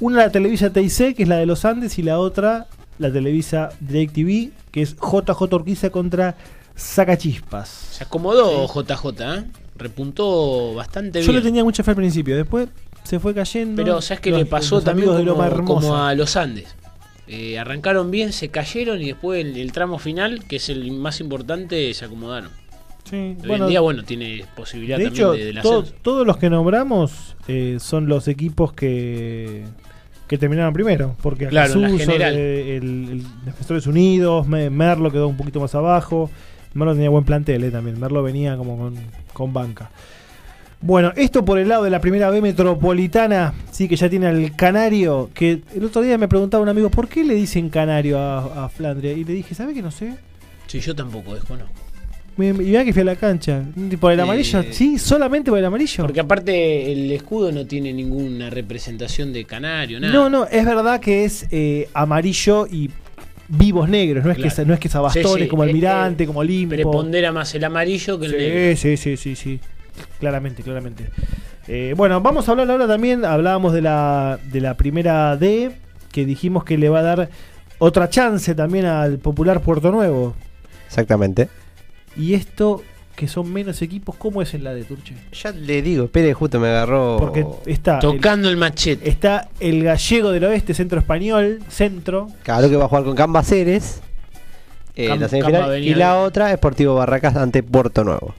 Una 0.00 0.18
la 0.18 0.30
Televisa 0.30 0.70
TIC, 0.70 1.16
que 1.16 1.22
es 1.24 1.28
la 1.28 1.36
de 1.38 1.46
los 1.46 1.64
Andes, 1.64 1.98
y 1.98 2.02
la 2.02 2.18
otra 2.20 2.66
la 2.98 3.12
Televisa 3.12 3.70
DirecTV, 3.80 4.50
que 4.70 4.82
es 4.82 4.96
JJ 4.96 5.42
Urquiza 5.54 5.90
contra 5.90 6.36
Sacachispas. 6.74 7.68
Se 7.68 8.04
acomodó 8.04 8.66
JJ, 8.66 9.06
¿eh? 9.20 9.44
Repuntó 9.76 10.74
bastante 10.74 11.20
Yo 11.20 11.26
bien. 11.32 11.36
le 11.36 11.42
tenía 11.48 11.64
mucha 11.64 11.82
fe 11.84 11.90
al 11.92 11.96
principio, 11.96 12.36
después 12.36 12.68
se 13.04 13.20
fue 13.20 13.34
cayendo. 13.34 13.76
Pero 13.82 14.00
¿sabes 14.00 14.24
Los- 14.26 14.38
le 14.40 14.46
pasó 14.46 14.76
los 14.76 14.84
también 14.84 15.08
amigos 15.08 15.24
de 15.24 15.30
como, 15.30 15.44
Loma 15.50 15.64
como 15.64 15.96
a 15.96 16.14
los 16.14 16.36
Andes? 16.36 16.74
Eh, 17.28 17.58
arrancaron 17.58 18.10
bien, 18.10 18.32
se 18.32 18.48
cayeron 18.48 19.00
y 19.02 19.06
después 19.08 19.44
el, 19.44 19.56
el 19.56 19.70
tramo 19.72 19.98
final, 19.98 20.44
que 20.44 20.56
es 20.56 20.68
el 20.70 20.90
más 20.92 21.20
importante, 21.20 21.92
se 21.94 22.04
acomodaron. 22.06 22.50
Sí, 23.04 23.16
Hoy 23.16 23.36
bueno, 23.46 23.64
en 23.64 23.70
día, 23.70 23.80
bueno, 23.80 24.02
tiene 24.04 24.44
posibilidad 24.56 24.98
de 24.98 25.04
también 25.04 25.24
hecho, 25.26 25.32
de, 25.32 25.44
del 25.44 25.62
to- 25.62 25.78
ascenso. 25.80 25.94
todos 26.02 26.26
los 26.26 26.36
que 26.38 26.50
nombramos 26.50 27.36
eh, 27.46 27.76
son 27.80 28.06
los 28.08 28.28
equipos 28.28 28.72
que, 28.72 29.64
que 30.28 30.38
terminaron 30.38 30.72
primero. 30.72 31.16
Porque 31.22 31.46
Claro, 31.48 31.74
Jesús, 31.80 32.00
general. 32.00 32.34
el, 32.34 32.82
el 32.82 33.22
Defensores 33.46 33.86
Unidos, 33.86 34.46
Me- 34.46 34.70
Merlo 34.70 35.10
quedó 35.10 35.26
un 35.28 35.36
poquito 35.36 35.58
más 35.60 35.74
abajo. 35.74 36.30
Merlo 36.74 36.92
tenía 36.94 37.08
buen 37.10 37.24
plantel 37.24 37.64
eh, 37.64 37.70
también. 37.70 37.98
Merlo 37.98 38.22
venía 38.22 38.56
como 38.56 38.76
con, 38.78 38.94
con 39.32 39.52
banca. 39.52 39.90
Bueno, 40.80 41.12
esto 41.16 41.44
por 41.44 41.58
el 41.58 41.68
lado 41.68 41.82
de 41.82 41.90
la 41.90 42.00
primera 42.00 42.30
B 42.30 42.40
metropolitana, 42.40 43.52
sí 43.72 43.88
que 43.88 43.96
ya 43.96 44.08
tiene 44.08 44.26
al 44.28 44.54
Canario, 44.54 45.28
que 45.34 45.62
el 45.74 45.84
otro 45.84 46.02
día 46.02 46.16
me 46.18 46.28
preguntaba 46.28 46.62
un 46.62 46.68
amigo, 46.68 46.88
¿por 46.88 47.08
qué 47.08 47.24
le 47.24 47.34
dicen 47.34 47.68
Canario 47.68 48.16
a, 48.20 48.66
a 48.66 48.68
Flandria? 48.68 49.12
Y 49.12 49.24
le 49.24 49.32
dije, 49.32 49.56
¿sabe 49.56 49.74
que 49.74 49.82
no 49.82 49.90
sé? 49.90 50.14
Sí, 50.68 50.78
yo 50.78 50.94
tampoco 50.94 51.34
desconozco. 51.34 51.72
Y 52.38 52.70
vea 52.70 52.84
que 52.84 52.92
fui 52.92 53.02
a 53.02 53.06
la 53.06 53.16
cancha. 53.16 53.62
¿Por 54.00 54.12
el 54.12 54.20
Eh, 54.20 54.22
amarillo? 54.22 54.62
Sí, 54.70 54.98
solamente 54.98 55.50
por 55.50 55.58
el 55.58 55.64
amarillo. 55.64 56.04
Porque 56.04 56.20
aparte 56.20 56.92
el 56.92 57.10
escudo 57.10 57.50
no 57.52 57.66
tiene 57.66 57.92
ninguna 57.92 58.48
representación 58.50 59.32
de 59.32 59.44
canario, 59.44 59.98
nada. 60.00 60.12
No, 60.12 60.30
no, 60.30 60.46
es 60.46 60.64
verdad 60.64 61.00
que 61.00 61.24
es 61.24 61.46
eh, 61.50 61.88
amarillo 61.94 62.66
y 62.66 62.90
vivos 63.48 63.88
negros, 63.88 64.24
no 64.24 64.30
es, 64.30 64.36
Claro. 64.36 64.54
que, 64.56 64.64
no 64.66 64.74
es 64.74 64.80
que 64.80 64.88
Sabastones 64.88 65.32
Sí, 65.32 65.40
sí, 65.42 65.48
como 65.48 65.64
eh, 65.64 65.68
Almirante, 65.68 66.26
como 66.26 66.40
Olimpo. 66.40 66.74
Prepondera 66.74 67.32
más 67.32 67.54
el 67.54 67.64
amarillo 67.64 68.18
que 68.20 68.26
el 68.26 68.32
negro. 68.32 68.76
Sí, 68.76 68.96
sí, 68.96 69.16
sí, 69.16 69.16
sí, 69.16 69.36
sí. 69.36 69.60
Claramente, 70.20 70.62
claramente. 70.62 71.04
Eh, 71.66 71.94
bueno, 71.96 72.20
vamos 72.20 72.48
a 72.48 72.52
hablar 72.52 72.70
ahora 72.70 72.86
también, 72.86 73.24
hablábamos 73.24 73.72
de 73.72 73.82
la, 73.82 74.38
de 74.52 74.60
la 74.60 74.74
primera 74.74 75.36
D, 75.36 75.72
que 76.12 76.24
dijimos 76.24 76.62
que 76.64 76.78
le 76.78 76.88
va 76.88 77.00
a 77.00 77.02
dar 77.02 77.28
otra 77.78 78.08
chance 78.08 78.54
también 78.54 78.84
al 78.84 79.18
popular 79.18 79.60
Puerto 79.60 79.90
Nuevo. 79.90 80.34
Exactamente. 80.86 81.48
Y 82.18 82.34
esto, 82.34 82.82
que 83.16 83.28
son 83.28 83.52
menos 83.52 83.80
equipos, 83.82 84.16
¿cómo 84.16 84.42
es 84.42 84.52
en 84.54 84.64
la 84.64 84.74
de 84.74 84.84
Turche? 84.84 85.14
Ya 85.32 85.52
le 85.52 85.80
digo, 85.82 86.04
espere, 86.06 86.34
justo 86.34 86.58
me 86.60 86.68
agarró. 86.68 87.16
Porque 87.18 87.46
está 87.66 87.98
Tocando 88.00 88.48
el 88.48 88.56
machete. 88.56 89.08
Está 89.08 89.48
el 89.60 89.82
gallego 89.84 90.30
del 90.32 90.44
oeste, 90.44 90.74
centro 90.74 90.98
español, 90.98 91.60
centro. 91.68 92.28
Claro 92.42 92.68
que 92.68 92.76
va 92.76 92.84
a 92.86 92.88
jugar 92.88 93.04
con 93.04 93.14
Cambaceres. 93.16 94.00
eh, 94.96 95.08
Cam- 95.08 95.18
la 95.20 95.28
semifinal, 95.28 95.82
y 95.84 95.94
la 95.94 96.18
otra, 96.18 96.52
Sportivo 96.56 96.96
Barracas 96.96 97.36
ante 97.36 97.62
Puerto 97.62 98.02
Nuevo. 98.02 98.34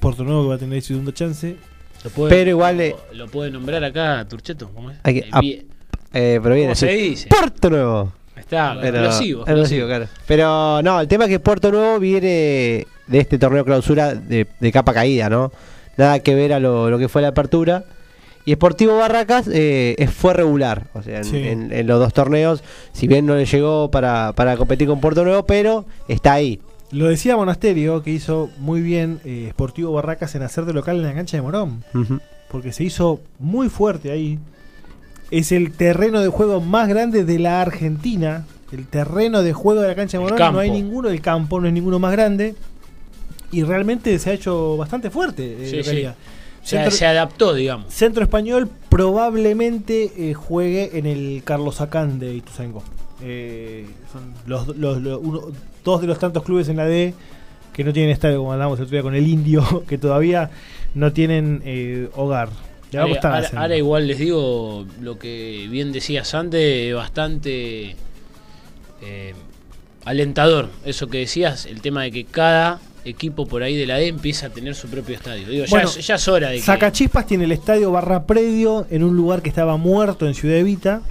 Puerto 0.00 0.24
Nuevo 0.24 0.42
que 0.44 0.48
va 0.48 0.54
a 0.54 0.58
tener 0.58 0.80
segunda 0.82 1.12
chance. 1.12 1.56
Lo 2.02 2.10
puede- 2.10 2.30
Pero 2.30 2.50
igual, 2.50 2.80
eh, 2.80 2.96
Lo, 3.12 3.26
lo 3.26 3.30
puede 3.30 3.50
nombrar 3.50 3.84
acá 3.84 4.26
Turcheto. 4.28 4.70
¿cómo 4.74 4.90
es? 4.90 4.98
Hay 5.02 5.14
que- 5.14 5.20
Eh, 5.20 5.40
bien. 5.40 5.66
Eh, 6.14 6.40
pero 6.42 6.54
viene 6.54 6.68
¿Cómo 6.68 6.74
se 6.76 6.88
dice? 6.88 7.28
Puerto 7.28 7.68
Nuevo. 7.68 8.12
Está, 8.46 8.76
Pero- 8.80 8.98
explosivo, 8.98 9.40
explosivo, 9.42 9.42
explosivo. 9.42 9.86
claro. 9.88 10.06
Pero 10.26 10.82
no, 10.82 11.00
el 11.00 11.08
tema 11.08 11.24
es 11.24 11.30
que 11.30 11.40
Puerto 11.40 11.70
Nuevo 11.70 11.98
viene 11.98 12.86
de 13.06 13.18
este 13.18 13.38
torneo 13.38 13.64
clausura 13.64 14.14
de, 14.14 14.46
de 14.60 14.72
capa 14.72 14.94
caída, 14.94 15.28
¿no? 15.28 15.52
Nada 15.96 16.20
que 16.20 16.34
ver 16.34 16.52
a 16.52 16.60
lo, 16.60 16.88
lo 16.90 16.98
que 16.98 17.08
fue 17.08 17.22
la 17.22 17.28
apertura. 17.28 17.84
Y 18.44 18.52
Sportivo 18.52 18.96
Barracas 18.98 19.48
eh, 19.52 20.08
fue 20.14 20.32
regular, 20.32 20.84
o 20.94 21.02
sea, 21.02 21.18
en, 21.18 21.24
Sí. 21.24 21.36
en- 21.38 21.72
en 21.72 21.86
los 21.88 21.98
dos 21.98 22.12
torneos, 22.12 22.62
si 22.92 23.08
bien 23.08 23.26
no 23.26 23.34
le 23.34 23.44
llegó 23.44 23.90
para, 23.90 24.32
para 24.34 24.56
competir 24.56 24.86
con 24.86 25.00
Puerto 25.00 25.24
Nuevo, 25.24 25.44
pero 25.44 25.84
está 26.06 26.34
ahí. 26.34 26.60
Lo 26.92 27.06
decía 27.08 27.34
Monasterio, 27.36 28.04
que 28.04 28.10
hizo 28.12 28.48
muy 28.58 28.80
bien 28.80 29.18
eh, 29.24 29.48
Sportivo 29.50 29.90
Barracas 29.92 30.36
en 30.36 30.42
hacer 30.42 30.64
de 30.66 30.72
local 30.72 30.98
en 30.98 31.02
la 31.02 31.14
cancha 31.14 31.36
de 31.36 31.42
Morón. 31.42 31.82
Porque 32.48 32.72
se 32.72 32.84
hizo 32.84 33.18
muy 33.40 33.68
fuerte 33.68 34.12
ahí. 34.12 34.38
Es 35.30 35.52
el 35.52 35.72
terreno 35.72 36.20
de 36.20 36.28
juego 36.28 36.60
más 36.60 36.88
grande 36.88 37.24
de 37.24 37.38
la 37.38 37.60
Argentina. 37.60 38.44
El 38.72 38.86
terreno 38.86 39.42
de 39.42 39.52
juego 39.52 39.80
de 39.82 39.88
la 39.88 39.94
cancha 39.94 40.18
de 40.18 40.22
Morón. 40.24 40.38
No 40.54 40.58
hay 40.60 40.70
ninguno, 40.70 41.08
el 41.08 41.20
campo 41.20 41.60
no 41.60 41.66
es 41.66 41.72
ninguno 41.72 41.98
más 41.98 42.12
grande. 42.12 42.54
Y 43.52 43.62
realmente 43.62 44.18
se 44.18 44.30
ha 44.30 44.32
hecho 44.32 44.76
bastante 44.76 45.10
fuerte. 45.10 45.56
eh, 45.60 45.70
Sí, 45.70 45.82
sí. 45.82 46.06
Se, 46.62 46.76
Centro- 46.76 46.90
se 46.90 47.06
adaptó, 47.06 47.54
digamos. 47.54 47.92
Centro 47.94 48.22
Español 48.24 48.68
probablemente 48.88 50.12
eh, 50.16 50.34
juegue 50.34 50.98
en 50.98 51.06
el 51.06 51.42
Carlos 51.44 51.80
Acán 51.80 52.18
de 52.18 52.34
Ituzaingó. 52.34 52.82
Eh, 53.22 53.86
son 54.12 54.22
los, 54.46 54.76
los- 54.76 55.00
los- 55.00 55.20
uno- 55.22 55.42
dos 55.84 56.00
de 56.00 56.06
los 56.08 56.18
tantos 56.18 56.42
clubes 56.42 56.68
en 56.68 56.76
la 56.76 56.84
D 56.86 57.14
que 57.72 57.84
no 57.84 57.92
tienen 57.92 58.10
estadio, 58.10 58.38
como 58.38 58.52
hablábamos 58.52 58.78
el 58.78 58.84
otro 58.86 58.94
día 58.96 59.02
con 59.02 59.14
el 59.14 59.26
Indio, 59.28 59.84
que 59.88 59.96
todavía 59.96 60.50
no 60.94 61.12
tienen 61.12 61.62
eh, 61.64 62.08
hogar. 62.16 62.48
Ahora, 62.94 63.50
a 63.52 63.76
igual 63.76 64.06
les 64.06 64.18
digo 64.18 64.86
lo 65.00 65.18
que 65.18 65.66
bien 65.70 65.92
decías 65.92 66.34
antes, 66.34 66.94
bastante 66.94 67.96
eh, 69.02 69.34
alentador. 70.04 70.68
Eso 70.84 71.08
que 71.08 71.18
decías, 71.18 71.66
el 71.66 71.80
tema 71.80 72.04
de 72.04 72.12
que 72.12 72.24
cada 72.24 72.80
equipo 73.04 73.46
por 73.46 73.62
ahí 73.62 73.76
de 73.76 73.86
la 73.86 73.96
D 73.96 74.08
empieza 74.08 74.46
a 74.46 74.50
tener 74.50 74.74
su 74.74 74.88
propio 74.88 75.14
estadio. 75.14 75.48
Digo, 75.48 75.64
ya, 75.64 75.70
Bueno, 75.70 75.88
es, 75.88 76.06
ya 76.06 76.16
es 76.16 76.28
hora 76.28 76.50
de 76.50 76.56
que... 76.56 76.62
Sacachispas 76.62 77.26
tiene 77.26 77.44
el 77.44 77.52
estadio 77.52 77.90
Barra 77.92 78.24
Predio 78.26 78.86
en 78.90 79.04
un 79.04 79.16
lugar 79.16 79.42
que 79.42 79.48
estaba 79.48 79.76
muerto 79.76 80.26
en 80.26 80.34
Ciudad 80.34 80.56
Evita. 80.56 81.02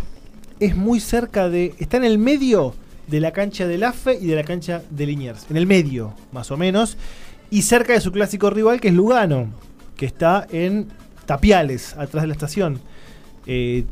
Es 0.59 0.75
muy 0.75 0.99
cerca 0.99 1.49
de. 1.49 1.73
Está 1.79 1.97
en 1.97 2.05
el 2.05 2.17
medio 2.17 2.73
de 3.07 3.19
la 3.19 3.31
cancha 3.31 3.67
del 3.67 3.83
AFE 3.83 4.17
y 4.21 4.25
de 4.25 4.35
la 4.35 4.43
cancha 4.43 4.81
de 4.89 5.05
Liniers. 5.05 5.45
En 5.49 5.57
el 5.57 5.67
medio, 5.67 6.13
más 6.31 6.49
o 6.51 6.57
menos. 6.57 6.97
Y 7.49 7.61
cerca 7.63 7.93
de 7.93 8.01
su 8.01 8.11
clásico 8.11 8.49
rival, 8.49 8.79
que 8.79 8.87
es 8.87 8.93
Lugano, 8.93 9.49
que 9.97 10.05
está 10.05 10.47
en 10.49 10.87
Tapiales, 11.25 11.93
atrás 11.97 12.23
de 12.23 12.27
la 12.27 12.33
estación. 12.33 12.79
Eh, 13.47 13.83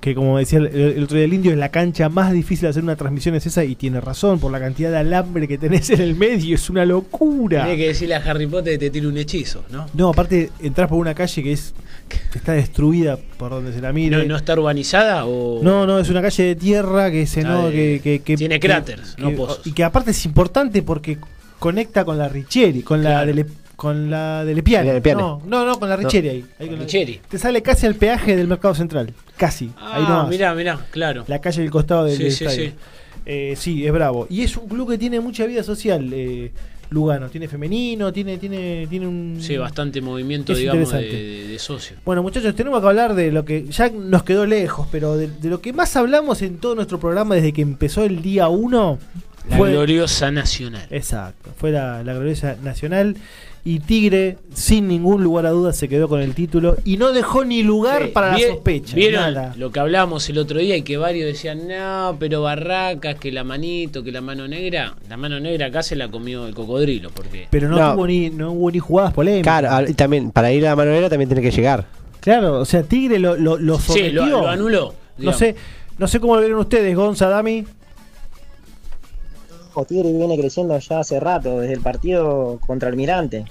que 0.00 0.14
como 0.14 0.36
decía 0.36 0.58
el, 0.58 0.66
el 0.66 1.02
otro 1.04 1.16
día 1.16 1.24
el 1.24 1.32
indio, 1.32 1.50
es 1.52 1.56
la 1.56 1.70
cancha 1.70 2.10
más 2.10 2.30
difícil 2.30 2.64
de 2.64 2.68
hacer 2.68 2.82
una 2.82 2.94
transmisión, 2.94 3.34
es 3.36 3.46
esa, 3.46 3.64
y 3.64 3.74
tiene 3.74 4.02
razón, 4.02 4.38
por 4.38 4.52
la 4.52 4.60
cantidad 4.60 4.90
de 4.90 4.98
alambre 4.98 5.48
que 5.48 5.56
tenés 5.56 5.88
en 5.88 6.02
el 6.02 6.14
medio, 6.14 6.54
es 6.56 6.68
una 6.68 6.84
locura. 6.84 7.64
Tiene 7.64 7.78
que 7.78 7.88
decirle 7.88 8.14
a 8.14 8.18
Harry 8.18 8.46
Potter 8.46 8.74
que 8.74 8.78
te 8.78 8.90
tire 8.90 9.06
un 9.06 9.16
hechizo, 9.16 9.64
¿no? 9.70 9.86
No, 9.94 10.10
aparte 10.10 10.50
entras 10.60 10.90
por 10.90 10.98
una 10.98 11.14
calle 11.14 11.42
que 11.42 11.52
es 11.52 11.72
que 12.06 12.18
está 12.38 12.52
destruida 12.52 13.16
por 13.38 13.50
donde 13.50 13.72
se 13.72 13.80
la 13.80 13.94
mire. 13.94 14.18
¿No, 14.18 14.24
no 14.24 14.36
está 14.36 14.52
urbanizada 14.52 15.24
o...? 15.24 15.60
No, 15.62 15.86
no, 15.86 15.98
es 15.98 16.10
una 16.10 16.20
calle 16.20 16.42
de 16.44 16.54
tierra 16.56 17.10
que 17.10 17.26
se 17.26 17.42
no, 17.42 17.68
de- 17.70 17.72
que, 17.72 18.00
que- 18.02 18.20
que- 18.22 18.36
tiene 18.36 18.60
cráteres, 18.60 19.14
no 19.16 19.30
pozos. 19.30 19.62
Y 19.66 19.72
que 19.72 19.84
aparte 19.84 20.10
es 20.10 20.22
importante 20.26 20.82
porque 20.82 21.16
conecta 21.58 22.04
con 22.04 22.18
la 22.18 22.28
Richieri, 22.28 22.82
con 22.82 23.02
la 23.02 23.10
Claro. 23.10 23.26
de 23.28 23.34
Le- 23.34 23.46
con 23.76 24.10
la 24.10 24.44
de 24.44 24.54
Lepiane. 24.54 25.00
De. 25.00 25.14
No, 25.14 25.42
no, 25.46 25.64
no, 25.64 25.78
con 25.78 25.88
la 25.88 25.96
No. 25.96 26.02
Richieri 26.02 26.28
ahí. 26.28 26.44
ahí 26.58 26.66
con 26.68 26.76
la- 26.76 26.82
Richieri. 26.82 27.20
Te 27.28 27.38
sale 27.38 27.62
casi 27.62 27.86
al 27.86 27.94
peaje 27.94 28.36
del 28.36 28.48
mercado 28.48 28.74
central. 28.74 29.12
Casi. 29.36 29.66
ahí 29.78 30.02
Ah, 30.04 30.06
nomás. 30.08 30.28
mirá, 30.28 30.54
mirá, 30.54 30.78
claro. 30.90 31.24
La 31.26 31.40
calle 31.40 31.62
del 31.62 31.70
costado 31.70 32.04
del, 32.04 32.16
Sí, 32.16 32.22
del 32.24 32.32
sí, 32.32 32.44
estadio. 32.44 32.68
sí. 32.70 32.74
Eh, 33.26 33.54
sí, 33.56 33.86
es 33.86 33.92
bravo. 33.92 34.26
Y 34.30 34.42
es 34.42 34.56
un 34.56 34.68
club 34.68 34.90
que 34.90 34.98
tiene 34.98 35.18
mucha 35.20 35.46
vida 35.46 35.62
social, 35.62 36.10
eh, 36.12 36.52
Lugano. 36.90 37.28
Tiene 37.30 37.48
femenino, 37.48 38.12
tiene, 38.12 38.36
tiene, 38.36 38.86
tiene 38.88 39.06
un. 39.08 39.38
Sí, 39.40 39.56
bastante 39.56 40.00
movimiento, 40.02 40.52
Es 40.52 40.58
digamos, 40.58 40.92
de- 40.92 41.48
de 41.48 41.58
socios. 41.58 41.98
Bueno, 42.04 42.22
muchachos, 42.22 42.54
tenemos 42.54 42.80
que 42.80 42.86
hablar 42.86 43.14
de 43.14 43.32
lo 43.32 43.44
que 43.44 43.64
ya 43.68 43.88
nos 43.88 44.22
quedó 44.22 44.44
lejos, 44.46 44.86
pero 44.92 45.16
de, 45.16 45.28
de 45.28 45.48
lo 45.48 45.60
que 45.60 45.72
más 45.72 45.96
hablamos 45.96 46.42
en 46.42 46.58
todo 46.58 46.74
nuestro 46.74 47.00
programa 47.00 47.34
desde 47.34 47.52
que 47.52 47.62
empezó 47.62 48.04
el 48.04 48.20
día 48.22 48.48
1 48.48 48.98
La 49.48 49.56
fue. 49.56 49.70
gloriosa 49.72 50.30
nacional. 50.30 50.86
Exacto, 50.90 51.50
fue 51.56 51.72
la, 51.72 52.04
la 52.04 52.12
gloriosa 52.12 52.56
nacional. 52.62 53.16
Y 53.66 53.80
Tigre, 53.80 54.36
sin 54.52 54.88
ningún 54.88 55.24
lugar 55.24 55.46
a 55.46 55.50
dudas, 55.50 55.74
se 55.74 55.88
quedó 55.88 56.06
con 56.06 56.20
el 56.20 56.34
título 56.34 56.76
y 56.84 56.98
no 56.98 57.12
dejó 57.12 57.46
ni 57.46 57.62
lugar 57.62 58.02
Sí, 58.04 58.10
para 58.12 58.34
vi- 58.36 58.42
la 58.42 58.48
sospecha. 58.48 58.94
¿Vieron 58.94 59.22
nada. 59.34 59.54
lo 59.56 59.72
que 59.72 59.80
hablábamos 59.80 60.28
el 60.28 60.36
otro 60.36 60.58
día 60.58 60.76
y 60.76 60.82
que 60.82 60.98
varios 60.98 61.26
decían, 61.26 61.66
no, 61.66 62.14
pero 62.20 62.42
Barracas, 62.42 63.14
que 63.14 63.32
la 63.32 63.42
manito, 63.42 64.04
que 64.04 64.12
la 64.12 64.20
mano 64.20 64.46
negra? 64.46 64.94
La 65.08 65.16
mano 65.16 65.40
negra 65.40 65.68
acá 65.68 65.82
se 65.82 65.96
la 65.96 66.10
comió 66.10 66.46
el 66.46 66.54
cocodrilo, 66.54 67.08
porque... 67.14 67.48
Pero 67.50 67.70
no, 67.70 67.78
No. 67.78 67.94
tuvo 67.94 68.06
ni, 68.06 68.28
no 68.28 68.52
hubo 68.52 68.70
ni 68.70 68.80
jugadas 68.80 69.14
polémicas. 69.14 69.44
Claro, 69.60 69.68
ah, 69.70 69.82
y 69.88 69.94
también, 69.94 70.30
para 70.30 70.52
ir 70.52 70.66
a 70.66 70.70
la 70.70 70.76
manolera 70.76 71.08
también 71.08 71.30
tiene 71.30 71.40
que 71.40 71.50
llegar. 71.50 71.86
Claro, 72.20 72.60
o 72.60 72.64
sea, 72.66 72.82
Tigre 72.82 73.18
lo, 73.18 73.34
lo, 73.34 73.56
lo 73.56 73.78
Sí, 73.78 73.86
sometió. 73.92 74.26
lo, 74.26 74.42
lo 74.42 74.48
anuló. 74.48 74.94
No 75.16 75.32
sé, 75.32 75.56
no 75.96 76.06
sé 76.06 76.20
cómo 76.20 76.34
lo 76.34 76.42
vieron 76.42 76.58
ustedes, 76.58 76.94
Gonza, 76.94 77.28
Dami. 77.30 77.64
Tigre 79.84 80.12
viene 80.12 80.38
creciendo 80.38 80.78
ya 80.78 81.00
hace 81.00 81.18
rato, 81.18 81.58
desde 81.58 81.74
el 81.74 81.80
partido 81.80 82.60
contra 82.64 82.88
Almirante. 82.88 83.44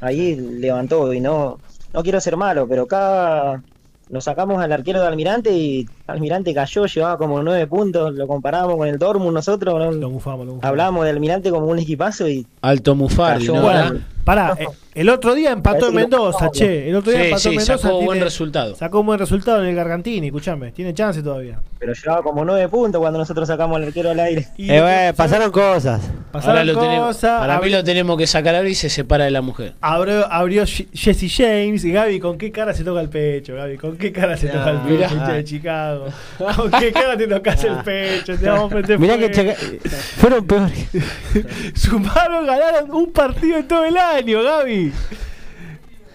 Ahí 0.00 0.36
levantó 0.36 1.14
y 1.14 1.20
no, 1.20 1.58
no 1.94 2.02
quiero 2.02 2.20
ser 2.20 2.36
malo, 2.36 2.66
pero 2.68 2.82
acá 2.82 3.62
lo 4.10 4.20
sacamos 4.20 4.62
al 4.62 4.70
arquero 4.72 5.00
de 5.00 5.06
Almirante 5.06 5.50
y 5.56 5.88
Almirante 6.06 6.52
cayó, 6.52 6.84
llevaba 6.86 7.16
como 7.16 7.42
nueve 7.42 7.66
puntos, 7.66 8.14
lo 8.14 8.26
comparamos 8.26 8.76
con 8.76 8.86
el 8.86 8.98
Dortmund 8.98 9.32
nosotros, 9.32 9.78
¿no? 9.78 9.90
Lo 9.92 10.10
bufamos, 10.10 10.46
lo 10.46 10.52
bufamos. 10.54 10.68
hablamos 10.68 11.04
de 11.04 11.10
Almirante 11.10 11.50
como 11.50 11.66
un 11.66 11.78
equipazo 11.78 12.28
y 12.28 12.46
Alto 12.60 12.94
Mufardi, 12.94 13.46
¿no? 13.48 13.62
Bueno. 13.62 14.13
Pará, 14.24 14.54
eh, 14.58 14.66
el 14.94 15.08
otro 15.08 15.34
día 15.34 15.50
empató 15.52 15.88
en 15.88 15.94
no- 15.94 16.00
Mendoza, 16.00 16.50
che. 16.50 16.88
El 16.88 16.96
otro 16.96 17.10
día 17.12 17.20
Sí, 17.22 17.26
empató 17.26 17.48
en 17.48 17.52
sí, 17.52 17.56
Mendoza. 17.58 17.78
sacó 17.78 17.94
buen 17.96 18.08
tiene- 18.10 18.24
resultado. 18.24 18.74
Sacó 18.76 19.00
un 19.00 19.06
buen 19.06 19.18
resultado 19.18 19.62
en 19.62 19.68
el 19.70 19.74
Gargantini, 19.76 20.26
escuchame. 20.28 20.72
Tiene 20.72 20.94
chance 20.94 21.22
todavía. 21.22 21.60
pero 21.78 21.92
llevaba 21.92 22.22
como 22.22 22.46
nueve 22.46 22.66
puntos 22.70 22.98
cuando 22.98 23.18
nosotros 23.18 23.46
sacamos 23.46 23.76
al 23.76 23.82
arquero 23.84 24.10
al 24.10 24.18
aire. 24.18 24.48
Y 24.56 24.70
Eh, 24.70 24.80
bueno, 24.80 25.14
pasaron 25.14 25.50
cosas. 25.50 26.00
pasaron 26.32 26.56
Ahora 26.58 26.72
lo 26.72 26.80
tenemos, 26.80 27.06
cosas. 27.08 27.40
para 27.40 27.60
mí 27.60 27.68
lo 27.68 27.84
tenemos 27.84 28.16
que 28.16 28.26
sacar 28.26 28.54
ahora 28.54 28.68
y 28.70 28.74
se 28.74 28.88
separa 28.88 29.24
de 29.26 29.30
la 29.30 29.42
mujer. 29.42 29.74
abrió, 29.82 30.26
abrió 30.32 30.64
Jesse 30.64 31.30
James. 31.36 31.84
Y 31.84 31.92
Gaby, 31.92 32.20
¿con 32.20 32.38
qué 32.38 32.50
cara 32.50 32.72
se 32.72 32.84
toca 32.84 33.02
el 33.02 33.10
pecho? 33.10 33.54
Gaby, 33.54 33.76
¿con 33.76 33.98
qué 33.98 34.12
cara 34.12 34.34
se 34.38 34.46
toca 34.46 34.70
el 34.70 34.78
pecho? 34.78 35.14
mirá. 35.14 35.28
de 35.34 35.44
Chicago. 35.44 36.06
¿Con 36.56 36.70
qué 36.70 36.90
cara 36.92 37.18
te 37.18 37.26
tocas 37.26 37.64
el 37.64 37.76
pecho? 37.84 38.34
Te 38.38 38.48
vamos 38.48 38.72
a 38.72 38.74
meter 38.76 38.98
Mirá 38.98 39.18
que 39.18 39.54
fueron 40.16 40.46
peores. 40.46 40.86
Sumaron, 41.74 42.46
ganaron 42.46 42.90
un 42.94 43.12
partido 43.12 43.58
en 43.58 43.68
todo 43.68 43.84
el 43.84 43.96
año, 43.98 44.13
Gaby. 44.22 44.92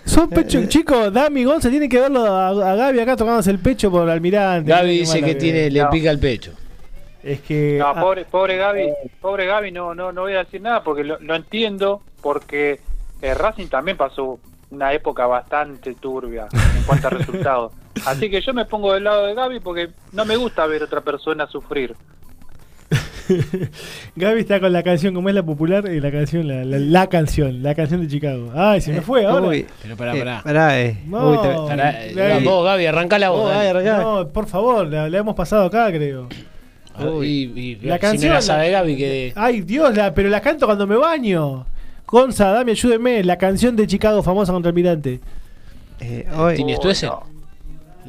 Son 0.05 0.29
pecho, 0.29 0.65
chicos, 0.65 1.13
Dami 1.13 1.43
Gonza 1.43 1.69
tiene 1.69 1.87
que 1.87 1.99
verlo 1.99 2.25
a, 2.25 2.49
a 2.49 2.75
Gaby 2.75 2.99
acá 3.01 3.15
tocándose 3.15 3.51
el 3.51 3.59
pecho 3.59 3.91
por 3.91 4.09
Almirante. 4.09 4.69
Gaby 4.71 4.99
dice 4.99 5.21
que 5.21 5.35
tiene, 5.35 5.69
le 5.69 5.81
No. 5.83 5.89
pica 5.89 6.09
el 6.09 6.19
pecho. 6.19 6.53
Es 7.21 7.41
que. 7.41 7.77
No, 7.79 7.87
ah, 7.87 7.99
pobre, 7.99 8.25
pobre 8.25 8.57
Gaby, 8.57 8.87
pobre 9.21 9.45
Gaby, 9.45 9.71
no, 9.71 9.93
no, 9.93 10.11
no 10.11 10.21
voy 10.21 10.33
a 10.33 10.39
decir 10.45 10.61
nada 10.61 10.83
porque 10.83 11.03
lo, 11.03 11.19
lo 11.19 11.35
entiendo, 11.35 12.01
porque 12.21 12.79
eh, 13.21 13.33
Racing 13.33 13.67
también 13.67 13.97
pasó 13.97 14.39
una 14.71 14.93
época 14.93 15.27
bastante 15.27 15.93
turbia 15.95 16.47
en 16.53 16.83
cuanto 16.83 17.07
a 17.07 17.09
resultados. 17.11 17.73
Así 18.05 18.29
que 18.29 18.39
yo 18.41 18.53
me 18.53 18.65
pongo 18.65 18.93
del 18.93 19.03
lado 19.03 19.25
de 19.27 19.33
Gaby 19.35 19.59
porque 19.59 19.89
no 20.13 20.25
me 20.25 20.37
gusta 20.37 20.65
ver 20.65 20.81
otra 20.81 21.01
persona 21.01 21.45
sufrir. 21.47 21.95
Gaby 24.15 24.39
está 24.41 24.59
con 24.59 24.71
la 24.73 24.83
canción, 24.83 25.13
como 25.13 25.29
es 25.29 25.35
la 25.35 25.43
popular, 25.43 25.87
eh, 25.87 25.99
la 26.01 26.11
canción, 26.11 26.47
la, 26.47 26.63
la, 26.65 26.77
la 26.79 27.07
canción, 27.07 27.61
la 27.63 27.75
canción 27.75 28.01
de 28.01 28.07
Chicago. 28.07 28.51
Ay, 28.55 28.81
se 28.81 28.91
me 28.91 29.01
fue 29.01 29.25
ahora. 29.25 29.47
Uy, 29.47 29.65
Pero 29.81 29.95
pará, 29.95 30.15
eh, 30.15 30.19
pará. 30.19 30.41
pará, 30.43 30.81
eh. 30.81 30.97
No, 31.05 31.31
Uy, 31.31 31.37
te- 31.41 31.55
Pará, 31.67 32.05
eh, 32.05 32.13
Gaby. 32.13 32.45
vos, 32.45 32.65
Gaby, 32.65 32.85
arrancá 32.87 33.19
la 33.19 33.29
voz. 33.29 33.51
No, 33.83 34.27
por 34.29 34.47
favor, 34.47 34.87
la, 34.87 35.09
la 35.09 35.17
hemos 35.17 35.35
pasado 35.35 35.65
acá, 35.65 35.91
creo. 35.91 36.27
Ah, 36.95 37.05
y, 37.23 37.25
y- 37.55 37.75
La 37.83 37.95
si 37.95 38.01
canción, 38.01 38.33
la- 38.33 38.41
sabe 38.41 38.71
Gaby 38.71 38.97
que 38.97 39.33
Ay, 39.35 39.61
Dios, 39.61 39.95
la, 39.95 40.13
pero 40.13 40.29
la 40.29 40.41
canto 40.41 40.65
cuando 40.65 40.85
me 40.87 40.95
baño. 40.97 41.65
Gonza, 42.05 42.49
dame, 42.49 42.71
ayúdeme. 42.71 43.23
La 43.23 43.37
canción 43.37 43.75
de 43.75 43.85
Chicago 43.87 44.23
famosa 44.23 44.51
contra 44.51 44.69
Almirante. 44.69 45.19
eh, 46.01 46.27
hoy- 46.35 46.55
¿Tienes 46.55 46.79
tú 46.79 46.89
ese? 46.89 47.05
no. 47.05 47.23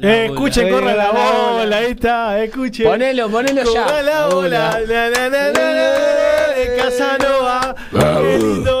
Eh, 0.03 0.25
escuchen, 0.31 0.69
corra 0.69 0.95
la 0.95 1.11
la 1.11 1.11
bola. 1.11 1.77
ahí 1.77 1.91
está, 1.91 2.43
escuchen. 2.43 2.87
Ponelo, 2.87 3.29
ponelo 3.29 3.61
ya. 3.71 3.83
Corra 3.83 4.01
la 4.01 4.27
bola, 4.27 4.79
na, 4.87 5.09
na, 5.09 5.29
na, 5.29 5.51
na, 5.51 5.71
Casanova. 6.77 7.75
Qué 7.91 8.37
lindo 8.39 8.80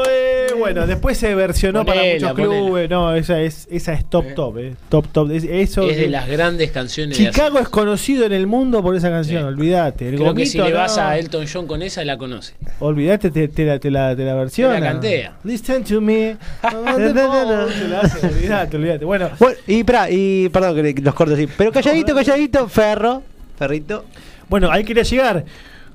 Bueno, 0.73 0.87
después 0.87 1.17
se 1.17 1.35
versionó 1.35 1.85
Ponela, 1.85 2.01
para 2.01 2.33
muchos 2.33 2.33
clubes. 2.57 2.89
No, 2.89 3.13
esa 3.13 3.41
es, 3.41 3.67
esa 3.71 3.93
es 3.93 4.05
top, 4.09 4.33
top, 4.35 4.57
eh. 4.59 4.73
Top, 4.89 5.07
top. 5.11 5.31
Es- 5.31 5.43
eso 5.43 5.83
Es 5.89 5.97
de 5.97 6.07
las 6.07 6.27
grandes 6.29 6.71
canciones 6.71 7.17
de 7.17 7.25
Chicago 7.25 7.59
es 7.59 7.67
conocido 7.69 8.25
en 8.25 8.31
el 8.33 8.47
mundo 8.47 8.81
por 8.81 8.95
esa 8.95 9.09
canción, 9.09 9.41
Sí. 9.41 9.47
olvídate. 9.47 10.09
El 10.09 10.15
Creo 10.15 10.33
que 10.33 10.45
si 10.45 10.57
le 10.59 10.71
vas 10.73 10.95
no. 10.97 11.03
a 11.03 11.17
Elton 11.17 11.45
John 11.51 11.67
con 11.67 11.81
esa, 11.81 12.05
la 12.05 12.17
conoce. 12.17 12.53
Olvídate, 12.79 13.31
te, 13.31 13.47
te 13.47 13.65
la, 13.65 13.79
te 13.79 13.91
la, 13.91 14.15
te 14.15 14.23
la 14.23 14.35
versiona. 14.35 14.75
Te 14.75 14.79
la 14.81 14.91
cantea. 14.91 15.33
Listen 15.43 15.83
to 15.83 15.99
me. 16.01 16.37
Te 16.61 17.87
la 17.87 17.99
hace, 18.01 18.27
olvídate, 18.27 18.77
olvídate. 18.77 19.05
Bueno, 19.05 19.29
Bueno, 19.39 19.57
y, 19.67 19.83
pará, 19.83 20.09
y 20.09 20.49
perdón 20.49 20.75
que 20.95 21.01
los 21.01 21.13
corto 21.13 21.33
así. 21.33 21.47
Pero 21.57 21.71
calladito, 21.71 22.15
calladito, 22.15 22.67
ferro. 22.69 23.23
Ferrito. 23.57 24.05
bueno, 24.49 24.71
ahí 24.71 24.83
quería 24.83 25.03
llegar. 25.03 25.45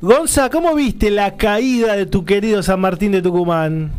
Gonza, 0.01 0.51
¿cómo 0.51 0.75
viste 0.75 1.11
la 1.11 1.37
caída 1.37 1.97
de 1.97 2.07
tu 2.07 2.25
querido 2.25 2.63
San 2.63 2.81
Martín 2.81 3.13
de 3.13 3.23
Tucumán? 3.23 3.91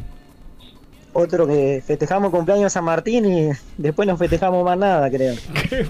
Otro 1.20 1.47
que 1.47 1.82
festejamos 1.84 2.30
cumpleaños 2.30 2.72
San 2.74 2.84
Martín 2.84 3.26
y 3.26 3.49
después 3.76 4.07
no 4.07 4.15
festejamos 4.18 4.63
más 4.63 4.78
nada, 4.78 5.09
creo. 5.09 5.34
Qué 5.70 5.84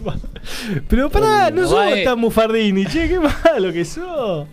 Pero 0.88 1.10
pará, 1.10 1.52
no 1.52 1.64
No 1.64 1.84
eh. 1.84 2.04
tan 2.06 2.18
mufardini, 2.18 2.86
che, 2.86 3.10
qué 3.10 3.20
malo 3.20 3.74
que 3.74 3.84
sos. 3.84 4.48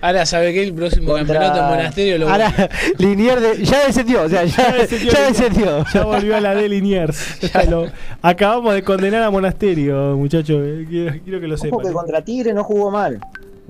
Ahora 0.00 0.24
sabe 0.24 0.52
que 0.52 0.62
el 0.62 0.74
próximo 0.74 1.08
Contra- 1.08 1.40
campeonato 1.40 1.58
en 1.60 1.76
Monasterio 1.76 2.18
lo 2.18 2.28
Ahora, 2.28 2.52
Linier 2.98 3.40
de, 3.40 3.64
ya 3.64 3.84
descendió, 3.86 4.22
o 4.22 4.28
sea, 4.28 4.44
ya, 4.44 4.70
Ya 4.70 4.72
descendió 4.78 5.10
ya 5.12 5.18
Liniers. 5.18 5.38
descendió. 5.38 5.84
Ya 5.92 6.04
volvió 6.04 6.36
a 6.36 6.40
la 6.40 6.54
de 6.54 6.68
Liniers. 6.68 7.38
Lo- 7.68 7.86
acabamos 8.22 8.74
de 8.74 8.82
condenar 8.84 9.24
a 9.24 9.30
Monasterio, 9.30 10.16
muchachos. 10.16 10.56
eh, 10.64 10.86
Quiero, 10.88 11.16
quiero 11.24 11.40
que 11.40 11.48
lo 11.48 11.56
sepan. 11.56 11.80
que 11.80 11.90
contra 11.92 12.22
Tigre 12.22 12.52
no 12.54 12.62
jugó 12.62 12.92
mal 12.92 13.18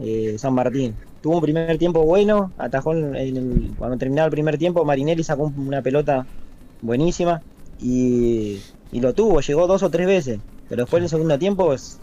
eh, 0.03 0.35
San 0.39 0.53
Martín. 0.53 0.95
Tuvo 1.23 1.37
un 1.37 1.43
primer 1.43 1.79
tiempo 1.79 2.03
bueno, 2.05 2.51
atajó 2.59 2.93
en 2.93 3.15
el- 3.17 3.71
cuando 3.79 3.97
terminaba 3.97 4.27
el 4.27 4.33
primer 4.33 4.59
tiempo, 4.59 4.85
Marinelli 4.85 5.23
sacó 5.25 5.45
un- 5.45 5.69
una 5.69 5.81
pelota 5.81 6.27
buenísima 6.83 7.41
y, 7.81 8.59
y 8.93 9.01
lo 9.01 9.15
tuvo, 9.15 9.41
llegó 9.41 9.67
dos 9.67 9.83
o 9.83 9.91
tres 9.91 10.07
veces. 10.07 10.39
Pero 10.69 10.83
después 10.83 11.01
en 11.01 11.05
el 11.05 11.11
segundo 11.11 11.39
tiempo 11.39 11.67
pues, 11.67 11.99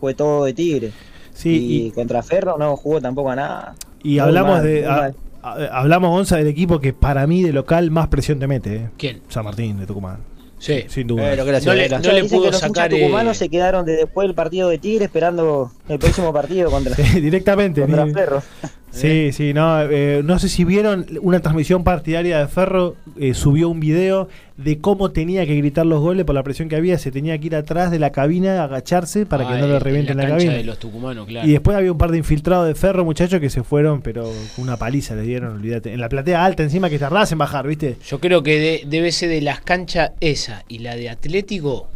fue 0.00 0.14
todo 0.14 0.44
de 0.44 0.52
Tigre. 0.54 0.92
Sí, 1.34 1.50
y, 1.50 1.86
y, 1.86 1.90
contra 1.92 2.22
Ferro 2.22 2.56
no 2.58 2.76
jugó 2.76 3.00
tampoco 3.00 3.30
a 3.30 3.36
nada. 3.36 3.74
y 4.02 4.10
muy 4.10 4.18
hablamos 4.18 4.56
mal, 4.56 4.64
de. 4.64 4.86
a- 4.86 5.12
a- 5.42 5.78
hablamos, 5.80 6.10
Gonza, 6.10 6.36
del 6.36 6.46
equipo 6.46 6.78
que 6.80 6.92
para 6.92 7.26
mí 7.26 7.42
de 7.42 7.52
local 7.52 7.90
más 7.90 8.08
presión 8.08 8.38
te 8.38 8.46
mete, 8.46 8.76
eh. 8.76 8.88
¿Quién? 8.98 9.22
San 9.28 9.44
Martín 9.44 9.78
de 9.78 9.86
Tucumán. 9.86 10.18
Sí. 10.58 10.84
Sin 10.88 11.08
duda. 11.08 11.32
Eh, 11.32 11.36
lo 11.36 11.44
que 11.44 11.50
la 11.52 11.60
No 11.60 11.72
le, 11.74 11.88
no 11.88 11.96
pudo 11.98 12.02
que 12.12 12.16
los 12.18 12.44
hinchas 12.44 12.60
sacar. 12.60 12.94
eh, 12.94 13.00
tucumanos 13.00 13.36
se 13.36 13.48
quedaron 13.48 13.84
de 13.84 13.96
después 13.96 14.28
del 14.28 14.34
partido 14.36 14.68
de 14.68 14.78
Tigre 14.78 15.06
esperando 15.06 15.72
el 15.92 15.98
próximo 15.98 16.32
partido 16.32 16.70
contra, 16.70 16.94
Sí, 16.96 17.20
directamente. 17.20 17.80
contra 17.82 18.06
ni- 18.06 18.12
Ferro. 18.12 18.42
Sí, 18.94 19.32
sí, 19.32 19.54
no, 19.54 19.80
eh, 19.90 20.20
no 20.22 20.38
sé 20.38 20.50
si 20.50 20.66
vieron 20.66 21.06
una 21.22 21.40
transmisión 21.40 21.82
partidaria 21.82 22.38
de 22.40 22.46
Ferro, 22.46 22.94
eh, 23.18 23.32
subió 23.32 23.70
un 23.70 23.80
video 23.80 24.28
de 24.58 24.80
cómo 24.80 25.12
tenía 25.12 25.46
que 25.46 25.56
gritar 25.56 25.86
los 25.86 26.02
goles 26.02 26.26
por 26.26 26.34
la 26.34 26.42
presión 26.42 26.68
que 26.68 26.76
había, 26.76 26.98
se 26.98 27.10
tenía 27.10 27.38
que 27.38 27.46
ir 27.46 27.56
atrás 27.56 27.90
de 27.90 27.98
la 27.98 28.12
cabina, 28.12 28.62
agacharse 28.62 29.24
para 29.24 29.48
que 29.48 29.54
Ah, 29.54 29.58
no 29.60 29.66
le 29.66 29.76
en 29.76 29.80
revienten 29.80 30.18
la, 30.18 30.28
cabina. 30.28 30.52
de 30.52 30.64
los 30.64 30.78
tucumanos, 30.78 31.26
claro. 31.26 31.48
Y 31.48 31.52
después 31.52 31.74
había 31.74 31.90
un 31.90 31.96
par 31.96 32.10
de 32.10 32.18
infiltrados 32.18 32.66
de 32.68 32.74
Ferro, 32.74 33.02
muchachos, 33.06 33.40
que 33.40 33.48
se 33.48 33.62
fueron, 33.62 34.02
pero 34.02 34.30
una 34.58 34.76
paliza 34.76 35.14
les 35.14 35.24
dieron, 35.26 35.54
olvídate. 35.54 35.94
En 35.94 35.98
la 35.98 36.10
platea 36.10 36.44
alta 36.44 36.62
encima 36.62 36.90
que 36.90 36.98
tardás 36.98 37.32
en 37.32 37.38
bajar, 37.38 37.66
¿viste? 37.66 37.96
Yo 38.06 38.20
creo 38.20 38.42
que 38.42 38.60
de- 38.60 38.82
debe 38.86 39.10
ser 39.10 39.30
de 39.30 39.40
las 39.40 39.62
canchas 39.62 40.10
esa 40.20 40.64
y 40.68 40.80
la 40.80 40.96
de 40.96 41.08
Atlético. 41.08 41.88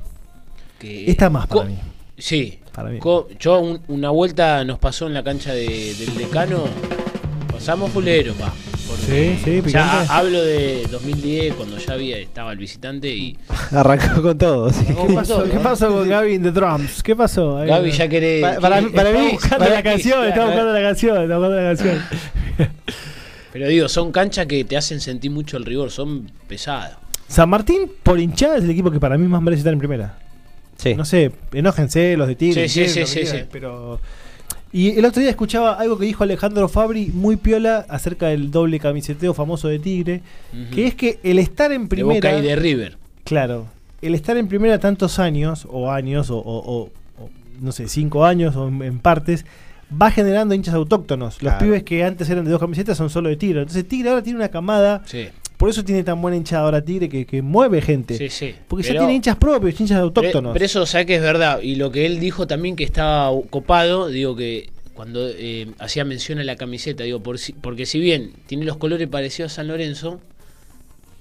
Que 0.79 1.11
Esta 1.11 1.29
más 1.29 1.47
para 1.47 1.61
Co- 1.61 1.67
mí. 1.69 1.77
Sí. 2.17 2.59
Para 2.77 2.91
mí. 2.91 2.99
Co- 3.01 3.27
yo 3.41 3.59
un- 3.59 3.81
una 3.89 4.11
vuelta 4.11 4.63
nos 4.65 4.79
pasó 4.79 5.07
en 5.09 5.15
la 5.15 5.25
cancha 5.25 5.53
de- 5.53 5.95
del 5.99 6.15
decano. 6.17 6.65
Pasamos 7.51 7.91
fulero, 7.91 8.35
pa. 8.35 8.53
porque 8.87 9.37
Sí, 9.39 9.41
sí, 9.45 9.57
ya 9.57 9.63
picante. 9.63 10.13
ha- 10.13 10.19
hablo 10.19 10.43
de 10.43 10.87
2010 10.91 11.55
cuando 11.55 11.79
ya 11.79 11.95
había 11.95 12.19
estaba 12.19 12.53
el 12.53 12.59
visitante 12.59 13.09
y 13.09 13.37
Arrancó 13.73 14.23
con 14.23 14.39
todo. 14.39 14.71
sí. 14.73 14.85
¿Qué 14.87 15.15
pasó, 15.15 15.43
¿Qué 15.45 15.59
pasó 15.59 15.89
con 15.91 16.09
Gaby 16.09 16.35
in 16.35 16.43
the 16.43 16.53
drums? 16.53 17.03
¿Qué 17.03 17.17
pasó? 17.17 17.57
Ahí- 17.59 17.67
Gaby 17.69 17.91
ya 17.93 18.09
quiere. 18.09 18.41
Pa- 18.43 18.61
para 18.61 18.81
mí- 18.83 18.91
para 18.91 19.09
está 19.11 19.21
mí- 19.23 19.31
buscando 19.33 19.59
para- 19.65 19.75
la 19.75 19.83
canción, 19.83 20.25
está 20.27 20.45
buscando 20.45 20.73
la 20.73 20.81
canción, 20.83 21.23
está 21.23 21.39
buscando 21.39 21.57
la 21.57 21.63
canción. 21.75 22.03
Pero 23.53 23.69
digo, 23.69 23.89
son 23.89 24.13
canchas 24.13 24.47
que 24.47 24.65
te 24.65 24.77
hacen 24.77 25.01
sentir 25.01 25.31
mucho 25.31 25.57
el 25.57 25.65
rigor, 25.65 25.91
son 25.91 26.31
pesadas. 26.47 26.93
San 27.27 27.49
Martín, 27.49 27.91
por 28.03 28.21
hinchada, 28.21 28.59
es 28.59 28.65
el 28.65 28.71
equipo 28.71 28.91
que 28.91 29.01
para 29.01 29.17
mí 29.19 29.27
más 29.27 29.43
merece 29.43 29.61
estar 29.61 29.73
en 29.73 29.79
primera. 29.79 30.19
Sí. 30.77 30.95
No 30.95 31.05
sé, 31.05 31.33
enójense 31.53 32.17
los 32.17 32.29
de 32.29 32.35
Tigre. 32.35 32.69
Sí, 32.69 32.87
sí, 32.87 32.89
sí, 32.89 33.01
lo 33.01 33.07
que 33.07 33.27
sí. 33.27 33.45
Pero... 33.51 34.01
Y 34.73 34.91
el 34.99 35.05
otro 35.07 35.21
día 35.21 35.31
escuchaba 35.31 35.75
algo 35.75 35.97
que 35.99 36.05
dijo 36.05 36.23
Alejandro 36.23 36.69
Fabri, 36.69 37.07
muy 37.15 37.37
piola, 37.37 37.87
acerca 37.89 38.27
del 38.29 38.51
doble 38.51 38.79
camiseteo 38.79 39.33
famoso 39.33 39.69
de 39.69 39.79
Tigre, 39.79 40.21
que 40.75 40.87
es 40.87 40.95
que 40.95 41.19
el 41.23 41.39
estar 41.39 41.73
en 41.73 41.89
de 41.89 42.03
Boca 42.03 42.15
primera... 42.21 42.39
y 42.39 42.43
de 42.43 42.57
River. 42.57 42.99
Claro, 43.25 43.67
el 44.03 44.15
estar 44.15 44.37
en 44.37 44.49
primera 44.49 44.79
tantos 44.79 45.19
años, 45.19 45.67
o 45.71 45.91
años, 45.91 46.31
o, 46.31 46.37
o- 46.37 46.43
o- 46.59 46.91
o, 47.23 47.31
no 47.63 47.73
sé, 47.73 47.89
cinco 47.89 48.27
años, 48.27 48.55
o 48.57 48.69
en, 48.69 48.83
en 48.83 48.99
partes, 48.99 49.47
va 49.91 50.11
generando 50.11 50.55
hinchas 50.55 50.75
autóctonos. 50.75 51.43
Los 51.43 51.55
pibes 51.55 51.83
que 51.85 52.05
antes 52.05 52.29
eran 52.29 52.45
de 52.45 52.51
dos 52.51 52.61
camisetas 52.61 52.99
son 52.99 53.09
solo 53.09 53.31
de 53.31 53.37
Tigre. 53.37 53.61
Entonces 53.61 53.87
Tigre 53.89 54.11
ahora 54.11 54.23
tiene 54.23 54.39
una 54.41 54.49
camada, 54.51 55.03
Sí, 55.07 55.29
por 55.57 55.69
eso 55.71 55.85
tiene 55.85 56.03
tan 56.05 56.21
buena 56.21 56.37
hinchada 56.37 56.65
ahora 56.65 56.85
Tigre, 56.85 57.09
que, 57.09 57.25
que 57.27 57.43
mueve 57.43 57.81
gente. 57.81 58.17
sí, 58.19 58.29
sí. 58.29 58.55
Porque 58.69 58.83
ya 58.85 58.91
Pero- 58.91 59.01
tiene 59.03 59.15
hinchas 59.15 59.37
propios, 59.37 59.81
hinchas 59.81 59.99
autóctonos. 59.99 60.51
Pero, 60.51 60.53
pero 60.53 60.65
eso, 60.65 60.87
sabe 60.87 61.07
que 61.07 61.17
es 61.17 61.23
verdad. 61.23 61.61
Y 61.63 61.77
lo 61.77 61.91
que 61.91 62.07
él 62.07 62.21
dijo 62.21 62.47
también 62.47 62.77
que 62.77 62.85
estaba 62.85 63.31
copado, 63.51 64.09
digo 64.09 64.37
que 64.37 64.71
cuando 64.95 65.29
eh, 65.29 65.69
hacía 65.79 66.05
mención 66.05 66.39
a 66.39 66.45
la 66.45 66.57
camiseta, 66.57 67.05
digo, 67.05 67.23
por 67.23 67.39
si- 67.39 67.53
porque 67.53 67.85
si 67.87 68.01
bien 68.01 68.33
tiene 68.47 68.65
los 68.65 68.77
colores 68.77 69.09
parecidos 69.09 69.53
a 69.53 69.55
San 69.57 69.69
Lorenzo, 69.69 70.21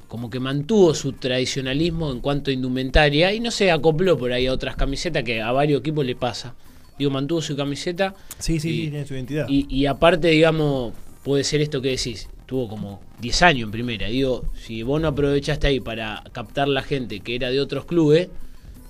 como 0.08 0.30
que 0.30 0.40
mantuvo 0.40 0.94
su 0.94 1.14
tradicionalismo 1.14 2.12
en 2.12 2.20
cuanto 2.22 2.52
a 2.52 2.54
indumentaria 2.54 3.34
y 3.34 3.40
no 3.40 3.52
se 3.52 3.72
acopló 3.72 4.18
por 4.18 4.32
ahí 4.32 4.48
a 4.48 4.54
otras 4.54 4.76
camisetas 4.76 5.24
que 5.24 5.42
a 5.42 5.52
varios 5.52 5.80
equipos 5.80 6.06
le 6.06 6.16
pasa. 6.16 6.56
Digo, 6.98 7.12
mantuvo 7.12 7.42
su 7.42 7.56
camiseta 7.58 8.14
sí, 8.40 8.60
sí, 8.60 8.70
y- 8.70 8.72
sí, 8.86 8.90
tiene 8.92 9.06
su 9.06 9.14
identidad. 9.16 9.46
y, 9.50 9.66
y 9.70 9.86
aparte, 9.88 10.30
digamos, 10.30 10.94
puede 11.24 11.44
ser 11.44 11.60
esto 11.62 11.82
que 11.82 11.90
decís, 11.90 12.30
tuvo 12.46 12.68
como 12.68 13.02
10 13.22 13.42
años 13.44 13.64
en 13.66 13.72
primera. 13.72 14.08
Digo, 14.08 14.44
si 14.62 14.84
vos 14.84 15.02
no 15.02 15.08
aprovechaste 15.10 15.68
ahí 15.68 15.80
para 15.80 16.24
captar 16.32 16.68
la 16.68 16.82
gente 16.82 17.20
que 17.22 17.36
era 17.36 17.50
de 17.50 17.60
otros 17.60 17.86
clubes, 17.86 18.30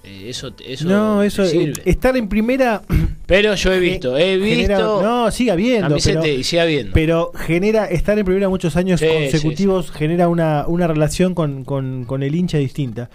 eh, 0.04 0.26
eso, 0.30 0.54
eso, 0.66 0.86
no, 0.88 1.22
te 1.22 1.28
eso, 1.28 1.44
eh, 1.44 1.48
sirve. 1.48 1.82
estar 1.86 2.16
en 2.16 2.28
primera 2.30 2.84
Pero 3.26 3.56
yo 3.56 3.74
he 3.74 3.80
visto, 3.80 4.16
he 4.18 4.38
genera- 4.40 4.78
visto 4.78 5.02
no, 5.02 5.32
sigue 5.32 5.50
habiendo, 5.52 5.88
camiseta 5.90 6.22
pero, 6.22 6.34
y 6.34 6.44
sigue 6.44 6.62
habiendo. 6.62 6.94
pero 6.94 7.32
genera, 7.34 7.86
estar 7.86 8.20
en 8.20 8.24
primera 8.26 8.48
muchos 8.50 8.76
años 8.76 9.00
Sí, 9.00 9.08
consecutivos 9.08 9.90
genera 9.92 10.28
una, 10.30 10.66
una 10.68 10.86
relación 10.86 11.34
con, 11.34 11.64
con- 11.64 12.06
con 12.06 12.22
el 12.22 12.36
hincha 12.36 12.60
distinta. 12.60 13.10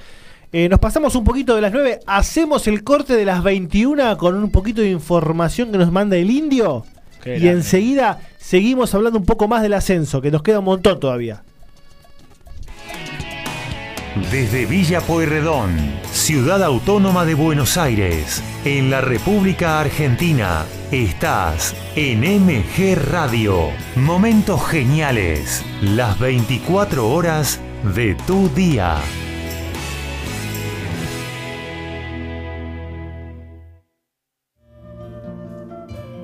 Eh, 0.52 0.68
nos 0.68 0.80
pasamos 0.80 1.14
un 1.14 1.22
poquito 1.22 1.54
de 1.54 1.60
las 1.60 1.72
9, 1.72 2.00
hacemos 2.06 2.66
el 2.66 2.82
corte 2.82 3.14
de 3.14 3.24
las 3.24 3.44
21 3.44 4.16
con 4.18 4.34
un 4.34 4.50
poquito 4.50 4.80
de 4.80 4.90
información 4.90 5.70
que 5.70 5.78
nos 5.78 5.92
manda 5.92 6.16
el 6.16 6.28
indio. 6.28 6.84
Qué 7.22 7.36
y 7.36 7.40
grande. 7.40 7.50
enseguida 7.58 8.18
seguimos 8.50 8.92
hablando 8.96 9.16
un 9.16 9.24
poco 9.24 9.46
más 9.46 9.62
del 9.62 9.74
ascenso, 9.74 10.20
que 10.20 10.32
nos 10.32 10.42
queda 10.42 10.58
un 10.58 10.64
montón 10.64 10.98
todavía. 10.98 11.44
Desde 14.32 14.66
Villa 14.66 15.00
Pueyrredón, 15.00 15.76
ciudad 16.10 16.60
autónoma 16.64 17.24
de 17.24 17.34
Buenos 17.34 17.76
Aires, 17.76 18.42
en 18.64 18.90
la 18.90 19.02
República 19.02 19.78
Argentina, 19.78 20.64
estás 20.90 21.76
en 21.94 22.22
MG 22.22 22.96
Radio. 23.12 23.68
Momentos 23.94 24.66
geniales, 24.66 25.64
las 25.80 26.18
24 26.18 27.08
horas 27.08 27.60
de 27.94 28.16
tu 28.26 28.48
día. 28.48 28.96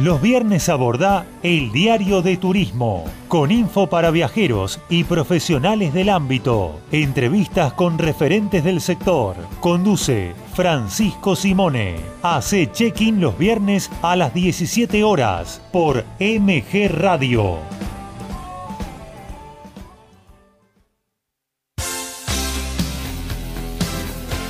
Los 0.00 0.22
viernes 0.22 0.70
abordá 0.70 1.26
el 1.42 1.72
diario 1.72 2.22
de 2.22 2.38
turismo, 2.38 3.04
con 3.28 3.50
info 3.50 3.86
para 3.88 4.10
viajeros 4.10 4.80
y 4.88 5.04
profesionales 5.04 5.92
del 5.92 6.08
ámbito, 6.08 6.80
entrevistas 6.90 7.74
con 7.74 7.98
referentes 7.98 8.64
del 8.64 8.80
sector. 8.80 9.36
Conduce 9.60 10.32
Francisco 10.54 11.36
Simone. 11.36 11.96
Hace 12.22 12.72
check-in 12.72 13.20
los 13.20 13.36
viernes 13.36 13.90
a 14.00 14.16
las 14.16 14.32
17 14.32 15.04
horas 15.04 15.60
por 15.70 16.06
MG 16.18 16.88
Radio. 16.88 17.58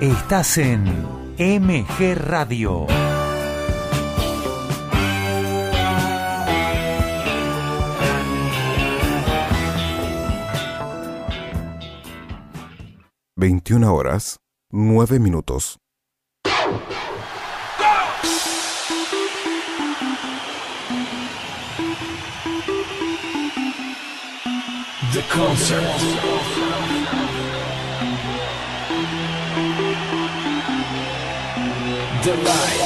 Estás 0.00 0.56
en 0.56 0.84
MG 1.36 2.14
Radio. 2.16 2.86
Veintiuna 13.36 13.92
horas, 13.92 14.38
nueve 14.70 15.18
minutos. 15.18 15.78
The 25.12 25.22
concert. 25.30 26.59
The 32.22 32.36
light 32.36 32.82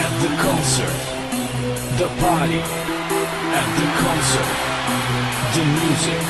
at 0.00 0.12
the 0.22 0.30
concert. 0.40 0.98
The 1.98 2.08
party 2.24 2.60
at 3.60 3.68
the 3.76 3.86
concert. 4.00 4.50
The 5.52 5.64
music 5.76 6.22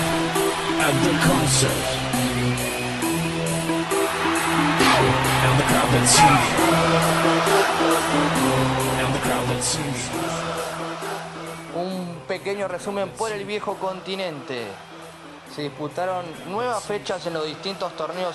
at 0.86 0.94
the 1.06 1.14
concert. 1.22 1.80
And 5.46 5.54
the 5.54 5.66
crowd 5.70 5.90
that 5.94 6.06
sings. 6.10 6.46
And 8.98 9.14
the 9.14 9.20
crowd 9.20 9.46
that 9.50 9.62
sings. 9.62 10.10
Un 11.76 12.22
pequeño 12.26 12.66
resumen 12.66 13.10
por 13.10 13.30
el 13.30 13.44
viejo 13.44 13.76
continente. 13.76 14.66
Se 15.54 15.62
disputaron 15.62 16.24
nuevas 16.48 16.82
fechas 16.82 17.24
en 17.26 17.34
los 17.34 17.46
distintos 17.46 17.94
torneos 17.96 18.34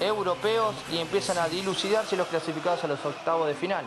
europeos 0.00 0.74
y 0.92 0.98
empiezan 0.98 1.38
a 1.38 1.48
dilucidarse 1.48 2.16
los 2.16 2.28
clasificados 2.28 2.84
a 2.84 2.88
los 2.88 3.04
octavos 3.04 3.46
de 3.46 3.54
final. 3.54 3.84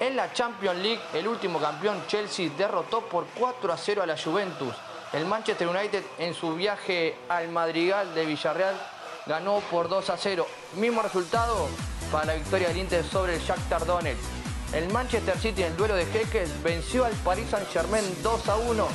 En 0.00 0.16
la 0.16 0.32
Champions 0.32 0.80
League, 0.80 1.00
el 1.14 1.28
último 1.28 1.60
campeón 1.60 2.02
Chelsea 2.08 2.50
derrotó 2.56 3.02
por 3.02 3.26
4 3.38 3.72
a 3.72 3.76
0 3.76 4.02
a 4.02 4.06
la 4.06 4.18
Juventus. 4.18 4.74
El 5.12 5.26
Manchester 5.26 5.68
United 5.68 6.02
en 6.18 6.34
su 6.34 6.54
viaje 6.54 7.16
al 7.28 7.48
Madrigal 7.50 8.14
de 8.14 8.26
Villarreal 8.26 8.74
ganó 9.26 9.60
por 9.70 9.88
2 9.88 10.10
a 10.10 10.16
0. 10.16 10.46
Mismo 10.74 11.02
resultado 11.02 11.68
para 12.10 12.26
la 12.26 12.34
victoria 12.34 12.68
del 12.68 12.78
Inter 12.78 13.04
sobre 13.04 13.36
el 13.36 13.40
Shakhtar 13.40 13.86
Donetsk. 13.86 14.41
El 14.72 14.90
Manchester 14.90 15.38
City 15.38 15.62
en 15.62 15.72
el 15.72 15.76
duelo 15.76 15.94
de 15.94 16.06
jeques 16.06 16.50
venció 16.62 17.04
al 17.04 17.12
Paris 17.12 17.50
Saint-Germain 17.50 18.04
2 18.22 18.48
a 18.48 18.56
1. 18.56 18.86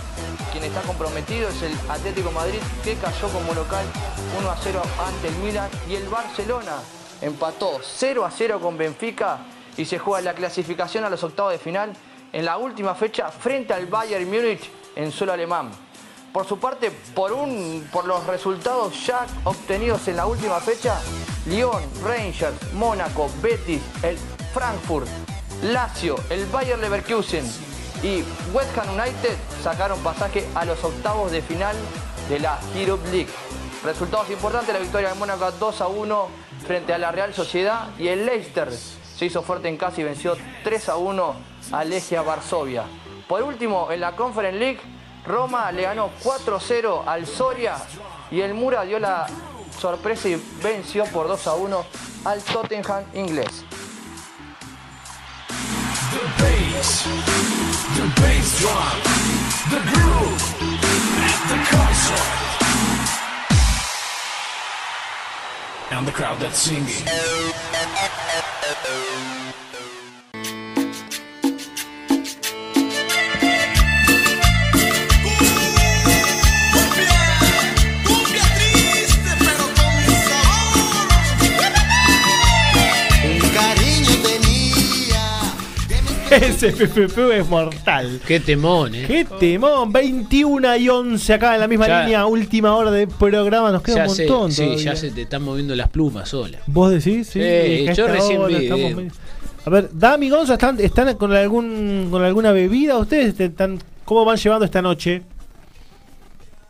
Quien 0.52 0.64
está 0.64 0.82
comprometido 0.82 1.50
es 1.50 1.62
el 1.62 1.74
Atlético 1.88 2.32
Madrid 2.32 2.60
que 2.84 2.96
cayó 2.96 3.28
como 3.30 3.54
local 3.54 3.86
1 4.40 4.50
a 4.50 4.58
0 4.58 4.82
ante 5.06 5.28
el 5.28 5.36
Milan 5.36 5.70
y 5.88 5.94
el 5.96 6.08
Barcelona 6.10 6.78
empató 7.22 7.80
0 7.84 8.26
a 8.26 8.32
0 8.32 8.60
con 8.60 8.76
Benfica 8.76 9.38
y 9.78 9.86
se 9.86 10.00
juega 10.00 10.22
la 10.22 10.34
clasificación 10.34 11.04
a 11.04 11.12
los 11.12 11.24
octavos 11.24 11.52
de 11.52 11.60
final 11.60 11.94
en 12.34 12.44
la 12.44 12.58
última 12.58 12.96
fecha 12.96 13.30
frente 13.30 13.72
al 13.72 13.86
Bayern 13.86 14.28
Múnich 14.28 14.72
en 14.96 15.12
suelo 15.12 15.34
alemán. 15.34 15.70
Por 16.34 16.48
su 16.48 16.60
parte, 16.60 16.92
por, 17.14 17.32
un, 17.32 17.88
por 17.92 18.06
los 18.06 18.26
resultados 18.26 19.06
ya 19.06 19.28
obtenidos 19.44 20.08
en 20.08 20.18
la 20.18 20.26
última 20.26 20.60
fecha, 20.60 21.00
Lyon, 21.46 21.84
Rangers, 22.04 22.74
Mónaco, 22.74 23.30
Betis, 23.42 23.82
el 24.02 24.18
Frankfurt, 24.54 25.08
Lazio, 25.64 26.16
el 26.30 26.46
Bayer 26.48 26.78
Leverkusen 26.78 27.44
y 28.04 28.24
West 28.54 28.78
Ham 28.78 28.94
United 28.94 29.36
sacaron 29.64 30.00
pasaje 30.00 30.48
a 30.54 30.66
los 30.66 30.84
octavos 30.84 31.32
de 31.32 31.42
final 31.42 31.76
de 32.30 32.40
la 32.40 32.60
Europe 32.76 33.04
League. 33.10 33.30
Resultados 33.84 34.30
importantes, 34.30 34.74
la 34.74 34.80
victoria 34.80 35.10
de 35.10 35.16
Mónaco 35.16 35.52
2 35.52 35.82
a 35.82 35.88
1 35.88 36.28
frente 36.66 36.94
a 36.94 37.00
la 37.00 37.12
Real 37.12 37.34
Sociedad 37.34 37.88
y 37.98 38.08
el 38.08 38.26
Leicester 38.26 38.70
se 38.72 39.26
hizo 39.26 39.42
fuerte 39.42 39.68
en 39.68 39.78
casa 39.78 40.00
y 40.02 40.04
venció 40.04 40.38
3 40.64 40.90
a 40.90 40.98
1 40.98 41.36
a 41.72 41.84
Legia 41.84 42.22
Varsovia. 42.22 42.84
Por 43.28 43.42
último, 43.42 43.92
en 43.92 44.02
la 44.02 44.16
Conference 44.16 44.60
League, 44.60 44.80
Roma 45.26 45.72
le 45.72 45.82
ganó 45.82 46.12
4 46.22 46.60
0 46.60 47.04
al 47.08 47.26
Soria 47.26 47.78
y 48.30 48.42
el 48.42 48.54
Mura 48.54 48.84
dio 48.84 49.00
la 49.00 49.26
sorpresa 49.80 50.30
y 50.30 50.42
venció 50.62 51.06
por 51.06 51.28
2 51.28 51.48
a 51.48 51.56
1 51.56 51.86
al 52.26 52.44
Tottenham 52.44 53.04
inglés. 53.16 53.66
The 56.18 56.24
bass, 56.40 57.04
the 57.96 58.08
bass 58.20 58.60
drum, 58.60 58.98
the 59.70 59.82
groove 59.92 60.46
at 61.30 61.40
the 61.52 61.60
concert. 61.70 62.30
And 65.92 66.08
the 66.08 66.12
crowd 66.12 66.40
that's 66.40 66.58
singing. 66.58 67.06
Ese 86.32 86.72
FFP 86.72 87.38
es 87.40 87.48
mortal. 87.50 88.20
Qué 88.28 88.40
temón, 88.40 88.94
eh. 88.96 89.06
Qué 89.08 89.26
temón. 89.40 89.92
21 89.92 90.76
y 90.78 90.90
11 90.90 91.34
acá 91.34 91.54
en 91.56 91.62
la 91.62 91.68
misma 91.68 91.88
Ya- 91.88 92.02
línea. 92.04 92.26
Última 92.26 92.76
hora 92.76 92.92
de 92.92 93.08
programa. 93.08 93.72
Nos 93.72 93.82
queda 93.82 93.96
Ya 93.98 94.04
un 94.08 94.10
se, 94.16 94.28
montón. 94.28 94.52
sí, 94.52 94.64
todavía. 94.64 94.84
ya 94.84 94.96
se 94.96 95.12
te 95.12 95.22
están 95.24 95.44
moviendo 95.44 95.76
las 95.76 95.90
plumas 95.90 96.30
sola. 96.30 96.60
¿Vos 96.68 96.92
decís? 96.92 97.28
Sí. 97.28 97.40
Eh, 97.42 97.84
que 97.86 97.92
a 97.92 97.94
yo 97.94 98.06
esta 98.06 98.16
recién 98.18 98.40
hora 98.42 98.48
vi, 98.58 98.64
estamos 98.66 98.92
eh. 98.92 98.96
medio- 98.96 99.12
A 99.66 99.70
ver, 99.70 99.90
Dami 99.92 100.30
Gonza, 100.30 100.54
¿están, 100.54 100.80
están 100.80 101.16
con, 101.16 101.34
algún, 101.34 102.08
con 102.10 102.24
alguna 102.24 102.52
bebida? 102.52 102.98
¿Ustedes 102.98 103.40
están, 103.40 103.80
cómo 104.06 104.24
van 104.26 104.38
llevando 104.38 104.66
esta 104.66 104.82
noche? 104.82 105.24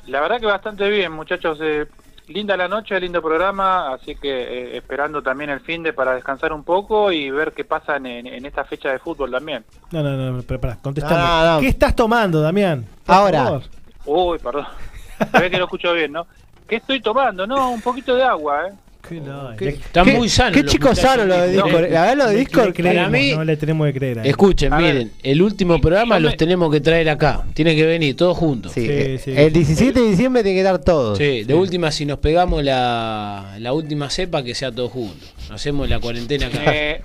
La 0.07 0.21
verdad 0.21 0.39
que 0.39 0.45
bastante 0.45 0.89
bien, 0.89 1.11
muchachos. 1.11 1.57
eh, 1.61 1.85
linda 2.27 2.57
la 2.57 2.67
noche, 2.67 2.99
lindo 2.99 3.21
programa, 3.21 3.93
así 3.93 4.15
que 4.15 4.29
eh, 4.29 4.77
esperando 4.77 5.21
también 5.21 5.49
el 5.49 5.59
fin 5.61 5.83
de 5.83 5.93
para 5.93 6.13
descansar 6.15 6.51
un 6.53 6.63
poco 6.63 7.11
y 7.11 7.29
ver 7.31 7.53
qué 7.53 7.63
pasa 7.65 7.95
en, 7.97 8.05
en- 8.05 8.27
en 8.27 8.45
esta 8.45 8.63
fecha 8.65 8.89
de 8.91 8.99
fútbol 8.99 9.31
también. 9.31 9.63
No, 9.91 10.03
no, 10.03 10.11
no, 10.31 10.43
pero 10.43 10.59
pará, 10.59 10.77
contestame. 10.81 11.15
No, 11.21 11.53
no. 11.55 11.59
¿Qué 11.61 11.67
estás 11.69 11.95
tomando, 11.95 12.41
Damián? 12.41 12.85
Ahora. 13.07 13.59
Uy, 14.05 14.37
perdón. 14.39 14.65
Se 15.31 15.39
ve 15.39 15.49
que 15.49 15.57
lo 15.57 15.65
escucho 15.65 15.93
bien, 15.93 16.11
¿no? 16.11 16.27
¿Qué 16.67 16.77
estoy 16.77 16.99
tomando? 17.01 17.47
No, 17.47 17.71
un 17.71 17.81
poquito 17.81 18.13
de 18.15 18.23
agua, 18.23 18.67
¿eh? 18.67 18.73
Están 19.11 20.05
¿Qué- 20.05 20.13
muy 20.17 20.29
sanos. 20.29 20.53
qué 20.53 20.63
muchachos. 20.63 20.99
sanos 20.99 21.25
los 21.27 21.37
de 21.41 21.47
No, 21.47 21.63
Discord? 21.65 21.73
La 21.91 22.01
verdad, 22.01 22.17
los 22.17 22.29
de 22.31 22.35
Discord. 22.37 22.73
creemos, 22.73 22.95
para 23.05 23.09
mí- 23.09 23.31
no 23.35 23.43
le 23.43 23.57
tenemos 23.57 23.87
que 23.87 23.93
creer. 23.93 24.21
Escuchen, 24.27 24.73
A 24.73 24.77
ver. 24.77 24.93
miren, 24.95 25.11
el 25.23 25.41
último 25.41 25.79
programa 25.81 26.19
los 26.19 26.35
tenemos 26.37 26.71
que 26.71 26.81
traer 26.81 27.09
acá. 27.09 27.43
Tiene 27.53 27.75
que 27.75 27.85
venir 27.85 28.15
todos 28.15 28.37
juntos. 28.37 28.71
Sí, 28.73 28.81
Sí, 28.81 28.87
eh, 28.91 29.21
sí. 29.23 29.33
El 29.35 29.53
17 29.53 29.99
de 29.99 30.09
diciembre 30.09 30.43
tiene 30.43 30.59
que 30.59 30.63
dar 30.63 30.79
todo. 30.79 31.15
Sí, 31.15 31.43
de 31.43 31.53
última, 31.53 31.91
si 31.91 32.05
nos 32.05 32.19
pegamos 32.19 32.63
la, 32.63 33.55
la 33.59 33.73
última 33.73 34.09
cepa, 34.09 34.43
que 34.43 34.53
sea 34.55 34.71
todos 34.71 34.91
juntos. 34.91 35.33
Hacemos 35.49 35.87
la 35.89 35.99
cuarentena 35.99 36.47
acá. 36.47 36.61
Eh, 36.73 37.01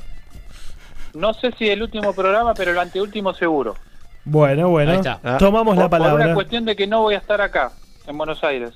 no 1.14 1.34
sé 1.34 1.50
si 1.58 1.68
el 1.68 1.82
último 1.82 2.12
programa, 2.12 2.54
pero 2.54 2.70
el 2.72 2.78
anteúltimo 2.78 3.34
seguro. 3.34 3.76
Bueno, 4.24 4.68
bueno. 4.68 4.92
Ahí 4.92 4.96
está. 4.98 5.20
Ah. 5.24 5.36
Tomamos 5.38 5.76
la 5.76 5.88
Por, 5.88 5.98
por 5.98 6.00
una 6.00 6.10
palabra. 6.16 6.34
cuestión 6.34 6.64
de 6.64 6.76
que 6.76 6.86
no 6.86 7.02
voy 7.02 7.14
a 7.14 7.18
estar 7.18 7.40
acá, 7.40 7.72
en 8.06 8.16
Buenos 8.16 8.42
Aires. 8.44 8.70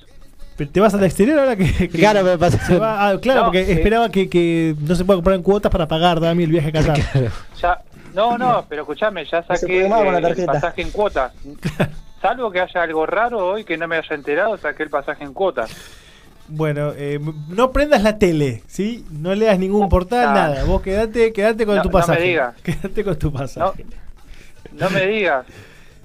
¿Te 0.65 0.79
vas 0.79 0.93
al 0.93 1.03
exterior 1.03 1.37
ahora 1.39 1.55
que, 1.55 1.71
que- 1.71 1.89
Claro, 1.99 2.23
me 2.23 2.37
pasa. 2.37 2.57
se 2.65 2.77
va? 2.77 3.07
Ah, 3.09 3.19
claro, 3.19 3.41
No, 3.41 3.45
porque 3.47 3.65
sí. 3.65 3.71
esperaba 3.73 4.09
que, 4.09 4.27
que 4.29 4.75
no 4.79 4.95
se 4.95 5.05
pueda 5.05 5.17
comprar 5.17 5.35
en 5.35 5.43
cuotas 5.43 5.71
para 5.71 5.87
pagar, 5.87 6.19
Dami, 6.19 6.43
el 6.45 6.51
viaje 6.51 6.69
a 6.69 6.71
Qatar. 6.71 6.97
Ya, 7.61 7.79
no, 8.13 8.37
no, 8.37 8.65
pero 8.67 8.81
escúchame, 8.83 9.25
ya 9.25 9.43
saqué 9.43 9.87
la 9.87 10.19
eh, 10.19 10.33
el 10.37 10.45
pasaje 10.45 10.81
en 10.81 10.89
cuotas. 10.91 11.31
Salvo 12.21 12.49
que 12.51 12.59
haya 12.61 12.81
algo 12.81 13.05
raro 13.05 13.45
hoy 13.45 13.63
que 13.63 13.77
no 13.77 13.87
me 13.87 13.97
haya 13.97 14.15
enterado, 14.15 14.57
saqué 14.57 14.83
el 14.83 14.89
pasaje 14.89 15.23
en 15.23 15.33
cuotas. 15.33 15.69
Bueno, 16.47 16.93
eh, 16.95 17.19
no 17.49 17.71
prendas 17.71 18.01
la 18.01 18.17
tele, 18.17 18.63
¿sí? 18.67 19.05
No 19.11 19.35
leas 19.35 19.59
ningún 19.59 19.89
portal, 19.89 20.33
nada. 20.33 20.63
Vos 20.63 20.81
quedate, 20.81 21.33
quedate 21.33 21.65
con 21.65 21.75
No- 21.75 21.81
tu 21.83 21.89
no 21.89 21.93
me 21.97 21.99
pasaje. 22.01 22.21
digas. 22.23 22.55
Quédate 22.63 23.03
con 23.03 23.19
tu 23.19 23.27
No, 23.31 23.33
pasaje. 23.37 23.85
no 24.71 24.89
me 24.89 25.05
digas. 25.07 25.45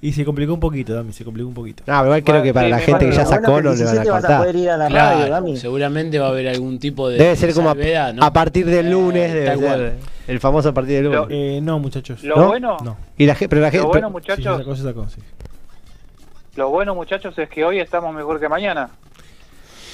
Y 0.04 0.12
se 0.12 0.24
complicó 0.24 0.52
un 0.52 0.58
poquito, 0.58 0.92
Dami, 0.94 1.12
se 1.12 1.24
complicó 1.24 1.48
un 1.48 1.54
poquito. 1.54 1.84
No, 1.86 2.04
igual 2.04 2.24
creo 2.24 2.42
que 2.42 2.52
para 2.52 2.68
la 2.68 2.80
gente 2.80 3.08
que 3.08 3.12
ya 3.12 3.24
sacó 3.24 3.52
no 3.52 3.60
le 3.60 3.68
van 3.68 3.74
a 3.74 3.76
17 3.76 4.10
vas 4.10 4.18
a 4.18 4.20
cortar. 4.26 4.38
poder 4.40 4.56
ir 4.56 4.70
a 4.70 4.76
la 4.76 4.88
Claro, 4.88 5.18
radio, 5.20 5.32
Dami. 5.32 5.56
seguramente 5.56 6.18
va 6.18 6.26
a 6.26 6.30
haber 6.30 6.48
algún 6.48 6.80
tipo 6.80 7.08
de. 7.08 7.18
Debe 7.18 7.36
ser 7.36 7.54
como 7.54 7.70
a, 7.70 7.72
salvedad, 7.74 8.12
¿no? 8.12 8.24
a 8.24 8.32
partir 8.32 8.66
del 8.66 8.90
lunes, 8.90 9.30
Eh, 9.30 9.34
debe 9.34 9.46
tal 9.46 9.58
ser 9.60 9.94
el 10.26 10.40
famoso 10.40 10.70
a 10.70 10.72
partir 10.74 10.94
del 10.96 11.04
lunes. 11.04 11.26
Eh, 11.30 11.60
no, 11.62 11.78
muchachos. 11.78 12.24
Lo 12.24 12.34
¿No? 12.34 12.48
bueno, 12.48 12.76
No. 12.82 12.96
Y 13.16 13.26
la, 13.26 13.36
pero 13.36 13.60
la 13.62 13.70
gente, 13.70 13.84
lo 13.84 13.90
bueno, 13.90 14.10
muchachos, 14.10 14.58
sacó, 14.58 14.74
se 14.74 14.82
sacó, 14.82 15.08
sí. 15.08 15.20
lo 16.56 16.68
bueno, 16.70 16.96
muchachos, 16.96 17.38
es 17.38 17.48
que 17.48 17.64
hoy 17.64 17.78
estamos 17.78 18.12
mejor 18.12 18.40
que 18.40 18.48
mañana. 18.48 18.90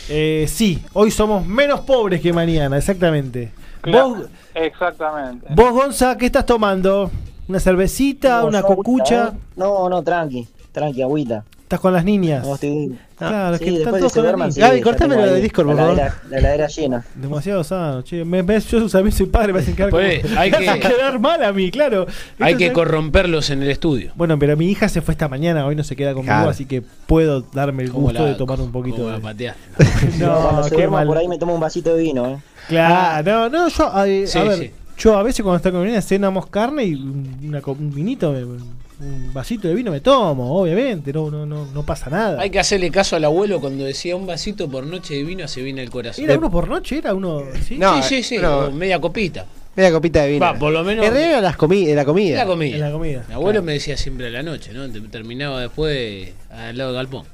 Eh, 0.08 0.46
sí, 0.48 0.82
hoy 0.94 1.10
somos 1.10 1.44
menos 1.46 1.80
pobres 1.80 2.22
que 2.22 2.32
mañana, 2.32 2.78
exactamente. 2.78 3.50
Claro, 3.82 4.08
Vos, 4.08 4.26
Exactamente. 4.54 5.46
vos, 5.54 5.70
Gonza, 5.72 6.16
¿qué 6.16 6.24
estás 6.26 6.46
tomando? 6.46 7.10
¿Una 7.48 7.60
cervecita? 7.60 8.40
No, 8.40 8.46
¿Una 8.48 8.58
agüita, 8.58 8.76
cocucha? 8.76 9.28
¿eh? 9.34 9.38
No, 9.56 9.88
no, 9.88 10.02
tranqui. 10.02 10.46
Tranqui, 10.72 11.02
agüita. 11.02 11.44
¿Estás 11.62 11.80
con 11.80 11.92
las 11.92 12.02
niñas? 12.04 12.46
No, 12.46 12.54
estoy... 12.54 12.98
Claro, 13.18 13.54
es 13.56 13.58
Sí, 13.58 13.64
que 13.66 13.76
están 13.78 13.98
todos 13.98 14.12
con 14.14 14.24
las 14.24 14.34
niñas. 14.36 14.56
Gaby, 14.56 14.78
ya 14.78 14.84
cortame 14.84 15.16
lo 15.16 15.22
de 15.34 15.40
Discord, 15.42 15.66
la 15.66 15.72
por 15.72 15.80
favor. 15.82 15.94
heladera- 15.98 16.14
La 16.30 16.38
heladera 16.38 16.66
llena. 16.68 17.04
Demasiado 17.14 17.64
sano, 17.64 18.02
che. 18.02 18.24
Me, 18.24 18.42
me- 18.42 18.60
yo 18.60 18.88
también 18.88 19.14
soy 19.14 19.26
padre, 19.26 19.52
me 19.52 19.58
hacen 19.58 19.74
quedar, 19.76 19.90
como- 19.90 20.02
Pues, 20.02 20.24
hay 20.36 20.50
me 20.50 20.56
hacen 20.56 20.80
que- 20.80 20.88
quedar 20.88 21.18
mal 21.18 21.42
a 21.44 21.52
mí, 21.52 21.70
claro. 21.70 22.06
Hay 22.38 22.54
que 22.56 22.72
corromperlos 22.72 23.50
en 23.50 23.62
el 23.62 23.70
estudio. 23.70 24.12
Bueno, 24.14 24.38
pero 24.38 24.56
mi 24.56 24.70
hija 24.70 24.88
se 24.88 25.02
fue 25.02 25.12
esta 25.12 25.28
mañana, 25.28 25.66
hoy 25.66 25.74
no 25.74 25.84
se 25.84 25.94
queda 25.96 26.14
conmigo, 26.14 26.32
Claro. 26.32 26.50
así 26.50 26.64
que 26.64 26.80
puedo 27.06 27.42
darme 27.52 27.82
el 27.82 27.90
Como 27.90 28.04
gusto 28.04 28.22
la- 28.22 28.28
de 28.30 28.34
tomar 28.36 28.60
un 28.60 28.72
poquito 28.72 28.98
como 28.98 29.34
de... 29.34 29.44
la. 29.46 29.54
No, 30.18 30.40
cuando 30.40 30.62
se 30.62 30.70
qué 30.70 30.76
duerma 30.76 30.98
mal. 30.98 31.06
por 31.06 31.18
ahí 31.18 31.28
me 31.28 31.38
tomo 31.38 31.54
un 31.54 31.60
vasito 31.60 31.94
de 31.94 32.02
vino, 32.02 32.26
¿eh? 32.28 32.38
Claro, 32.68 33.48
no, 33.50 33.64
no, 33.64 33.68
yo, 33.68 33.84
a, 33.84 34.02
a 34.02 34.04
Sí, 34.06 34.38
ver, 34.38 34.58
sí. 34.58 34.70
Yo 34.98 35.16
a 35.16 35.22
veces 35.22 35.42
cuando 35.42 35.56
estoy 35.56 35.72
con 35.72 35.82
mi 35.82 35.88
nena 35.88 36.02
cenamos 36.02 36.46
carne 36.48 36.84
y 36.84 36.94
una 36.94 37.60
un 37.66 37.94
vinito, 37.94 38.30
un 38.30 39.32
vasito 39.32 39.68
de 39.68 39.74
vino 39.74 39.92
me 39.92 40.00
tomo, 40.00 40.60
obviamente, 40.60 41.12
no, 41.12 41.30
no, 41.30 41.46
no, 41.46 41.66
no 41.72 41.82
pasa 41.84 42.10
nada. 42.10 42.40
Hay 42.40 42.50
que 42.50 42.58
hacerle 42.58 42.90
caso 42.90 43.14
al 43.14 43.24
abuelo 43.24 43.60
cuando 43.60 43.84
decía 43.84 44.16
un 44.16 44.26
vasito 44.26 44.68
por 44.68 44.84
noche 44.84 45.14
de 45.14 45.22
vino 45.24 45.46
se 45.46 45.62
viene 45.62 45.82
el 45.82 45.90
corazón. 45.90 46.24
¿Era 46.24 46.36
uno 46.36 46.50
por 46.50 46.68
noche? 46.68 46.98
¿Era 46.98 47.14
uno? 47.14 47.42
¿sí? 47.66 47.78
No, 47.78 48.02
sí, 48.02 48.16
sí, 48.16 48.22
sí, 48.22 48.38
no. 48.38 48.58
o 48.66 48.70
media 48.72 49.00
copita. 49.00 49.46
Media 49.76 49.92
copita 49.92 50.22
de 50.22 50.32
vino. 50.32 50.44
Va, 50.44 50.54
por 50.58 50.72
lo 50.72 50.82
menos. 50.82 51.06
En 51.06 51.42
las 51.42 51.56
comi- 51.56 51.94
la 51.94 52.04
comida. 52.04 52.36
La 52.38 52.46
comida. 52.46 52.74
En 52.74 52.80
la 52.80 52.90
comida. 52.90 53.24
Mi 53.28 53.34
abuelo 53.34 53.62
me 53.62 53.74
decía 53.74 53.96
siempre 53.96 54.26
a 54.26 54.30
la 54.30 54.42
noche, 54.42 54.72
¿no? 54.72 54.90
Te- 54.90 55.00
Terminaba 55.02 55.60
después 55.60 56.30
al 56.50 56.76
lado 56.76 56.90
del 56.90 56.96
galpón. 56.96 57.24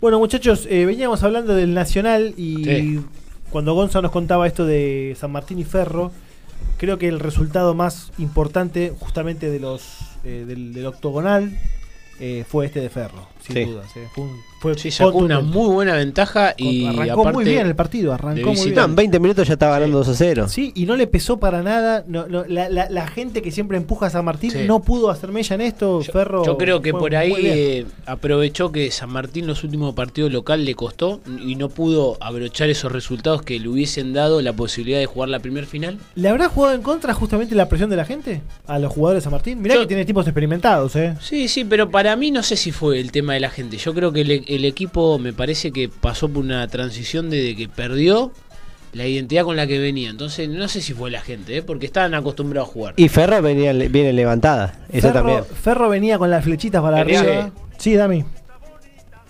Bueno, 0.00 0.18
muchachos, 0.18 0.66
eh, 0.68 0.86
veníamos 0.86 1.22
hablando 1.22 1.54
del 1.54 1.72
Nacional 1.74 2.34
y 2.36 2.64
Sí. 2.64 3.00
cuando 3.50 3.74
Gonza 3.74 4.00
nos 4.02 4.10
contaba 4.10 4.48
esto 4.48 4.66
de 4.66 5.14
San 5.20 5.30
Martín 5.30 5.60
y 5.60 5.64
Ferro, 5.64 6.10
creo 6.76 6.98
que 6.98 7.08
el 7.08 7.20
resultado 7.20 7.74
más 7.74 8.12
importante 8.18 8.92
justamente 8.98 9.50
de 9.50 9.60
los 9.60 9.98
eh, 10.24 10.44
del, 10.46 10.86
octogonal 10.86 11.58
eh, 12.18 12.44
fue 12.48 12.66
este 12.66 12.80
de 12.80 12.90
Ferro, 12.90 13.28
sin 13.42 13.54
Sí. 13.56 13.64
dudas. 13.64 13.86
eh. 13.96 14.06
Fue, 14.14 14.24
un- 14.24 14.40
fue 14.60 14.74
Sí, 14.78 14.90
sacó 14.90 15.16
una 15.18 15.40
muy 15.40 15.72
buena 15.72 15.94
ventaja 15.94 16.54
y 16.56 16.86
arrancó 16.86 17.20
aparte 17.22 17.32
muy 17.36 17.44
bien 17.46 17.66
el 17.66 17.74
partido, 17.74 18.12
arrancó 18.12 18.52
muy. 18.52 18.70
No, 18.72 18.84
en 18.84 18.94
20 18.94 19.18
minutos 19.18 19.46
ya 19.48 19.54
estaba 19.54 19.72
ganando 19.78 19.98
2 19.98 20.08
a 20.08 20.14
0. 20.14 20.48
Sí, 20.48 20.72
y 20.74 20.84
no 20.84 20.96
le 20.96 21.06
pesó 21.06 21.38
para 21.38 21.62
nada. 21.62 22.04
No, 22.06 22.26
no, 22.28 22.44
la, 22.46 22.68
la- 22.68 22.90
la 22.90 23.06
gente 23.08 23.40
que 23.42 23.50
siempre 23.50 23.78
empuja 23.78 24.06
a 24.06 24.10
San 24.10 24.24
Martín 24.24 24.50
Sí. 24.50 24.58
no 24.66 24.80
pudo 24.82 25.08
hacer 25.10 25.32
mella 25.32 25.54
en 25.54 25.62
esto. 25.62 26.02
Ferro. 26.02 26.44
Yo 26.44 26.58
creo 26.58 26.82
que 26.82 26.90
fue 26.90 27.00
por 27.00 27.16
ahí 27.16 27.28
bien. 27.34 27.54
eh, 27.56 27.86
aprovechó 28.06 28.70
que 28.72 28.90
San 28.90 29.10
Martín 29.10 29.46
los 29.46 29.64
últimos 29.64 29.94
partidos 29.94 30.30
local 30.32 30.64
le 30.64 30.74
costó 30.74 31.20
y 31.42 31.54
no 31.56 31.68
pudo 31.70 32.18
abrochar 32.20 32.68
esos 32.68 32.92
resultados 32.92 33.42
que 33.42 33.58
le 33.58 33.68
hubiesen 33.68 34.12
dado 34.12 34.42
la 34.42 34.52
posibilidad 34.52 34.98
de 34.98 35.06
jugar 35.06 35.30
la 35.30 35.38
primer 35.38 35.64
final. 35.66 35.98
¿Le 36.14 36.28
habrá 36.28 36.48
jugado 36.48 36.74
en 36.74 36.82
contra 36.82 37.14
justamente 37.14 37.54
la 37.54 37.68
presión 37.68 37.88
de 37.88 37.96
la 37.96 38.04
gente? 38.04 38.42
A 38.66 38.78
los 38.78 38.92
jugadores 38.92 39.22
de 39.22 39.24
San 39.24 39.32
Martín. 39.32 39.62
Mirá 39.62 39.74
Yo- 39.76 39.80
que 39.82 39.86
tiene 39.86 40.04
tipos 40.04 40.26
experimentados, 40.26 40.96
¿eh? 40.96 41.14
Sí, 41.20 41.48
sí, 41.48 41.64
pero 41.64 41.90
para 41.90 42.14
mí 42.16 42.30
no 42.30 42.42
sé 42.42 42.56
si 42.56 42.72
fue 42.72 43.00
el 43.00 43.10
tema 43.12 43.29
de 43.34 43.40
la 43.40 43.50
gente. 43.50 43.76
Yo 43.76 43.94
creo 43.94 44.12
que 44.12 44.20
el, 44.22 44.44
el 44.46 44.64
equipo 44.64 45.18
me 45.18 45.32
parece 45.32 45.72
que 45.72 45.88
pasó 45.88 46.28
por 46.28 46.44
una 46.44 46.66
transición 46.68 47.30
desde 47.30 47.56
que 47.56 47.68
perdió 47.68 48.32
la 48.92 49.06
identidad 49.06 49.44
con 49.44 49.56
la 49.56 49.66
que 49.66 49.78
venía. 49.78 50.10
Entonces 50.10 50.48
no 50.48 50.68
sé 50.68 50.80
si 50.80 50.94
fue 50.94 51.10
la 51.10 51.20
gente, 51.20 51.56
¿eh? 51.56 51.62
porque 51.62 51.86
estaban 51.86 52.14
acostumbrados 52.14 52.68
a 52.68 52.72
jugar. 52.72 52.94
Y 52.96 53.08
Ferro 53.08 53.40
venía, 53.42 53.72
viene 53.72 54.12
levantada. 54.12 54.80
Eso 54.90 55.08
Ferro, 55.08 55.12
también. 55.12 55.44
Ferro 55.44 55.88
venía 55.88 56.18
con 56.18 56.30
las 56.30 56.44
flechitas 56.44 56.82
para 56.82 57.00
arriba. 57.00 57.50
Sí, 57.78 57.94
Dami. 57.94 58.24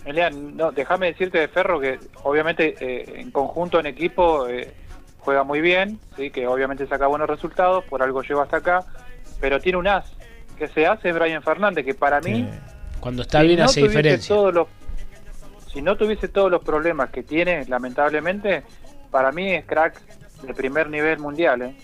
Elian, 0.05 0.57
no, 0.57 0.73
déjame 0.73 1.07
decirte 1.09 1.39
de 1.39 1.49
Ferro 1.49 1.79
que 1.79 1.99
obviamente 2.23 2.75
eh, 2.81 3.21
en 3.21 3.31
conjunto, 3.31 3.79
en 3.79 3.87
equipo, 3.87 4.49
eh, 4.49 4.73
juega 5.19 5.45
muy 5.45 5.61
bien, 5.61 6.01
sí, 6.17 6.31
que 6.31 6.47
obviamente 6.47 6.87
saca 6.87 7.07
buenos 7.07 7.29
resultados, 7.29 7.85
por 7.85 8.03
algo 8.03 8.23
llegó 8.23 8.41
hasta 8.41 8.57
acá, 8.57 8.85
pero 9.41 9.61
tiene 9.61 9.79
un 9.79 9.87
as, 9.87 10.05
que 10.59 10.65
as 10.87 11.05
es 11.05 11.15
Brian 11.15 11.43
Fernández, 11.43 11.85
que 11.85 11.95
para 11.95 12.21
mí, 12.21 12.49
Cuando 13.01 13.23
está 13.23 13.41
si 13.41 13.47
bien 13.49 13.59
no 13.61 13.65
hace 13.67 13.83
diferencia. 13.83 14.35
todos 14.35 14.55
los- 14.55 14.69
si 15.73 15.83
no 15.83 15.97
tuviese 15.97 16.29
todos 16.29 16.51
los 16.51 16.63
problemas 16.63 17.11
que 17.11 17.23
tiene, 17.23 17.65
lamentablemente, 17.67 18.63
para 19.11 19.33
mí 19.33 19.51
es 19.53 19.65
crack 19.65 20.01
de 20.47 20.53
primer 20.55 20.89
nivel 20.91 21.19
mundial. 21.19 21.63
¿eh? 21.63 21.75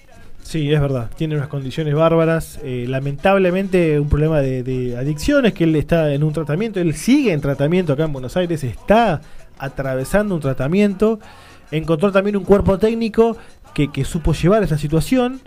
Sí, 0.42 0.72
es 0.72 0.80
verdad. 0.80 1.10
Tiene 1.16 1.36
unas 1.36 1.48
condiciones 1.48 1.94
bárbaras. 1.94 2.58
Eh, 2.62 2.84
lamentablemente, 2.88 3.98
un 3.98 4.08
problema 4.08 4.40
de, 4.40 4.62
de 4.62 4.96
adicciones 4.96 5.52
que 5.54 5.64
él 5.64 5.74
está 5.76 6.12
en 6.12 6.22
un 6.22 6.32
tratamiento. 6.32 6.80
Él 6.80 6.94
sigue 6.94 7.32
en 7.32 7.40
tratamiento 7.40 7.92
acá 7.92 8.04
en 8.04 8.12
Buenos 8.12 8.36
Aires. 8.36 8.62
Está 8.64 9.20
atravesando 9.58 10.34
un 10.34 10.40
tratamiento. 10.40 11.18
Encontró 11.70 12.12
también 12.12 12.36
un 12.36 12.44
cuerpo 12.44 12.78
técnico 12.78 13.36
que, 13.74 13.90
que 13.90 14.04
supo 14.04 14.32
llevar 14.34 14.62
esa 14.62 14.78
situación. 14.78 15.40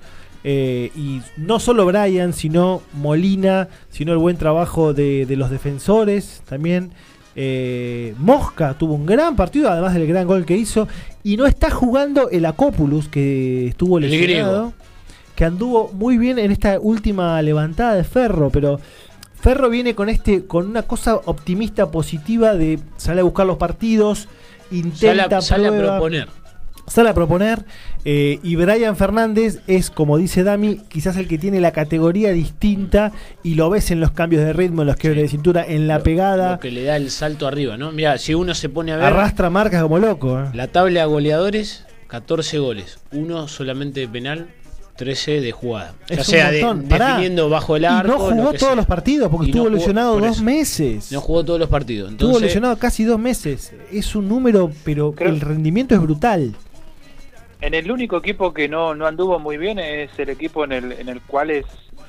Eh, 0.43 0.91
y 0.95 1.21
no 1.37 1.59
solo 1.59 1.85
Brian, 1.85 2.33
sino 2.33 2.81
Molina, 2.93 3.67
sino 3.89 4.13
el 4.13 4.17
buen 4.19 4.37
trabajo 4.37 4.93
de, 4.93 5.25
de 5.25 5.35
los 5.35 5.49
defensores 5.49 6.41
también. 6.47 6.91
Eh, 7.35 8.13
Mosca 8.17 8.73
tuvo 8.73 8.93
un 8.95 9.05
gran 9.05 9.35
partido, 9.35 9.69
además 9.69 9.93
del 9.93 10.07
gran 10.07 10.27
gol 10.27 10.45
que 10.45 10.57
hizo. 10.57 10.87
Y 11.23 11.37
no 11.37 11.45
está 11.45 11.69
jugando 11.69 12.29
el 12.29 12.45
Acopulus, 12.45 13.07
que 13.09 13.67
estuvo 13.67 13.99
lesionado. 13.99 14.73
Que 15.35 15.45
anduvo 15.45 15.89
muy 15.93 16.17
bien 16.17 16.37
en 16.39 16.51
esta 16.51 16.79
última 16.79 17.41
levantada 17.41 17.95
de 17.95 18.03
Ferro, 18.03 18.49
pero 18.49 18.79
Ferro 19.39 19.69
viene 19.69 19.95
con 19.95 20.09
este 20.09 20.43
con 20.45 20.67
una 20.67 20.81
cosa 20.83 21.15
optimista, 21.15 21.91
positiva 21.91 22.55
de 22.55 22.77
sale 22.97 23.21
a 23.21 23.23
buscar 23.23 23.45
los 23.45 23.55
partidos, 23.57 24.27
intenta 24.69 24.99
Sale 24.99 25.21
a- 25.35 25.41
sale 25.41 25.67
a 25.67 25.71
proponer. 25.93 26.27
Sale 26.89 27.09
a 27.09 27.13
proponer. 27.13 27.63
eh, 28.05 28.39
y 28.43 28.55
Brian 28.55 28.95
Fernández 28.95 29.59
es, 29.67 29.89
como 29.89 30.17
dice 30.17 30.43
Dami, 30.43 30.77
quizás 30.89 31.17
el 31.17 31.27
que 31.27 31.37
tiene 31.37 31.59
la 31.61 31.71
categoría 31.71 32.31
distinta 32.31 33.11
y 33.43 33.55
lo 33.55 33.69
ves 33.69 33.91
en 33.91 33.99
los 33.99 34.11
cambios 34.11 34.43
de 34.43 34.53
ritmo, 34.53 34.81
en 34.81 34.87
los 34.87 34.95
quiebres 34.95 35.23
de 35.23 35.29
cintura, 35.29 35.65
en 35.67 35.87
la 35.87 35.99
pegada. 36.01 36.53
Lo 36.53 36.59
que 36.59 36.71
le 36.71 36.83
da 36.83 36.95
el 36.97 37.11
salto 37.11 37.47
arriba, 37.47 37.77
¿no? 37.77 37.91
Mira, 37.91 38.17
si 38.17 38.33
uno 38.33 38.53
se 38.55 38.69
pone 38.69 38.91
a 38.93 38.97
ver. 38.97 39.05
Arrastra 39.05 39.49
marcas 39.49 39.81
como 39.83 39.99
loco. 39.99 40.39
eh. 40.39 40.45
La 40.53 40.67
tabla 40.67 41.01
de 41.01 41.05
goleadores, 41.07 41.85
14 42.07 42.57
goles. 42.59 42.99
Uno 43.11 43.47
solamente 43.47 43.99
de 43.99 44.07
penal, 44.07 44.47
13 44.95 45.39
de 45.41 45.51
jugada. 45.51 45.93
Es 46.09 46.17
ya 46.17 46.21
un 46.21 46.25
sea 46.25 46.51
de- 46.51 46.83
definiendo 46.87 47.49
bajo 47.49 47.75
el 47.75 47.83
Y 47.83 47.85
arco. 47.85 48.07
no 48.11 48.17
jugó 48.19 48.45
todos 48.47 48.59
sea. 48.59 48.75
los 48.75 48.85
partidos 48.85 49.29
porque 49.29 49.47
Y 49.47 49.49
estuvo 49.51 49.63
no 49.65 49.69
jugó- 49.69 49.77
lesionado 49.77 50.19
dos 50.19 50.41
meses. 50.41 51.11
No 51.11 51.21
jugó 51.21 51.43
todos 51.45 51.59
los 51.59 51.69
partidos. 51.69 52.11
Estuvo 52.11 52.29
Entonces, 52.29 52.47
lesionado 52.47 52.77
casi 52.77 53.03
dos 53.03 53.19
meses. 53.19 53.73
Es 53.91 54.15
un 54.15 54.27
número, 54.27 54.71
pero 54.83 55.13
el 55.19 55.39
rendimiento 55.41 55.95
es 55.95 56.01
brutal. 56.01 56.55
En 57.61 57.73
el 57.73 57.91
único 57.91 58.17
equipo 58.17 58.53
que 58.53 58.67
no, 58.69 58.95
no 58.95 59.05
anduvo 59.05 59.37
muy 59.39 59.57
bien 59.57 59.79
es 59.79 60.11
el 60.17 60.29
equipo 60.29 60.63
en 60.63 60.71
el, 60.71 60.91
en 60.93 61.09
el 61.09 61.21
cual 61.21 61.49
es, 61.51 61.65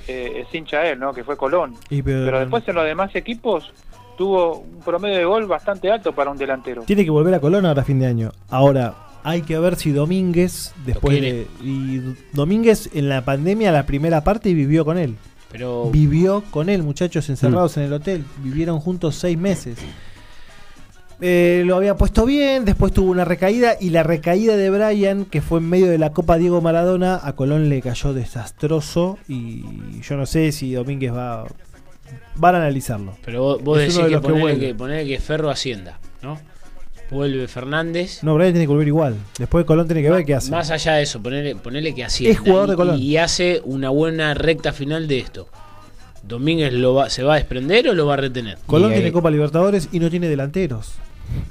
eh, 0.06 0.44
es 0.46 0.54
hincha 0.54 0.86
él, 0.88 0.98
¿no? 1.00 1.12
que 1.12 1.24
fue 1.24 1.36
Colón. 1.36 1.74
Y 1.90 2.02
pero- 2.02 2.24
Pero 2.24 2.38
después 2.40 2.66
en 2.68 2.74
los 2.76 2.84
demás 2.84 3.14
equipos 3.16 3.72
tuvo 4.16 4.58
un 4.58 4.80
promedio 4.84 5.16
de 5.18 5.24
gol 5.24 5.46
bastante 5.46 5.90
alto 5.90 6.12
para 6.14 6.30
un 6.30 6.36
delantero. 6.36 6.82
Tiene 6.82 7.04
que 7.04 7.10
volver 7.10 7.34
a 7.34 7.40
Colón 7.40 7.66
ahora 7.66 7.82
a 7.82 7.84
fin 7.84 7.98
de 7.98 8.06
año. 8.06 8.32
Ahora, 8.48 8.94
hay 9.24 9.42
que 9.42 9.58
ver 9.58 9.76
si 9.76 9.90
Domínguez, 9.92 10.72
después 10.86 11.20
de. 11.20 11.46
Y 11.62 12.00
Domínguez 12.32 12.90
en 12.94 13.08
la 13.08 13.24
pandemia, 13.24 13.72
la 13.72 13.86
primera 13.86 14.22
parte, 14.22 14.52
vivió 14.54 14.84
con 14.84 14.98
él. 14.98 15.16
Pero 15.50 15.90
Vivió 15.90 16.44
con 16.52 16.68
él, 16.68 16.84
muchachos 16.84 17.28
encerrados 17.28 17.76
en 17.76 17.82
el 17.84 17.92
hotel. 17.92 18.24
Vivieron 18.44 18.78
juntos 18.78 19.16
seis 19.16 19.36
meses. 19.36 19.78
Eh, 21.20 21.62
lo 21.66 21.76
había 21.76 21.96
puesto 21.96 22.24
bien, 22.24 22.64
después 22.64 22.92
tuvo 22.92 23.10
una 23.10 23.24
recaída 23.24 23.74
y 23.78 23.90
la 23.90 24.02
recaída 24.02 24.56
de 24.56 24.70
Brian, 24.70 25.26
que 25.26 25.42
fue 25.42 25.58
en 25.58 25.68
medio 25.68 25.88
de 25.88 25.98
la 25.98 26.10
Copa 26.12 26.38
Diego 26.38 26.60
Maradona, 26.60 27.20
a 27.22 27.34
Colón 27.34 27.68
le 27.68 27.82
cayó 27.82 28.14
desastroso 28.14 29.18
y 29.28 29.64
yo 30.00 30.16
no 30.16 30.24
sé 30.24 30.50
si 30.52 30.72
Domínguez 30.72 31.12
va, 31.12 31.46
van 32.36 32.54
a 32.54 32.58
analizarlo. 32.58 33.16
Pero 33.24 33.42
vos, 33.42 33.62
vos 33.62 33.78
decís 33.78 33.96
de 33.96 34.04
que 34.04 34.10
los 34.10 34.22
que 34.22 35.20
Ferro 35.20 35.50
ascienda, 35.50 35.98
¿no? 36.22 36.38
Vuelve 37.10 37.48
Fernández. 37.48 38.22
No, 38.22 38.34
Brian 38.36 38.52
tiene 38.52 38.64
que 38.66 38.68
volver 38.68 38.86
igual. 38.86 39.16
Después 39.36 39.64
Colón 39.64 39.86
tiene 39.86 40.00
que 40.02 40.10
ver 40.10 40.24
qué 40.24 40.34
hace. 40.36 40.50
Más 40.52 40.70
allá 40.70 40.94
de 40.94 41.02
eso, 41.02 41.20
ponele, 41.20 41.56
ponele 41.56 41.92
que 41.92 42.04
ascienda. 42.04 42.32
Es 42.34 42.38
jugador 42.38 42.68
de 42.68 42.74
y- 42.74 42.76
Colón. 42.76 42.98
Y, 43.02 43.16
hace 43.16 43.60
una 43.64 43.90
buena 43.90 44.32
recta 44.34 44.72
final 44.72 45.08
de 45.08 45.18
esto. 45.18 45.48
¿Domínguez 46.22 46.72
lo 46.72 46.94
va, 46.94 47.10
se 47.10 47.24
va 47.24 47.34
a 47.34 47.36
desprender 47.36 47.88
o 47.88 47.94
lo 47.94 48.06
va 48.06 48.14
a 48.14 48.18
retener? 48.18 48.58
Colón 48.66 48.92
Y 48.92 48.94
tiene 48.94 49.12
Copa 49.12 49.30
Libertadores 49.30 49.88
y 49.90 49.98
no 49.98 50.08
tiene 50.08 50.28
delanteros. 50.28 50.94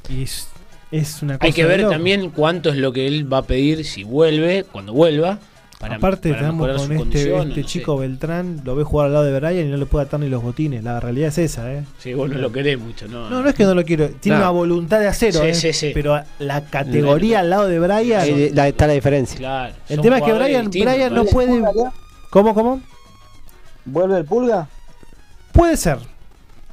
Y 0.10 0.24
es, 0.24 0.48
es 0.92 1.22
una 1.22 1.38
cosa 1.38 1.46
Hay 1.48 1.54
que 1.54 1.66
ver 1.66 1.82
loco. 1.82 1.92
también 1.92 2.30
cuánto 2.32 2.70
es 2.70 2.78
lo 2.78 2.92
que 2.92 3.08
él 3.08 3.32
va 3.32 3.40
a 3.40 3.44
pedir 3.44 3.86
si 3.86 4.04
vuelve, 4.04 4.66
cuando 4.72 4.94
vuelva. 4.94 5.40
Para, 5.80 5.96
Aparte, 5.96 6.32
para 6.32 6.42
estamos 6.42 6.68
con 6.68 6.92
este, 6.92 7.22
este 7.22 7.46
no 7.46 7.56
sé. 7.56 7.64
chico 7.64 7.98
Beltrán, 7.98 8.60
lo 8.66 8.76
ve 8.76 8.84
jugar 8.84 9.08
al 9.08 9.14
lado 9.14 9.24
de 9.24 9.40
Brian 9.40 9.66
y 9.66 9.70
no 9.72 9.78
le 9.78 9.86
puede 9.86 10.06
atar 10.08 10.20
ni 10.20 10.28
los 10.28 10.44
botines. 10.44 10.84
La 10.84 11.00
realidad 11.00 11.30
es 11.30 11.38
esa, 11.38 11.72
¿eh? 11.72 11.86
Sí, 12.00 12.14
vos 12.14 12.30
no 12.30 12.38
lo 12.38 12.52
querés 12.52 12.78
mucho, 12.78 13.08
¿no? 13.08 13.30
No, 13.30 13.42
no 13.42 13.48
es 13.48 13.56
que 13.56 13.64
no 13.64 13.74
lo 13.74 13.86
quiero. 13.86 14.10
Tiene 14.10 14.40
No. 14.40 14.44
una 14.44 14.52
voluntad 14.52 15.00
de 15.00 15.08
acero, 15.08 15.40
Sí, 15.40 15.48
¿eh? 15.48 15.54
sí, 15.54 15.72
sí. 15.72 15.92
Pero 15.94 16.22
la 16.40 16.66
categoría 16.66 17.40
al 17.40 17.50
lado 17.50 17.68
de 17.70 17.80
Brian. 17.80 18.56
La- 18.56 18.68
está 18.68 18.88
la 18.88 18.94
diferencia. 18.94 19.38
Claro. 19.38 19.74
el 19.88 20.02
tema 20.02 20.18
es 20.18 20.24
que 20.24 20.34
Brian, 20.34 20.70
Brian 20.70 21.14
¿no? 21.14 21.24
puede. 21.24 21.64
¿Cómo, 22.30 22.54
cómo? 22.54 22.82
¿Vuelve 23.86 24.18
el 24.18 24.26
pulga? 24.26 24.68
Puede 25.54 25.78
ser. 25.78 26.00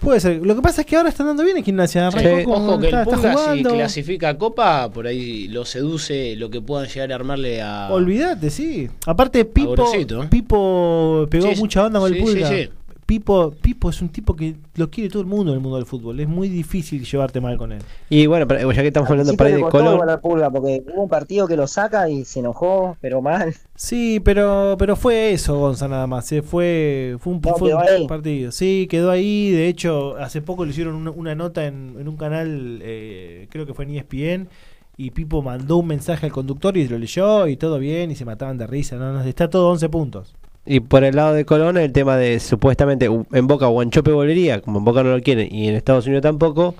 Puede 0.00 0.20
ser. 0.20 0.44
Lo 0.44 0.54
que 0.54 0.62
pasa 0.62 0.82
es 0.82 0.86
que 0.86 0.96
ahora 0.96 1.08
están 1.08 1.26
dando 1.26 1.42
bien 1.42 1.56
en 1.56 1.64
gimnasia. 1.64 2.10
Sí, 2.10 2.18
Ojo 2.46 2.78
que 2.78 2.86
está, 2.86 3.02
el 3.02 3.06
Pulga 3.08 3.54
si 3.54 3.62
clasifica 3.62 4.28
a 4.30 4.38
Copa, 4.38 4.90
por 4.90 5.06
ahí 5.06 5.48
lo 5.48 5.64
seduce 5.64 6.36
lo 6.36 6.50
que 6.50 6.60
puedan 6.60 6.86
llegar 6.88 7.12
a 7.12 7.14
armarle 7.14 7.62
a... 7.62 7.88
Olvídate, 7.90 8.50
sí. 8.50 8.88
Aparte, 9.06 9.44
Pipo, 9.46 9.74
¿eh? 9.94 10.06
Pipo 10.30 11.26
pegó 11.30 11.48
Sí, 11.54 11.60
mucha 11.60 11.86
onda 11.86 12.00
con 12.00 12.12
sí, 12.12 12.18
el 12.18 12.24
Pulga. 12.24 12.48
sí, 12.48 12.54
sí. 12.64 12.70
Pipo, 13.06 13.52
Pipo 13.52 13.88
es 13.90 14.02
un 14.02 14.08
tipo 14.08 14.34
que 14.34 14.56
lo 14.74 14.90
quiere 14.90 15.08
todo 15.08 15.22
el 15.22 15.28
mundo 15.28 15.52
en 15.52 15.58
el 15.58 15.62
mundo 15.62 15.76
del 15.76 15.86
fútbol. 15.86 16.18
Es 16.18 16.26
muy 16.26 16.48
difícil 16.48 17.04
llevarte 17.04 17.40
mal 17.40 17.56
con 17.56 17.70
él. 17.70 17.80
Y 18.10 18.26
bueno, 18.26 18.48
pero 18.48 18.72
ya 18.72 18.82
que 18.82 18.88
estamos 18.88 19.08
hablando 19.08 19.30
Sí, 19.30 19.36
para 19.36 19.50
de 19.50 19.62
al 19.62 20.20
pulga 20.20 20.50
porque 20.50 20.82
hubo 20.92 21.04
un 21.04 21.08
partido 21.08 21.46
que 21.46 21.56
lo 21.56 21.68
saca 21.68 22.10
y 22.10 22.24
se 22.24 22.40
enojó, 22.40 22.96
pero 23.00 23.22
mal. 23.22 23.54
Sí, 23.76 24.20
pero 24.24 24.74
pero 24.76 24.96
fue 24.96 25.32
eso, 25.32 25.56
Gonza, 25.56 25.86
nada 25.86 26.08
más. 26.08 26.26
Se 26.26 26.42
fue, 26.42 27.16
fue 27.20 27.34
un, 27.34 27.40
No, 27.44 27.54
fue 27.54 27.72
un 27.72 27.80
quedó 27.80 27.94
ahí. 27.96 28.06
partido. 28.08 28.50
Sí, 28.50 28.88
quedó 28.90 29.12
ahí. 29.12 29.52
De 29.52 29.68
hecho, 29.68 30.16
hace 30.16 30.42
poco 30.42 30.64
le 30.64 30.72
hicieron 30.72 30.96
una, 30.96 31.12
una 31.12 31.34
nota 31.36 31.64
en, 31.66 31.94
en 32.00 32.08
un 32.08 32.16
canal, 32.16 32.80
eh, 32.82 33.46
creo 33.50 33.66
que 33.66 33.74
fue 33.74 33.84
en 33.84 33.92
ESPN, 33.96 34.48
y 34.96 35.12
Pipo 35.12 35.42
mandó 35.42 35.76
un 35.76 35.86
mensaje 35.86 36.26
al 36.26 36.32
conductor 36.32 36.76
y 36.76 36.88
lo 36.88 36.98
leyó 36.98 37.46
y 37.46 37.56
todo 37.56 37.78
bien 37.78 38.10
y 38.10 38.16
se 38.16 38.24
mataban 38.24 38.58
de 38.58 38.66
risa. 38.66 38.96
No, 38.96 39.12
no, 39.12 39.20
está 39.22 39.48
todo 39.48 39.70
11 39.70 39.88
puntos. 39.90 40.34
Y 40.66 40.80
por 40.80 41.04
el 41.04 41.14
lado 41.14 41.32
de 41.32 41.44
Colón, 41.44 41.76
el 41.76 41.92
tema 41.92 42.16
de 42.16 42.40
supuestamente 42.40 43.08
en 43.32 43.46
Boca 43.46 43.66
Guanchope 43.66 44.10
volvería, 44.10 44.60
como 44.60 44.78
en 44.78 44.84
Boca 44.84 45.02
no 45.02 45.16
lo 45.16 45.22
quieren 45.22 45.48
y 45.54 45.68
en 45.68 45.76
Estados 45.76 46.06
Unidos 46.06 46.22
tampoco. 46.22 46.74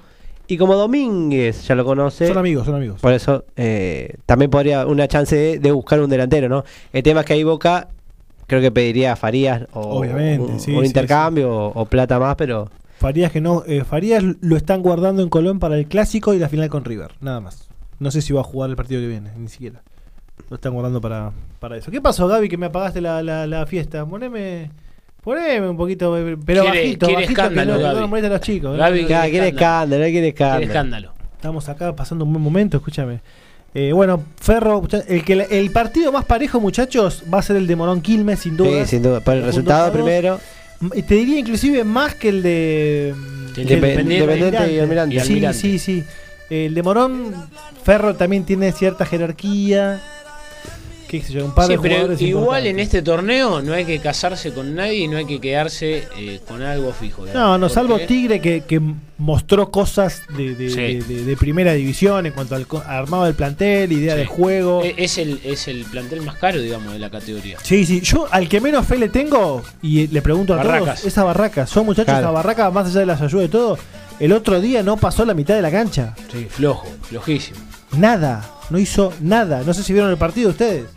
Y 0.48 0.58
como 0.58 0.74
Domínguez 0.74 1.66
ya 1.66 1.74
lo 1.74 1.84
conoce. 1.84 2.28
Son 2.28 2.38
amigos, 2.38 2.66
son 2.66 2.76
amigos. 2.76 3.00
Por 3.00 3.12
eso 3.12 3.44
eh, 3.56 4.16
también 4.26 4.50
podría 4.50 4.86
una 4.86 5.08
chance 5.08 5.34
de, 5.34 5.58
de 5.58 5.72
buscar 5.72 6.00
un 6.00 6.10
delantero, 6.10 6.48
¿no? 6.48 6.64
El 6.92 7.02
tema 7.02 7.20
es 7.20 7.26
que 7.26 7.32
ahí 7.32 7.44
Boca 7.44 7.88
creo 8.46 8.60
que 8.60 8.70
pediría 8.70 9.12
a 9.12 9.16
Farías 9.16 9.66
o 9.72 9.98
Obviamente, 9.98 10.52
un, 10.52 10.60
sí, 10.60 10.72
un 10.72 10.82
sí, 10.82 10.86
intercambio 10.86 11.52
O, 11.52 11.72
o 11.82 11.86
plata 11.86 12.18
más, 12.18 12.36
pero 12.36 12.70
Farías 12.98 13.30
que 13.30 13.40
no, 13.40 13.62
eh, 13.66 13.84
Farías 13.84 14.22
lo 14.40 14.56
están 14.56 14.82
guardando 14.82 15.22
en 15.22 15.28
Colón 15.28 15.58
para 15.58 15.76
el 15.76 15.86
clásico 15.86 16.32
y 16.32 16.38
la 16.38 16.48
final 16.48 16.70
con 16.70 16.84
River, 16.84 17.12
nada 17.20 17.40
más. 17.40 17.68
No 17.98 18.10
sé 18.10 18.22
si 18.22 18.32
va 18.32 18.40
a 18.40 18.44
jugar 18.44 18.70
el 18.70 18.76
partido 18.76 19.00
que 19.00 19.08
viene, 19.08 19.30
ni 19.36 19.48
siquiera. 19.48 19.82
Lo 20.48 20.56
están 20.56 20.72
guardando 20.74 21.00
para, 21.00 21.32
para 21.58 21.76
eso. 21.76 21.90
¿Qué 21.90 22.00
pasó, 22.00 22.28
Gaby, 22.28 22.48
que 22.48 22.56
me 22.56 22.66
apagaste 22.66 23.00
la, 23.00 23.22
la, 23.22 23.46
la 23.46 23.66
fiesta? 23.66 24.04
Poneme, 24.06 24.70
poneme 25.22 25.68
un 25.68 25.76
poquito, 25.76 26.16
eh, 26.16 26.36
pero 26.44 26.62
Quiere- 26.62 26.78
bajito, 26.80 27.06
quiere 27.06 27.22
bajito, 27.22 27.40
escándalo, 27.42 27.72
que 27.72 27.82
no, 27.82 28.06
no 28.06 28.16
a 28.16 28.20
los 28.28 28.40
chicos. 28.40 28.74
¿eh? 28.74 28.78
Gaby 28.78 29.04
quiere 29.06 29.48
escándalo, 29.48 30.04
él 30.04 30.12
quiere 30.12 30.28
escándalo. 30.28 30.58
Quiere 30.60 30.72
escándalo. 30.72 31.12
Estamos 31.34 31.68
acá 31.68 31.94
pasando 31.96 32.24
un 32.24 32.32
buen 32.32 32.42
momento, 32.42 32.76
escúchame. 32.76 33.20
Eh, 33.74 33.92
bueno, 33.92 34.22
Ferro, 34.40 34.82
el, 35.08 35.22
que, 35.24 35.32
el 35.50 35.70
partido 35.70 36.10
más 36.12 36.24
parejo, 36.24 36.60
muchachos, 36.60 37.24
va 37.32 37.40
a 37.40 37.42
ser 37.42 37.56
el 37.56 37.66
de 37.66 37.76
Morón 37.76 38.00
Quilmes, 38.00 38.38
sin 38.40 38.56
duda. 38.56 38.84
Sí, 38.84 38.90
sin 38.92 39.02
duda. 39.02 39.20
Por 39.20 39.34
el 39.34 39.42
resultado 39.44 39.92
primero. 39.92 40.40
M- 40.80 41.02
Te 41.02 41.14
diría 41.14 41.38
inclusive 41.38 41.84
más 41.84 42.14
que 42.14 42.28
el 42.30 42.42
de 42.42 43.08
El 43.10 43.54
que 43.54 43.64
de 43.64 43.74
Independiente 43.74 44.72
y 44.72 44.78
Almirante. 44.78 45.20
Sí, 45.20 45.42
sí, 45.52 45.78
sí. 45.78 46.04
El 46.48 46.74
de 46.74 46.82
Morón, 46.82 47.34
Ferro 47.82 48.14
también 48.14 48.44
tiene 48.44 48.72
cierta 48.72 49.04
jerarquía. 49.04 50.00
Qué 51.08 51.22
sé 51.22 51.32
yo, 51.34 51.44
un 51.44 51.54
par 51.54 51.66
Sí, 51.66 51.72
de 51.72 51.78
pero 51.78 51.94
jugadores 51.94 52.20
igual 52.22 52.66
en 52.66 52.80
este 52.80 53.00
torneo 53.02 53.62
no 53.62 53.72
hay 53.72 53.84
que 53.84 54.00
casarse 54.00 54.52
con 54.52 54.74
nadie 54.74 54.94
y 55.04 55.08
no 55.08 55.16
hay 55.18 55.24
que 55.26 55.40
quedarse 55.40 56.08
eh, 56.18 56.40
con 56.48 56.62
algo 56.62 56.92
fijo. 56.92 57.24
No, 57.32 57.56
no, 57.58 57.68
salvo 57.68 57.98
Tigre 58.00 58.40
que, 58.40 58.62
que 58.66 58.80
mostró 59.18 59.70
cosas 59.70 60.22
de, 60.36 60.54
de- 60.56 60.68
Sí. 60.70 60.76
de- 60.76 61.02
de- 61.02 61.24
de 61.24 61.36
primera 61.36 61.72
división 61.74 62.26
en 62.26 62.32
cuanto 62.32 62.54
al 62.56 62.66
co- 62.66 62.82
armado 62.84 63.24
del 63.24 63.34
plantel, 63.34 63.92
idea 63.92 64.14
Sí. 64.14 64.20
de 64.20 64.26
juego. 64.26 64.82
E- 64.82 64.94
Es 64.98 65.16
el, 65.18 65.40
es 65.44 65.68
el 65.68 65.84
plantel 65.84 66.22
más 66.22 66.36
caro, 66.38 66.60
digamos, 66.60 66.92
de 66.92 66.98
la 66.98 67.08
categoría. 67.10 67.58
Sí, 67.62 67.86
sí, 67.86 68.00
yo 68.00 68.26
al 68.30 68.48
que 68.48 68.60
menos 68.60 68.84
fe 68.86 68.98
le 68.98 69.08
tengo, 69.08 69.62
y 69.82 70.08
le 70.08 70.22
pregunto 70.22 70.54
a 70.54 70.56
Barracas. 70.56 71.00
todos, 71.00 71.04
esa 71.04 71.22
barraca. 71.24 71.66
Son 71.66 71.86
muchachos, 71.86 72.06
Claro. 72.06 72.20
esa 72.26 72.30
barraca, 72.32 72.70
más 72.70 72.88
allá 72.88 73.00
de 73.00 73.06
las 73.06 73.20
ayudas 73.22 73.46
y 73.46 73.48
todo, 73.48 73.78
el 74.18 74.32
otro 74.32 74.60
día 74.60 74.82
no 74.82 74.96
pasó 74.96 75.24
la 75.24 75.34
mitad 75.34 75.54
de 75.54 75.62
la 75.62 75.70
cancha. 75.70 76.14
Sí, 76.32 76.46
flojo, 76.50 76.88
flojísimo. 77.02 77.58
Nada, 77.96 78.44
no 78.70 78.78
hizo 78.78 79.12
nada. 79.20 79.62
No 79.64 79.72
sé 79.74 79.82
si 79.82 79.92
vieron 79.92 80.10
el 80.10 80.16
partido 80.16 80.50
ustedes. 80.50 80.84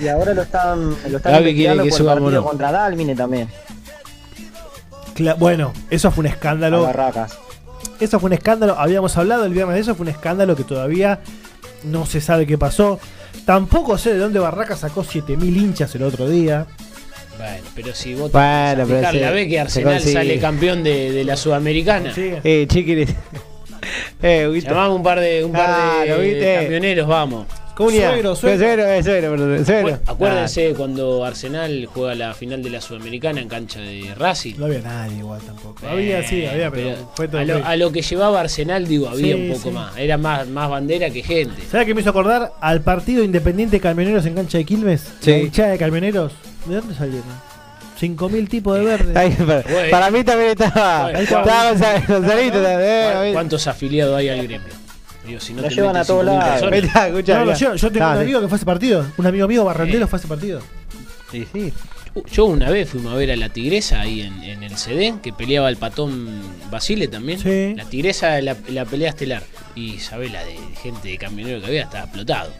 Y 0.00 0.08
ahora 0.08 0.32
lo 0.34 0.42
están, 0.42 0.90
lo 1.10 1.16
están 1.16 1.32
Gaby 1.32 1.54
quiere 1.54 1.72
que 1.74 1.78
por 1.78 1.86
el 1.86 1.92
suba 1.92 2.12
partido 2.12 2.30
Morón. 2.30 2.44
contra 2.44 2.72
Dalmine 2.72 3.14
también. 3.14 3.48
Cla- 5.14 5.36
bueno, 5.38 5.72
eso 5.90 6.10
fue 6.10 6.22
un 6.22 6.26
escándalo. 6.26 6.78
A 6.78 6.86
Barracas. 6.86 7.38
Eso 8.00 8.18
fue 8.20 8.28
un 8.28 8.32
escándalo. 8.34 8.76
Habíamos 8.78 9.16
hablado 9.16 9.44
el 9.44 9.52
viernes 9.52 9.74
de 9.76 9.80
eso. 9.82 9.94
Fue 9.94 10.04
un 10.04 10.10
escándalo 10.10 10.56
que 10.56 10.64
todavía 10.64 11.20
no 11.84 12.06
se 12.06 12.20
sabe 12.20 12.46
qué 12.46 12.58
pasó. 12.58 12.98
Tampoco 13.44 13.98
sé 13.98 14.12
de 14.14 14.18
dónde 14.18 14.38
Barraca 14.38 14.76
sacó 14.76 15.04
7000 15.04 15.56
hinchas 15.56 15.94
el 15.94 16.02
otro 16.04 16.28
día. 16.28 16.66
Bueno, 17.38 17.64
pero 17.74 17.94
si 17.94 18.14
vos 18.14 18.30
te 18.30 18.38
Bueno, 18.38 18.84
pones 18.84 18.84
a 18.84 18.86
pero 18.86 18.98
fijar, 18.98 19.14
se- 19.14 19.20
la 19.20 19.30
ve 19.30 19.44
que 19.46 19.54
se 19.54 19.60
Arsenal 19.60 19.92
consigue. 19.94 20.12
sale 20.14 20.38
campeón 20.40 20.82
de, 20.84 21.12
de 21.12 21.24
la 21.24 21.36
Sudamericana. 21.36 22.12
Eh, 22.16 22.66
chiquiri. 22.68 23.06
eh, 24.22 24.62
un 24.90 25.02
par 25.02 25.20
de, 25.20 25.44
un 25.44 25.52
par 25.52 25.68
de 26.00 26.04
Claro, 26.06 26.20
¿viste? 26.22 26.54
camioneros, 26.62 27.06
vamos. 27.08 27.46
Comunidad. 27.74 28.10
Suegro, 28.12 28.36
suegro. 28.36 28.58
Suegro, 28.64 28.84
eh, 28.86 29.02
suegro, 29.02 29.30
perdón, 29.32 29.66
suegro. 29.66 29.88
Acu- 29.96 30.00
Acuérdense 30.06 30.74
cuando 30.76 31.24
Arsenal 31.24 31.88
juega 31.92 32.14
la 32.14 32.32
final 32.32 32.62
de 32.62 32.70
la 32.70 32.80
Sudamericana 32.80 33.40
en 33.40 33.48
cancha 33.48 33.80
de 33.80 34.14
Racing. 34.16 34.54
No 34.58 34.66
había 34.66 34.78
nadie 34.78 35.18
igual 35.18 35.40
tampoco. 35.42 35.84
Había, 35.88 36.22
sí, 36.22 36.46
había, 36.46 36.70
pero, 36.70 37.10
fue 37.16 37.26
todo 37.26 37.40
a, 37.40 37.44
lo, 37.44 37.66
a 37.66 37.74
lo 37.76 37.90
que 37.90 38.02
llevaba 38.02 38.40
Arsenal, 38.42 38.86
digo, 38.86 39.08
había 39.08 39.34
Sí, 39.34 39.42
un 39.42 39.48
poco 39.48 39.68
sí. 39.70 39.74
más. 39.74 39.96
Era 39.96 40.16
más, 40.16 40.46
más 40.46 40.70
bandera 40.70 41.10
que 41.10 41.24
gente. 41.24 41.62
¿Sabes 41.68 41.86
qué 41.88 41.94
me 41.94 42.00
hizo 42.02 42.10
acordar? 42.10 42.52
Al 42.60 42.80
partido 42.82 43.24
Independiente 43.24 43.80
Camioneros 43.80 44.24
en 44.26 44.34
cancha 44.34 44.58
de 44.58 44.64
Quilmes. 44.64 45.12
Sí. 45.18 45.30
La 45.32 45.38
hinchada 45.38 45.70
de 45.70 45.78
Camioneros. 45.78 46.32
¿De 46.66 46.76
dónde 46.76 46.94
salieron? 46.94 47.24
5.000 48.00 48.48
tipos 48.48 48.76
de 48.78 48.84
verde. 48.84 49.18
Ahí, 49.18 49.30
para, 49.30 49.62
Bueno. 49.62 49.90
para 49.90 50.10
mí 50.10 50.24
también 50.24 50.50
estaba. 50.50 51.02
Bueno, 51.04 51.18
estaba 51.20 51.72
Gonzalo- 51.72 52.06
Gonzalito 52.08 52.62
también. 52.62 53.12
¿Cuán- 53.12 53.26
eh, 53.26 53.30
¿Cuántos 53.32 53.66
afiliados 53.66 54.16
hay 54.16 54.28
al 54.28 54.38
gremio? 54.46 54.68
Digo, 55.26 55.40
si 55.40 55.54
no 55.54 55.62
Lo 55.62 55.68
te 55.68 55.74
llevan 55.74 55.96
a 55.96 56.04
todos 56.04 56.24
5.000 56.24 56.36
lados. 56.36 56.62
No, 56.62 57.16
yo 57.16 57.24
tengo 57.24 57.44
No, 57.44 57.50
un 58.12 58.16
sí. 58.18 58.22
amigo 58.22 58.40
que 58.40 58.48
fue 58.48 58.56
a 58.56 58.58
ese 58.58 58.66
partido. 58.66 59.06
Un 59.16 59.26
amigo 59.26 59.48
mío, 59.48 59.64
Barrandero, 59.64 60.06
fue 60.06 60.16
a 60.16 60.20
ese 60.20 60.28
partido. 60.28 60.60
Sí, 61.30 61.46
sí. 61.52 61.72
Uh, 62.16 62.22
Yo 62.30 62.44
una 62.44 62.70
vez 62.70 62.90
fuimos 62.90 63.12
a 63.12 63.16
ver 63.16 63.30
a 63.32 63.36
la 63.36 63.48
tigresa 63.48 64.00
ahí 64.00 64.20
en, 64.20 64.42
en 64.44 64.62
el 64.62 64.76
CD, 64.76 65.14
que 65.22 65.32
peleaba 65.32 65.68
el 65.68 65.76
patón 65.76 66.42
Basile 66.70 67.08
también. 67.08 67.40
Sí. 67.40 67.74
La 67.76 67.84
tigresa, 67.86 68.40
la, 68.40 68.56
la 68.68 68.84
pelea 68.84 69.08
estelar. 69.08 69.42
Y 69.74 69.98
sabés 69.98 70.30
la 70.30 70.44
de 70.44 70.56
gente 70.82 71.08
de 71.08 71.18
camionero 71.18 71.60
que 71.60 71.66
había, 71.66 71.82
estaba 71.82 72.04
explotado. 72.04 72.52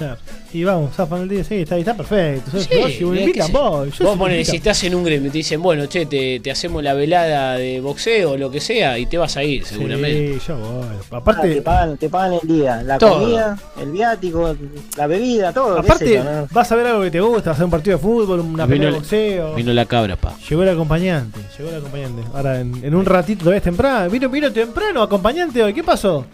Claro. 0.00 0.16
Y 0.54 0.64
vamos, 0.64 0.94
zafan 0.96 1.20
el 1.22 1.28
día. 1.28 1.44
Sí, 1.44 1.56
está, 1.56 1.76
está 1.76 1.94
perfecto. 1.94 2.58
Sí, 2.58 2.68
Yo, 2.72 2.88
si 2.88 3.04
me 3.04 3.20
invitan. 3.20 3.52
Yo 3.52 3.58
Vos 3.60 4.16
ponele, 4.16 4.38
invitan. 4.40 4.44
si 4.50 4.56
estás 4.56 4.82
en 4.84 4.94
un 4.94 5.04
gremio 5.04 5.28
y 5.28 5.30
te 5.30 5.38
dicen, 5.38 5.60
bueno, 5.60 5.84
che, 5.86 6.06
te, 6.06 6.40
te 6.40 6.50
hacemos 6.50 6.82
la 6.82 6.94
velada 6.94 7.58
de 7.58 7.80
boxeo 7.80 8.30
o 8.32 8.36
lo 8.38 8.50
que 8.50 8.60
sea, 8.62 8.98
y 8.98 9.04
te 9.04 9.18
vas 9.18 9.36
a 9.36 9.44
ir, 9.44 9.64
seguramente. 9.66 10.38
Sí, 10.40 10.46
yo 10.48 10.56
voy. 10.56 10.86
Ah, 11.10 11.16
Aparte, 11.18 11.54
te, 11.54 11.60
pagan, 11.62 11.98
te 11.98 12.08
pagan 12.08 12.38
el 12.42 12.48
día, 12.48 12.82
la 12.82 12.96
Todo. 12.96 13.20
comida, 13.20 13.58
el 13.78 13.90
viático, 13.92 14.56
la 14.96 15.06
bebida, 15.06 15.52
todo. 15.52 15.78
aparte 15.78 16.22
vas 16.50 16.72
a 16.72 16.76
ver 16.76 16.86
algo 16.86 17.02
que 17.02 17.10
te 17.10 17.20
gusta, 17.20 17.50
vas 17.50 17.58
a 17.58 17.60
ver 17.60 17.64
un 17.66 17.70
partido 17.70 17.96
de 17.98 18.02
fútbol, 18.02 18.40
una 18.40 18.64
Vino 18.64 18.68
pelea 18.76 18.90
de 18.90 18.96
boxeo. 18.96 19.54
Vino 19.54 19.72
la 19.74 19.84
cabra, 19.84 20.16
pa. 20.16 20.34
Llegó 20.48 20.62
el 20.62 20.70
acompañante, 20.70 21.38
llegó 21.58 21.68
el 21.70 21.76
acompañante. 21.76 22.22
Ahora 22.34 22.58
en, 22.60 22.82
en 22.82 22.94
un 22.94 23.04
ratito 23.04 23.40
todavía 23.40 23.58
es 23.58 23.64
temprano. 23.64 24.08
Vino, 24.10 24.28
vino 24.30 24.50
temprano, 24.50 25.02
acompañante 25.02 25.62
hoy. 25.62 25.74
¿Qué 25.74 25.84
pasó? 25.84 26.24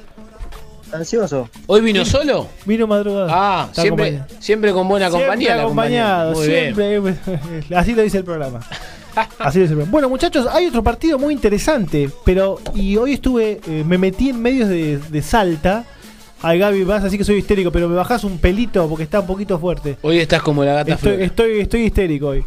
Ansioso. 0.92 1.48
¿Hoy 1.66 1.80
vino 1.80 2.04
solo? 2.04 2.48
Vino 2.64 2.86
madrugada. 2.86 3.26
Ah, 3.30 3.66
Está 3.70 3.82
siempre, 3.82 4.06
acompañado. 4.06 4.40
siempre 4.42 4.72
con 4.72 4.88
buena 4.88 5.06
Siempre 5.08 5.26
compañía. 5.26 5.56
la 5.56 5.62
acompañado, 5.62 6.32
compañía. 6.34 6.74
Muy 6.74 6.82
bien. 7.02 7.14
siempre. 7.34 7.76
Así 7.76 7.94
lo 7.94 8.02
dice 8.02 8.18
el 8.18 8.24
programa. 8.24 8.60
Así 9.38 9.58
lo 9.58 9.62
dice 9.62 9.72
el 9.72 9.78
programa. 9.78 9.90
Bueno, 9.90 10.08
muchachos, 10.08 10.46
hay 10.50 10.66
otro 10.66 10.82
partido 10.82 11.18
muy 11.18 11.34
interesante, 11.34 12.10
pero 12.24 12.60
y 12.74 12.96
hoy 12.96 13.14
estuve, 13.14 13.60
eh, 13.68 13.84
me 13.86 13.98
metí 13.98 14.30
en 14.30 14.40
medios 14.40 14.68
de, 14.68 14.98
de 14.98 15.22
Salta. 15.22 15.84
Ay, 16.42 16.58
Gaby, 16.58 16.84
vas 16.84 17.02
así 17.02 17.16
que 17.18 17.24
soy 17.24 17.36
histérico, 17.38 17.72
pero 17.72 17.88
me 17.88 17.96
bajás 17.96 18.22
un 18.22 18.38
pelito 18.38 18.86
porque 18.88 19.04
está 19.04 19.20
un 19.20 19.26
poquito 19.26 19.58
fuerte. 19.58 19.96
Hoy 20.02 20.18
estás 20.18 20.42
como 20.42 20.64
la 20.64 20.74
gata 20.74 20.92
Estoy, 20.94 21.22
estoy, 21.22 21.60
estoy 21.60 21.82
histérico 21.84 22.28
hoy. 22.28 22.44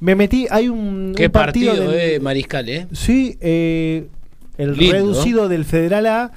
Me 0.00 0.14
metí, 0.14 0.46
hay 0.50 0.68
un, 0.68 1.14
Qué 1.16 1.26
un 1.26 1.32
partido, 1.32 1.72
partido, 1.72 1.90
del- 1.92 2.00
eh, 2.12 2.20
Mariscal, 2.20 2.68
eh. 2.68 2.86
Sí, 2.92 3.36
eh, 3.40 4.06
el 4.56 4.74
Lindo. 4.76 4.92
reducido 4.94 5.48
del 5.48 5.64
Federal 5.64 6.06
A. 6.06 6.32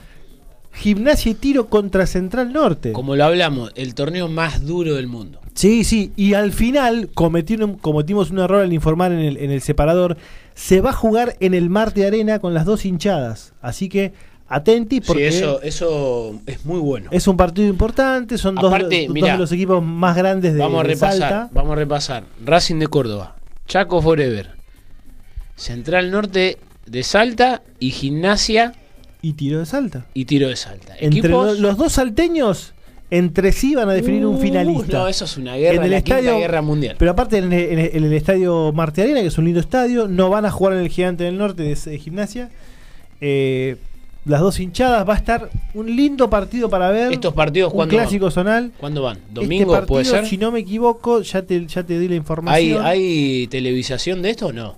Gimnasia 0.77 1.31
y 1.31 1.35
tiro 1.35 1.67
contra 1.67 2.05
Central 2.05 2.53
Norte. 2.53 2.91
Como 2.91 3.15
lo 3.15 3.25
hablamos, 3.25 3.71
el 3.75 3.95
torneo 3.95 4.27
más 4.27 4.65
duro 4.65 4.95
del 4.95 5.07
mundo. 5.07 5.39
Sí, 5.55 5.83
sí, 5.83 6.11
y 6.15 6.35
al 6.35 6.53
final 6.53 7.09
cometieron, 7.13 7.77
cometimos 7.77 8.29
un 8.29 8.39
error 8.39 8.61
al 8.61 8.71
informar 8.73 9.11
en 9.11 9.19
el, 9.19 9.37
en 9.37 9.49
el 9.49 9.61
separador. 9.61 10.17
Se 10.53 10.81
va 10.81 10.91
a 10.91 10.93
jugar 10.93 11.35
en 11.39 11.55
el 11.55 11.69
Marte 11.71 12.05
Arena 12.05 12.37
con 12.39 12.53
las 12.53 12.65
dos 12.65 12.85
hinchadas. 12.85 13.53
Así 13.59 13.89
que 13.89 14.13
atenti 14.47 15.01
porque 15.01 15.31
sí, 15.31 15.39
eso, 15.39 15.61
eso 15.61 16.39
es 16.45 16.63
muy 16.63 16.79
bueno. 16.79 17.09
es 17.11 17.27
un 17.27 17.37
partido 17.37 17.67
importante. 17.67 18.37
Son 18.37 18.53
dos, 18.53 18.65
Aparte, 18.65 19.05
dos 19.07 19.13
mirá, 19.13 19.33
de 19.33 19.39
los 19.39 19.51
equipos 19.51 19.83
más 19.83 20.15
grandes 20.15 20.53
de, 20.53 20.59
vamos 20.59 20.79
a 20.79 20.83
de 20.83 20.93
repasar, 20.93 21.17
Salta. 21.17 21.49
vamos 21.53 21.71
a 21.71 21.75
repasar. 21.75 22.23
Racing 22.45 22.75
de 22.79 22.87
Córdoba, 22.87 23.35
Chaco 23.67 23.99
Forever, 24.01 24.51
Central 25.55 26.11
Norte 26.11 26.59
de 26.85 27.03
Salta 27.03 27.63
y 27.79 27.89
Gimnasia 27.91 28.73
Y 29.21 29.33
tiro 29.33 29.59
de 29.59 29.65
Salta. 29.65 30.05
y 30.13 30.25
Tiro 30.25 30.47
de 30.47 30.55
Salta. 30.55 30.95
Entre 30.99 31.19
Equipos- 31.21 31.57
los 31.59 31.75
dos 31.77 31.93
salteños, 31.93 32.73
entre 33.09 33.51
sí 33.51 33.73
van 33.73 33.89
a 33.89 33.93
definir 33.93 34.25
un 34.25 34.35
Uh, 34.35 34.39
finalista. 34.39 34.99
No, 34.99 35.07
eso 35.07 35.25
es 35.25 35.37
una 35.37 35.55
guerra, 35.55 35.87
la 35.87 36.01
quinta 36.01 36.21
guerra 36.21 36.61
mundial. 36.61 36.95
Pero 36.99 37.11
aparte 37.11 37.37
en 37.37 37.51
el, 37.51 37.71
en 37.71 37.79
el- 37.79 37.91
en 37.95 38.03
el 38.03 38.13
estadio 38.13 38.71
Marte 38.73 39.01
Arena, 39.01 39.21
que 39.21 39.27
es 39.27 39.37
un 39.37 39.45
lindo 39.45 39.59
estadio, 39.59 40.07
no 40.07 40.29
van 40.29 40.45
a 40.45 40.51
jugar 40.51 40.73
en 40.73 40.79
el 40.79 40.89
Gigante 40.89 41.23
del 41.23 41.37
Norte 41.37 41.63
de, 41.63 41.73
de 41.75 41.97
gimnasia. 41.99 42.49
Eh, 43.21 43.77
las 44.25 44.41
dos 44.41 44.59
hinchadas 44.59 45.07
va 45.07 45.13
a 45.13 45.17
estar 45.17 45.49
un 45.73 45.95
lindo 45.95 46.29
partido 46.29 46.69
para 46.69 46.89
ver. 46.91 47.13
Estos 47.13 47.33
partidos, 47.33 47.71
un 47.71 47.77
¿cuándo 47.77 47.95
clásico 47.95 48.25
van? 48.25 48.31
zonal. 48.33 48.71
¿Cuándo 48.77 49.01
van? 49.01 49.17
Este 49.17 49.33
¿Domingo 49.33 49.71
partido, 49.71 49.87
puede 49.87 50.05
ser? 50.05 50.25
Si 50.27 50.37
no 50.37 50.51
me 50.51 50.59
equivoco, 50.59 51.21
ya 51.21 51.41
te, 51.43 51.65
ya 51.65 51.83
te 51.83 51.97
di 51.97 52.07
la 52.07 52.13
¿Hay, 52.13 52.17
información. 52.17 52.85
¿Hay 52.85 53.47
televisación 53.47 54.21
de 54.21 54.29
esto 54.31 54.47
o 54.47 54.53
no? 54.53 54.75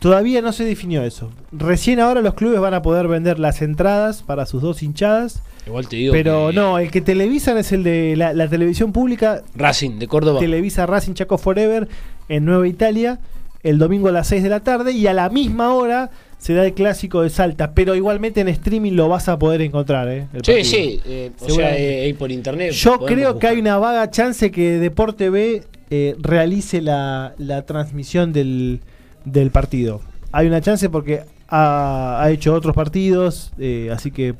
Todavía 0.00 0.42
no 0.42 0.52
se 0.52 0.64
definió 0.64 1.04
eso. 1.04 1.30
Recién 1.52 2.00
ahora 2.00 2.20
los 2.22 2.34
clubes 2.34 2.58
van 2.58 2.74
a 2.74 2.82
poder 2.82 3.06
vender 3.06 3.38
las 3.38 3.62
entradas 3.62 4.22
para 4.22 4.46
sus 4.46 4.62
dos 4.62 4.82
hinchadas. 4.82 5.42
Igual 5.66 5.88
te 5.88 5.96
digo 5.96 6.12
Pero 6.12 6.48
que 6.48 6.56
no, 6.56 6.78
el 6.78 6.90
que 6.90 7.00
televisan 7.00 7.58
es 7.58 7.70
el 7.70 7.84
de 7.84 8.16
la, 8.16 8.32
la 8.32 8.48
televisión 8.48 8.92
pública. 8.92 9.42
Racing 9.54 9.98
de 9.98 10.08
Córdoba. 10.08 10.40
Televisa 10.40 10.86
Racing 10.86 11.14
Chaco 11.14 11.38
Forever 11.38 11.86
en 12.28 12.44
Nueva 12.44 12.66
Italia 12.66 13.20
el 13.62 13.78
domingo 13.78 14.08
a 14.08 14.12
las 14.12 14.28
6 14.28 14.42
de 14.42 14.48
la 14.48 14.60
tarde 14.60 14.92
y 14.92 15.06
a 15.06 15.12
la 15.12 15.28
misma 15.28 15.74
hora 15.74 16.10
se 16.38 16.54
da 16.54 16.64
el 16.64 16.72
clásico 16.72 17.22
de 17.22 17.30
Salta. 17.30 17.74
Pero 17.74 17.94
igualmente 17.94 18.40
en 18.40 18.48
streaming 18.48 18.92
lo 18.92 19.08
vas 19.08 19.28
a 19.28 19.38
poder 19.38 19.60
encontrar. 19.60 20.08
¿eh? 20.08 20.26
el 20.32 20.44
Sí, 20.44 20.64
sí, 20.64 21.00
eh, 21.04 21.30
o 21.40 21.50
sea, 21.50 21.76
eh, 21.76 22.14
por 22.18 22.32
internet. 22.32 22.72
Yo 22.72 22.98
creo 23.00 23.38
que 23.38 23.46
hay 23.46 23.58
una 23.58 23.76
vaga 23.78 24.10
chance 24.10 24.50
que 24.50 24.78
Deporte 24.78 25.28
B 25.28 25.62
eh, 25.90 26.16
realice 26.18 26.80
la, 26.80 27.34
la 27.36 27.66
transmisión 27.66 28.32
del, 28.32 28.80
del 29.24 29.50
partido. 29.50 30.00
Hay 30.32 30.46
una 30.46 30.60
chance 30.60 30.88
porque 30.88 31.22
ha, 31.48 32.20
ha 32.22 32.30
hecho 32.30 32.54
otros 32.54 32.74
partidos, 32.74 33.52
eh, 33.58 33.90
así 33.92 34.10
que 34.10 34.34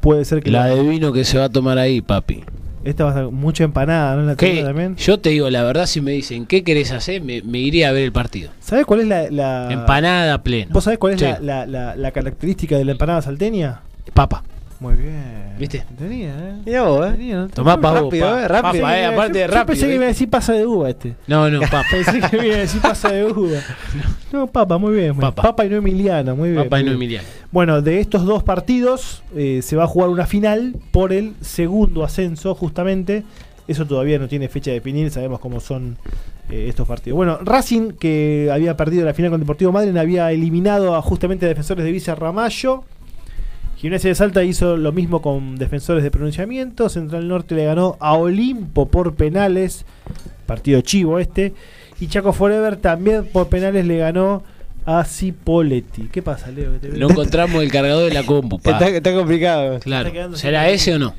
puede 0.00 0.24
ser 0.24 0.42
que 0.42 0.50
La 0.50 0.66
de 0.66 0.82
vino 0.82 1.12
que 1.12 1.24
se 1.24 1.38
va 1.38 1.44
a 1.44 1.48
tomar 1.48 1.78
ahí, 1.78 2.00
papi. 2.00 2.42
esta 2.84 3.04
va 3.04 3.10
a 3.10 3.14
ser 3.14 3.24
mucha 3.28 3.64
empanada, 3.64 4.16
¿no? 4.16 4.22
La 4.22 4.36
también. 4.36 4.96
Yo 4.96 5.18
te 5.20 5.30
digo, 5.30 5.48
la 5.50 5.62
verdad, 5.62 5.86
si 5.86 6.00
me 6.00 6.12
dicen, 6.12 6.46
¿qué 6.46 6.62
querés 6.64 6.92
hacer? 6.92 7.22
Me, 7.22 7.42
me 7.42 7.58
iría 7.58 7.88
a 7.88 7.92
ver 7.92 8.02
el 8.04 8.12
partido. 8.12 8.50
¿Sabes 8.60 8.84
cuál 8.86 9.00
es 9.00 9.06
la, 9.08 9.30
la- 9.30 9.72
Empanada 9.72 10.42
plena. 10.42 10.70
¿Vos 10.72 10.84
sabés 10.84 10.98
cuál 10.98 11.14
es 11.14 11.20
Sí. 11.20 11.26
la- 11.42 11.66
la- 11.66 11.96
la 11.96 12.10
característica 12.12 12.76
de 12.76 12.84
la 12.84 12.92
empanada 12.92 13.22
salteña? 13.22 13.80
Papa. 14.14 14.42
Muy 14.78 14.94
bien. 14.94 15.54
¿Viste? 15.58 15.84
Tenía, 15.98 16.28
¿eh? 16.38 16.54
Mirá 16.66 16.82
vos, 16.82 17.06
eh. 17.06 17.10
Tenía, 17.12 17.36
¿no? 17.36 17.48
Tomá 17.48 17.80
pa' 17.80 17.92
vos, 17.92 18.02
rápido, 18.12 18.26
pa. 18.26 18.42
eh, 18.42 18.48
rápido. 18.48 18.82
Papa, 18.82 18.98
eh, 18.98 19.02
Yo- 19.04 19.08
aparte 19.12 19.38
de 19.38 19.46
yo 19.46 19.50
rápido. 19.54 19.66
pensé 19.66 19.86
que 19.86 19.92
eh. 19.92 19.94
iba 19.96 20.04
a 20.04 20.08
decir 20.08 20.30
pasa 20.30 20.52
de 20.52 20.66
uva 20.66 20.90
este. 20.90 21.14
No, 21.26 21.48
no, 21.50 21.60
papa. 21.70 21.82
Pensé 21.90 22.20
que 22.20 22.36
me 22.36 22.46
iba 22.48 22.56
a 22.56 22.58
decir 22.60 22.80
pasa 22.82 23.08
de 23.10 23.24
uva. 23.24 23.58
No, 24.32 24.46
papa, 24.48 24.76
muy 24.76 24.94
bien. 24.94 25.16
Papa. 25.16 25.40
Papa 25.42 25.64
y 25.64 25.70
no 25.70 25.76
Emiliano, 25.76 26.36
muy 26.36 26.50
bien. 26.50 26.64
Papa 26.64 26.80
y 26.80 26.82
no 26.82 26.86
bien. 26.90 26.96
Emiliano. 26.96 27.28
Bueno, 27.52 27.80
de 27.80 28.00
estos 28.00 28.26
dos 28.26 28.42
partidos 28.42 29.22
eh, 29.34 29.60
se 29.62 29.76
va 29.76 29.84
a 29.84 29.86
jugar 29.86 30.10
una 30.10 30.26
final 30.26 30.74
por 30.90 31.12
el 31.12 31.34
segundo 31.40 32.04
ascenso, 32.04 32.54
justamente. 32.54 33.22
Eso 33.68 33.86
todavía 33.86 34.18
no 34.18 34.28
tiene 34.28 34.48
fecha 34.48 34.72
definida, 34.72 35.08
sabemos 35.10 35.40
cómo 35.40 35.58
son 35.60 35.96
eh, 36.50 36.66
estos 36.68 36.86
partidos. 36.86 37.16
Bueno, 37.16 37.38
Racing, 37.42 37.92
que 37.92 38.50
había 38.52 38.76
perdido 38.76 39.04
la 39.06 39.14
final 39.14 39.30
con 39.30 39.40
Deportivo 39.40 39.72
Madryn, 39.72 39.96
había 39.96 40.30
eliminado 40.32 40.94
a 40.96 41.02
justamente 41.02 41.46
a 41.46 41.48
defensores 41.48 41.84
de 41.84 41.92
Villa 41.92 42.14
Ramallo. 42.14 42.84
Gimnasia 43.76 44.08
de 44.08 44.14
Salta 44.14 44.42
hizo 44.42 44.76
lo 44.76 44.92
mismo 44.92 45.20
con 45.20 45.56
defensores 45.56 46.02
de 46.02 46.10
pronunciamiento. 46.10 46.88
Central 46.88 47.28
Norte 47.28 47.54
le 47.54 47.64
ganó 47.66 47.96
a 48.00 48.14
Olimpo 48.14 48.88
por 48.88 49.14
penales. 49.14 49.84
Partido 50.46 50.80
chivo 50.80 51.18
este. 51.18 51.52
Y 52.00 52.06
Chaco 52.08 52.32
Forever 52.32 52.76
también 52.76 53.26
por 53.26 53.48
penales 53.48 53.84
le 53.86 53.98
ganó 53.98 54.42
a 54.86 55.04
Cipoletti. 55.04 56.08
¿Qué 56.12 56.22
pasa, 56.22 56.50
Leo? 56.50 56.70
No 56.94 57.10
encontramos 57.10 57.62
el 57.62 57.70
cargador 57.70 58.08
de 58.08 58.14
la 58.14 58.22
compu, 58.22 58.58
pa. 58.58 58.72
Está, 58.72 58.88
está 58.88 59.12
complicado. 59.14 59.78
Claro. 59.80 60.36
¿Será 60.36 60.68
ese 60.70 60.94
o 60.94 60.98
no? 60.98 61.14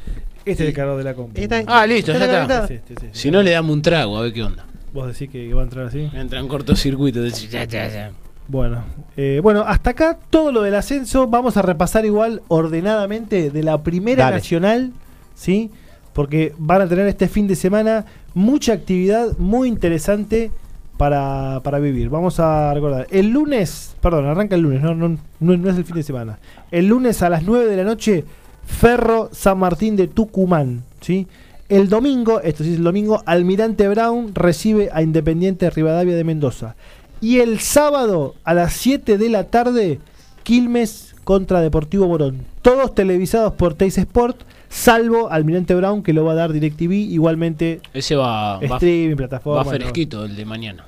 Este 0.45 0.63
es 0.63 0.69
el 0.69 0.73
cargador 0.75 0.97
de 0.99 1.03
la 1.03 1.13
compu. 1.13 1.39
Está- 1.39 1.63
Ah, 1.67 1.85
listo, 1.85 2.13
ya 2.13 2.19
¿Está 2.19 2.25
está. 2.25 2.37
conectado? 2.61 2.67
Sí, 2.69 2.79
sí, 2.87 2.93
sí. 3.01 3.07
Si 3.11 3.31
no, 3.31 3.43
le 3.43 3.51
damos 3.51 3.73
un 3.75 3.81
trago, 3.81 4.17
a 4.17 4.21
ver 4.21 4.33
qué 4.33 4.43
onda. 4.43 4.65
Vos 4.93 5.07
decís 5.07 5.29
que 5.29 5.53
va 5.53 5.61
a 5.61 5.63
entrar 5.65 5.87
así. 5.87 6.09
Entra 6.13 6.39
en 6.39 6.47
cortocircuito. 6.47 7.21
decís, 7.21 7.51
ya, 7.51 7.65
ya, 7.65 7.87
ya. 7.89 8.11
Bueno, 8.47 8.83
eh, 9.17 9.39
bueno, 9.43 9.63
hasta 9.67 9.89
acá 9.89 10.17
todo 10.29 10.51
lo 10.51 10.61
del 10.61 10.75
ascenso. 10.75 11.27
Vamos 11.27 11.57
a 11.57 11.61
repasar 11.61 12.05
igual 12.05 12.41
ordenadamente 12.47 13.51
de 13.51 13.63
la 13.63 13.83
primera 13.83 14.25
Dale. 14.25 14.37
nacional, 14.37 14.93
¿sí? 15.35 15.69
Porque 16.13 16.53
van 16.57 16.81
a 16.81 16.87
tener 16.87 17.07
este 17.07 17.27
fin 17.27 17.47
de 17.47 17.55
semana 17.55 18.05
mucha 18.33 18.73
actividad 18.73 19.37
muy 19.37 19.67
interesante 19.67 20.51
para, 20.97 21.59
para 21.63 21.79
vivir. 21.79 22.09
Vamos 22.09 22.39
a 22.39 22.73
recordar. 22.73 23.07
El 23.11 23.29
lunes, 23.29 23.95
perdón, 24.01 24.25
arranca 24.25 24.55
el 24.55 24.61
lunes, 24.61 24.81
no, 24.81 24.95
no, 24.95 25.09
no, 25.39 25.57
no 25.57 25.69
es 25.69 25.75
el 25.77 25.85
fin 25.85 25.95
de 25.95 26.03
semana. 26.03 26.39
El 26.71 26.87
lunes 26.87 27.21
a 27.21 27.29
las 27.29 27.43
9 27.43 27.65
de 27.65 27.77
la 27.77 27.83
noche, 27.83 28.23
Ferro 28.65 29.29
San 29.31 29.59
Martín 29.59 29.95
de 29.95 30.07
Tucumán, 30.07 30.83
¿sí? 31.01 31.27
El 31.69 31.89
domingo, 31.89 32.39
esto 32.39 32.63
sí 32.63 32.71
es 32.71 32.77
el 32.77 32.83
domingo, 32.83 33.21
Almirante 33.25 33.89
Brown 33.89 34.33
recibe 34.33 34.89
a 34.93 35.01
Independiente 35.01 35.69
Rivadavia 35.69 36.15
de 36.15 36.23
Mendoza. 36.23 36.75
Y 37.21 37.39
el 37.39 37.59
sábado 37.59 38.35
a 38.43 38.53
las 38.53 38.73
7 38.73 39.17
de 39.17 39.29
la 39.29 39.45
tarde, 39.45 39.99
Quilmes 40.43 41.15
contra 41.23 41.61
Deportivo 41.61 42.07
Morón. 42.07 42.37
Todos 42.61 42.93
televisados 42.95 43.53
por 43.53 43.73
Teis 43.73 43.97
Sport. 43.97 44.41
salvo 44.69 45.29
Almirante 45.31 45.73
Brown 45.75 46.03
que 46.03 46.13
lo 46.13 46.25
va 46.25 46.33
a 46.33 46.35
dar 46.35 46.53
DirecTV, 46.53 46.91
igualmente 46.91 47.81
Ese 47.93 48.15
va, 48.15 48.59
va, 48.59 48.75
streaming, 48.75 49.15
plataforma. 49.15 49.63
va 49.63 49.73
no. 49.73 49.79
fresquito 49.79 50.25
el 50.25 50.35
de 50.35 50.45
mañana. 50.45 50.85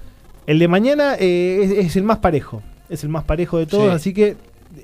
El 0.47 0.60
de 0.60 0.68
mañana 0.68 1.15
eh, 1.19 1.61
es, 1.64 1.72
es 1.88 1.95
el 1.95 2.03
más 2.03 2.18
parejo, 2.18 2.61
es 2.89 3.03
el 3.03 3.10
más 3.10 3.23
parejo 3.23 3.57
de 3.57 3.65
todos, 3.68 3.85
Sí. 3.85 3.89
así 3.95 4.14
que 4.14 4.35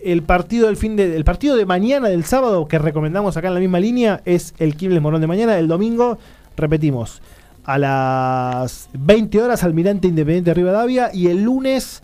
el 0.03 0.23
partido 0.23 0.67
del 0.67 0.77
fin 0.77 0.95
de, 0.95 1.15
el 1.15 1.23
partido 1.25 1.55
de 1.55 1.65
mañana 1.65 2.07
del 2.09 2.23
sábado 2.23 2.67
que 2.67 2.79
recomendamos 2.79 3.35
acá 3.37 3.47
en 3.49 3.53
la 3.55 3.59
misma 3.59 3.79
línea 3.79 4.21
es 4.25 4.53
el 4.59 4.75
Quilmes 4.75 5.01
Morón 5.01 5.21
de 5.21 5.27
mañana, 5.27 5.57
el 5.59 5.67
domingo 5.67 6.17
repetimos 6.57 7.21
a 7.65 7.77
las 7.77 8.89
20 8.93 9.41
horas 9.41 9.63
Almirante 9.63 10.07
Independiente 10.07 10.51
de 10.51 10.53
Rivadavia 10.53 11.09
y 11.13 11.27
el 11.27 11.43
lunes 11.43 12.01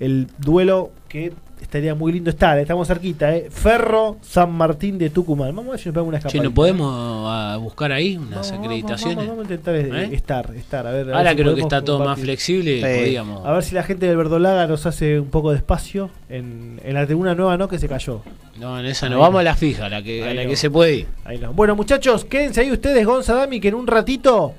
el 0.00 0.28
duelo 0.38 0.90
que 1.08 1.32
estaría 1.60 1.94
muy 1.94 2.12
lindo 2.12 2.30
estar, 2.30 2.58
estamos 2.58 2.86
cerquita, 2.88 3.34
eh. 3.34 3.48
Ferro 3.50 4.16
San 4.22 4.52
Martín 4.52 4.98
de 4.98 5.10
Tucumán. 5.10 5.54
Vamos 5.54 5.68
a 5.68 5.70
ver 5.72 5.80
si 5.80 5.88
nos 5.88 5.94
pegamos 5.94 6.08
una 6.08 6.18
Che, 6.18 6.26
escapadita. 6.28 6.44
¿no 6.44 6.54
podemos 6.54 7.26
ah, 7.28 7.58
buscar 7.60 7.92
ahí 7.92 8.16
unas 8.16 8.52
acreditaciones? 8.52 9.16
Vamos, 9.16 9.28
vamos 9.30 9.50
a 9.50 9.54
intentar 9.54 9.74
eh, 9.76 10.04
¿Eh? 10.04 10.14
estar, 10.14 10.54
estar, 10.56 10.86
a 10.86 10.90
ver. 10.90 11.02
a 11.02 11.04
ver 11.06 11.14
Ahora 11.14 11.30
si 11.30 11.36
creo 11.36 11.54
que 11.54 11.60
está 11.62 11.82
todo 11.82 12.04
más 12.04 12.18
flexible, 12.18 12.80
podíamos. 12.80 13.46
A 13.46 13.52
ver 13.52 13.62
si 13.62 13.74
la 13.74 13.82
gente 13.82 14.06
del 14.06 14.16
Verdolaga 14.16 14.66
nos 14.66 14.84
hace 14.86 15.20
un 15.20 15.28
poco 15.30 15.52
de 15.52 15.58
espacio 15.58 16.10
en, 16.28 16.80
en 16.84 16.94
la 16.94 17.06
tribuna 17.06 17.34
nueva, 17.34 17.56
¿no? 17.56 17.68
Que 17.68 17.78
se 17.78 17.88
cayó. 17.88 18.22
No, 18.58 18.78
en 18.78 18.86
esa 18.86 19.06
Ahí 19.06 19.12
no. 19.12 19.18
Vamos 19.20 19.34
no. 19.34 19.38
a 19.38 19.42
la 19.44 19.56
fija, 19.56 19.86
a 19.86 19.88
la 19.88 20.02
que, 20.02 20.22
a 20.22 20.26
Ahí 20.28 20.36
la 20.36 20.44
no. 20.44 20.50
que 20.50 20.56
se 20.56 20.70
puede 20.70 20.94
ir. 20.96 21.06
Ahí 21.24 21.38
no. 21.38 21.52
Bueno, 21.52 21.74
muchachos, 21.76 22.24
quédense 22.24 22.60
ahí 22.60 22.70
ustedes, 22.70 23.06
Gonza 23.06 23.34
Dami, 23.34 23.60
que 23.60 23.68
en 23.68 23.74
un 23.74 23.86
ratito 23.86 24.54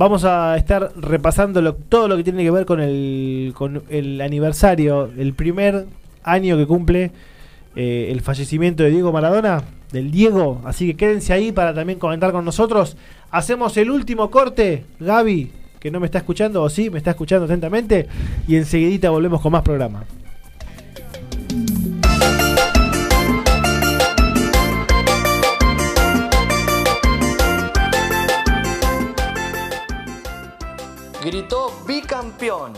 vamos 0.00 0.24
a 0.24 0.56
estar 0.56 0.92
repasando 0.96 1.74
todo 1.74 2.08
lo 2.08 2.16
que 2.16 2.24
tiene 2.24 2.42
que 2.42 2.50
ver 2.50 2.64
con 2.64 2.80
el, 2.80 3.52
con 3.54 3.82
el 3.90 4.22
aniversario, 4.22 5.10
el 5.18 5.34
primer 5.34 5.88
año 6.22 6.56
que 6.56 6.66
cumple 6.66 7.10
eh, 7.76 8.08
el 8.10 8.22
fallecimiento 8.22 8.82
de 8.82 8.92
Diego 8.92 9.12
Maradona, 9.12 9.62
del 9.92 10.10
Diego. 10.10 10.62
Así 10.64 10.86
que 10.86 10.96
quédense 10.96 11.34
ahí 11.34 11.52
para 11.52 11.74
también 11.74 11.98
comentar 11.98 12.32
con 12.32 12.46
nosotros. 12.46 12.96
Hacemos 13.30 13.76
el 13.76 13.90
último 13.90 14.30
corte, 14.30 14.84
Gaby, 15.00 15.50
que 15.78 15.90
no 15.90 16.00
me 16.00 16.06
está 16.06 16.16
escuchando, 16.16 16.62
o 16.62 16.70
sí, 16.70 16.88
me 16.88 16.96
está 16.96 17.10
escuchando 17.10 17.44
atentamente, 17.44 18.08
y 18.48 18.56
enseguidita 18.56 19.10
volvemos 19.10 19.42
con 19.42 19.52
más 19.52 19.62
programa. 19.62 20.04
Gritó 31.22 31.70
bicampeón. 31.86 32.72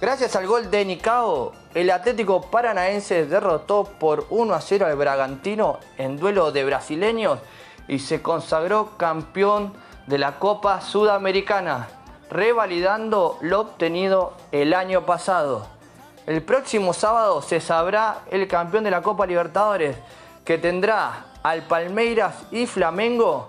Gracias 0.00 0.36
al 0.36 0.46
gol 0.46 0.70
de 0.70 0.84
Nicao, 0.84 1.52
el 1.74 1.90
Atlético 1.90 2.42
Paranaense 2.42 3.26
derrotó 3.26 3.84
por 3.84 4.26
1 4.30 4.54
a 4.54 4.60
0 4.60 4.86
al 4.86 4.96
Bragantino 4.96 5.80
en 5.98 6.16
duelo 6.16 6.52
de 6.52 6.64
brasileños 6.64 7.40
y 7.88 7.98
se 7.98 8.22
consagró 8.22 8.96
campeón 8.96 9.72
de 10.06 10.18
la 10.18 10.38
Copa 10.38 10.80
Sudamericana, 10.80 11.88
revalidando 12.30 13.38
lo 13.40 13.62
obtenido 13.62 14.34
el 14.52 14.72
año 14.72 15.04
pasado. 15.04 15.66
El 16.26 16.42
próximo 16.42 16.92
sábado 16.92 17.42
se 17.42 17.60
sabrá 17.60 18.20
el 18.30 18.46
campeón 18.46 18.84
de 18.84 18.92
la 18.92 19.02
Copa 19.02 19.26
Libertadores, 19.26 19.96
que 20.44 20.58
tendrá 20.58 21.26
al 21.42 21.62
Palmeiras 21.62 22.44
y 22.52 22.66
Flamengo 22.66 23.48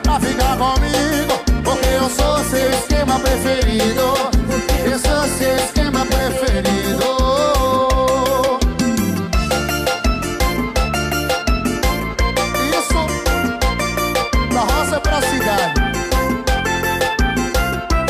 ficar 0.21 0.57
comigo 0.57 1.61
Porque 1.63 1.87
eu 1.87 2.09
sou 2.09 2.43
seu 2.45 2.69
esquema 2.71 3.19
preferido. 3.19 4.13
Eu 4.83 4.99
sou 4.99 5.27
seu 5.37 5.55
esquema 5.55 6.05
preferido. 6.05 7.05
Isso 12.69 13.01
Da 14.53 14.61
roça 14.61 14.99
pra 14.99 15.21
cidade. 15.21 15.73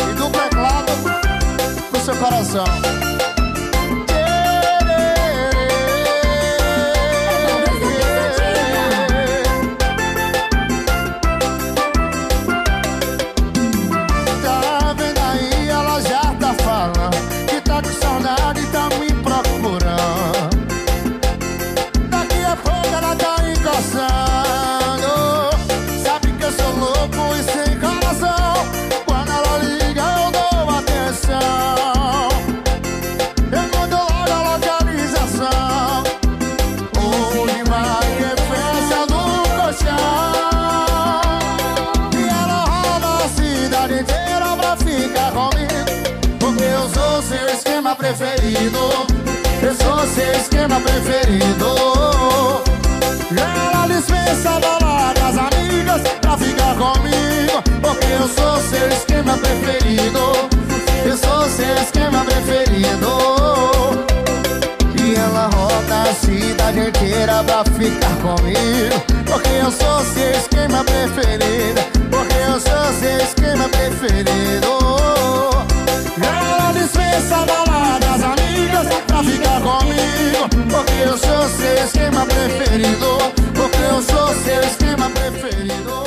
E 0.10 0.14
do 0.14 0.30
teclado 0.30 0.92
Pro 1.92 2.02
seu 2.02 2.16
coração 2.16 3.01
seu 50.12 50.32
esquema 50.34 50.80
preferido. 50.82 51.76
Ela 53.32 53.88
dispensa 53.88 54.60
baladas 54.60 55.38
amigas 55.38 56.02
Pra 56.20 56.38
ficar 56.38 56.76
comigo 56.76 57.64
Porque 57.82 58.08
eu 58.08 58.28
sou 58.28 58.58
seu 58.70 58.88
esquema 58.90 59.38
preferido. 59.38 60.20
Eu 61.06 61.18
sou 61.18 61.50
seu 61.50 61.74
esquema 61.76 62.26
preferido. 62.26 63.08
E 65.02 65.16
ela 65.16 65.50
roda 65.56 66.10
a 66.10 66.14
cidade 66.14 66.80
inteira 66.80 67.44
pra 67.46 67.64
ficar 67.64 68.16
comigo 68.18 69.04
Porque 69.26 69.50
eu 69.50 69.72
sou 69.72 70.04
seu 70.14 70.32
esquema 70.32 70.84
preferido. 70.84 71.82
Porque 72.10 72.36
eu 72.36 72.60
sou 72.60 72.94
seu 73.00 73.18
esquema 73.18 73.70
preferido. 73.70 74.82
Ela 76.22 76.71
esquema 81.84 82.26
preferido 82.26 83.18
esquema 84.64 85.10
preferido 85.10 86.04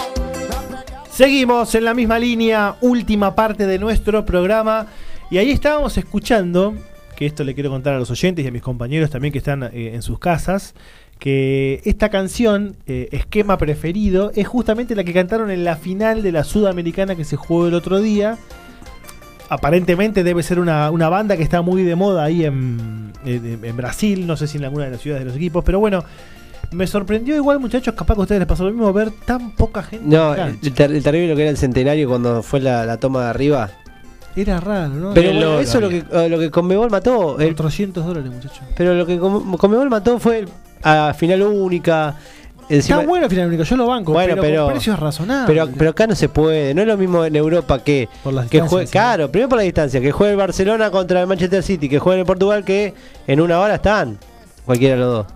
Seguimos 1.11 1.75
en 1.77 1.85
la 1.85 1.95
misma 1.95 2.19
línea, 2.19 2.77
última 2.81 3.37
parte 3.37 3.67
de 3.69 3.79
nuestro 3.79 4.27
programa. 4.27 4.89
Y 5.31 5.39
ahí 5.39 5.53
estábamos 5.53 5.97
escuchando, 5.97 6.75
que 7.15 7.27
esto 7.27 7.45
le 7.45 7.55
quiero 7.55 7.71
contar 7.71 7.95
a 7.95 7.99
los 8.01 8.11
oyentes 8.11 8.45
y 8.45 8.49
a 8.49 8.51
mis 8.51 8.63
compañeros 8.63 9.11
también 9.11 9.31
que 9.31 9.39
están 9.39 9.63
eh, 9.63 9.93
en 9.95 10.03
sus 10.03 10.19
casas, 10.19 10.75
que 11.21 11.81
esta 11.85 12.09
canción, 12.09 12.75
eh, 12.89 13.09
Esquema 13.13 13.59
Preferido, 13.59 14.33
es 14.35 14.49
justamente 14.49 14.97
la 14.97 15.05
que 15.05 15.13
cantaron 15.13 15.53
en 15.53 15.63
la 15.63 15.77
final 15.77 16.23
de 16.23 16.33
la 16.33 16.43
Sudamericana 16.43 17.15
que 17.15 17.25
se 17.25 17.37
jugó 17.37 17.69
el 17.69 17.75
otro 17.75 18.01
día. 18.01 18.37
Aparentemente 19.49 20.25
debe 20.25 20.43
ser 20.43 20.59
una, 20.59 20.91
una 20.91 21.09
banda 21.09 21.37
que 21.37 21.43
está 21.43 21.61
muy 21.63 21.83
de 21.83 21.95
moda 21.97 22.25
ahí 22.25 22.45
en, 22.45 23.13
en- 23.25 23.61
en 23.63 23.77
Brasil, 23.77 24.27
no 24.27 24.37
sé 24.37 24.47
si 24.47 24.59
en 24.59 24.65
alguna 24.65 24.87
de 24.87 24.93
las 24.93 25.01
ciudades 25.01 25.23
de 25.23 25.27
los 25.29 25.37
equipos, 25.37 25.63
pero 25.65 25.79
bueno, 25.81 26.03
me 26.73 26.87
sorprendió 26.87 27.37
igual 27.37 27.61
muchachos, 27.61 27.95
capaz 27.95 28.15
que 28.15 28.21
a 28.21 28.23
ustedes 28.23 28.39
les 28.41 28.49
pasó 28.49 28.65
lo 28.65 28.71
mismo, 28.71 28.93
ver 28.93 29.11
tan 29.27 29.51
poca 29.53 29.83
gente. 29.83 30.07
No, 30.17 30.35
en 30.35 30.59
el, 30.63 30.73
ter- 30.73 30.91
el 30.93 31.03
terrible 31.03 31.37
que 31.37 31.43
era 31.43 31.51
el 31.51 31.57
centenario 31.59 32.09
cuando 32.09 32.43
fue 32.43 32.61
la, 32.61 32.87
la 32.87 32.97
toma 32.97 33.25
de 33.25 33.31
arriba. 33.31 33.71
Era 34.35 34.59
raro, 34.59 34.89
¿no? 34.89 35.15
Pero 35.15 35.31
bueno, 35.31 35.61
eso 35.61 35.79
es 35.79 35.83
lo 35.85 35.89
que, 35.91 36.29
lo 36.29 36.39
que 36.41 36.51
Conmebol 36.51 36.91
mató. 36.91 37.39
El, 37.39 37.55
400 37.55 38.05
dólares, 38.05 38.33
muchachos. 38.33 38.63
pero 38.77 38.95
lo 38.95 39.07
que 39.07 39.17
Conmebol 39.19 39.89
mató 39.91 40.19
fue 40.19 40.47
a 40.83 41.15
final 41.15 41.43
única. 41.43 42.17
Encima- 42.69 42.99
Está 42.99 43.09
bueno 43.09 43.29
final 43.29 43.49
único, 43.49 43.63
yo 43.63 43.77
lo 43.77 43.87
banco, 43.87 44.13
Bueno, 44.13 44.31
pero, 44.35 44.43
pero- 44.43 44.65
con 44.65 44.73
precios 44.75 44.99
razonables. 44.99 45.47
Pero, 45.47 45.69
pero 45.79 45.91
acá 45.91 46.07
no 46.07 46.15
se 46.15 46.29
puede, 46.29 46.75
no 46.75 46.83
es 46.83 46.89
lo 46.89 46.97
mismo 46.97 47.25
en 47.25 47.37
Europa 47.37 47.83
que, 47.83 48.09
las 48.25 48.47
que 48.49 48.59
distancias, 48.59 48.69
juegue, 48.71 48.87
sí. 48.87 48.93
claro, 48.93 49.31
primero 49.31 49.49
por 49.49 49.59
la 49.59 49.65
distancia, 49.65 50.01
que 50.01 50.13
juegue 50.13 50.33
el 50.33 50.39
Barcelona 50.39 50.91
contra 50.91 51.21
el 51.21 51.27
Manchester 51.27 51.63
City, 51.63 51.89
que 51.89 51.99
juegue 51.99 52.21
en 52.21 52.27
Portugal, 52.27 52.65
que 52.65 52.95
en 53.27 53.41
una 53.41 53.61
hora 53.61 53.77
están, 53.77 54.19
cualquiera 54.65 54.95
de 54.95 55.01
los 55.01 55.13
dos. 55.13 55.27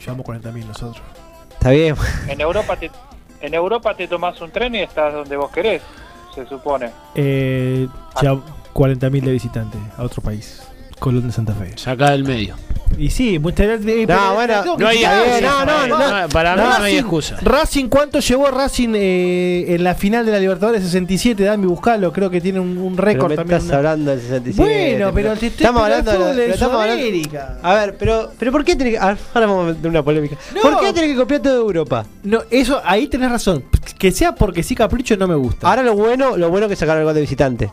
Llevamos 0.00 0.24
40.000 0.26 0.66
nosotros. 0.66 1.02
Está 1.52 1.70
bien. 1.70 1.94
En 2.28 2.40
Europa 2.40 2.76
te, 2.76 2.90
En 3.40 3.54
Europa 3.54 3.94
te 3.94 4.08
tomás 4.08 4.40
un 4.40 4.50
tren 4.50 4.74
y 4.74 4.78
estás 4.80 5.12
donde 5.12 5.36
vos 5.36 5.50
querés, 5.50 5.82
se 6.34 6.46
supone. 6.46 6.90
Eh, 7.14 7.86
ya 8.22 8.32
40.000 8.74 9.24
de 9.24 9.32
visitantes 9.32 9.80
a 9.96 10.02
otro 10.02 10.22
país. 10.22 10.62
Colón 10.98 11.26
de 11.26 11.32
Santa 11.32 11.54
Fe. 11.54 11.72
Saca 11.76 12.10
del 12.10 12.24
medio. 12.24 12.56
Y 12.96 13.10
sí, 13.10 13.38
muchas 13.38 13.66
gracias. 13.66 14.08
No, 14.08 14.34
bueno, 14.34 14.76
no 14.78 14.88
hay 14.88 15.04
excusa. 15.04 15.64
No, 15.64 15.86
no, 15.86 16.22
no, 16.22 16.28
para 16.30 16.56
mí 16.56 16.62
no 16.62 16.84
hay 16.84 16.96
excusa. 16.96 17.36
Racing, 17.42 17.88
¿cuánto 17.88 18.18
llevó 18.20 18.48
Racing 18.48 18.90
eh, 18.94 19.74
en 19.74 19.84
la 19.84 19.94
final 19.94 20.24
de 20.26 20.32
la 20.32 20.40
Libertadores 20.40 20.82
67? 20.82 21.44
Dame, 21.44 21.66
buscalo, 21.66 22.12
creo 22.12 22.30
que 22.30 22.40
tiene 22.40 22.60
un, 22.60 22.96
récord 22.96 23.34
también. 23.34 23.60
estás 23.60 23.76
hablando 23.76 24.10
del 24.10 24.20
67. 24.20 24.56
Bueno, 24.56 25.12
pero 25.14 25.36
te 25.36 25.46
estoy 25.46 25.64
estamos 25.64 25.82
hablando 25.82 26.10
de, 26.12 26.34
pero 26.34 26.54
estamos 26.54 26.80
hablando- 26.80 27.02
Sudamérica. 27.02 27.58
A 27.62 27.74
ver, 27.74 27.96
pero 27.98 28.32
pero 28.38 28.52
¿por 28.52 28.64
qué 28.64 28.74
tiene 28.74 28.92
que 28.92 28.98
ahora 28.98 29.16
vamos 29.34 29.64
a 29.64 29.72
meter 29.74 29.90
una 29.90 30.02
polémica? 30.02 30.36
¿Por 30.60 30.80
qué 30.80 30.92
tiene 30.92 31.08
que 31.08 31.16
copiar 31.16 31.40
todo 31.40 31.54
de 31.54 31.60
Europa? 31.60 32.06
No, 32.24 32.42
eso 32.50 32.80
ahí 32.84 33.06
tenés 33.06 33.30
razón. 33.30 33.64
Que 33.98 34.10
sea 34.12 34.34
porque 34.34 34.62
sí 34.62 34.74
capricho 34.74 35.16
no 35.16 35.28
me 35.28 35.34
gusta. 35.36 35.68
Ahora 35.68 35.82
lo 35.82 35.94
bueno, 35.94 36.36
lo 36.36 36.50
bueno 36.50 36.68
que 36.68 36.76
sacaron 36.76 37.00
el 37.00 37.04
gol 37.04 37.14
de 37.14 37.20
visitante. 37.20 37.70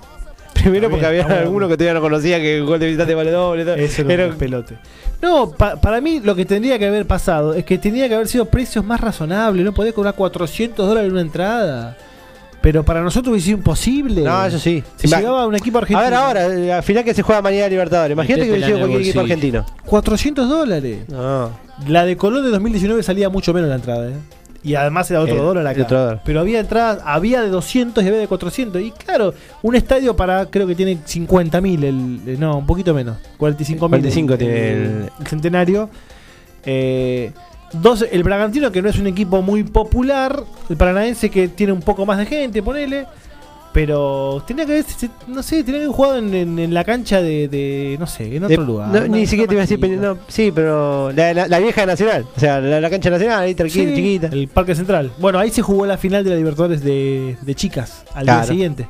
Primero 0.69 0.89
porque 0.89 1.05
había 1.05 1.25
algunos 1.25 1.69
que 1.69 1.77
todavía 1.77 1.93
no 1.93 2.01
conocían 2.01 2.41
que 2.41 2.57
el 2.57 2.65
gol 2.65 2.79
de 2.79 2.85
visitante 2.87 3.15
vale 3.15 3.31
doble. 3.31 3.63
todo. 3.65 3.75
Eso 3.75 4.01
era 4.03 4.13
Era- 4.13 4.27
un 4.27 4.37
pelote. 4.37 4.75
No, 5.21 5.51
pa- 5.51 5.77
para 5.77 6.01
mí 6.01 6.19
lo 6.23 6.35
que 6.35 6.45
tendría 6.45 6.77
que 6.77 6.85
haber 6.87 7.05
pasado 7.05 7.53
es 7.53 7.63
que 7.65 7.77
tendría 7.77 8.07
que 8.09 8.15
haber 8.15 8.27
sido 8.27 8.45
precios 8.45 8.83
más 8.85 8.99
razonables. 9.01 9.63
No 9.65 9.73
podés 9.73 9.93
cobrar 9.93 10.13
400 10.15 10.87
dólares 10.87 11.11
una 11.11 11.21
entrada. 11.21 11.97
Pero 12.61 12.83
para 12.83 13.01
nosotros 13.01 13.31
hubiese 13.31 13.45
sido 13.45 13.57
imposible. 13.59 14.21
No, 14.23 14.43
eso 14.45 14.57
sí. 14.57 14.83
Si 14.95 15.07
llegaba 15.07 15.45
un 15.45 15.53
equipo 15.55 15.77
A 15.77 15.81
argentino. 15.81 16.03
ver 16.03 16.13
ahora, 16.15 16.47
eh, 16.47 16.73
al 16.73 16.81
final 16.81 17.03
que 17.03 17.13
se 17.13 17.21
juega 17.21 17.39
mañana 17.41 17.67
Libertadores. 17.67 18.13
Imagínate 18.15 18.45
que 18.45 18.49
hubiese 18.51 18.65
sido 18.65 18.79
cualquier 18.79 19.01
equipo 19.01 19.19
argentino. 19.19 19.65
400 19.85 20.49
dólares. 20.49 20.99
No. 21.07 21.51
La 21.87 22.05
de 22.05 22.17
Colón 22.17 22.43
de 22.43 22.49
2019 22.49 23.03
salía 23.03 23.29
mucho 23.29 23.53
menos 23.53 23.69
la 23.69 23.75
entrada. 23.75 24.07
¿eh? 24.09 24.13
Y 24.65 24.73
además 24.75 25.09
era 25.11 25.21
otro 25.21 25.35
El- 25.35 25.41
dólar 25.41 25.67
acá. 25.67 25.77
el 25.77 25.83
otro 25.85 25.99
dólar. 26.01 26.21
Pero 26.25 26.39
había 26.39 26.59
entradas, 26.59 26.99
había 27.05 27.41
de 27.41 27.49
200 27.49 28.03
y 28.03 28.07
había 28.07 28.19
de 28.19 28.27
400. 28.27 28.81
Y 28.81 28.91
claro, 28.91 29.33
un 29.61 29.75
estadio 29.75 30.15
para, 30.15 30.47
creo 30.47 30.65
que 30.65 30.73
tiene 30.75 30.97
50 31.05 31.61
mil, 31.61 31.83
el, 31.83 32.19
eh, 32.25 32.35
no, 32.39 32.57
un 32.57 32.65
poquito 32.65 32.93
menos, 32.93 33.17
45 33.37 33.87
mil. 33.87 34.01
45 34.01 34.37
tiene 34.37 34.71
el- 34.73 35.09
el 35.19 35.27
centenario. 35.27 35.89
Eh, 36.65 37.31
dos, 37.73 38.05
el 38.11 38.23
Bragantino, 38.23 38.71
que 38.71 38.81
no 38.81 38.89
es 38.89 38.97
un 38.97 39.07
equipo 39.07 39.41
muy 39.41 39.63
popular. 39.63 40.41
El 40.69 40.77
Paranaense, 40.77 41.29
que 41.29 41.47
tiene 41.47 41.71
un 41.73 41.81
poco 41.81 42.05
más 42.05 42.17
de 42.17 42.25
gente, 42.25 42.63
ponele. 42.63 43.05
Pero 43.75 44.41
tenía 44.47 44.65
que 44.65 44.71
haber, 44.71 44.85
no 45.27 45.43
sé, 45.43 45.57
tenía 45.65 45.81
que 45.81 45.85
haber 45.87 45.95
jugado 45.97 46.17
en, 46.19 46.33
en- 46.33 46.59
en 46.59 46.73
la 46.73 46.85
cancha 46.85 47.21
de, 47.21 47.49
de, 47.49 47.97
no 47.99 48.07
sé, 48.07 48.33
en 48.37 48.45
otro 48.45 48.61
De- 48.61 48.65
lugar. 48.65 48.87
no, 48.87 49.05
ni 49.09 49.27
siquiera 49.27 49.49
te 49.49 49.53
iba 49.55 49.63
a 49.63 49.67
decir. 49.67 49.99
no, 49.99 50.17
sí, 50.29 50.49
pero 50.55 51.11
la, 51.11 51.33
la- 51.33 51.47
la 51.49 51.59
vieja 51.59 51.85
Nacional. 51.85 52.25
O 52.37 52.39
sea, 52.39 52.61
la, 52.61 52.79
la 52.79 52.89
cancha 52.89 53.09
nacional, 53.09 53.41
ahí 53.41 53.53
tranquila, 53.53 53.89
Sí, 53.89 53.95
chiquita. 53.97 54.27
El 54.31 54.47
Parque 54.47 54.75
Central. 54.75 55.11
Bueno, 55.19 55.39
ahí 55.39 55.49
se 55.51 55.61
jugó 55.61 55.85
la 55.85 55.97
final 55.97 56.23
de 56.23 56.29
la 56.29 56.35
Libertadores 56.37 56.81
de, 56.85 57.35
de 57.41 57.53
chicas 57.55 58.05
al 58.13 58.23
Claro. 58.23 58.39
día 58.43 58.47
siguiente. 58.47 58.87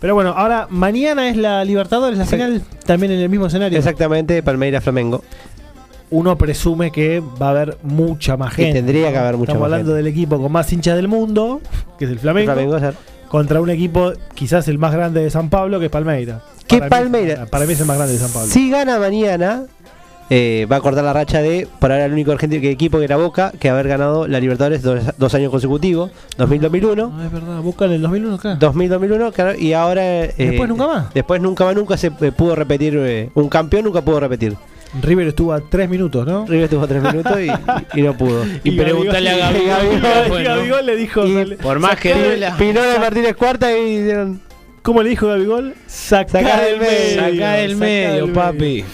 Pero 0.00 0.14
bueno, 0.16 0.30
ahora 0.36 0.66
mañana 0.70 1.28
es 1.28 1.36
la 1.36 1.64
Libertadores, 1.64 2.18
la 2.18 2.26
final, 2.26 2.62
también 2.84 3.12
en 3.12 3.20
el 3.20 3.28
mismo 3.28 3.46
escenario. 3.46 3.78
Exactamente, 3.78 4.42
Palmeiras 4.42 4.82
Flamengo. 4.82 5.22
Uno 6.10 6.36
presume 6.36 6.90
que 6.90 7.20
va 7.40 7.46
a 7.46 7.50
haber 7.50 7.78
mucha 7.84 8.36
más 8.36 8.54
Que 8.56 8.64
gente. 8.64 8.80
tendría 8.80 9.12
que 9.12 9.18
haber 9.18 9.36
mucha 9.36 9.52
Estamos 9.52 9.68
más 9.68 9.72
hablando 9.72 9.94
del 9.94 10.08
equipo 10.08 10.40
con 10.42 10.50
más 10.50 10.70
hinchas 10.72 10.96
del 10.96 11.06
mundo, 11.06 11.60
que 11.96 12.06
es 12.06 12.10
el 12.10 12.18
Flamengo, 12.18 12.52
Flamengo, 12.52 12.74
o 12.74 12.78
sea, 12.80 12.92
contra 13.28 13.60
un 13.60 13.70
equipo 13.70 14.12
quizás 14.34 14.68
el 14.68 14.78
más 14.78 14.92
grande 14.92 15.22
de 15.22 15.30
San 15.30 15.50
Pablo, 15.50 15.78
que 15.78 15.86
es 15.86 15.90
Palmeiras. 15.90 16.42
¿Qué 16.66 16.78
Para 16.78 16.86
mí- 16.86 16.90
Palmeiras? 16.90 17.48
para 17.50 17.66
mí 17.66 17.72
es 17.72 17.80
el 17.80 17.86
más 17.86 17.96
grande 17.96 18.14
de 18.14 18.18
San 18.20 18.30
Pablo. 18.30 18.48
Si 18.50 18.70
gana 18.70 18.98
mañana, 18.98 19.64
eh, 20.30 20.66
va 20.72 20.76
a 20.76 20.80
cortar 20.80 21.04
la 21.04 21.12
racha 21.12 21.42
de, 21.42 21.68
por 21.78 21.92
ahora, 21.92 22.06
el 22.06 22.12
único 22.12 22.32
argentino 22.32 22.62
que 22.62 22.70
equipo 22.70 22.98
que 22.98 23.04
era 23.04 23.16
Boca, 23.16 23.52
que 23.60 23.68
haber 23.68 23.86
ganado 23.88 24.26
la 24.26 24.40
Libertadores 24.40 24.80
dos, 24.82 25.00
dos 25.18 25.34
años 25.34 25.50
consecutivos, 25.50 26.10
2000-2001. 26.38 26.96
No, 27.10 27.22
es 27.24 27.30
verdad, 27.32 27.60
Boca 27.60 27.84
en 27.84 27.92
el 27.92 28.02
2001, 28.02 28.38
claro. 28.38 28.58
2000-2001, 28.60 29.32
claro, 29.32 29.58
y 29.58 29.72
ahora... 29.74 30.02
eh, 30.24 30.34
Después 30.38 30.68
nunca 30.68 30.86
más. 30.86 31.14
Después 31.14 31.40
nunca 31.42 31.64
más, 31.66 31.74
nunca 31.74 31.96
se 31.98 32.06
eh, 32.06 32.32
pudo 32.32 32.54
repetir, 32.54 32.96
eh, 32.98 33.30
un 33.34 33.48
campeón 33.50 33.84
nunca 33.84 34.00
pudo 34.00 34.20
repetir. 34.20 34.56
River 35.02 35.28
estuvo 35.28 35.52
a 35.52 35.60
tres 35.60 35.88
minutos, 35.88 36.26
¿no? 36.26 36.46
River 36.46 36.64
estuvo 36.64 36.82
a 36.82 36.86
tres 36.86 37.02
minutos 37.02 37.38
y, 37.40 37.98
y 37.98 38.02
no 38.02 38.16
pudo. 38.16 38.44
Y 38.64 38.70
preguntarle 38.72 39.30
a 39.30 39.36
Gabigol, 39.36 39.68
Gabigol, 39.68 40.00
¿qué 40.00 40.28
fue, 40.28 40.42
no? 40.42 40.48
Gabigol 40.50 40.86
le 40.86 40.96
dijo. 40.96 41.22
Por 41.62 41.78
más 41.80 41.98
que. 41.98 42.14
Pinola 42.58 42.98
Martínez 43.00 43.34
cuarta 43.36 43.76
y 43.76 44.02
dieron... 44.02 44.40
¿Cómo 44.82 45.02
le 45.02 45.10
dijo 45.10 45.26
Gabigol? 45.26 45.74
Sacá, 45.86 46.40
Sacá 46.40 46.60
del 46.62 46.78
del 46.78 46.80
medio. 46.80 47.20
Sacá 47.20 47.52
del 47.54 47.76
medio, 47.76 48.32
papi. 48.32 48.84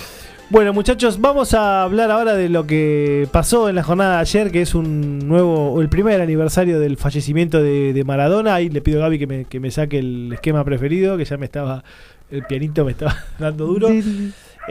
Bueno, 0.51 0.73
muchachos, 0.73 1.21
vamos 1.21 1.55
a 1.55 1.85
hablar 1.85 2.11
ahora 2.11 2.35
de 2.35 2.49
lo 2.49 2.67
que 2.67 3.29
pasó 3.31 3.69
en 3.69 3.77
la 3.77 3.85
jornada 3.85 4.17
de 4.17 4.21
ayer, 4.21 4.51
que 4.51 4.63
es 4.63 4.75
un 4.75 5.21
nuevo, 5.29 5.73
o 5.73 5.81
el 5.81 5.89
primer 5.89 6.21
aniversario 6.21 6.81
del 6.81 6.97
fallecimiento 6.97 7.63
de, 7.63 7.93
de 7.93 8.05
Maradona. 8.05 8.55
Ahí 8.55 8.69
le 8.69 8.81
pido 8.81 8.99
a 8.99 9.03
Gaby 9.03 9.19
que 9.21 9.27
me, 9.29 9.45
que 9.45 9.61
me 9.61 9.71
saque 9.71 10.01
el 10.01 10.33
esquema 10.33 10.65
preferido, 10.65 11.17
que 11.17 11.25
ya 11.25 11.37
me 11.37 11.45
estaba, 11.47 11.85
el 12.33 12.45
pianito 12.47 12.85
me 12.85 12.91
estaba 12.91 13.17
dando 13.39 13.67
duro. 13.67 13.91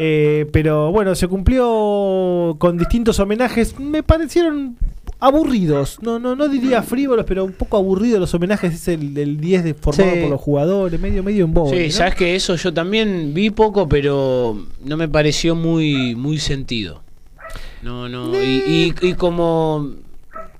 Eh, 0.01 0.45
pero 0.53 0.91
bueno, 0.93 1.13
se 1.13 1.27
cumplió 1.27 2.55
con 2.57 2.77
distintos 2.77 3.19
homenajes. 3.19 3.77
Me 3.79 4.01
parecieron 4.01 4.77
aburridos. 5.19 5.99
No, 6.01 6.19
no, 6.19 6.35
no 6.35 6.47
diría 6.47 6.81
frívolos, 6.83 7.25
pero 7.27 7.43
un 7.43 7.51
poco 7.51 7.75
aburridos 7.77 8.19
los 8.19 8.33
homenajes. 8.33 8.73
Es 8.73 8.87
el, 8.87 9.17
el 9.17 9.39
10 9.41 9.63
de, 9.65 9.73
formado 9.73 10.11
Sí. 10.13 10.19
por 10.21 10.29
los 10.29 10.41
jugadores, 10.41 10.99
medio, 10.99 11.21
medio 11.23 11.43
en 11.45 11.53
bobo. 11.53 11.69
Sí, 11.71 11.85
¿no? 11.87 11.91
sabes 11.91 12.15
que 12.15 12.35
eso 12.35 12.55
yo 12.55 12.73
también 12.73 13.33
vi 13.33 13.49
poco, 13.49 13.89
pero 13.89 14.57
no 14.85 14.95
me 14.97 15.09
pareció 15.09 15.53
muy, 15.55 16.15
muy 16.15 16.37
sentido. 16.39 17.01
No, 17.81 18.07
no, 18.09 18.35
y, 18.41 18.93
y, 19.01 19.07
y 19.07 19.13
como 19.15 19.89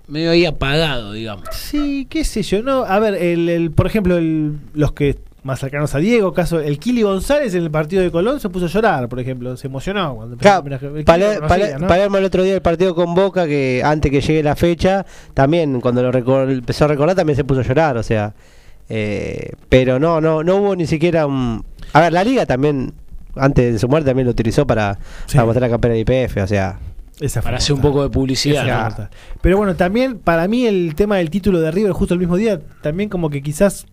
medio 0.07 0.31
ahí 0.31 0.45
apagado, 0.45 1.13
digamos. 1.13 1.45
Sí, 1.51 2.07
qué 2.09 2.23
sé 2.25 2.43
yo. 2.43 2.61
No, 2.63 2.83
a 2.83 2.99
ver, 2.99 3.13
el, 3.15 3.47
el- 3.47 3.71
por 3.71 3.87
ejemplo, 3.87 4.17
el- 4.17 4.57
los 4.73 4.91
que 4.93 5.17
más 5.43 5.59
cercanos 5.59 5.95
a 5.95 5.99
Diego, 5.99 6.33
caso 6.33 6.59
el 6.59 6.79
Kili 6.79 7.01
González 7.01 7.53
en 7.53 7.63
el 7.63 7.71
partido 7.71 8.01
de 8.01 8.11
Colón 8.11 8.39
se 8.39 8.49
puso 8.49 8.65
a 8.65 8.69
llorar, 8.69 9.07
por 9.07 9.19
ejemplo, 9.19 9.55
se 9.55 9.67
emocionó 9.67 10.15
cuando 10.15 10.37
Claro, 10.37 10.65
el. 10.95 11.03
Palermo 11.05 12.17
el 12.17 12.25
otro 12.25 12.43
día 12.43 12.55
el 12.55 12.61
partido 12.61 12.93
con 12.93 13.15
Boca, 13.15 13.47
que 13.47 13.81
antes 13.83 14.11
que 14.11 14.21
llegue 14.21 14.43
la 14.43 14.55
fecha, 14.55 15.05
también 15.33 15.79
cuando 15.81 16.03
lo 16.03 16.49
empezó 16.49 16.85
a 16.85 16.87
recordar 16.89 17.15
también 17.15 17.37
se 17.37 17.43
puso 17.43 17.61
a 17.61 17.63
llorar, 17.63 17.97
o 17.97 18.03
sea, 18.03 18.33
eh, 18.89 19.53
pero 19.69 19.99
no, 19.99 20.19
no, 20.19 20.43
no 20.43 20.55
hubo 20.57 20.75
ni 20.75 20.87
siquiera 20.87 21.25
un... 21.25 21.63
A 21.93 22.01
ver, 22.01 22.11
la 22.11 22.23
liga 22.23 22.45
también, 22.45 22.93
antes 23.35 23.73
de 23.73 23.79
su 23.79 23.87
muerte 23.87 24.09
también 24.09 24.25
lo 24.25 24.31
utilizó 24.31 24.67
para, 24.67 24.97
para 25.31 25.45
mostrar 25.45 25.61
la 25.61 25.69
campera 25.69 25.93
de 25.93 25.99
IPF, 26.01 26.37
o 26.37 26.47
sea... 26.47 26.79
Esa 27.19 27.41
Para 27.41 27.57
hacer 27.57 27.75
un 27.75 27.81
poco 27.81 28.01
de 28.01 28.09
publicidad. 28.09 29.09
Pero 29.41 29.57
bueno, 29.57 29.75
también 29.75 30.19
para 30.19 30.47
mí 30.47 30.65
el 30.65 30.95
tema 30.95 31.17
del 31.17 31.29
título 31.29 31.59
de 31.59 31.69
River 31.69 31.91
justo 31.91 32.13
el 32.13 32.19
mismo 32.19 32.37
día, 32.37 32.61
también 32.81 33.09
como 33.09 33.29
que 33.29 33.41
quizás 33.41 33.87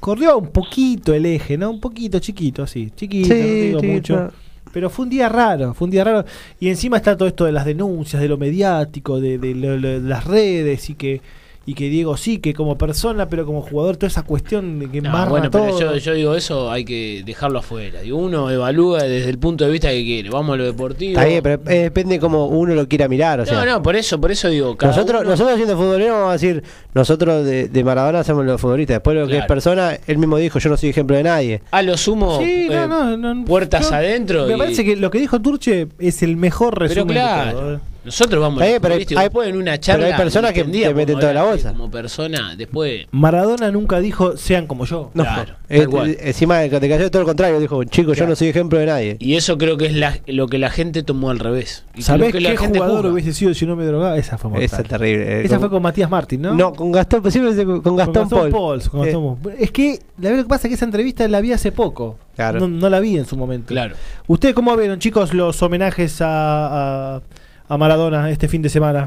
corrió 0.00 0.38
un 0.38 0.48
poquito 0.48 1.14
el 1.14 1.26
eje, 1.26 1.56
¿no? 1.58 1.70
Un 1.70 1.80
poquito 1.80 2.18
chiquito, 2.18 2.62
así, 2.64 2.90
chiquito, 2.96 3.28
no 3.28 3.34
Sí, 3.34 3.60
digo 3.60 3.80
sí, 3.80 3.86
mucho. 3.86 4.16
no. 4.16 4.30
Pero 4.72 4.88
fue 4.88 5.04
un 5.04 5.10
día 5.10 5.28
raro, 5.28 5.74
fue 5.74 5.86
un 5.86 5.90
día 5.90 6.04
raro. 6.04 6.24
Y 6.60 6.68
encima 6.68 6.96
está 6.96 7.16
todo 7.16 7.26
esto 7.28 7.44
de 7.44 7.52
las 7.52 7.64
denuncias, 7.64 8.22
de 8.22 8.28
lo 8.28 8.38
mediático, 8.38 9.20
de, 9.20 9.36
de 9.38 9.54
lo- 9.54 9.76
lo- 9.76 10.00
de 10.00 10.08
las 10.08 10.24
redes 10.24 10.88
y 10.90 10.94
que 10.94 11.20
y 11.66 11.74
que 11.74 11.88
Diego 11.90 12.16
sí, 12.16 12.38
que 12.38 12.54
como 12.54 12.76
persona, 12.78 13.28
pero 13.28 13.44
como 13.46 13.60
jugador, 13.62 13.96
toda 13.96 14.08
esa 14.08 14.22
cuestión 14.22 14.78
de 14.80 14.88
que 14.90 15.00
No, 15.02 15.08
embarra 15.10 15.30
bueno, 15.30 15.50
todo. 15.50 15.64
pero 15.66 15.78
yo, 15.78 15.96
yo 15.96 16.14
digo 16.14 16.34
eso, 16.34 16.70
hay 16.70 16.84
que 16.84 17.22
dejarlo 17.24 17.58
afuera. 17.60 18.00
Digo, 18.00 18.18
uno 18.18 18.50
evalúa 18.50 19.02
desde 19.04 19.28
el 19.30 19.38
punto 19.38 19.66
de 19.66 19.70
vista 19.70 19.90
que 19.90 20.02
quiere. 20.02 20.30
Vamos 20.30 20.54
a 20.54 20.56
lo 20.56 20.64
deportivo. 20.64 21.12
Está 21.12 21.26
bien, 21.26 21.42
pero 21.42 21.60
eh, 21.66 21.82
depende 21.82 22.18
cómo 22.18 22.46
uno 22.46 22.74
lo 22.74 22.88
quiera 22.88 23.06
mirar, 23.08 23.40
o 23.40 23.46
sea... 23.46 23.64
no, 23.64 23.66
no, 23.72 23.82
por 23.82 23.94
eso, 23.94 24.20
por 24.20 24.32
eso 24.32 24.48
digo, 24.48 24.76
cada 24.76 24.92
nosotros, 24.92 25.20
uno- 25.20 25.30
nosotros 25.30 25.56
siendo 25.56 25.76
futboleros 25.76 26.14
vamos 26.16 26.30
a 26.30 26.32
decir, 26.32 26.62
nosotros 26.94 27.44
de, 27.44 27.68
de 27.68 27.84
Maradona 27.84 28.24
somos 28.24 28.44
los 28.46 28.60
futbolistas. 28.60 28.96
Después 28.96 29.16
lo 29.16 29.26
que 29.26 29.32
Claro. 29.32 29.44
es 29.44 29.48
persona, 29.48 29.98
él 30.06 30.18
mismo 30.18 30.38
dijo, 30.38 30.58
yo 30.58 30.70
no 30.70 30.76
soy 30.76 30.88
ejemplo 30.88 31.16
de 31.16 31.22
nadie. 31.22 31.60
a 31.70 31.82
lo 31.82 31.96
sumo 31.96 32.38
Sí, 32.40 32.66
eh, 32.70 32.86
no, 32.88 33.16
no, 33.16 33.34
no, 33.34 33.44
puertas 33.44 33.90
yo- 33.90 33.94
adentro. 33.96 34.46
Me 34.46 34.54
y- 34.54 34.58
parece 34.58 34.84
que 34.84 34.96
lo 34.96 35.10
que 35.10 35.18
dijo 35.20 35.40
Turche 35.40 35.88
es 35.98 36.22
el 36.22 36.36
mejor 36.36 36.74
pero 36.74 36.88
resumen 36.88 37.08
de 37.08 37.12
claro, 37.14 37.52
todo, 37.58 37.74
¿eh? 37.74 37.78
Nosotros 38.04 38.40
vamos 38.40 38.58
Está 38.62 38.66
bien, 38.66 38.76
a 38.78 38.80
pero 38.80 38.94
hay- 38.94 39.04
después 39.24 39.48
en 39.48 39.56
una 39.56 39.72
pero 39.72 39.76
charla 39.82 40.06
hay 40.06 40.12
personas 40.14 40.52
que 40.52 40.64
te 40.64 40.94
meten 40.94 41.18
toda 41.18 41.32
la 41.34 41.42
bolsa. 41.44 41.72
Como 41.72 41.90
persona, 41.90 42.54
después. 42.56 43.06
Maradona 43.10 43.70
nunca 43.70 44.00
dijo 44.00 44.36
sean 44.36 44.66
como 44.66 44.84
yo. 44.86 45.10
No, 45.14 45.22
Claro, 45.24 45.54
eh, 45.68 45.78
tal 45.80 45.88
cual. 45.88 46.16
encima 46.20 46.58
de 46.58 46.70
que 46.70 46.80
te 46.80 46.88
cayó 46.88 47.10
todo 47.10 47.22
lo 47.22 47.26
contrario, 47.26 47.60
dijo, 47.60 47.84
chicos, 47.84 48.16
yo 48.16 48.26
no 48.26 48.34
soy 48.36 48.48
ejemplo 48.48 48.78
de 48.78 48.86
nadie. 48.86 49.16
Y 49.20 49.34
eso 49.36 49.58
creo 49.58 49.76
que 49.76 49.86
es 49.86 49.94
la- 49.94 50.18
lo 50.26 50.46
que 50.48 50.58
la 50.58 50.70
gente 50.70 51.02
tomó 51.02 51.30
al 51.30 51.38
revés. 51.38 51.84
Y 51.94 52.02
¿Sabés 52.02 52.32
que 52.32 52.40
la 52.40 52.50
qué 52.52 52.56
gente 52.56 52.78
jugador 52.78 52.98
juzga. 53.02 53.12
hubiese 53.12 53.32
sido 53.34 53.52
si 53.54 53.66
no 53.66 53.76
me 53.76 53.84
drogaba? 53.84 54.16
Esa 54.16 54.38
fue 54.38 54.50
mortal. 54.50 54.64
Esa 54.64 54.80
es 54.82 54.88
terrible. 54.88 55.22
eh, 55.22 55.44
Esa 55.44 55.54
con- 55.56 55.60
fue 55.60 55.70
con 55.70 55.82
Matías 55.82 56.10
Martín, 56.10 56.42
¿no? 56.42 56.54
No, 56.54 56.72
con 56.72 56.90
Gastón, 56.92 57.22
pues 57.22 57.32
siempre 57.34 57.52
dice 57.52 57.64
con 57.66 57.80
Con 57.82 57.96
Gastón, 57.96 58.28
Paul. 58.28 58.50
Pauls, 58.50 58.88
con 58.88 59.00
Eh, 59.00 59.04
Gastón 59.06 59.36
Pauls. 59.36 59.56
Es 59.60 59.70
que 59.70 59.98
la 60.18 60.30
verdad 60.30 60.44
que 60.44 60.48
pasa 60.48 60.66
es 60.66 60.70
que 60.70 60.74
esa 60.76 60.84
entrevista 60.86 61.26
la 61.28 61.40
vi 61.40 61.52
hace 61.52 61.70
poco. 61.72 62.18
Claro. 62.36 62.60
No, 62.60 62.68
no 62.68 62.88
la 62.88 63.00
vi 63.00 63.18
en 63.18 63.26
su 63.26 63.36
momento. 63.36 63.66
Claro. 63.68 63.94
¿Ustedes 64.26 64.54
cómo 64.54 64.74
vieron, 64.76 64.98
chicos, 64.98 65.34
los 65.34 65.62
homenajes 65.62 66.22
a, 66.22 67.16
a, 67.16 67.22
a 67.70 67.76
Maradona 67.78 68.30
este 68.30 68.48
fin 68.48 68.62
de 68.62 68.68
semana? 68.68 69.02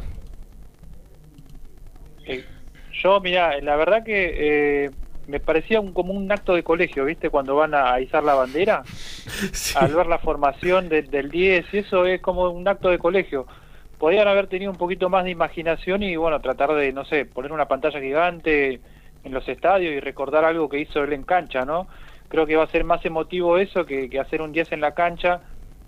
Eh, 2.23 2.45
yo, 3.03 3.19
mira, 3.21 3.59
la 3.61 3.75
verdad 3.75 4.03
que 4.03 4.85
eh, 4.85 4.91
me 5.25 5.39
parecía 5.39 5.79
un, 5.81 5.93
como 5.93 6.13
un 6.13 6.31
acto 6.31 6.53
de 6.55 6.63
colegio, 6.63 7.05
¿viste? 7.05 7.29
Cuando 7.29 7.55
van 7.55 7.73
a 7.73 7.99
izar 7.99 8.23
la 8.23 8.35
bandera, 8.35 8.87
al 9.73 9.93
ver 9.93 10.07
la 10.07 10.19
formación 10.19 10.89
de- 10.89 11.03
del 11.03 11.31
10 11.31 11.67
y 11.73 11.79
eso 11.79 12.05
es 12.05 12.21
como 12.21 12.49
un 12.51 12.67
acto 12.67 12.89
de 12.89 12.99
colegio. 12.99 13.47
podían 13.97 14.27
haber 14.29 14.47
tenido 14.47 14.71
un 14.71 14.77
poquito 14.77 15.09
más 15.09 15.25
de 15.25 15.31
imaginación 15.31 16.03
y 16.03 16.17
bueno, 16.17 16.41
tratar 16.41 16.73
de, 16.75 16.93
no 16.93 17.05
sé, 17.05 17.25
poner 17.25 17.51
una 17.53 17.67
pantalla 17.69 17.99
gigante 18.01 18.81
en 19.23 19.33
los 19.33 19.47
estadios 19.49 19.93
y 19.95 19.99
recordar 20.01 20.45
algo 20.45 20.69
que 20.69 20.79
hizo 20.79 21.03
él 21.03 21.13
en 21.13 21.23
cancha, 21.23 21.65
¿no? 21.65 21.87
Creo 22.29 22.45
que 22.47 22.55
va 22.57 22.63
a 22.65 22.67
ser 22.67 22.83
más 22.85 23.05
emotivo 23.05 23.57
eso 23.59 23.85
que, 23.85 24.09
que 24.09 24.19
hacer 24.19 24.41
un 24.41 24.51
10 24.53 24.71
en 24.73 24.81
la 24.81 24.93
cancha, 24.95 25.41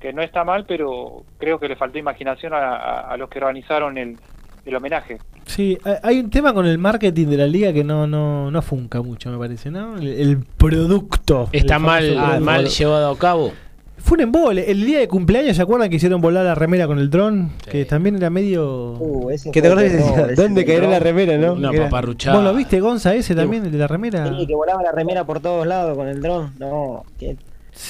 que 0.05 0.13
no 0.13 0.21
está 0.21 0.43
mal, 0.43 0.65
pero 0.67 1.23
creo 1.39 1.57
que 1.59 1.67
le 1.67 1.75
faltó 1.75 1.97
imaginación 1.97 2.53
a, 2.53 2.75
a- 2.75 2.99
a 3.13 3.17
los 3.17 3.27
que 3.29 3.39
organizaron 3.39 3.97
el, 3.97 4.17
el 4.65 4.75
homenaje. 4.75 5.17
Sí, 5.45 5.77
hay- 5.83 5.95
hay 6.03 6.19
un 6.19 6.29
tema 6.29 6.53
con 6.53 6.65
el 6.67 6.77
marketing 6.77 7.27
de 7.27 7.37
la 7.37 7.47
liga 7.47 7.73
que 7.73 7.83
no 7.83 8.05
no 8.05 8.51
no 8.51 8.61
funca 8.61 9.01
mucho, 9.01 9.31
me 9.31 9.37
parece, 9.39 9.71
¿no? 9.71 9.97
El, 9.97 10.07
el 10.07 10.37
producto. 10.57 11.49
Está 11.51 11.77
el 11.77 11.81
mal, 11.81 12.41
mal 12.41 12.67
llevado 12.67 13.09
a 13.11 13.17
cabo. 13.17 13.51
Fue 13.97 14.17
un 14.17 14.21
embole. 14.21 14.69
El 14.69 14.85
día 14.85 14.99
de 14.99 15.07
cumpleaños, 15.07 15.55
¿se 15.55 15.63
acuerdan 15.63 15.89
que 15.89 15.95
hicieron 15.95 16.21
volar 16.21 16.45
la 16.45 16.53
remera 16.53 16.85
con 16.85 16.99
el 16.99 17.09
dron? 17.09 17.53
Que 17.71 17.85
también 17.85 18.15
era 18.15 18.29
medio. 18.29 18.91
Uh, 18.99 19.31
ese 19.31 19.49
Que 19.49 19.63
te 19.63 19.67
acordás 19.67 20.35
¿dónde 20.35 20.63
caerá 20.63 20.87
la 20.87 20.99
remera, 20.99 21.37
no? 21.39 21.53
Una 21.53 21.71
paparruchada. 21.71 22.35
¿Vos 22.35 22.43
lo 22.45 22.53
viste, 22.53 22.79
Gonza, 22.79 23.15
ese 23.15 23.33
también, 23.33 23.65
el 23.65 23.71
de 23.71 23.77
la 23.79 23.87
remera? 23.87 24.29
Sí, 24.37 24.45
que 24.45 24.53
volaba 24.53 24.83
la 24.83 24.91
remera 24.91 25.23
por 25.23 25.39
todos 25.39 25.65
lados 25.65 25.97
con 25.97 26.07
el 26.07 26.21
dron. 26.21 26.53
No, 26.59 27.03
que 27.17 27.35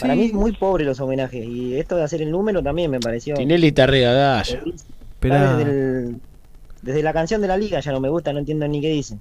para 0.01 0.15
mí 0.15 0.25
es 0.25 0.33
muy 0.33 0.51
pobre 0.53 0.83
los 0.85 0.99
homenajes. 0.99 1.45
Y 1.45 1.75
esto 1.77 1.95
de 1.95 2.03
hacer 2.03 2.21
el 2.21 2.31
número 2.31 2.61
también 2.63 2.91
me 2.91 2.99
pareció. 2.99 3.35
Tinelli 3.35 3.71
regadalla. 3.71 4.59
Esperá. 5.13 5.57
Desde, 5.57 5.71
el- 5.71 6.15
desde 6.81 7.03
la 7.03 7.13
canción 7.13 7.41
de 7.41 7.47
la 7.47 7.57
liga 7.57 7.79
ya 7.79 7.91
no 7.91 7.99
me 7.99 8.09
gusta, 8.09 8.31
no 8.33 8.39
entiendo 8.39 8.67
ni 8.67 8.81
qué 8.81 8.89
dicen. 8.89 9.19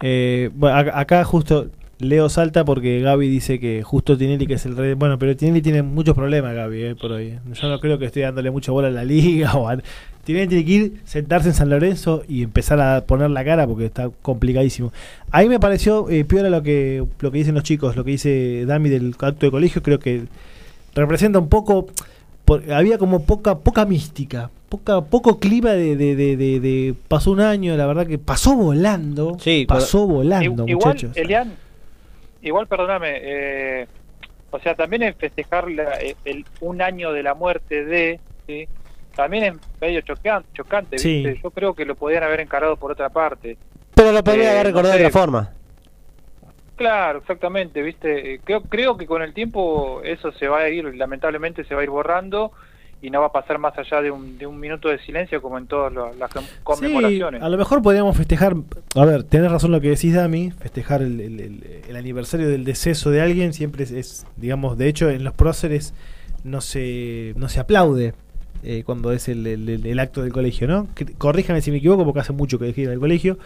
Eh, 0.00 0.50
bueno, 0.54 0.76
ac- 0.78 0.92
acá 0.94 1.24
justo 1.24 1.66
Leo 1.98 2.28
salta 2.28 2.64
porque 2.64 3.00
Gaby 3.00 3.28
dice 3.28 3.60
que 3.60 3.82
justo 3.84 4.18
Tinelli 4.18 4.46
que 4.46 4.54
es 4.54 4.66
el 4.66 4.76
rey. 4.76 4.94
Bueno, 4.94 5.18
pero 5.18 5.36
Tinelli 5.36 5.62
tiene 5.62 5.82
muchos 5.82 6.14
problemas, 6.16 6.54
Gaby, 6.54 6.82
eh, 6.82 6.94
por 6.96 7.12
hoy. 7.12 7.38
Yo 7.54 7.68
no 7.68 7.78
creo 7.78 7.98
que 7.98 8.06
esté 8.06 8.20
dándole 8.20 8.50
mucha 8.50 8.72
bola 8.72 8.88
a 8.88 8.90
la 8.90 9.04
liga. 9.04 9.52
O 9.56 9.68
a- 9.68 9.78
Tinelli 10.24 10.46
tiene 10.48 10.64
que 10.64 10.72
ir, 10.72 11.00
sentarse 11.04 11.48
en 11.48 11.54
San 11.54 11.68
Lorenzo 11.70 12.22
y 12.28 12.42
empezar 12.44 12.80
a 12.80 13.04
poner 13.04 13.30
la 13.30 13.44
cara 13.44 13.66
porque 13.66 13.86
está 13.86 14.08
complicadísimo. 14.22 14.92
Ahí 15.32 15.48
me 15.48 15.58
pareció 15.60 16.08
eh, 16.10 16.24
peor 16.24 16.48
lo 16.48 16.62
que, 16.62 17.04
lo 17.20 17.30
que 17.32 17.38
dicen 17.38 17.54
los 17.54 17.64
chicos, 17.64 17.96
lo 17.96 18.04
que 18.04 18.12
dice 18.12 18.64
Dami 18.66 18.88
del 18.88 19.14
acto 19.18 19.46
de 19.46 19.50
colegio. 19.50 19.82
Creo 19.82 19.98
que 19.98 20.24
representa 20.94 21.38
un 21.38 21.48
poco. 21.48 21.88
por- 22.44 22.70
había 22.72 22.98
como 22.98 23.24
poca 23.24 23.58
poca 23.58 23.84
mística. 23.84 24.50
Poca, 24.68 25.02
poco 25.02 25.38
clima 25.38 25.70
de, 25.72 25.96
de, 25.96 26.16
de, 26.16 26.36
de- 26.36 26.94
Pasó 27.08 27.30
un 27.32 27.40
año, 27.40 27.76
la 27.76 27.86
verdad 27.86 28.06
que 28.06 28.18
pasó 28.18 28.56
volando. 28.56 29.36
Sí, 29.40 29.66
pasó 29.68 30.06
volando, 30.06 30.66
igual, 30.66 30.94
muchachos. 30.94 31.16
Elian, 31.16 31.52
igual, 32.42 32.66
perdóname, 32.66 33.12
eh, 33.22 33.86
o 34.50 34.58
sea, 34.60 34.74
también 34.74 35.02
en 35.04 35.14
festejar 35.14 35.70
la- 35.70 35.94
el, 35.96 36.16
el- 36.24 36.44
un 36.60 36.82
año 36.82 37.12
de 37.12 37.22
la 37.22 37.34
muerte 37.34 37.84
de, 37.84 38.20
¿sí? 38.46 38.68
también 39.16 39.44
es 39.44 39.54
medio 39.80 40.00
chocan- 40.02 40.44
chocante, 40.54 40.98
Sí. 40.98 41.22
¿viste? 41.24 41.40
Yo 41.42 41.50
creo 41.50 41.74
que 41.74 41.84
lo 41.84 41.94
podían 41.94 42.22
haber 42.22 42.40
encarado 42.40 42.76
por 42.76 42.92
otra 42.92 43.08
parte. 43.10 43.56
Pero 43.94 44.12
lo 44.12 44.22
podría 44.24 44.44
Eh, 44.44 44.50
haber 44.50 44.64
no 44.64 44.68
recordado 44.70 44.98
de 44.98 45.06
otra 45.06 45.20
forma. 45.20 45.52
Claro, 46.76 47.18
exactamente, 47.20 47.82
¿viste? 47.82 48.34
Eh, 48.34 48.40
Creo, 48.42 48.62
creo 48.62 48.96
que 48.96 49.06
con 49.06 49.22
el 49.22 49.34
tiempo 49.34 50.00
eso 50.04 50.32
se 50.32 50.48
va 50.48 50.60
a 50.60 50.68
ir, 50.68 50.84
lamentablemente 50.96 51.64
se 51.64 51.74
va 51.74 51.82
a 51.82 51.84
ir 51.84 51.90
borrando 51.90 52.52
y 53.02 53.10
no 53.10 53.20
va 53.20 53.26
a 53.26 53.32
pasar 53.32 53.58
más 53.58 53.76
allá 53.76 54.00
de 54.00 54.10
un, 54.12 54.38
de 54.38 54.46
un 54.46 54.58
minuto 54.60 54.88
de 54.88 54.98
silencio 55.00 55.42
como 55.42 55.58
en 55.58 55.66
todas 55.66 55.92
las 55.92 56.30
conmemoraciones. 56.62 57.42
A 57.42 57.48
lo 57.48 57.58
mejor 57.58 57.82
podríamos 57.82 58.16
festejar, 58.16 58.54
a 58.94 59.04
ver, 59.04 59.24
tenés 59.24 59.50
razón 59.50 59.72
lo 59.72 59.80
que 59.80 59.88
decís, 59.90 60.14
Dami, 60.14 60.52
festejar 60.52 61.02
el, 61.02 61.20
el- 61.20 61.96
aniversario 61.96 62.48
del 62.48 62.64
deceso 62.64 63.10
de 63.10 63.20
alguien 63.20 63.52
siempre 63.52 63.82
es, 63.84 64.24
digamos, 64.36 64.78
de 64.78 64.88
hecho 64.88 65.10
en 65.10 65.24
los 65.24 65.34
próceres 65.34 65.94
no 66.44 66.60
se, 66.60 67.34
no 67.36 67.48
se 67.48 67.60
aplaude 67.60 68.14
eh, 68.64 68.82
cuando 68.86 69.12
es 69.12 69.28
el, 69.28 69.98
acto 70.00 70.22
del 70.22 70.32
colegio, 70.32 70.68
¿no? 70.68 70.86
Corríjame 71.18 71.60
si 71.60 71.70
me 71.72 71.78
equivoco 71.78 72.04
porque 72.04 72.20
hace 72.20 72.32
mucho 72.32 72.58
que 72.58 72.66
dejé 72.66 72.82
de 72.82 72.86
ir 72.86 72.90
al 72.92 73.00
colegio. 73.00 73.36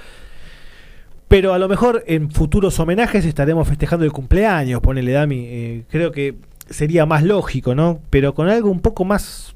Pero 1.29 1.55
a 1.55 1.59
lo 1.59 1.69
mejor 1.69 2.05
en 2.07 2.31
futuros 2.31 2.79
homenajes 2.79 3.25
estaremos 3.25 3.67
festejando 3.67 4.05
el 4.05 4.13
cumpleaños, 4.13 4.81
ponele 4.81 5.13
Dami. 5.13 5.45
eh, 5.49 5.83
creo 5.91 6.13
que 6.13 6.37
sería 6.71 7.07
más 7.07 7.23
lógico, 7.23 7.75
¿no? 7.75 8.01
Pero 8.11 8.35
con 8.35 8.49
algo 8.49 8.71
un 8.71 8.81
poco 8.81 9.05
más, 9.05 9.55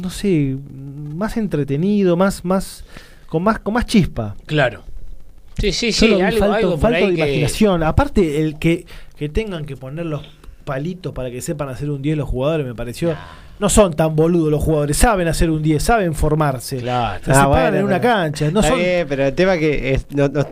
no 0.00 0.10
sé, 0.10 0.56
más 1.14 1.36
entretenido, 1.36 2.16
más, 2.16 2.44
más, 2.44 2.84
con 3.28 3.42
más, 3.42 3.58
con 3.58 3.74
más 3.74 3.86
chispa. 3.86 4.34
Claro. 4.46 4.82
Sí, 5.58 5.72
sí, 5.72 5.92
sí, 5.92 6.20
algo, 6.20 6.38
falto, 6.38 6.54
algo 6.54 6.70
por 6.72 6.80
falto 6.80 6.96
ahí 6.96 7.10
de 7.10 7.16
que- 7.16 7.22
imaginación. 7.22 7.82
Aparte, 7.82 8.40
el 8.40 8.58
que, 8.58 8.86
que 9.16 9.28
tengan 9.28 9.64
que 9.66 9.76
poner 9.76 10.06
los 10.06 10.22
palitos 10.64 11.12
para 11.12 11.30
que 11.30 11.40
sepan 11.42 11.68
hacer 11.68 11.90
un 11.90 12.00
10 12.02 12.16
los 12.16 12.28
jugadores 12.28 12.66
me 12.66 12.74
pareció. 12.74 13.14
No 13.58 13.68
son 13.68 13.92
tan 13.94 14.16
boludos 14.16 14.50
los 14.50 14.62
jugadores, 14.62 14.96
saben 14.96 15.28
hacer 15.28 15.50
un 15.50 15.62
10, 15.62 15.82
saben 15.82 16.14
formarse. 16.14 16.78
Claro. 16.78 17.22
Se 17.24 17.30
Ah, 17.32 17.46
bueno, 17.46 17.76
en 17.76 17.84
una 17.84 18.00
cancha. 18.00 18.50
No 18.50 18.62
son, 18.62 18.76
bien, 18.78 19.06
pero 19.08 19.24
el 19.26 19.34
tema 19.34 19.56
que 19.56 19.92
es, 19.94 20.06
no- 20.10 20.28
no- 20.28 20.46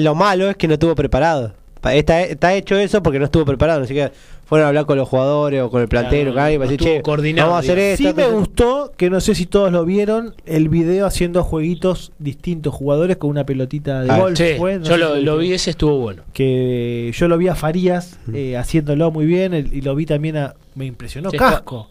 lo 0.00 0.14
malo 0.14 0.50
es 0.50 0.56
que 0.56 0.66
no 0.68 0.74
estuvo 0.74 0.94
preparado. 0.94 1.54
Está, 1.82 2.22
está 2.22 2.54
hecho 2.54 2.76
eso 2.76 3.02
porque 3.02 3.18
no 3.18 3.24
estuvo 3.24 3.44
preparado, 3.44 3.82
así 3.82 3.94
que 3.94 4.10
fueron 4.44 4.66
a 4.66 4.68
hablar 4.68 4.84
con 4.84 4.98
los 4.98 5.08
jugadores 5.08 5.62
o 5.62 5.70
con 5.70 5.80
el 5.80 5.88
plantero, 5.88 6.32
Claro, 6.32 6.52
no 6.52 6.58
para 6.58 6.70
decir, 6.70 6.80
estuvo 6.80 6.96
che, 6.96 7.02
coordinado, 7.02 7.50
vamos 7.50 7.64
a 7.64 7.72
hacer 7.72 7.78
esto. 7.78 8.08
Sí 8.08 8.14
me 8.14 8.26
gustó, 8.28 8.92
que 8.96 9.08
no 9.08 9.20
sé 9.20 9.34
si 9.34 9.46
todos 9.46 9.70
lo 9.72 9.84
vieron, 9.84 10.34
el 10.44 10.68
video 10.68 11.06
haciendo 11.06 11.44
jueguitos 11.44 12.12
distintos 12.18 12.74
jugadores 12.74 13.16
con 13.16 13.30
una 13.30 13.46
pelotita 13.46 14.02
de 14.02 14.10
Ah, 14.10 14.18
golf. 14.18 14.36
sí, 14.36 14.54
fue, 14.58 14.78
no 14.78 14.84
yo 14.84 14.96
lo, 14.96 15.14
si 15.16 15.22
lo 15.22 15.36
viste. 15.38 15.48
vi, 15.48 15.54
ese 15.54 15.70
estuvo 15.70 15.98
bueno. 15.98 16.22
que 16.32 17.12
yo 17.14 17.28
lo 17.28 17.38
vi 17.38 17.48
a 17.48 17.54
Farías 17.54 18.18
eh, 18.34 18.56
haciéndolo 18.56 19.10
muy 19.10 19.24
bien 19.26 19.54
el- 19.54 19.72
y 19.72 19.80
lo 19.82 19.94
vi 19.94 20.04
también 20.06 20.36
a 20.36 20.54
me 20.74 20.84
impresionó 20.86 21.30
Sí, 21.30 21.36
está- 21.36 21.50
Casco 21.50 21.88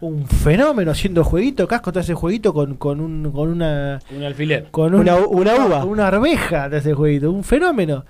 un 0.00 0.26
fenómeno 0.26 0.90
haciendo 0.90 1.22
jueguito 1.22 1.68
Casco 1.68 1.92
te 1.92 2.00
hace 2.00 2.12
jueguito 2.14 2.52
con, 2.52 2.74
con 2.74 3.00
un 3.00 3.30
con 3.30 3.48
una 3.48 4.00
Un 4.16 4.24
alfiler. 4.24 4.66
con 4.72 4.92
un- 4.94 5.02
Una 5.02 5.14
u- 5.16 5.28
una 5.30 5.56
no, 5.56 5.66
uva. 5.68 5.80
con 5.82 5.90
una 5.90 6.08
arveja 6.08 6.68
te 6.68 6.78
hace 6.78 6.92
jueguito 6.92 7.30
un 7.30 7.44
fenómeno 7.44 8.04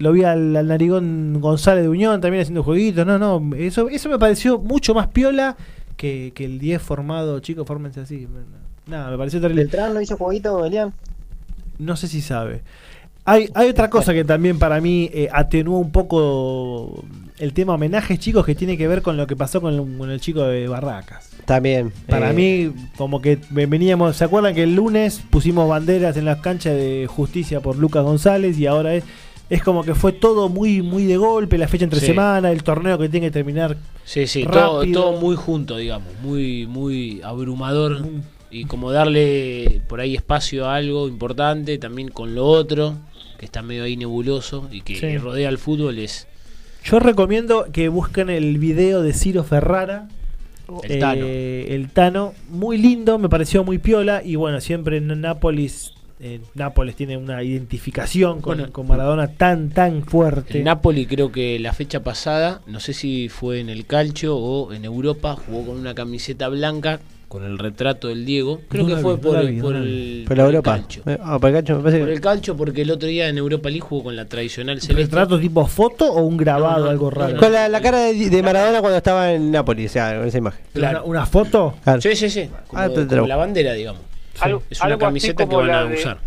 lo 0.00 0.12
vi 0.12 0.24
al, 0.24 0.56
al 0.56 0.66
narigón 0.66 1.40
González 1.40 1.84
de 1.84 1.88
Uñón 1.88 2.20
también 2.20 2.42
haciendo 2.42 2.64
jueguitos 2.64 3.06
no 3.06 3.18
no 3.18 3.54
eso 3.54 3.88
eso 3.88 4.08
me 4.08 4.18
pareció 4.18 4.58
mucho 4.58 4.92
más 4.92 5.06
piola 5.06 5.56
que, 5.96 6.32
que 6.34 6.44
el 6.44 6.58
10 6.58 6.82
formado 6.82 7.38
chicos 7.38 7.66
fórmense 7.66 8.00
así 8.00 8.26
nada 8.86 9.10
me 9.10 9.16
pareció 9.16 9.40
terrible 9.40 9.62
¿Beltrán 9.62 9.94
no 9.94 10.00
hizo 10.00 10.16
jueguito, 10.16 10.66
Elian? 10.66 10.92
no 11.80 11.96
sé 11.96 12.06
si 12.06 12.20
sabe. 12.20 12.62
Hay, 13.24 13.50
hay 13.54 13.68
otra 13.68 13.90
cosa 13.90 14.14
que 14.14 14.24
también 14.24 14.58
para 14.58 14.80
mí 14.80 15.10
eh, 15.12 15.28
atenuó 15.32 15.78
un 15.78 15.90
poco 15.90 17.04
el 17.38 17.52
tema 17.52 17.74
homenajes, 17.74 18.18
chicos, 18.18 18.44
que 18.44 18.54
tiene 18.54 18.76
que 18.76 18.86
ver 18.86 19.02
con 19.02 19.16
lo 19.16 19.26
que 19.26 19.36
pasó 19.36 19.60
con 19.60 19.74
el, 19.74 19.98
con 19.98 20.10
el 20.10 20.20
chico 20.20 20.42
de 20.42 20.68
Barracas. 20.68 21.30
También. 21.44 21.92
Para 22.08 22.30
eh, 22.30 22.34
mí, 22.34 22.88
como 22.96 23.20
que 23.20 23.38
veníamos, 23.50 24.16
¿se 24.16 24.24
acuerdan 24.24 24.54
que 24.54 24.62
el 24.62 24.74
lunes 24.74 25.22
pusimos 25.30 25.68
banderas 25.68 26.16
en 26.16 26.24
las 26.24 26.40
canchas 26.40 26.74
de 26.74 27.06
justicia 27.08 27.60
por 27.60 27.76
Lucas 27.76 28.04
González 28.04 28.58
y 28.58 28.66
ahora 28.66 28.94
es, 28.94 29.04
es 29.50 29.62
como 29.62 29.82
que 29.84 29.94
fue 29.94 30.12
todo 30.12 30.48
muy 30.48 30.80
muy 30.80 31.04
de 31.04 31.16
golpe, 31.18 31.58
la 31.58 31.68
fecha 31.68 31.84
entre 31.84 32.00
Sí. 32.00 32.06
semana, 32.06 32.50
el 32.50 32.62
torneo 32.62 32.96
que 32.98 33.08
tiene 33.08 33.26
que 33.26 33.32
terminar 33.32 33.76
Sí, 34.04 34.26
sí, 34.26 34.44
todo, 34.50 34.84
todo 34.92 35.20
muy 35.20 35.36
junto, 35.36 35.76
digamos, 35.76 36.08
muy, 36.22 36.66
muy 36.66 37.20
abrumador 37.22 38.06
y 38.50 38.64
como 38.64 38.90
darle 38.90 39.82
por 39.88 40.00
ahí 40.00 40.16
espacio 40.16 40.66
a 40.66 40.76
algo 40.76 41.06
importante, 41.08 41.76
también 41.78 42.08
con 42.08 42.34
lo 42.34 42.46
otro, 42.46 42.94
que 43.38 43.44
está 43.44 43.62
medio 43.62 43.84
ahí 43.84 43.96
nebuloso 43.96 44.68
y 44.72 44.80
que 44.80 44.96
Sí. 44.96 45.18
rodea 45.18 45.48
al 45.48 45.58
fútbol 45.58 45.98
es 45.98 46.26
Yo 46.84 46.98
recomiendo 46.98 47.66
que 47.72 47.88
busquen 47.88 48.30
el 48.30 48.56
video 48.58 49.02
de 49.02 49.12
Ciro 49.12 49.44
Ferrara. 49.44 50.08
El 50.84 50.98
Tano. 51.00 51.22
Eh, 51.26 51.66
el 51.74 51.90
Tano, 51.90 52.32
muy 52.48 52.78
lindo, 52.78 53.18
me 53.18 53.28
pareció 53.28 53.64
muy 53.64 53.78
piola. 53.78 54.22
Y 54.24 54.36
bueno, 54.36 54.60
siempre 54.60 54.96
en 54.96 55.20
Nápoles, 55.20 55.92
eh, 56.22 56.40
Nápoles 56.54 56.96
tiene 56.96 57.16
una 57.16 57.42
identificación 57.42 58.40
con, 58.40 58.58
Bueno. 58.58 58.72
con 58.72 58.86
Maradona 58.86 59.28
tan, 59.28 59.70
tan 59.70 60.02
fuerte. 60.04 60.58
El 60.58 60.64
Napoli 60.64 61.06
creo 61.06 61.32
que 61.32 61.58
la 61.58 61.72
fecha 61.72 62.00
pasada, 62.00 62.60
no 62.66 62.78
sé 62.80 62.92
si 62.92 63.28
fue 63.28 63.60
en 63.60 63.68
el 63.70 63.86
Calcio 63.86 64.36
o 64.36 64.72
en 64.72 64.84
Europa, 64.84 65.36
jugó 65.36 65.66
con 65.66 65.78
una 65.78 65.94
camiseta 65.94 66.48
blanca 66.48 67.00
con 67.28 67.44
el 67.44 67.58
retrato 67.58 68.08
del 68.08 68.26
Diego. 68.26 68.60
Creo 68.68 68.82
No 68.88 68.96
que 68.96 69.02
fue 69.02 69.14
vi, 69.14 69.20
por, 69.22 69.34
no 69.34 69.40
el- 69.40 69.48
vi, 69.54 69.60
por 69.60 69.72
no 69.72 69.78
el, 69.84 70.24
Por 70.26 70.36
la 70.36 70.42
por 70.44 70.50
el 70.50 70.54
Europa. 70.56 70.76
Calcio. 70.76 71.02
Eh, 71.06 71.18
ah, 71.22 71.38
por 71.38 71.48
el 71.50 71.54
Calcio 71.56 71.76
me 71.76 71.82
parece 71.84 72.00
Por 72.00 72.08
el 72.10 72.20
Calcio 72.20 72.56
porque 72.56 72.82
el 72.82 72.90
otro 72.90 73.08
día 73.08 73.28
en 73.28 73.38
Europa 73.38 73.68
League 73.68 73.80
jugó 73.80 74.02
con 74.04 74.16
la 74.16 74.24
tradicional 74.24 74.80
celeste. 74.80 75.04
¿Retrato 75.04 75.38
tipo 75.38 75.64
foto 75.66 76.12
o 76.12 76.22
un 76.22 76.36
grabado, 76.36 76.78
No, 76.80 76.84
no, 76.86 76.90
algo 76.90 77.08
raro? 77.10 77.38
Con 77.38 77.52
la, 77.52 77.68
la 77.68 77.80
cara 77.80 77.98
de, 78.00 78.28
de 78.30 78.42
Maradona 78.42 78.80
cuando 78.80 78.96
estaba 78.98 79.32
en 79.32 79.52
Nápoles, 79.52 79.90
o 79.90 79.92
sea, 79.92 80.18
con 80.18 80.26
esa 80.26 80.38
imagen. 80.38 80.60
Una, 80.74 81.02
una 81.04 81.24
foto? 81.26 81.76
Claro. 81.84 82.00
Sí, 82.02 82.16
sí, 82.16 82.28
sí. 82.28 82.48
Como, 82.66 82.82
Ah, 82.82 82.88
como 82.88 83.26
la 83.28 83.36
bandera, 83.36 83.74
digamos. 83.74 84.02
Algo- 84.40 84.62
Es 84.70 84.80
una 84.80 84.96
camiseta 84.98 85.44
que 85.44 85.48
como 85.48 85.58
van 85.62 85.70
a 85.70 85.82
la 85.84 85.88
de- 85.90 85.96
usar. 85.96 86.18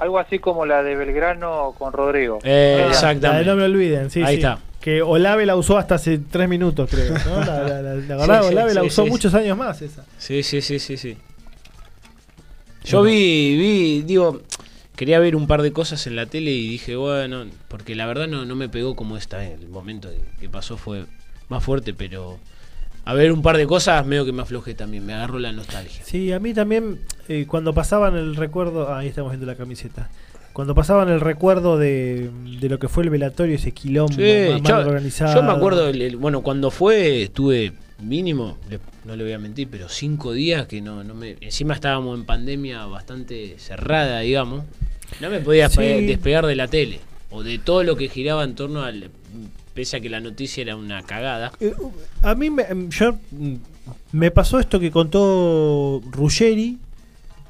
Algo 0.00 0.18
así 0.18 0.38
como 0.38 0.64
la 0.66 0.82
de 0.82 0.94
Belgrano 0.96 1.74
con 1.78 1.92
Rodrigo. 1.92 2.38
Eh, 2.44 2.82
Ah, 2.84 2.88
exactamente. 2.88 3.28
la 3.28 3.38
de 3.38 3.44
no 3.46 3.56
me 3.56 3.64
olviden, 3.64 4.10
sí, 4.10 4.22
Ahí 4.22 4.36
sí. 4.36 4.40
está. 4.42 4.58
Que 4.80 5.02
Olave 5.02 5.44
la 5.44 5.56
usó 5.56 5.76
hasta 5.76 5.96
hace 5.96 6.18
tres 6.18 6.48
minutos, 6.48 6.88
creo. 6.88 7.12
¿no? 7.26 7.40
La, 7.40 7.62
la, 7.62 7.82
la- 7.82 7.94
la 7.94 8.16
verdad, 8.16 8.40
Sí, 8.42 8.48
sí, 8.48 8.52
Olave 8.54 8.74
la 8.74 8.80
sí, 8.82 8.86
usó 8.86 9.04
sí. 9.04 9.10
muchos 9.10 9.34
años 9.34 9.58
más 9.58 9.82
esa. 9.82 10.04
Sí, 10.18 10.42
sí, 10.44 10.60
sí, 10.62 10.78
sí, 10.78 10.96
sí. 10.96 11.16
Yo 12.84 13.02
vi, 13.02 13.56
vi, 13.58 14.02
digo, 14.02 14.40
quería 14.96 15.18
ver 15.18 15.36
un 15.36 15.46
par 15.46 15.62
de 15.62 15.72
cosas 15.72 16.06
en 16.06 16.16
la 16.16 16.26
tele 16.26 16.52
y 16.52 16.68
dije, 16.68 16.96
bueno, 16.96 17.44
porque 17.68 17.94
la 17.94 18.06
verdad 18.06 18.28
no, 18.28 18.44
no 18.44 18.54
me 18.54 18.68
pegó 18.68 18.94
como 18.96 19.16
esta, 19.16 19.44
eh, 19.44 19.56
el 19.60 19.68
momento 19.68 20.08
que 20.40 20.48
pasó 20.48 20.76
fue 20.76 21.04
más 21.48 21.62
fuerte, 21.62 21.92
pero 21.92 22.38
a 23.08 23.14
ver 23.14 23.32
un 23.32 23.40
par 23.42 23.56
de 23.56 23.66
cosas, 23.66 24.04
medio 24.04 24.24
que 24.26 24.32
me 24.32 24.42
aflojé 24.42 24.74
también, 24.74 25.04
me 25.06 25.14
agarró 25.14 25.38
la 25.38 25.50
nostalgia. 25.52 26.02
Sí, 26.04 26.30
a 26.32 26.38
mí 26.40 26.52
también, 26.52 26.98
eh, 27.28 27.46
cuando 27.48 27.72
pasaban 27.72 28.16
el 28.16 28.36
recuerdo, 28.36 28.94
ahí 28.94 29.08
estamos 29.08 29.32
viendo 29.32 29.46
la 29.46 29.54
camiseta. 29.54 30.10
Cuando 30.52 30.74
pasaban 30.74 31.08
el 31.08 31.20
recuerdo 31.20 31.78
de, 31.78 32.30
de 32.60 32.68
lo 32.68 32.78
que 32.78 32.88
fue 32.88 33.04
el 33.04 33.10
velatorio, 33.10 33.54
ese 33.54 33.72
quilombo 33.72 34.12
Sí, 34.14 34.48
mal 34.50 34.62
yo, 34.62 34.76
organizado. 34.78 35.34
yo 35.36 35.42
me 35.42 35.52
acuerdo, 35.52 35.88
el- 35.88 36.02
el- 36.02 36.16
bueno, 36.16 36.42
cuando 36.42 36.70
fue, 36.70 37.22
estuve 37.22 37.72
mínimo, 38.02 38.58
le- 38.68 38.80
no 39.04 39.16
le 39.16 39.24
voy 39.24 39.32
a 39.32 39.38
mentir, 39.38 39.68
pero 39.70 39.88
cinco 39.88 40.32
días 40.32 40.66
que 40.66 40.80
no, 40.82 41.02
no 41.02 41.14
me. 41.14 41.36
Encima 41.40 41.74
estábamos 41.74 42.18
en 42.18 42.26
pandemia 42.26 42.84
bastante 42.86 43.54
cerrada, 43.58 44.20
digamos. 44.20 44.64
No 45.20 45.30
me 45.30 45.38
podía 45.40 45.70
Sí. 45.70 45.80
despegar 46.06 46.44
de 46.44 46.56
la 46.56 46.68
tele 46.68 47.00
o 47.30 47.42
de 47.42 47.58
todo 47.58 47.84
lo 47.84 47.96
que 47.96 48.08
giraba 48.08 48.44
en 48.44 48.54
torno 48.54 48.82
al. 48.82 49.10
Pese 49.74 49.96
a 49.96 50.00
que 50.00 50.08
la 50.08 50.20
noticia 50.20 50.62
era 50.62 50.76
una 50.76 51.02
cagada. 51.02 51.52
Eh, 51.60 51.72
A 52.22 52.34
mí 52.34 52.50
me, 52.50 52.62
em, 52.64 52.88
yo, 52.90 53.12
mm, 53.30 53.54
me 54.12 54.30
pasó 54.30 54.58
esto 54.58 54.80
que 54.80 54.90
contó 54.90 56.00
Ruggeri, 56.10 56.78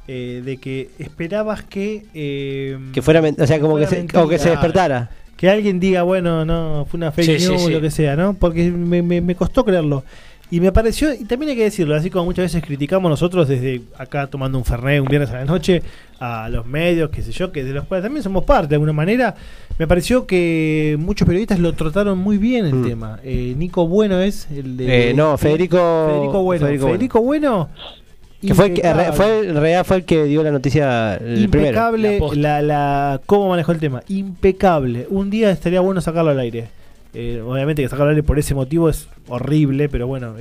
eh, 0.07 0.43
de 0.45 0.57
que 0.59 0.91
esperabas 0.99 1.63
que... 1.63 2.05
eh, 2.15 2.79
Que 2.93 3.03
fuera, 3.03 3.21
o 3.39 3.47
sea, 3.47 3.61
como 3.61 3.77
que 3.79 3.87
se, 3.87 3.97
mentira. 3.97 4.21
como 4.21 4.31
que 4.31 4.39
se 4.39 4.51
despertara. 4.51 5.11
Que 5.37 5.49
alguien 5.49 5.79
diga, 5.79 6.03
bueno, 6.03 6.45
no, 6.45 6.87
fue 6.91 6.99
una 6.99 7.13
fake 7.13 7.39
Sí, 7.39 7.39
sí, 7.41 7.49
news, 7.51 7.63
sí. 7.63 7.71
lo 7.71 7.81
que 7.81 7.91
sea, 7.91 8.17
¿no? 8.17 8.35
Porque 8.35 8.71
me, 8.71 9.03
me- 9.03 9.21
me 9.21 9.35
costó 9.37 9.65
creerlo. 9.65 10.03
Y 10.51 10.61
me 10.61 10.73
pareció, 10.73 11.13
y 11.13 11.25
también 11.25 11.51
hay 11.51 11.57
que 11.57 11.65
decirlo, 11.65 11.95
así 11.95 12.09
como 12.09 12.25
muchas 12.25 12.45
veces 12.47 12.65
criticamos 12.65 13.11
nosotros 13.11 13.49
desde 13.49 13.83
acá 13.99 14.29
tomando 14.29 14.57
un 14.57 14.65
fernet 14.65 14.99
un 15.01 15.07
viernes 15.07 15.31
a 15.31 15.35
la 15.35 15.45
noche 15.45 15.83
a 16.21 16.49
los 16.49 16.65
medios, 16.67 17.11
qué 17.11 17.21
sé 17.23 17.33
yo, 17.33 17.53
que 17.53 17.63
de 17.65 17.73
los 17.75 17.85
cuales 17.85 18.05
también 18.05 18.23
somos 18.23 18.45
parte 18.45 18.69
de 18.71 18.75
alguna 18.77 18.95
manera, 18.95 19.35
me 19.79 19.87
pareció 19.87 20.27
que 20.27 20.97
muchos 20.99 21.27
periodistas 21.27 21.59
lo 21.59 21.75
trataron 21.75 22.19
muy 22.19 22.39
bien 22.39 22.65
el 22.65 22.83
tema. 22.83 23.21
Eh, 23.23 23.55
Nico 23.59 23.87
Bueno 23.87 24.21
es 24.21 24.49
el 24.51 24.77
de... 24.79 24.85
Mm. 24.87 24.91
Eh, 24.91 25.13
no, 25.15 25.37
Federico- 25.37 26.09
Federico 26.09 26.43
Bueno. 26.43 26.65
Federico 26.67 26.87
Federico, 26.87 27.21
Bueno. 27.21 27.51
Bueno... 27.69 27.99
Que 28.41 28.55
fue, 28.55 28.67
el 28.69 29.13
fue, 29.15 29.49
en 29.49 29.55
realidad 29.57 29.85
fue 29.85 29.97
el 29.97 30.05
que 30.05 30.23
dio 30.25 30.45
la 30.45 30.53
noticia 30.53 31.15
el 31.17 31.49
primero. 31.49 31.71
impecable 31.71 32.21
la, 32.37 32.63
la, 32.63 33.21
cómo 33.27 33.49
manejó 33.49 33.73
el 33.73 33.81
tema. 33.81 34.01
Impecable. 34.07 35.09
Un 35.11 35.29
día 35.29 35.51
estaría 35.51 35.81
bueno 35.81 36.01
sacarlo 36.01 36.31
al 36.31 36.39
aire. 36.39 36.69
Eh, 37.15 37.43
obviamente 37.45 37.83
que 37.83 38.03
aire 38.03 38.23
por 38.23 38.39
ese 38.39 38.55
motivo 38.55 38.89
es 38.89 39.09
horrible, 39.29 39.89
pero 39.89 40.07
bueno, 40.07 40.35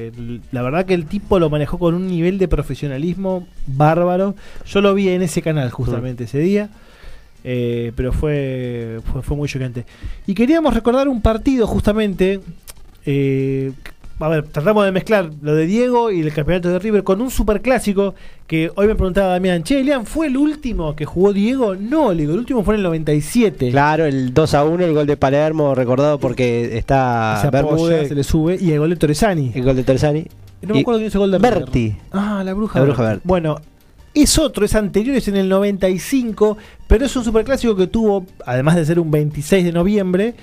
la 0.52 0.62
verdad 0.62 0.86
que 0.86 0.94
el 0.94 1.06
tipo 1.06 1.40
lo 1.40 1.50
manejó 1.50 1.80
con 1.80 1.96
un 1.96 2.08
nivel 2.08 2.38
de 2.38 2.48
profesionalismo 2.48 3.48
bárbaro. 3.66 4.36
Yo 4.66 4.82
lo 4.82 4.94
vi 4.94 5.10
en 5.10 5.22
ese 5.22 5.42
canal 5.42 5.72
justamente 5.72 6.26
ese 6.26 6.40
día. 6.40 6.70
eh, 7.44 7.94
pero 7.96 8.12
fue, 8.12 9.00
fue, 9.12 9.22
fue 9.22 9.38
muy 9.38 9.48
chocante. 9.48 9.86
Y 10.26 10.34
queríamos 10.34 10.74
recordar 10.74 11.08
un 11.08 11.22
partido 11.22 11.66
justamente. 11.68 12.42
A 14.20 14.30
ver, 14.30 14.46
tratamos 14.48 14.84
de 14.84 14.92
mezclar 14.92 15.30
lo 15.42 15.54
de 15.54 15.66
Diego 15.68 16.12
y 16.12 16.22
el 16.22 16.34
campeonato 16.34 16.70
de 16.70 16.80
River 16.80 17.04
con 17.04 17.22
un 17.22 17.30
superclásico 17.30 18.16
que 18.48 18.72
hoy 18.76 18.88
me 18.88 18.96
preguntaba 18.96 19.28
Damián, 19.34 19.64
che, 19.64 19.80
Elian, 19.80 20.06
¿fue 20.06 20.28
el 20.28 20.38
último 20.38 20.96
que 20.96 21.06
jugó 21.06 21.34
Diego? 21.34 21.76
No, 21.76 22.12
le 22.12 22.22
digo, 22.22 22.34
el 22.34 22.40
último 22.40 22.64
fue 22.64 22.76
en 22.76 22.80
el 22.80 22.84
97. 22.86 23.70
Claro, 23.70 24.06
el 24.06 24.34
2 24.34 24.54
a 24.56 24.64
1, 24.64 24.86
el 24.86 24.94
gol 24.94 25.06
de 25.06 25.18
Palermo, 25.18 25.76
recordado 25.76 26.18
porque 26.18 26.78
está 26.78 27.38
se 27.42 27.50
Bermúdez. 27.52 28.08
se 28.08 28.16
le 28.16 28.24
sube, 28.24 28.58
y 28.60 28.72
el 28.72 28.80
gol 28.80 28.90
de 28.90 28.96
Torresani. 28.96 29.52
El 29.54 29.64
gol 29.64 29.76
de 29.76 29.84
Torzani. 29.84 30.26
No 30.64 30.74
me 30.74 30.82
acuerdo 30.82 31.00
quién 31.00 31.10
hizo 31.10 31.18
el 31.24 31.30
gol 31.30 31.32
de 31.32 31.38
River. 31.38 31.60
Berti. 31.60 31.96
Ah, 32.12 32.42
la 32.44 32.54
bruja, 32.54 32.80
La 32.80 32.86
bruja 32.86 33.04
Berti. 33.04 33.16
Berti. 33.16 33.28
Bueno, 33.28 33.58
es 34.16 34.40
otro, 34.40 34.66
es 34.66 34.74
anterior, 34.74 35.16
es 35.16 35.28
en 35.28 35.36
el 35.36 35.48
95, 35.48 36.58
pero 36.88 37.06
es 37.06 37.16
un 37.16 37.24
superclásico 37.24 37.76
que 37.76 37.86
tuvo, 37.86 38.26
además 38.46 38.76
de 38.76 38.86
ser 38.86 39.00
un 39.00 39.12
26 39.12 39.64
de 39.64 39.72
noviembre, 39.72 40.34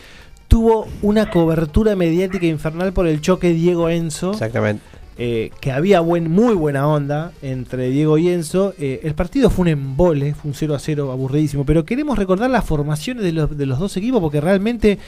tuvo 0.55 0.87
una 1.03 1.31
cobertura 1.31 1.97
mediática 1.97 2.47
infernal 2.47 2.93
por 2.93 3.09
el 3.09 3.21
choque 3.21 3.53
Diego-Enzo. 3.53 4.31
Exactamente. 4.31 4.85
eh, 5.19 5.51
que 5.61 5.73
había 5.73 5.99
buen, 5.99 6.31
muy 6.31 6.55
buena 6.55 6.87
onda 6.87 7.33
entre 7.43 7.89
Diego 7.91 8.19
y 8.19 8.29
Enzo. 8.29 8.73
Eh, 8.79 9.01
el 9.03 9.15
partido 9.15 9.51
fue 9.51 9.63
un 9.63 9.69
embole, 9.71 10.33
fue 10.33 10.51
un 10.51 10.55
0 10.55 10.77
a 10.77 10.79
0 10.79 11.11
aburridísimo, 11.11 11.67
pero 11.67 11.85
queremos 11.85 12.17
recordar 12.17 12.51
las 12.51 12.65
formaciones 12.65 13.25
de 13.25 13.33
los, 13.33 13.59
de 13.59 13.67
los 13.67 13.81
dos 13.81 13.97
equipos 13.97 14.21
porque 14.21 14.41
realmente 14.41 15.01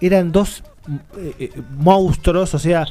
eran 0.00 0.32
dos 0.32 0.62
eh, 1.18 1.34
eh, 1.38 1.50
monstruos, 1.76 2.54
o 2.54 2.58
sea, 2.58 2.86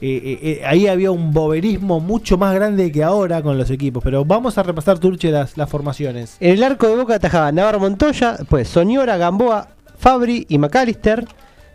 eh, 0.00 0.20
eh, 0.24 0.38
eh, 0.42 0.62
ahí 0.64 0.86
había 0.86 1.10
un 1.10 1.32
boberismo 1.32 1.98
mucho 1.98 2.38
más 2.38 2.54
grande 2.54 2.92
que 2.92 3.02
ahora 3.02 3.42
con 3.42 3.58
los 3.58 3.70
equipos, 3.70 4.04
pero 4.04 4.24
vamos 4.24 4.56
a 4.56 4.62
repasar, 4.62 5.00
Turche, 5.00 5.32
las, 5.32 5.56
las 5.56 5.68
formaciones. 5.68 6.36
En 6.38 6.52
el 6.52 6.62
arco 6.62 6.86
de 6.86 6.94
Boca 6.94 7.16
atajaba 7.16 7.50
Navarro 7.50 7.80
Montoya, 7.80 8.36
pues 8.48 8.68
Soñora, 8.68 9.16
Gamboa, 9.16 9.70
Fabri 9.98 10.46
y 10.48 10.58
McAllister, 10.58 11.26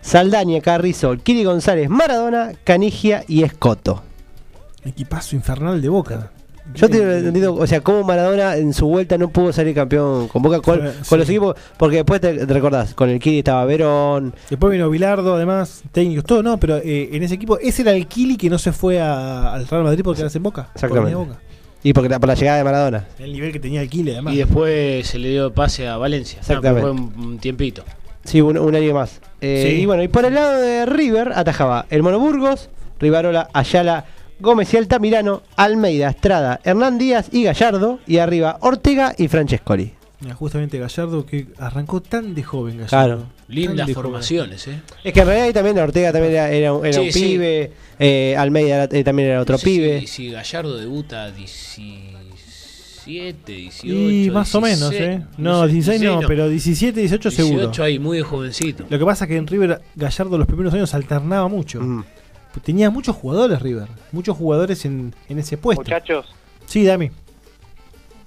Saldaña, 0.01 0.61
Carrizo, 0.61 1.15
Kiri 1.21 1.43
González, 1.43 1.89
Maradona, 1.89 2.51
Canigia 2.63 3.23
y 3.27 3.43
Escoto. 3.43 4.01
Equipazo 4.83 5.35
infernal 5.35 5.81
de 5.81 5.89
Boca. 5.89 6.31
Yo 6.73 6.87
te 6.89 6.99
he 6.99 7.17
entendido, 7.17 7.53
o 7.55 7.67
sea, 7.67 7.81
cómo 7.81 8.03
Maradona 8.03 8.55
en 8.55 8.73
su 8.73 8.87
vuelta 8.87 9.17
no 9.17 9.29
pudo 9.29 9.51
salir 9.51 9.75
campeón 9.75 10.27
con 10.29 10.41
Boca 10.41 10.61
con, 10.61 10.79
con 11.09 11.17
los 11.19 11.27
sí. 11.27 11.33
equipos, 11.33 11.55
porque 11.77 11.97
después 11.97 12.21
te, 12.21 12.45
te 12.45 12.53
recordás, 12.53 12.93
con 12.93 13.09
el 13.09 13.19
Kiri 13.19 13.39
estaba 13.39 13.65
Verón, 13.65 14.33
Después 14.49 14.71
vino 14.71 14.89
Bilardo, 14.89 15.35
además, 15.35 15.83
técnicos, 15.91 16.23
todo, 16.23 16.41
no, 16.41 16.57
pero 16.57 16.77
eh, 16.77 17.09
en 17.11 17.23
ese 17.23 17.35
equipo, 17.35 17.57
ese 17.59 17.81
era 17.81 17.91
el 17.91 18.07
Kili 18.07 18.37
que 18.37 18.49
no 18.49 18.57
se 18.57 18.71
fue 18.71 19.01
a- 19.01 19.53
al 19.53 19.67
Real 19.67 19.83
Madrid 19.83 20.01
porque 20.03 20.21
era 20.21 20.31
en 20.33 20.43
Boca. 20.43 20.69
exactamente. 20.73 21.13
venía 21.13 21.25
de 21.25 21.29
Boca. 21.31 21.41
Y 21.83 21.93
porque 21.93 22.09
por 22.19 22.27
la 22.27 22.35
llegada 22.35 22.57
de 22.59 22.63
Maradona. 22.63 23.07
El 23.19 23.33
nivel 23.33 23.51
que 23.51 23.59
tenía 23.59 23.81
el 23.81 23.89
Kili, 23.89 24.11
además. 24.11 24.33
Y 24.33 24.37
después 24.37 25.05
se 25.07 25.17
le 25.17 25.29
dio 25.29 25.51
pase 25.51 25.87
a 25.87 25.97
Valencia. 25.97 26.39
Exactamente. 26.39 26.81
fue 26.81 26.91
un, 26.91 27.13
un 27.17 27.37
tiempito. 27.39 27.83
Sí, 28.23 28.41
un, 28.41 28.57
un 28.57 28.75
año 28.75 28.93
más. 28.93 29.19
Eh, 29.41 29.67
Sí. 29.75 29.81
Y 29.81 29.85
bueno, 29.85 30.03
y 30.03 30.07
por 30.07 30.25
el 30.25 30.33
lado 30.35 30.59
de 30.61 30.85
River 30.85 31.31
atajaba 31.35 31.85
el 31.89 32.03
Mono 32.03 32.19
Burgos, 32.19 32.69
Rivarola, 32.99 33.49
Ayala, 33.53 34.05
Gómez 34.39 34.73
y 34.73 34.77
Altamirano, 34.77 35.41
Almeida, 35.55 36.09
Estrada, 36.09 36.59
Hernán 36.63 36.97
Díaz 36.97 37.29
y 37.31 37.43
Gallardo. 37.43 37.99
Y 38.07 38.17
arriba 38.17 38.57
Ortega 38.61 39.13
y 39.17 39.27
Francescoli. 39.27 39.93
Mira, 40.19 40.35
justamente 40.35 40.77
Gallardo 40.77 41.25
que 41.25 41.47
arrancó 41.57 41.99
tan 42.01 42.35
de 42.35 42.43
joven, 42.43 42.77
Gallardo. 42.77 42.89
Claro. 42.89 43.23
Lindas 43.47 43.85
joven. 43.87 43.95
formaciones, 43.95 44.67
¿eh? 44.67 44.79
Es 45.03 45.13
que 45.13 45.19
en 45.21 45.25
realidad 45.25 45.47
ahí 45.47 45.53
también 45.53 45.79
Ortega 45.79 46.11
también 46.13 46.33
era, 46.33 46.49
era 46.51 46.73
un, 46.73 46.85
era 46.85 46.93
Sí, 46.93 46.99
un 46.99 47.11
sí. 47.11 47.19
pibe, 47.23 47.71
eh, 47.99 48.35
Almeida 48.37 48.83
era- 48.83 48.97
eh, 48.99 49.03
también 49.03 49.29
era 49.29 49.41
otro 49.41 49.53
No 49.53 49.57
sé 49.57 49.65
si- 49.65 49.71
pibe. 49.77 50.07
Si, 50.07 50.29
Gallardo 50.29 50.77
debuta 50.77 51.31
17, 51.31 52.10
18. 53.05 53.87
Y 53.87 54.29
más 54.31 54.53
o 54.55 54.61
menos, 54.61 54.91
¿eh? 54.93 55.23
No, 55.37 55.65
16 55.67 56.01
no, 56.01 56.19
pero 56.27 56.47
17, 56.49 56.99
18 56.99 57.31
seguro. 57.31 57.57
18 57.59 57.83
ahí, 57.83 57.99
muy 57.99 58.21
jovencito. 58.21 58.85
Lo 58.89 58.97
que 58.99 59.05
pasa 59.05 59.25
es 59.25 59.29
que 59.29 59.37
en 59.37 59.47
River 59.47 59.81
Gallardo 59.95 60.37
los 60.37 60.47
primeros 60.47 60.73
años 60.73 60.93
alternaba 60.93 61.47
mucho. 61.47 61.81
Tenía 62.63 62.89
muchos 62.89 63.15
jugadores 63.15 63.61
River, 63.61 63.87
muchos 64.11 64.35
jugadores 64.37 64.83
en, 64.85 65.15
en 65.29 65.39
ese 65.39 65.57
puesto. 65.57 65.83
Muchachos, 65.83 66.25
Sí, 66.65 66.85
Dami. 66.85 67.09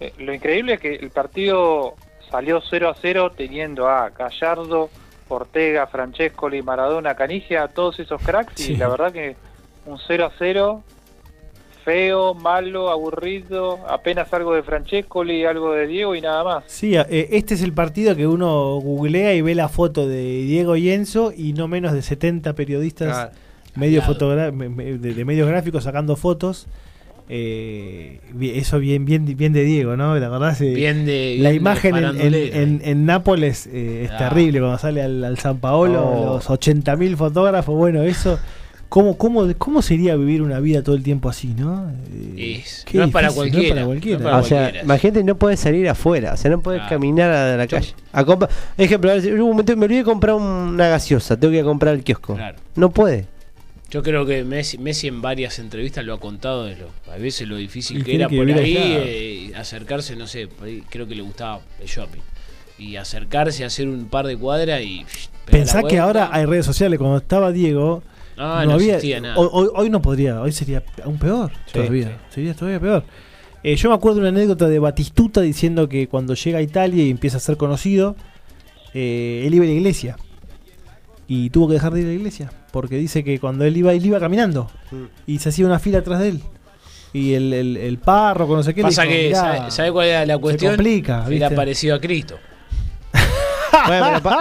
eh, 0.00 0.12
lo 0.18 0.32
increíble 0.34 0.74
es 0.74 0.80
que 0.80 0.94
el 0.96 1.10
partido 1.10 1.94
salió 2.30 2.62
0 2.68 2.88
a 2.90 2.96
0 3.00 3.32
teniendo 3.36 3.86
a 3.88 4.08
Gallardo, 4.10 4.88
Ortega, 5.28 5.86
Francescoli, 5.86 6.62
Maradona, 6.62 7.14
Canigia, 7.14 7.68
todos 7.68 7.98
esos 8.00 8.20
cracks 8.22 8.52
Sí. 8.56 8.72
y 8.72 8.76
la 8.76 8.88
verdad 8.88 9.12
que 9.12 9.36
un 9.86 9.98
0 10.06 10.24
a 10.26 10.32
0 10.38 10.82
feo, 11.84 12.34
malo, 12.34 12.90
aburrido, 12.90 13.78
apenas 13.88 14.32
algo 14.32 14.54
de 14.54 14.62
Francescoli, 14.62 15.44
algo 15.44 15.72
de 15.72 15.86
Diego 15.86 16.14
y 16.14 16.20
nada 16.20 16.42
más. 16.42 16.64
Sí, 16.66 16.94
eh, 16.96 17.28
este 17.32 17.54
es 17.54 17.62
el 17.62 17.72
partido 17.72 18.16
que 18.16 18.26
uno 18.26 18.76
googlea 18.80 19.34
y 19.34 19.42
ve 19.42 19.54
la 19.54 19.68
foto 19.68 20.08
de 20.08 20.42
Diego 20.42 20.76
y 20.76 20.90
Enzo 20.90 21.32
y 21.36 21.52
no 21.52 21.68
menos 21.68 21.92
de 21.92 22.02
70 22.02 22.54
periodistas 22.54 23.30
medio 23.76 24.00
de, 24.02 25.14
de 25.14 25.24
medios 25.24 25.48
gráficos 25.48 25.84
sacando 25.84 26.16
fotos. 26.16 26.66
Eh, 27.28 28.20
eso 28.40 28.78
bien, 28.78 29.06
bien, 29.06 29.24
bien 29.36 29.52
de 29.54 29.64
Diego, 29.64 29.96
¿no? 29.96 30.14
La 30.18 30.28
verdad, 30.28 30.54
se- 30.54 30.74
Bien 30.74 31.06
de- 31.06 31.36
la 31.40 31.50
bien 31.50 31.62
imagen 31.62 31.96
en, 31.96 32.04
en, 32.04 32.10
farandulero, 32.12 32.56
en- 32.56 32.80
en 32.84 33.06
Nápoles 33.06 33.66
eh, 33.66 34.02
es 34.04 34.10
Ah. 34.10 34.18
terrible 34.28 34.58
cuando 34.60 34.76
sale 34.78 35.00
al, 35.02 35.24
al 35.24 35.38
San 35.38 35.58
Paolo, 35.58 36.02
Oh. 36.06 36.34
los 36.34 36.50
80.000 36.50 37.16
fotógrafos. 37.16 37.74
Bueno, 37.74 38.02
eso, 38.02 38.38
¿cómo, 38.94 39.18
cómo, 39.18 39.44
¿cómo 39.58 39.82
sería 39.82 40.14
vivir 40.14 40.40
una 40.40 40.60
vida 40.60 40.80
todo 40.84 40.94
el 40.94 41.02
tiempo 41.02 41.28
así, 41.28 41.48
no? 41.48 41.90
Eh, 42.36 42.62
Es- 42.64 42.84
no 42.92 43.02
es 43.06 43.10
para 43.10 43.30
cualquiera, 43.32 43.60
No 43.60 43.64
es 43.64 43.74
para 43.74 43.86
cualquiera. 43.86 44.18
no 44.18 44.24
para 44.24 44.36
o 44.38 44.44
sea, 44.44 44.58
cualquiera. 44.60 44.84
imagínate, 44.84 45.24
no 45.24 45.36
puedes 45.36 45.58
salir 45.58 45.88
afuera, 45.88 46.34
o 46.34 46.36
sea, 46.36 46.48
no 46.52 46.60
puedes 46.60 46.80
Claro. 46.82 46.94
caminar 46.96 47.30
a 47.32 47.56
la 47.56 47.66
calle. 47.66 47.92
A 48.12 48.24
compra- 48.24 48.48
ejemplo, 48.78 49.10
a 49.10 49.14
ver, 49.14 49.40
un 49.42 49.48
momento 49.48 49.76
me 49.76 49.86
olvidé 49.86 49.98
de 49.98 50.04
comprar 50.04 50.36
una 50.36 50.86
gaseosa, 50.88 51.36
tengo 51.36 51.50
que 51.50 51.56
ir 51.58 51.62
a 51.62 51.66
comprar 51.66 51.94
al 51.94 52.04
kiosco. 52.04 52.36
Claro. 52.36 52.56
No 52.76 52.90
puede. 52.90 53.26
Yo 53.90 54.02
creo 54.04 54.24
que 54.26 54.44
Messi, 54.44 54.78
Messi 54.78 55.08
en 55.08 55.20
varias 55.22 55.58
entrevistas 55.58 56.04
lo 56.04 56.14
ha 56.14 56.20
contado 56.20 56.64
de 56.66 56.76
lo, 56.76 56.88
a 57.12 57.16
veces 57.16 57.48
lo 57.48 57.56
difícil 57.56 58.04
que 58.04 58.14
era 58.14 58.28
que 58.28 58.36
por 58.36 58.46
ahí 58.48 58.76
eh, 58.78 59.52
acercarse, 59.56 60.14
no 60.14 60.28
sé, 60.28 60.46
por 60.46 60.68
ahí 60.68 60.84
creo 60.88 61.08
que 61.08 61.16
le 61.16 61.22
gustaba 61.22 61.60
el 61.80 61.86
shopping. 61.88 62.20
Y 62.78 62.94
acercarse, 62.96 63.64
hacer 63.64 63.88
un 63.88 64.06
par 64.06 64.26
de 64.28 64.36
cuadras 64.36 64.80
y... 64.82 65.04
Pensá 65.46 65.82
que 65.82 65.98
ahora 65.98 66.30
hay 66.32 66.44
redes 66.46 66.64
sociales. 66.66 66.98
Cuando 66.98 67.18
estaba 67.18 67.52
Diego, 67.52 68.02
Ah, 68.36 68.64
no 68.66 68.76
existía 68.76 69.20
nada. 69.20 69.36
Hoy, 69.38 69.90
no 69.90 70.00
podría, 70.02 70.40
hoy 70.40 70.52
sería 70.52 70.82
aún 71.04 71.18
peor. 71.18 71.50
Sí, 71.66 71.72
todavía. 71.74 72.18
Sería 72.30 72.54
todavía 72.54 72.80
peor. 72.80 73.04
Eh, 73.62 73.76
yo 73.76 73.88
me 73.88 73.94
acuerdo 73.94 74.16
de 74.16 74.28
una 74.28 74.28
anécdota 74.30 74.68
de 74.68 74.78
Batistuta 74.78 75.40
diciendo 75.40 75.88
que 75.88 76.08
cuando 76.08 76.34
llega 76.34 76.58
a 76.58 76.62
Italia 76.62 77.04
y 77.04 77.10
empieza 77.10 77.38
a 77.38 77.40
ser 77.40 77.56
conocido, 77.56 78.16
eh, 78.92 79.44
él 79.46 79.54
iba 79.54 79.64
a 79.64 79.68
la 79.68 79.74
iglesia. 79.74 80.16
y 81.26 81.48
tuvo 81.48 81.68
que 81.68 81.74
dejar 81.74 81.94
de 81.94 82.00
ir 82.00 82.04
a 82.06 82.08
la 82.10 82.14
iglesia 82.16 82.52
porque 82.70 82.96
dice 82.98 83.24
que 83.24 83.38
cuando 83.40 83.64
él 83.64 83.74
iba, 83.74 83.94
él 83.94 84.04
iba 84.04 84.20
caminando 84.20 84.68
Mm. 84.90 85.04
y 85.26 85.38
se 85.38 85.48
hacía 85.48 85.64
una 85.64 85.78
fila 85.78 86.00
atrás 86.00 86.20
de 86.20 86.28
él. 86.28 86.40
Y 87.14 87.32
el, 87.32 87.52
el, 87.54 87.76
el 87.78 87.96
párroco, 87.98 88.54
no 88.56 88.62
sé 88.62 88.74
qué. 88.74 88.82
le 88.82 88.88
Pasa 88.88 89.02
dijo, 89.04 89.14
que, 89.14 89.26
"Mirá, 89.28 89.40
¿sabe, 89.40 89.70
sabe 89.70 89.92
cuál 89.92 90.08
era 90.08 90.26
la 90.26 90.34
se 90.34 90.40
cuestión? 90.40 90.74
complica, 90.74 91.20
Era 91.20 91.28
¿viste? 91.28 91.50
parecido 91.56 91.94
a 91.94 92.00
Cristo. 92.00 92.36
Bueno, 93.86 94.20
pero 94.22 94.36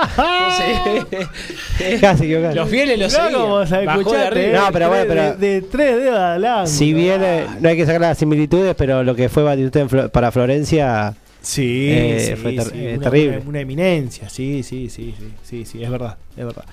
Casi. 2.02 2.28
Los 2.34 2.70
fieles 2.70 3.00
lo 3.00 3.06
Mirá 3.08 3.10
seguían. 3.10 3.42
cómo 3.42 3.66
se 3.66 3.86
Bajó 3.86 3.98
de 3.98 4.02
escuchaste, 4.02 4.28
arriba. 4.28 4.60
No, 4.60 4.72
pero 4.72 4.88
bueno, 4.90 5.02
de, 5.04 5.08
pero- 5.08 5.36
de, 5.38 5.62
tres 5.64 5.96
dedos 5.98 6.18
adelante. 6.20 6.70
Si 6.72 6.94
bien 6.94 7.22
eh, 7.24 7.46
no 7.60 7.70
hay 7.70 7.76
que 7.78 7.86
sacar 7.86 8.02
las 8.02 8.18
similitudes, 8.18 8.76
pero 8.76 9.04
lo 9.04 9.16
que 9.16 9.30
fue 9.30 9.44
Flo- 9.44 10.10
para 10.10 10.32
Florencia 10.32 11.14
Sí, 11.42 11.88
eh, 11.92 12.26
sí, 12.30 12.42
fue 12.42 12.54
ter- 12.54 12.64
sí, 12.64 12.72
eh, 12.76 12.94
una, 12.98 13.10
terrible. 13.10 13.38
Una, 13.40 13.50
una 13.50 13.60
eminencia, 13.60 14.30
sí, 14.30 14.64
sí, 14.64 14.90
sí, 14.90 15.14
sí, 15.18 15.26
sí, 15.44 15.66
sí, 15.66 15.84
es 15.84 15.90
verdad, 15.90 16.16
es 16.38 16.46
verdad. 16.46 16.64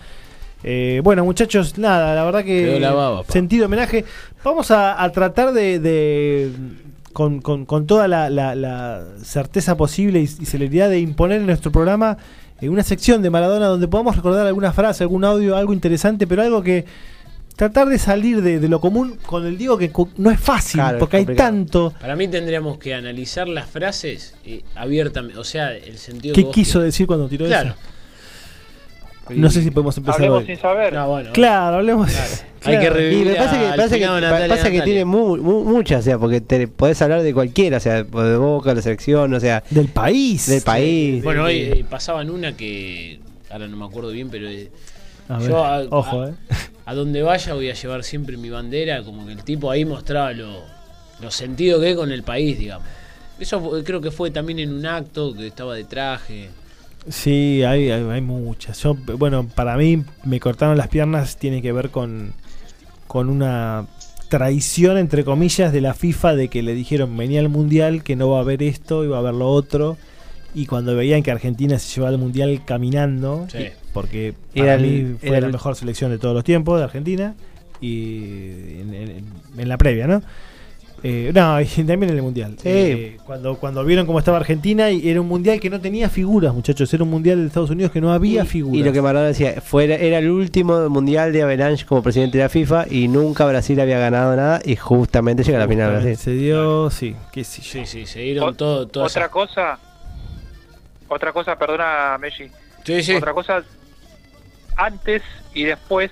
Eh, 0.62 1.00
bueno, 1.02 1.24
muchachos, 1.24 1.76
nada, 1.78 2.14
la 2.14 2.22
verdad 2.24 2.44
que 2.44 2.78
la 2.78 2.92
baba, 2.92 3.24
sentido 3.28 3.66
homenaje. 3.66 4.04
Vamos 4.44 4.70
a, 4.70 5.02
a 5.02 5.10
tratar 5.10 5.52
de, 5.52 5.80
de- 5.80 6.50
con, 7.12 7.40
con- 7.40 7.64
con 7.66 7.86
toda 7.88 8.06
la, 8.06 8.30
la- 8.30 8.54
la 8.54 9.02
certeza 9.24 9.76
posible 9.76 10.20
y, 10.20 10.24
y 10.24 10.46
celeridad 10.46 10.88
de 10.88 11.00
imponer 11.00 11.40
en 11.40 11.46
nuestro 11.46 11.72
programa 11.72 12.16
eh, 12.60 12.68
una 12.68 12.82
sección 12.82 13.22
de 13.22 13.30
Maradona 13.30 13.66
donde 13.66 13.88
podamos 13.88 14.16
recordar 14.16 14.46
alguna 14.46 14.72
frase, 14.72 15.04
algún 15.04 15.24
audio, 15.24 15.56
algo 15.56 15.72
interesante, 15.72 16.26
pero 16.26 16.42
algo 16.42 16.62
que 16.62 16.84
tratar 17.56 17.88
de 17.88 17.98
salir 17.98 18.40
de, 18.40 18.58
de 18.58 18.68
lo 18.68 18.80
común 18.80 19.18
con 19.26 19.46
el 19.46 19.58
Diego 19.58 19.76
que 19.76 19.92
no 20.16 20.30
es 20.30 20.40
fácil, 20.40 20.80
Claro, 20.80 20.96
es 20.96 21.00
porque 21.00 21.18
hay 21.18 21.26
tanto. 21.26 21.92
Para 22.00 22.16
mí 22.16 22.26
tendríamos 22.26 22.78
que 22.78 22.94
analizar 22.94 23.48
las 23.48 23.68
frases 23.68 24.34
eh, 24.46 24.62
abiertamente, 24.74 25.38
o 25.38 25.44
sea, 25.44 25.74
el 25.74 25.98
sentido 25.98 26.34
¿Qué 26.34 26.44
que 26.44 26.50
quiso 26.50 26.80
decir 26.80 27.06
cuando 27.06 27.28
tiró 27.28 27.46
Claro. 27.46 27.70
eso? 27.70 27.78
No 29.36 29.50
sé 29.50 29.62
si 29.62 29.70
podemos 29.70 29.96
empezar 29.96 30.16
Hablemos 30.16 30.40
hoy. 30.40 30.46
sin 30.46 30.58
saber. 30.58 30.92
No, 30.92 31.08
bueno, 31.08 31.30
Claro, 31.32 31.76
hablemos. 31.76 32.10
Hay 32.62 32.74
que 32.74 32.80
claro. 32.80 32.94
revivir 32.96 33.26
Y 33.26 33.30
me 33.30 33.36
pasa 33.36 33.58
que, 33.58 33.66
al 33.66 33.76
pasa 33.76 33.88
que, 33.88 33.94
finado 33.96 34.14
pa- 34.16 34.20
Natalia 34.20 34.48
pasa 34.48 34.62
que 34.64 34.76
Natalia. 34.78 34.84
tiene 34.84 35.04
mu- 35.06 35.36
mu- 35.38 35.64
muchas, 35.64 36.00
o 36.00 36.02
sea, 36.02 36.18
porque 36.18 36.40
te 36.42 36.68
podés 36.68 37.00
hablar 37.00 37.22
de 37.22 37.32
cualquiera, 37.32 37.78
o 37.78 37.80
sea, 37.80 38.02
de 38.02 38.36
Boca, 38.36 38.70
de 38.70 38.76
la 38.76 38.82
selección, 38.82 39.32
o 39.32 39.40
sea, 39.40 39.62
Del 39.70 39.88
país. 39.88 40.46
del 40.46 40.62
país. 40.62 41.24
Bueno, 41.24 41.44
hoy 41.44 41.56
eh, 41.56 41.84
pasaban 41.88 42.28
una 42.30 42.54
que 42.56 43.18
ahora 43.50 43.66
no 43.66 43.76
me 43.78 43.86
acuerdo 43.86 44.10
bien, 44.10 44.28
pero 44.28 44.46
eh, 44.48 44.70
A 45.28 45.38
ver, 45.38 45.48
yo 45.48 45.64
a, 45.64 45.80
ojo, 45.88 46.22
a- 46.22 46.28
eh. 46.28 46.34
a 46.84 46.94
donde 46.94 47.22
vaya 47.22 47.54
voy 47.54 47.70
a 47.70 47.74
llevar 47.74 48.04
siempre 48.04 48.36
mi 48.36 48.50
bandera, 48.50 49.02
como 49.04 49.24
que 49.26 49.32
el 49.32 49.42
tipo 49.42 49.70
ahí 49.70 49.86
mostraba 49.86 50.32
lo, 50.34 50.60
lo 51.22 51.30
sentido 51.30 51.80
que 51.80 51.90
es 51.92 51.96
con 51.96 52.12
el 52.12 52.22
país, 52.24 52.58
digamos. 52.58 52.86
Eso 53.38 53.58
fue- 53.58 53.82
creo 53.84 54.02
que 54.02 54.10
fue 54.10 54.30
también 54.30 54.58
en 54.58 54.74
un 54.74 54.84
acto 54.84 55.32
que 55.34 55.46
estaba 55.46 55.74
de 55.74 55.84
traje. 55.84 56.50
Sí, 57.08 57.62
hay, 57.64 57.90
hay, 57.90 58.02
hay 58.08 58.20
muchas. 58.20 58.82
Yo, 58.82 58.94
bueno, 59.18 59.46
para 59.54 59.76
mí 59.76 60.04
me 60.24 60.38
cortaron 60.40 60.76
las 60.76 60.88
piernas, 60.88 61.36
tiene 61.38 61.62
que 61.62 61.72
ver 61.72 61.90
con, 61.90 62.32
con 63.06 63.28
una 63.30 63.86
traición, 64.28 64.96
entre 64.98 65.24
comillas, 65.24 65.72
de 65.72 65.80
la 65.80 65.94
FIFA 65.94 66.34
de 66.36 66.48
que 66.48 66.62
le 66.62 66.74
dijeron 66.74 67.16
venía 67.16 67.40
al 67.40 67.48
Mundial, 67.48 68.02
que 68.04 68.16
no 68.16 68.28
va 68.30 68.38
a 68.38 68.40
haber 68.42 68.62
esto 68.62 69.04
y 69.04 69.08
va 69.08 69.16
a 69.16 69.20
haber 69.20 69.34
lo 69.34 69.48
otro. 69.48 69.96
Y 70.54 70.66
cuando 70.66 70.94
veían 70.94 71.22
que 71.22 71.30
Argentina 71.30 71.78
se 71.78 71.94
llevaba 71.94 72.12
al 72.14 72.18
Mundial 72.20 72.62
caminando, 72.64 73.46
Sí. 73.50 73.68
porque 73.92 74.34
para 74.54 74.76
mí 74.78 75.16
fue 75.20 75.30
era 75.30 75.40
la 75.40 75.48
mejor 75.48 75.76
selección 75.76 76.10
de 76.10 76.18
todos 76.18 76.34
los 76.34 76.44
tiempos 76.44 76.78
de 76.78 76.84
Argentina, 76.84 77.34
y 77.80 78.78
en, 78.80 78.94
en- 78.94 79.24
en 79.58 79.68
la 79.68 79.78
previa, 79.78 80.06
¿no? 80.06 80.22
Eh, 81.02 81.30
no, 81.34 81.60
y 81.60 81.66
también 81.66 82.04
en 82.04 82.16
el 82.16 82.22
Mundial. 82.22 82.56
Sí. 82.58 82.68
Eh, 82.68 83.16
cuando, 83.24 83.56
cuando 83.56 83.84
vieron 83.84 84.06
cómo 84.06 84.18
estaba 84.18 84.38
Argentina, 84.38 84.90
y 84.90 85.08
era 85.08 85.20
un 85.20 85.28
Mundial 85.28 85.60
que 85.60 85.70
no 85.70 85.80
tenía 85.80 86.08
figuras, 86.08 86.54
muchachos. 86.54 86.92
Era 86.92 87.04
un 87.04 87.10
Mundial 87.10 87.38
de 87.40 87.46
Estados 87.46 87.70
Unidos 87.70 87.92
que 87.92 88.00
no 88.00 88.12
había 88.12 88.42
y, 88.42 88.46
figuras. 88.46 88.80
y 88.80 88.84
lo 88.84 88.92
que 88.92 89.00
Maradona 89.02 89.28
decía, 89.28 89.60
fue, 89.60 89.84
era 89.84 90.18
el 90.18 90.30
último 90.30 90.88
mundial 90.88 91.32
de 91.32 91.42
Avalanche 91.42 91.86
como 91.86 92.02
presidente 92.02 92.38
de 92.38 92.44
la 92.44 92.50
FIFA 92.50 92.86
y 92.90 93.08
nunca 93.08 93.44
Brasil 93.46 93.80
había 93.80 93.98
ganado 93.98 94.36
nada 94.36 94.60
y 94.64 94.76
justamente 94.76 95.42
llega 95.42 95.58
a 95.58 95.62
la 95.62 95.68
final 95.68 95.92
Brasil. 95.92 96.16
Se 96.16 96.32
dio, 96.32 96.90
sí, 96.90 97.16
qué 97.32 97.44
sé 97.44 97.62
yo. 97.62 97.70
Sí, 97.70 97.86
sí, 97.86 98.06
se 98.06 98.20
dieron 98.20 98.56
todo, 98.56 98.88
Otra 99.02 99.28
cosa, 99.28 99.78
otra 101.08 101.32
cosa, 101.32 101.56
perdona, 101.56 102.18
Messi. 102.18 102.48
Sí, 102.84 103.02
sí. 103.02 103.14
Otra 103.14 103.32
cosa, 103.32 103.62
antes 104.76 105.22
y 105.54 105.64
después 105.64 106.10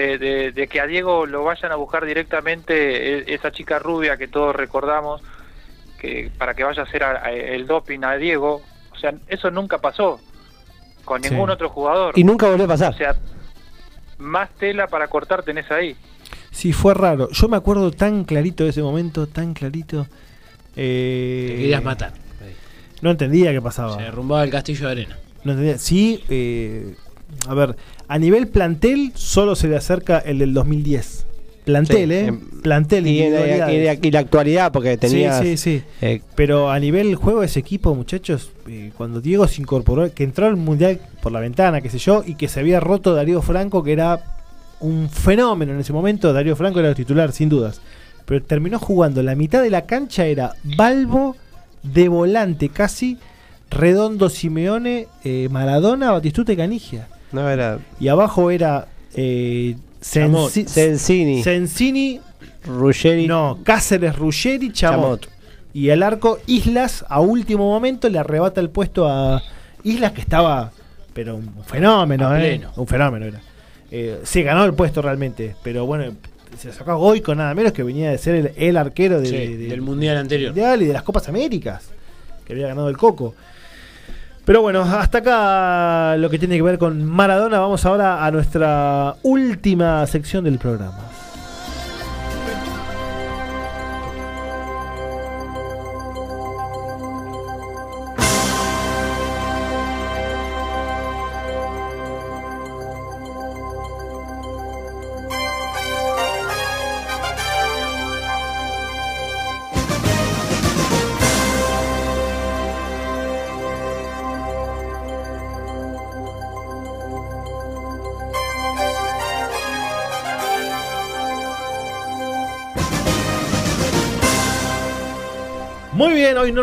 de, 0.00 0.18
de- 0.18 0.52
de 0.52 0.68
que 0.68 0.80
a 0.80 0.86
Diego 0.86 1.26
lo 1.26 1.42
vayan 1.44 1.72
a 1.72 1.76
buscar 1.76 2.04
directamente, 2.04 2.74
e- 3.18 3.34
esa 3.34 3.50
chica 3.50 3.78
rubia 3.78 4.16
que 4.16 4.28
todos 4.28 4.54
recordamos, 4.54 5.22
que 5.98 6.30
para 6.38 6.54
que 6.54 6.64
vaya 6.64 6.82
a 6.82 6.84
hacer 6.84 7.02
a- 7.02 7.24
a- 7.24 7.32
el 7.32 7.66
doping 7.66 8.00
a 8.04 8.16
Diego, 8.16 8.62
o 8.92 8.98
sea, 8.98 9.14
eso 9.28 9.50
nunca 9.50 9.78
pasó 9.78 10.20
con 11.04 11.22
Sí. 11.22 11.30
ningún 11.30 11.50
otro 11.50 11.68
jugador. 11.68 12.12
Y 12.18 12.24
nunca 12.24 12.46
volvió 12.48 12.64
a 12.64 12.68
pasar. 12.68 12.92
O 12.92 12.96
sea, 12.96 13.16
más 14.18 14.50
tela 14.58 14.86
para 14.88 15.08
cortar 15.08 15.42
tenés 15.42 15.70
ahí. 15.70 15.96
Sí, 16.50 16.72
fue 16.72 16.94
raro. 16.94 17.28
Yo 17.32 17.48
me 17.48 17.56
acuerdo 17.56 17.90
tan 17.90 18.24
clarito 18.24 18.64
de 18.64 18.70
ese 18.70 18.82
momento, 18.82 19.26
tan 19.26 19.52
clarito. 19.54 20.06
Eh, 20.76 21.46
Te 21.50 21.56
querías 21.56 21.82
matar. 21.84 22.12
No 23.02 23.10
entendía 23.10 23.52
qué 23.52 23.60
pasaba. 23.60 23.96
Se 23.96 24.02
derrumbaba 24.02 24.42
el 24.44 24.50
castillo 24.50 24.86
de 24.86 24.92
arena. 24.92 25.18
No 25.44 25.52
entendía. 25.52 25.78
Sí, 25.78 26.24
eh, 26.30 26.94
a 27.48 27.54
ver, 27.54 27.76
a 28.08 28.18
nivel 28.18 28.48
plantel 28.48 29.12
solo 29.14 29.56
se 29.56 29.68
le 29.68 29.76
acerca 29.76 30.18
el 30.18 30.38
del 30.38 30.52
2010. 30.54 31.24
Plantel, 31.64 32.08
Sí, 32.10 32.14
¿eh? 32.14 32.26
em, 32.26 32.40
plantel. 32.62 33.06
y, 33.08 33.22
en 33.22 34.04
y 34.04 34.10
la- 34.12 34.20
actualidad, 34.20 34.70
porque 34.70 34.96
tenía. 34.96 35.42
Sí, 35.42 35.56
sí, 35.56 35.82
sí. 36.00 36.20
Pero 36.36 36.70
a 36.70 36.78
nivel 36.78 37.16
juego 37.16 37.40
de 37.40 37.46
ese 37.46 37.58
equipo, 37.58 37.92
muchachos, 37.96 38.50
eh, 38.68 38.92
cuando 38.96 39.20
Diego 39.20 39.48
se 39.48 39.60
incorporó, 39.62 40.12
que 40.14 40.22
entró 40.22 40.46
al 40.46 40.54
Mundial 40.56 41.00
por 41.22 41.32
la 41.32 41.40
ventana, 41.40 41.80
qué 41.80 41.90
sé 41.90 41.98
yo, 41.98 42.22
y 42.24 42.36
que 42.36 42.46
se 42.46 42.60
había 42.60 42.78
roto 42.78 43.14
Darío 43.14 43.42
Franco, 43.42 43.82
que 43.82 43.92
era 43.92 44.20
un 44.78 45.08
fenómeno 45.10 45.72
en 45.72 45.80
ese 45.80 45.92
momento, 45.92 46.32
Darío 46.32 46.54
Franco 46.54 46.78
era 46.78 46.90
el 46.90 46.94
titular, 46.94 47.32
sin 47.32 47.48
dudas. 47.48 47.80
Pero 48.26 48.44
terminó 48.44 48.78
jugando, 48.78 49.20
la 49.24 49.34
mitad 49.34 49.60
de 49.60 49.70
la 49.70 49.86
cancha 49.86 50.24
era 50.26 50.52
Balbo 50.76 51.34
de 51.82 52.08
volante 52.08 52.68
casi, 52.68 53.18
Redondo 53.70 54.28
Simeone, 54.28 55.08
eh, 55.24 55.48
Maradona, 55.50 56.12
Batistuta 56.12 56.52
y 56.52 56.56
Canigia. 56.56 57.08
No 57.32 57.48
era. 57.48 57.78
Y 58.00 58.08
abajo 58.08 58.50
era 58.50 58.88
eh, 59.14 59.76
Chamot, 60.00 60.50
Sensini. 60.50 61.42
Sensini, 61.42 62.20
Ruggeri. 62.64 63.26
no, 63.26 63.58
Cáceres, 63.64 64.16
Ruggeri, 64.16 64.72
Chamot. 64.72 65.22
Chamot. 65.22 65.28
Y 65.72 65.90
el 65.90 66.02
arco 66.02 66.38
Islas 66.46 67.04
a 67.08 67.20
último 67.20 67.68
momento 67.70 68.08
le 68.08 68.18
arrebata 68.18 68.60
el 68.60 68.70
puesto 68.70 69.06
a 69.08 69.42
Islas 69.84 70.12
que 70.12 70.20
estaba, 70.22 70.72
pero 71.12 71.36
un 71.36 71.64
fenómeno, 71.64 72.28
A 72.28 72.38
¿eh? 72.38 72.56
pleno. 72.56 72.72
Un 72.76 72.86
fenómeno 72.86 73.26
era. 73.26 73.40
Eh, 73.90 74.20
se 74.24 74.42
ganó 74.42 74.64
el 74.64 74.74
puesto 74.74 75.02
realmente, 75.02 75.54
pero 75.62 75.84
bueno, 75.86 76.12
se 76.58 76.72
sacó 76.72 76.92
a 76.92 76.94
Goico 76.94 77.34
nada 77.34 77.54
menos 77.54 77.72
que 77.72 77.82
venía 77.82 78.10
de 78.10 78.18
ser 78.18 78.34
el, 78.34 78.52
el 78.56 78.76
arquero 78.76 79.20
de- 79.20 79.26
Sí, 79.28 79.36
de- 79.36 79.56
de- 79.58 79.68
del 79.68 79.82
mundial 79.82 80.16
anterior. 80.16 80.50
Mundial 80.52 80.82
y 80.82 80.86
de 80.86 80.92
las 80.94 81.02
Copas 81.02 81.28
Américas, 81.28 81.90
que 82.46 82.54
había 82.54 82.68
ganado 82.68 82.88
el 82.88 82.96
Coco. 82.96 83.34
Pero 84.46 84.62
bueno, 84.62 84.82
hasta 84.82 85.18
acá 85.18 86.16
lo 86.16 86.30
que 86.30 86.38
tiene 86.38 86.54
que 86.54 86.62
ver 86.62 86.78
con 86.78 87.02
Maradona. 87.04 87.58
Vamos 87.58 87.84
ahora 87.84 88.24
a 88.24 88.30
nuestra 88.30 89.16
última 89.24 90.06
sección 90.06 90.44
del 90.44 90.58
programa. 90.58 90.98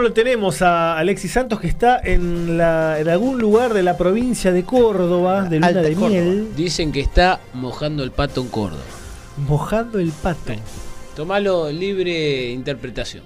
Lo 0.03 0.13
tenemos 0.13 0.61
a 0.61 0.97
Alexis 0.97 1.31
Santos 1.31 1.59
que 1.59 1.67
está 1.67 1.99
en, 2.03 2.57
la- 2.57 2.99
en 2.99 3.09
algún 3.09 3.39
lugar 3.39 3.73
de 3.73 3.81
la 3.83 3.97
provincia 3.97 4.51
de 4.51 4.63
Córdoba, 4.63 5.43
de 5.43 5.55
Luna 5.55 5.67
Alta 5.67 5.81
de 5.81 5.93
Córdoba. 5.93 6.09
Miel, 6.09 6.47
Dicen 6.55 6.91
que 6.91 6.99
está 6.99 7.39
mojando 7.53 8.03
el 8.03 8.11
pato 8.11 8.41
en 8.41 8.47
Córdoba. 8.49 8.83
mojando 9.47 9.97
el 9.99 10.11
pato. 10.11 10.53
Tomalo 11.15 11.71
libre 11.71 12.49
interpretación. 12.51 13.23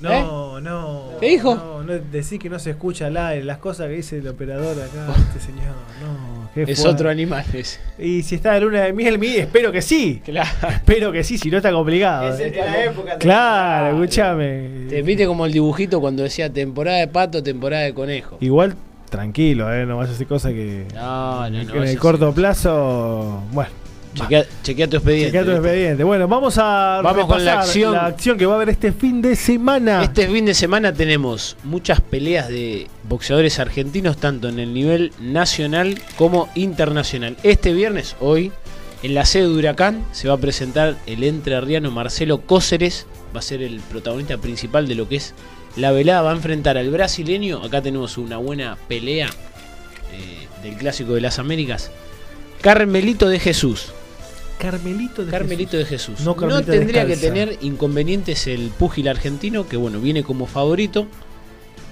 No, 0.00 0.60
no. 0.60 1.04
¿Qué 1.20 1.30
dijo? 1.30 1.54
No, 1.56 1.77
no, 1.88 1.98
decir 2.12 2.38
que 2.38 2.48
no 2.50 2.58
se 2.58 2.70
escucha 2.70 3.06
al 3.06 3.16
aire, 3.16 3.44
las 3.44 3.58
cosas 3.58 3.86
que 3.88 3.94
dice 3.94 4.18
el 4.18 4.28
operador 4.28 4.76
acá, 4.80 5.06
este 5.28 5.40
señor. 5.40 5.74
No, 6.00 6.48
qué 6.54 6.62
Es 6.62 6.78
fuerte. 6.80 6.94
otro 6.94 7.10
animal 7.10 7.44
ese. 7.52 7.80
Y 7.98 8.22
si 8.22 8.34
está 8.36 8.52
de 8.52 8.60
luna 8.60 8.82
de 8.82 8.92
miel, 8.92 9.18
mi- 9.18 9.36
espero 9.36 9.72
que 9.72 9.82
sí. 9.82 10.22
Claro. 10.24 10.48
Espero 10.68 11.10
que 11.12 11.24
sí, 11.24 11.38
si 11.38 11.50
no 11.50 11.56
está 11.56 11.72
complicado. 11.72 12.28
¿eh? 12.28 12.30
es 12.30 12.38
de 12.38 12.56
la 12.60 12.84
época 12.84 13.16
Claro, 13.18 13.96
escúchame. 14.02 14.86
Te 14.88 15.02
viste 15.02 15.26
como 15.26 15.46
el 15.46 15.52
dibujito 15.52 16.00
cuando 16.00 16.22
decía 16.22 16.52
temporada 16.52 16.98
de 16.98 17.08
pato, 17.08 17.42
temporada 17.42 17.82
de 17.84 17.94
conejo. 17.94 18.38
Igual 18.40 18.74
tranquilo, 19.10 19.72
¿eh? 19.72 19.86
No 19.86 19.96
vayas 19.96 20.12
a 20.12 20.14
hacer 20.14 20.26
cosas 20.26 20.52
que. 20.52 20.86
No, 20.94 21.48
no, 21.50 21.64
no 21.64 21.72
que 21.72 21.78
en 21.78 21.84
el 21.84 21.98
corto 21.98 22.32
plazo. 22.34 23.42
Bueno. 23.52 23.70
Chequea, 24.18 24.46
chequea 24.62 24.88
tu 24.88 24.96
expediente. 24.96 25.26
Chequea 25.32 25.44
tu 25.44 25.50
expediente. 25.52 26.04
Bueno, 26.04 26.28
vamos 26.28 26.58
a 26.58 27.00
Vamos 27.02 27.26
con 27.26 27.44
la 27.44 27.62
repasar 27.62 28.04
acción. 28.06 28.36
que 28.38 28.46
va 28.46 28.52
a 28.54 28.56
haber 28.56 28.68
este 28.70 28.92
fin 28.92 29.22
de 29.22 29.36
semana. 29.36 30.02
Este 30.02 30.26
fin 30.28 30.44
de 30.44 30.54
semana 30.54 30.92
tenemos 30.92 31.56
muchas 31.64 32.00
peleas 32.00 32.48
de 32.48 32.88
boxeadores 33.08 33.58
argentinos, 33.58 34.16
tanto 34.18 34.48
en 34.48 34.58
el 34.58 34.74
nivel 34.74 35.12
nacional 35.20 35.98
como 36.16 36.48
internacional. 36.54 37.36
Este 37.42 37.72
viernes, 37.72 38.16
hoy, 38.20 38.52
en 39.02 39.14
la 39.14 39.24
sede 39.24 39.44
de 39.48 39.54
Huracán, 39.54 40.04
se 40.12 40.28
va 40.28 40.34
a 40.34 40.38
presentar 40.38 40.96
el 41.06 41.24
entrerriano 41.24 41.90
Marcelo 41.90 42.40
Cóceres. 42.42 43.06
Va 43.34 43.40
a 43.40 43.42
ser 43.42 43.62
el 43.62 43.80
protagonista 43.80 44.38
principal 44.38 44.88
de 44.88 44.94
lo 44.94 45.08
que 45.08 45.16
es 45.16 45.34
la 45.76 45.92
velada. 45.92 46.22
Va 46.22 46.30
a 46.32 46.34
enfrentar 46.36 46.76
al 46.78 46.90
brasileño. 46.90 47.62
Acá 47.62 47.82
tenemos 47.82 48.18
una 48.18 48.38
buena 48.38 48.76
pelea 48.88 49.28
eh, 50.12 50.48
del 50.62 50.76
Clásico 50.76 51.12
de 51.14 51.20
las 51.20 51.38
Américas. 51.38 51.90
Carmelito 52.60 53.28
de 53.28 53.38
Jesús. 53.38 53.92
Carmelito 54.58 55.24
de 55.24 55.30
Carmelito 55.30 55.76
de 55.76 55.84
Jesús. 55.84 56.20
No 56.20 56.34
tendría 56.62 57.06
que 57.06 57.16
tener 57.16 57.58
inconvenientes 57.62 58.46
el 58.46 58.68
púgil 58.70 59.08
argentino, 59.08 59.66
que 59.68 59.76
bueno, 59.76 60.00
viene 60.00 60.22
como 60.22 60.46
favorito. 60.46 61.06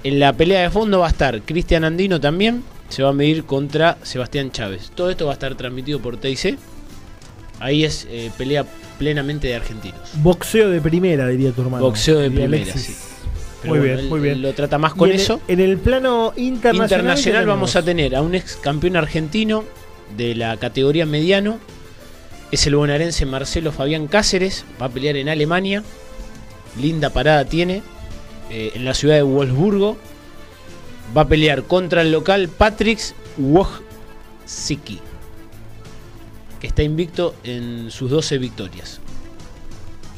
En 0.04 0.20
la 0.20 0.32
pelea 0.32 0.62
de 0.62 0.70
fondo 0.70 1.00
va 1.00 1.06
a 1.06 1.10
estar 1.10 1.40
Cristian 1.42 1.84
Andino 1.84 2.20
también. 2.20 2.62
Se 2.88 3.02
va 3.02 3.08
a 3.08 3.12
medir 3.12 3.44
contra 3.44 3.98
Sebastián 4.02 4.52
Chávez. 4.52 4.90
Todo 4.94 5.10
esto 5.10 5.26
va 5.26 5.32
a 5.32 5.34
estar 5.34 5.54
transmitido 5.56 6.00
por 6.00 6.16
TIC. 6.18 6.58
Ahí 7.58 7.84
es 7.84 8.06
eh, 8.10 8.30
pelea 8.38 8.64
plenamente 8.98 9.48
de 9.48 9.54
argentinos. 9.56 9.98
Boxeo 10.16 10.70
de 10.70 10.80
primera, 10.80 11.26
diría 11.28 11.50
tu 11.52 11.62
hermano. 11.62 11.84
Boxeo 11.84 12.18
de 12.18 12.30
primera, 12.30 12.62
Alexis. 12.62 12.82
sí. 12.82 12.94
Pero 13.62 13.74
Muy 13.74 13.78
bueno, 13.80 13.96
bien, 13.96 14.08
muy 14.10 14.20
bien. 14.20 14.42
lo 14.42 14.52
trata 14.52 14.78
más 14.78 14.94
con 14.94 15.08
el- 15.10 15.16
eso. 15.16 15.40
en 15.48 15.60
el 15.60 15.78
plano 15.78 16.32
internacional. 16.36 17.00
Internacional 17.00 17.42
¿qué 17.44 17.48
vamos 17.48 17.74
a 17.76 17.82
tener 17.82 18.14
a 18.14 18.22
un 18.22 18.34
ex 18.34 18.56
campeón 18.56 18.96
argentino 18.96 19.64
de 20.16 20.34
la 20.36 20.56
categoría 20.58 21.06
mediano. 21.06 21.58
Es 22.50 22.66
el 22.66 22.76
bonaerense 22.76 23.26
Marcelo 23.26 23.72
Fabián 23.72 24.06
Cáceres. 24.06 24.64
Va 24.80 24.86
a 24.86 24.88
pelear 24.88 25.16
en 25.16 25.28
Alemania. 25.28 25.82
Linda 26.80 27.10
parada 27.10 27.44
tiene. 27.44 27.82
eh, 28.50 28.70
en 28.74 28.84
la 28.84 28.94
ciudad 28.94 29.16
de 29.16 29.22
Wolfsburgo. 29.22 29.96
Va 31.16 31.22
a 31.22 31.28
pelear 31.28 31.64
contra 31.64 32.02
el 32.02 32.12
local 32.12 32.48
Patrick 32.48 33.00
Wojcicki. 33.38 35.00
Que 36.60 36.66
está 36.68 36.82
invicto 36.82 37.34
en 37.44 37.90
sus 37.90 38.10
12 38.10 38.38
victorias. 38.38 39.00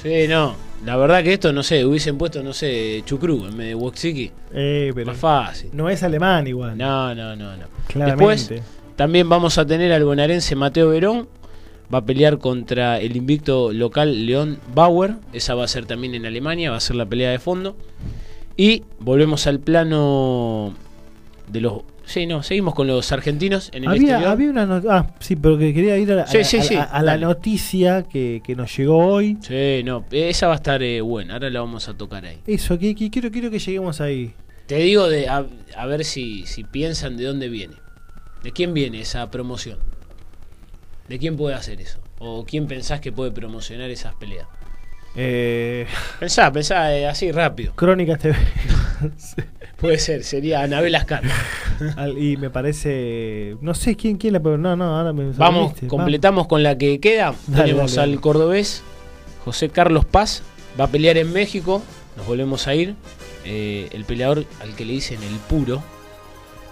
Sí, 0.02 0.26
no. 0.28 0.54
La 0.84 0.96
verdad 0.96 1.24
que 1.24 1.32
esto, 1.32 1.52
no 1.52 1.62
sé, 1.64 1.84
hubiesen 1.84 2.16
puesto, 2.18 2.40
no 2.42 2.52
sé, 2.52 3.02
Chucru 3.04 3.46
en 3.46 3.56
vez 3.56 3.68
de 3.68 3.74
Wojcicki. 3.74 4.30
Eh, 4.54 4.92
pero 4.94 5.06
Más 5.06 5.16
fácil. 5.16 5.70
No 5.72 5.88
es 5.90 6.02
alemán 6.04 6.46
igual. 6.46 6.78
No, 6.78 7.14
no, 7.14 7.34
no, 7.34 7.56
no. 7.56 7.64
Claramente. 7.88 8.54
Después 8.54 8.62
también 8.94 9.28
vamos 9.28 9.58
a 9.58 9.66
tener 9.66 9.92
al 9.92 10.04
bonaerense 10.04 10.54
Mateo 10.54 10.90
Verón. 10.90 11.28
Va 11.92 11.98
a 11.98 12.04
pelear 12.04 12.38
contra 12.38 13.00
el 13.00 13.16
invicto 13.16 13.72
local 13.72 14.26
León 14.26 14.58
Bauer. 14.74 15.14
Esa 15.32 15.54
va 15.54 15.64
a 15.64 15.68
ser 15.68 15.86
también 15.86 16.14
en 16.14 16.26
Alemania. 16.26 16.70
Va 16.70 16.76
a 16.76 16.80
ser 16.80 16.96
la 16.96 17.06
pelea 17.06 17.30
de 17.30 17.38
fondo. 17.38 17.76
Y 18.56 18.82
volvemos 19.00 19.46
al 19.46 19.60
plano 19.60 20.74
de 21.46 21.60
los... 21.60 21.80
Sí, 22.04 22.26
no, 22.26 22.42
seguimos 22.42 22.74
con 22.74 22.86
los 22.86 23.12
argentinos 23.12 23.70
en 23.74 23.84
el 23.84 23.90
Había, 23.90 24.00
exterior. 24.02 24.28
había 24.30 24.50
una 24.50 24.64
not- 24.66 24.86
Ah, 24.88 25.14
sí, 25.20 25.36
pero 25.36 25.58
que 25.58 25.74
quería 25.74 25.96
ir 25.98 26.10
a, 26.12 26.14
la- 26.16 26.26
Sí, 26.26 26.38
a- 26.38 26.44
sí, 26.44 26.56
a- 26.56 26.62
sí, 26.62 26.74
a- 26.74 26.82
a 26.84 27.02
la 27.02 27.18
noticia 27.18 28.02
que, 28.04 28.40
que 28.42 28.54
nos 28.56 28.74
llegó 28.76 28.96
hoy. 29.06 29.36
Sí, 29.42 29.82
no, 29.84 30.04
esa 30.10 30.46
va 30.48 30.54
a 30.54 30.56
estar 30.56 30.82
eh, 30.82 31.02
buena. 31.02 31.34
Ahora 31.34 31.50
la 31.50 31.60
vamos 31.60 31.86
a 31.88 31.94
tocar 31.94 32.24
ahí. 32.24 32.38
Eso, 32.46 32.78
que, 32.78 32.94
que 32.94 33.10
quiero, 33.10 33.30
quiero 33.30 33.50
que 33.50 33.58
lleguemos 33.58 34.00
ahí. 34.00 34.32
Te 34.66 34.76
digo 34.76 35.06
de 35.08 35.28
a, 35.28 35.44
a 35.76 35.86
ver 35.86 36.02
si, 36.06 36.46
si 36.46 36.64
piensan 36.64 37.18
de 37.18 37.24
dónde 37.24 37.50
viene. 37.50 37.74
¿De 38.42 38.52
quién 38.52 38.72
viene 38.72 39.00
esa 39.02 39.30
promoción? 39.30 39.78
¿De 41.08 41.18
quién 41.18 41.36
puede 41.36 41.54
hacer 41.54 41.80
eso? 41.80 41.98
¿O 42.18 42.44
quién 42.44 42.66
pensás 42.66 43.00
que 43.00 43.12
puede 43.12 43.30
promocionar 43.30 43.90
esas 43.90 44.14
peleas? 44.14 44.46
Eh, 45.16 45.86
Pensá, 46.20 46.52
pensá 46.52 46.94
eh, 46.94 47.06
así 47.06 47.32
rápido. 47.32 47.74
Crónicas 47.74 48.18
TV. 48.20 48.36
Puede 49.76 49.98
ser, 49.98 50.22
sería 50.24 50.62
Anabel 50.62 50.94
Ascar. 50.94 51.22
Y 52.18 52.36
me 52.36 52.50
parece. 52.50 53.56
No 53.60 53.72
sé 53.72 53.94
quién, 53.96 54.16
quién 54.16 54.32
la. 54.32 54.40
No, 54.40 54.74
no, 54.76 54.98
ahora 54.98 55.12
me. 55.12 55.30
Vamos, 55.32 55.74
completamos 55.86 56.48
con 56.48 56.62
la 56.64 56.76
que 56.76 56.98
queda. 56.98 57.34
Dale, 57.46 57.64
Tenemos 57.70 57.94
dale, 57.94 58.02
al 58.04 58.10
dale. 58.10 58.20
cordobés 58.20 58.82
José 59.44 59.68
Carlos 59.68 60.04
Paz. 60.04 60.42
Va 60.78 60.84
a 60.84 60.88
pelear 60.88 61.16
en 61.18 61.32
México. 61.32 61.80
Nos 62.16 62.26
volvemos 62.26 62.66
a 62.66 62.74
ir. 62.74 62.96
Eh, 63.44 63.88
el 63.92 64.04
peleador 64.04 64.44
al 64.60 64.74
que 64.74 64.84
le 64.84 64.92
dicen 64.94 65.22
el 65.22 65.36
puro. 65.48 65.82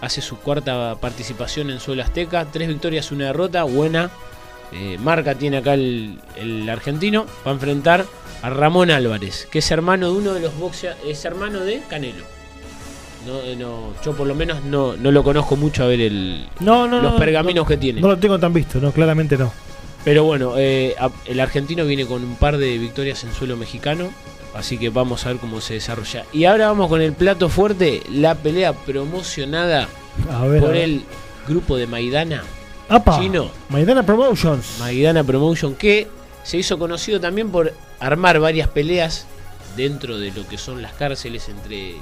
Hace 0.01 0.21
su 0.21 0.37
cuarta 0.37 0.95
participación 1.01 1.69
en 1.69 1.79
suelo 1.79 2.03
azteca. 2.03 2.45
Tres 2.51 2.67
victorias, 2.67 3.11
una 3.11 3.25
derrota. 3.25 3.63
Buena. 3.63 4.09
eh, 4.71 4.97
marca 4.99 5.35
tiene 5.35 5.57
acá 5.57 5.73
el, 5.73 6.19
el 6.35 6.69
argentino. 6.69 7.25
Va 7.45 7.51
a 7.51 7.53
enfrentar 7.53 8.05
a 8.41 8.49
Ramón 8.49 8.91
Álvarez. 8.91 9.47
Que 9.51 9.59
es 9.59 9.71
hermano 9.71 10.11
de 10.11 10.17
uno 10.19 10.33
de 10.33 10.41
los 10.41 10.55
boxeadores. 10.57 11.03
Es 11.07 11.25
hermano 11.25 11.61
de 11.61 11.81
Canelo. 11.89 12.23
No, 13.25 13.39
eh, 13.41 13.55
no, 13.57 13.93
yo 14.05 14.15
por 14.15 14.25
lo 14.27 14.35
menos 14.35 14.63
no, 14.63 14.95
no 14.95 15.11
lo 15.11 15.23
conozco 15.23 15.55
mucho 15.57 15.83
a 15.83 15.87
ver 15.87 15.99
el, 15.99 16.47
No, 16.61 16.87
no, 16.87 17.01
los 17.01 17.13
no, 17.13 17.19
pergaminos 17.19 17.65
no, 17.65 17.67
que 17.67 17.75
tiene. 17.77 17.99
No 17.99 18.07
lo 18.07 18.17
tengo 18.17 18.39
tan 18.39 18.53
visto, 18.53 18.79
no, 18.79 18.91
claramente 18.91 19.37
no. 19.37 19.51
Pero 20.05 20.23
bueno, 20.23 20.53
eh, 20.57 20.95
el 21.25 21.39
argentino 21.41 21.83
viene 21.83 22.05
con 22.05 22.23
un 22.23 22.35
par 22.37 22.57
de 22.57 22.77
victorias 22.77 23.23
en 23.25 23.33
suelo 23.33 23.57
mexicano. 23.57 24.11
Así 24.57 24.77
que 24.79 24.89
vamos 24.89 25.23
a 25.25 25.29
ver 25.29 25.37
cómo 25.37 25.61
se 25.61 25.75
desarrolla. 25.75 26.25
Y 26.33 26.45
ahora 26.45 26.67
vamos 26.67 26.87
con 26.89 27.01
el 27.01 27.13
plato 27.13 27.47
fuerte, 27.47 28.01
la 28.11 28.33
pelea 28.35 28.73
promocionada 28.73 29.87
ver, 30.49 30.61
por 30.61 30.75
el 30.75 31.03
grupo 31.47 31.77
de 31.77 31.85
Maidana 31.85 32.43
¡Apa! 32.89 33.19
chino. 33.19 33.51
Maidana 33.69 34.03
Promotions. 34.03 34.77
Maidana 34.79 35.23
Promotion, 35.23 35.75
que 35.75 36.07
se 36.43 36.57
hizo 36.57 36.79
conocido 36.79 37.19
también 37.19 37.51
por 37.51 37.73
armar 37.99 38.39
varias 38.39 38.67
peleas 38.67 39.27
dentro 39.75 40.17
de 40.17 40.31
lo 40.31 40.47
que 40.47 40.57
son 40.57 40.81
las 40.81 40.93
cárceles 40.93 41.49
entre 41.49 41.91
eh, 41.91 41.95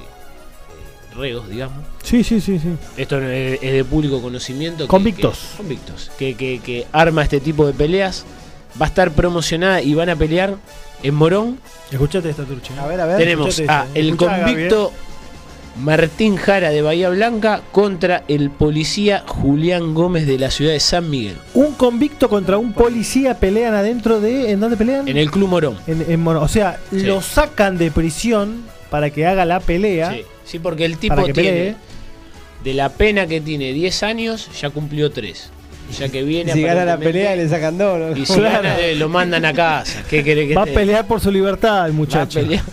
reos, 1.15 1.49
digamos. 1.49 1.83
Sí, 2.03 2.23
sí, 2.23 2.39
sí, 2.39 2.57
sí. 2.59 2.69
Esto 2.95 3.19
es 3.21 3.59
es 3.61 3.73
de 3.73 3.83
público 3.83 4.21
conocimiento. 4.21 4.85
que- 4.85 4.89
Convictos. 4.89 5.39
que- 5.51 5.57
convictos. 5.57 6.11
Que, 6.17 6.35
que- 6.35 6.61
que 6.63 6.87
arma 6.93 7.23
este 7.23 7.39
tipo 7.41 7.65
de 7.67 7.73
peleas. 7.73 8.23
Va 8.81 8.85
a 8.85 8.89
estar 8.89 9.11
promocionada 9.11 9.81
y 9.81 9.93
van 9.93 10.09
a 10.09 10.15
pelear 10.15 10.55
en 11.07 11.15
Morón. 11.15 11.59
Escuchate 11.91 12.29
esta 12.29 12.43
turcha. 12.43 12.73
A 12.81 12.87
ver, 12.87 12.99
a 13.01 13.05
ver. 13.05 13.17
Tenemos 13.17 13.57
a 13.59 13.61
esta. 13.61 13.87
el 13.93 14.09
Escuchá, 14.09 14.43
convicto 14.45 14.91
Martín 15.77 16.37
Jara 16.37 16.69
de 16.69 16.81
Bahía 16.81 17.09
Blanca 17.09 17.61
contra 17.73 18.23
el 18.29 18.49
policía 18.49 19.23
Julián 19.27 19.93
Gómez 19.93 20.25
de 20.25 20.39
la 20.39 20.49
ciudad 20.49 20.71
de 20.71 20.79
San 20.79 21.09
Miguel. 21.09 21.35
Un 21.53 21.73
convicto 21.73 22.29
contra 22.29 22.57
un 22.57 22.71
policía 22.71 23.37
pelean 23.39 23.73
adentro 23.73 24.21
de. 24.21 24.51
¿En 24.51 24.59
dónde 24.61 24.77
pelean? 24.77 25.07
En 25.07 25.17
el 25.17 25.29
Club 25.31 25.49
Morón. 25.49 25.77
En- 25.85 26.05
en 26.09 26.19
Mono- 26.21 26.41
o 26.41 26.47
sea, 26.47 26.79
Sí. 26.91 27.01
lo 27.01 27.21
sacan 27.21 27.77
de 27.77 27.91
prisión 27.91 28.63
para 28.89 29.09
que 29.09 29.25
haga 29.25 29.43
la 29.43 29.59
pelea. 29.59 30.11
Sí, 30.13 30.21
sí, 30.45 30.59
porque 30.59 30.85
el 30.85 30.97
tipo 30.97 31.15
tiene. 31.25 31.33
pelee. 31.33 31.75
De 32.63 32.73
la 32.73 32.89
pena 32.89 33.27
que 33.27 33.41
tiene 33.41 33.73
10 33.73 34.01
años, 34.01 34.49
ya 34.59 34.69
cumplió 34.69 35.11
3. 35.11 35.51
Ya 35.97 36.09
que 36.09 36.23
viene 36.23 36.51
Si 36.53 36.61
gana 36.61 36.83
la 36.85 36.97
pelea 36.97 37.35
le 37.35 37.47
sacan 37.47 37.77
dos. 37.77 37.99
¿no? 37.99 38.17
Y 38.17 38.25
si 38.25 38.39
gana, 38.41 38.77
eh, 38.79 38.95
lo 38.95 39.07
mandan 39.09 39.45
a 39.45 39.53
casa. 39.53 40.03
¿Qué 40.09 40.23
que 40.23 40.53
Va 40.55 40.63
a 40.63 40.65
pelear 40.65 41.05
por 41.07 41.19
su 41.21 41.31
libertad 41.31 41.85
el 41.85 41.91
Va 41.91 41.95
a 41.95 41.97
muchacho. 41.97 42.39
pelear, 42.39 42.63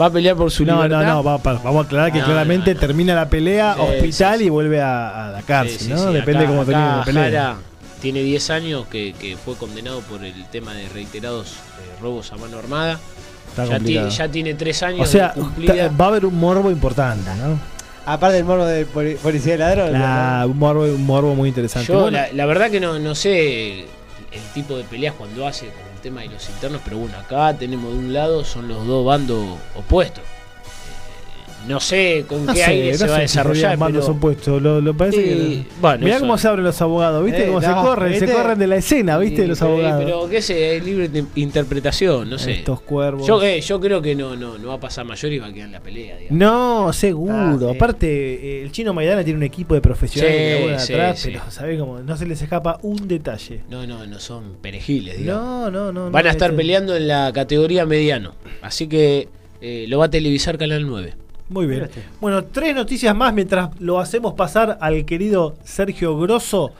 va 0.00 0.06
a 0.06 0.10
pelear 0.10 0.36
por 0.36 0.50
su 0.50 0.64
no, 0.64 0.74
libertad. 0.76 1.02
no, 1.06 1.14
no, 1.14 1.24
va- 1.24 1.38
vamos 1.38 1.84
a 1.84 1.86
aclarar 1.86 2.12
que 2.12 2.18
No, 2.20 2.26
claramente 2.26 2.70
no, 2.70 2.74
no. 2.74 2.80
termina 2.80 3.14
la 3.14 3.28
pelea, 3.28 3.74
Sí, 3.74 3.80
hospital 3.80 4.38
sí, 4.38 4.44
y 4.44 4.48
vuelve 4.50 4.80
a, 4.80 5.28
a 5.28 5.30
la 5.32 5.42
cárcel, 5.42 5.78
Sí, 5.78 5.84
sí, 5.86 5.90
¿no? 5.90 6.08
sí, 6.08 6.12
Depende 6.14 6.40
acá- 6.44 6.48
cómo 6.48 6.64
termine 6.64 6.88
la 6.96 7.04
pelea. 7.04 7.24
Jara 7.24 7.56
tiene 8.00 8.22
10 8.22 8.50
años 8.50 8.86
que, 8.86 9.14
que 9.18 9.36
fue 9.36 9.56
condenado 9.56 10.00
por 10.02 10.24
el 10.24 10.44
tema 10.46 10.74
de 10.74 10.88
reiterados 10.88 11.48
eh, 11.52 12.00
robos 12.00 12.32
a 12.32 12.36
mano 12.36 12.58
armada. 12.58 12.98
Está 13.50 13.64
ya, 13.66 13.78
tiene, 13.80 14.10
ya 14.10 14.28
tiene 14.28 14.54
3 14.54 14.82
años 14.84 15.08
o 15.08 15.10
sea, 15.10 15.34
de 15.56 15.88
va 15.88 16.04
a 16.04 16.08
haber 16.08 16.24
un 16.24 16.38
morbo 16.38 16.70
importante, 16.70 17.28
¿no? 17.36 17.58
Aparte 18.12 18.36
del 18.36 18.44
morbo 18.44 18.64
de 18.66 18.86
poli- 18.86 19.14
policía 19.16 19.52
de 19.52 19.58
ladrón. 19.58 19.92
La- 19.92 20.44
un, 20.48 20.58
morbo, 20.58 20.82
un 20.84 21.04
morbo 21.06 21.34
muy 21.34 21.48
interesante. 21.48 21.92
Yo 21.92 22.00
Bueno, 22.00 22.18
la, 22.18 22.32
la 22.32 22.46
verdad 22.46 22.70
que 22.70 22.80
no, 22.80 22.98
no 22.98 23.14
sé 23.14 23.80
el 24.32 24.42
tipo 24.54 24.76
de 24.76 24.84
peleas 24.84 25.14
cuando 25.14 25.46
hace 25.46 25.66
con 25.66 25.80
el 25.94 26.00
tema 26.02 26.20
de 26.22 26.28
los 26.28 26.48
internos, 26.48 26.80
pero 26.84 26.98
bueno, 26.98 27.16
acá 27.18 27.54
tenemos 27.56 27.92
de 27.92 27.98
un 27.98 28.12
lado 28.12 28.44
son 28.44 28.68
los 28.68 28.86
dos 28.86 29.04
bandos 29.04 29.44
opuestos. 29.74 30.24
No 31.68 31.78
sé 31.78 32.24
con 32.26 32.46
no 32.46 32.52
qué 32.54 32.58
sé, 32.60 32.64
aire 32.64 32.92
no 32.92 32.98
se 32.98 33.06
va 33.06 33.16
a 33.16 33.20
desarrollar, 33.20 33.78
pero 33.78 34.06
opuestos. 34.06 34.62
Lo, 34.62 34.80
lo 34.80 34.94
parece 34.96 35.18
Sí, 35.22 35.28
que. 35.28 35.80
bueno, 35.80 36.04
Mirá 36.04 36.16
eso- 36.16 36.24
cómo 36.24 36.38
se 36.38 36.48
abren 36.48 36.64
los 36.64 36.80
abogados, 36.80 37.24
¿viste? 37.24 37.44
Eh, 37.44 37.46
cómo 37.48 37.60
se 37.60 37.70
corren, 37.72 38.18
se 38.18 38.32
corren 38.32 38.58
de 38.58 38.66
la 38.66 38.76
escena, 38.76 39.18
¿viste? 39.18 39.42
Sí, 39.42 39.48
los 39.48 39.60
abogados. 39.62 40.02
Pero 40.04 40.28
qué 40.28 40.40
sé, 40.42 40.76
es 40.76 40.84
libre 40.84 41.08
de 41.08 41.24
interpretación, 41.36 42.30
no 42.30 42.38
sé. 42.38 42.52
Estos 42.52 42.80
cuervos. 42.80 43.26
Yo, 43.26 43.42
eh, 43.42 43.60
yo 43.60 43.78
creo 43.78 44.00
que 44.00 44.14
no, 44.14 44.36
no, 44.36 44.56
no 44.58 44.68
va 44.68 44.74
a 44.74 44.80
pasar 44.80 45.04
mayor 45.04 45.32
y 45.32 45.38
va 45.38 45.46
a 45.48 45.52
quedar 45.52 45.68
la 45.68 45.80
pelea, 45.80 46.16
digamos. 46.16 46.38
No, 46.38 46.92
seguro. 46.92 47.34
Ah, 47.34 47.56
sí. 47.58 47.76
Aparte, 47.76 48.06
eh, 48.60 48.62
el 48.62 48.72
chino 48.72 48.94
Maidana 48.94 49.22
tiene 49.22 49.36
un 49.36 49.42
equipo 49.44 49.74
de 49.74 49.80
profesionales 49.82 50.80
Sí, 50.82 50.88
que 50.88 50.94
atrás, 50.94 51.22
pero 51.24 51.40
¿sabés 51.50 51.78
cómo? 51.78 51.98
No 52.00 52.16
se 52.16 52.26
les 52.26 52.40
escapa 52.40 52.78
un 52.82 53.06
detalle. 53.06 53.60
No, 53.68 53.86
no, 53.86 54.06
no 54.06 54.18
son 54.18 54.56
perejiles, 54.62 55.18
digamos. 55.18 55.70
No, 55.70 55.70
no, 55.70 55.92
no. 55.92 56.10
Van 56.10 56.26
a 56.26 56.30
estar 56.30 56.50
este- 56.50 56.56
peleando 56.56 56.96
en 56.96 57.06
la 57.06 57.30
categoría 57.34 57.84
mediano. 57.86 58.34
Así 58.62 58.86
que 58.88 59.28
eh, 59.60 59.84
lo 59.88 59.98
va 59.98 60.06
a 60.06 60.10
televisar 60.10 60.56
Canal 60.56 60.86
9. 60.86 61.14
Muy 61.50 61.66
bien. 61.66 61.90
Bueno, 62.20 62.44
tres 62.44 62.74
noticias 62.74 63.14
más 63.14 63.34
mientras 63.34 63.70
lo 63.80 63.98
hacemos 64.00 64.34
pasar 64.34 64.78
al 64.80 65.04
querido 65.04 65.56
Sergio 65.64 66.16
Grosso. 66.18 66.70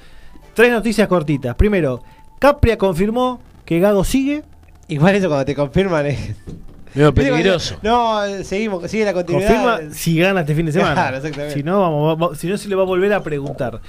Tres 0.54 0.70
noticias 0.72 1.06
cortitas. 1.08 1.54
Primero, 1.56 2.02
Capria 2.38 2.78
confirmó 2.78 3.40
que 3.64 3.80
Gago 3.80 4.04
sigue. 4.04 4.42
Igual 4.88 5.16
eso 5.16 5.28
cuando 5.28 5.44
te 5.44 5.54
confirman 5.54 6.06
es. 6.06 6.18
Medio 6.94 7.12
peligroso. 7.14 7.76
No, 7.82 8.20
seguimos, 8.44 8.90
sigue 8.90 9.04
la 9.04 9.12
continuidad. 9.12 9.48
Confirma 9.48 9.94
si 9.94 10.16
gana 10.18 10.40
este 10.40 10.54
fin 10.54 10.66
de 10.66 10.72
semana. 10.72 10.94
Claro, 10.94 11.16
exactamente. 11.18 11.54
Si 11.54 11.62
no, 11.62 11.80
vamos, 11.80 12.18
vamos- 12.18 12.38
si 12.38 12.46
no 12.48 12.56
se 12.56 12.68
le 12.68 12.74
va 12.76 12.82
a 12.82 12.86
volver 12.86 13.12
a 13.12 13.22
preguntar. 13.22 13.80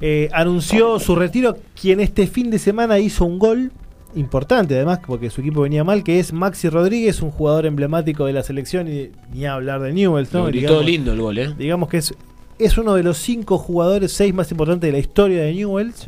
Eh, 0.00 0.28
anunció 0.32 0.98
su 0.98 1.14
retiro, 1.16 1.56
quien 1.80 2.00
este 2.00 2.26
fin 2.26 2.50
de 2.50 2.58
semana 2.58 2.98
hizo 2.98 3.24
un 3.24 3.38
gol 3.38 3.72
importante, 4.16 4.74
además, 4.76 5.00
porque 5.06 5.30
su 5.30 5.40
equipo 5.40 5.62
venía 5.62 5.84
mal, 5.84 6.02
que 6.04 6.18
es 6.20 6.32
Maxi 6.32 6.68
Rodríguez, 6.68 7.20
un 7.22 7.30
jugador 7.30 7.66
emblemático 7.66 8.26
de 8.26 8.32
la 8.32 8.42
selección, 8.42 8.88
y 8.88 9.10
ni 9.32 9.46
hablar 9.46 9.80
de 9.80 9.92
Newell's, 9.92 10.32
¿no? 10.32 10.46
Digamos- 10.52 10.84
lindo 10.86 11.12
el 11.12 11.20
gol, 11.20 11.38
¿eh? 11.38 11.54
Digamos 11.58 11.88
que 11.88 11.98
es, 11.98 12.14
es 12.58 12.78
uno 12.78 12.94
de 12.94 13.02
los 13.02 13.18
cinco 13.18 13.58
jugadores, 13.58 14.12
seis 14.12 14.32
más 14.34 14.50
importantes 14.50 14.88
de 14.88 14.92
la 14.92 14.98
historia 14.98 15.42
de 15.42 15.52
Newell's. 15.54 16.04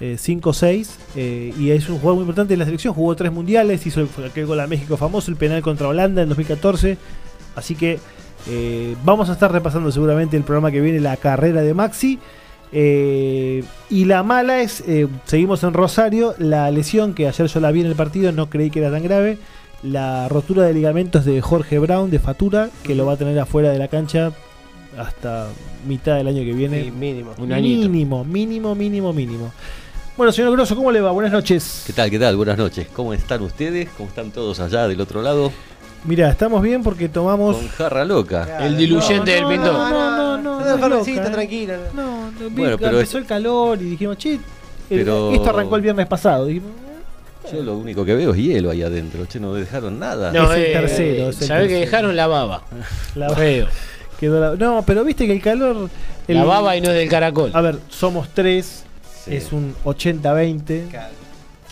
5-6. 0.00 0.88
eh, 1.16 1.54
y 1.58 1.70
es 1.70 1.88
un 1.88 1.96
jugador 1.96 2.14
muy 2.16 2.22
importante 2.22 2.54
de 2.54 2.58
la 2.58 2.64
selección. 2.64 2.92
Jugó 2.94 3.14
tres 3.14 3.30
mundiales, 3.30 3.86
hizo 3.86 4.00
el, 4.00 4.08
aquel 4.26 4.46
gol 4.46 4.58
a 4.58 4.66
México 4.66 4.96
famoso, 4.96 5.30
el 5.30 5.36
penal 5.36 5.62
contra 5.62 5.86
Holanda 5.88 6.22
en 6.22 6.28
2014. 6.28 6.96
Así 7.54 7.74
que 7.76 7.98
eh, 8.48 8.96
vamos 9.04 9.28
a 9.30 9.34
estar 9.34 9.52
repasando 9.52 9.92
seguramente 9.92 10.36
el 10.36 10.42
programa 10.42 10.70
que 10.72 10.80
viene, 10.80 10.98
la 11.00 11.16
carrera 11.16 11.62
de 11.62 11.74
Maxi. 11.74 12.18
Eh, 12.72 13.62
y 13.90 14.06
la 14.06 14.22
mala 14.22 14.62
es, 14.62 14.82
eh, 14.86 15.06
seguimos 15.26 15.62
en 15.62 15.74
Rosario, 15.74 16.34
la 16.38 16.70
lesión 16.70 17.12
que 17.14 17.28
ayer 17.28 17.46
yo 17.46 17.60
la 17.60 17.70
vi 17.70 17.80
en 17.80 17.86
el 17.86 17.94
partido, 17.94 18.32
no 18.32 18.48
creí 18.48 18.70
que 18.70 18.80
era 18.80 18.90
tan 18.90 19.02
grave. 19.02 19.38
La 19.82 20.28
rotura 20.28 20.62
de 20.62 20.74
ligamentos 20.74 21.24
de 21.24 21.40
Jorge 21.40 21.78
Brown 21.78 22.10
de 22.10 22.18
Fatura, 22.18 22.70
que 22.84 22.94
lo 22.94 23.04
va 23.04 23.14
a 23.14 23.16
tener 23.16 23.38
afuera 23.38 23.70
de 23.70 23.78
la 23.78 23.88
cancha 23.88 24.32
hasta 24.96 25.48
mitad 25.86 26.16
del 26.16 26.28
año 26.28 26.42
que 26.42 26.52
viene. 26.52 26.84
Sí, 26.84 26.90
mínimo. 26.90 27.32
Un 27.38 27.52
añito. 27.52 27.88
Mínimo, 27.88 28.24
mínimo, 28.24 28.74
mínimo, 28.74 29.12
mínimo. 29.12 29.52
Bueno, 30.16 30.30
señor 30.30 30.52
Grosso, 30.52 30.76
¿cómo 30.76 30.92
le 30.92 31.00
va? 31.00 31.10
Buenas 31.10 31.32
noches. 31.32 31.84
¿Qué 31.86 31.92
tal? 31.92 32.10
¿Qué 32.10 32.18
tal? 32.18 32.36
Buenas 32.36 32.58
noches. 32.58 32.86
¿Cómo 32.92 33.12
están 33.12 33.42
ustedes? 33.42 33.88
¿Cómo 33.96 34.08
están 34.08 34.30
todos 34.30 34.60
allá 34.60 34.86
del 34.86 35.00
otro 35.00 35.22
lado? 35.22 35.50
Mira, 36.04 36.30
estamos 36.30 36.60
bien 36.62 36.82
porque 36.82 37.08
tomamos. 37.08 37.56
Con 37.56 37.68
jarra 37.68 38.04
loca. 38.04 38.58
El 38.66 38.76
diluyente 38.76 39.30
del 39.32 39.46
pintor. 39.46 39.72
No, 39.72 39.90
no, 39.90 40.36
no, 40.38 40.60
no, 40.60 40.76
No, 40.76 40.88
no, 40.88 41.04
sí, 41.04 41.12
loca, 41.12 41.20
está 41.22 41.28
eh. 41.30 41.34
tranquilo. 41.34 41.74
No, 41.94 42.30
no, 42.32 42.50
Bueno, 42.50 42.76
pero 42.78 42.92
empezó 42.98 43.18
es- 43.18 43.22
el 43.22 43.26
calor 43.28 43.80
y 43.80 43.84
dijimos, 43.90 44.18
che, 44.18 44.34
el- 44.34 44.40
Pero- 44.88 45.32
esto 45.32 45.50
arrancó 45.50 45.76
el 45.76 45.82
viernes 45.82 46.06
pasado. 46.06 46.46
Dijimos, 46.46 46.70
Yo 47.52 47.62
lo 47.62 47.76
único 47.76 48.04
que 48.04 48.14
veo 48.14 48.32
es 48.32 48.36
hielo 48.38 48.70
ahí 48.70 48.82
adentro. 48.82 49.26
Che, 49.26 49.38
no 49.40 49.52
dejaron 49.54 49.98
nada. 49.98 50.32
No, 50.32 50.52
Es 50.52 50.58
el 50.66 50.72
tercero, 50.72 51.30
es 51.30 51.40
el 51.42 51.48
¿Sabés 51.48 51.68
que 51.68 51.74
dejaron 51.74 52.16
la 52.16 52.26
baba? 52.26 52.62
La- 53.14 53.28
quedó 54.20 54.40
la- 54.40 54.56
No, 54.56 54.82
pero 54.86 55.04
viste 55.04 55.26
que 55.26 55.32
el 55.32 55.42
calor. 55.42 55.88
el- 56.28 56.36
La 56.36 56.44
baba 56.44 56.76
y 56.76 56.80
no 56.80 56.90
es 56.90 56.96
del 56.96 57.08
caracol. 57.08 57.50
A 57.54 57.60
ver, 57.60 57.78
somos 57.88 58.28
tres. 58.34 58.84
Sí. 59.24 59.36
Es 59.36 59.52
un 59.52 59.74
80-20. 59.84 60.84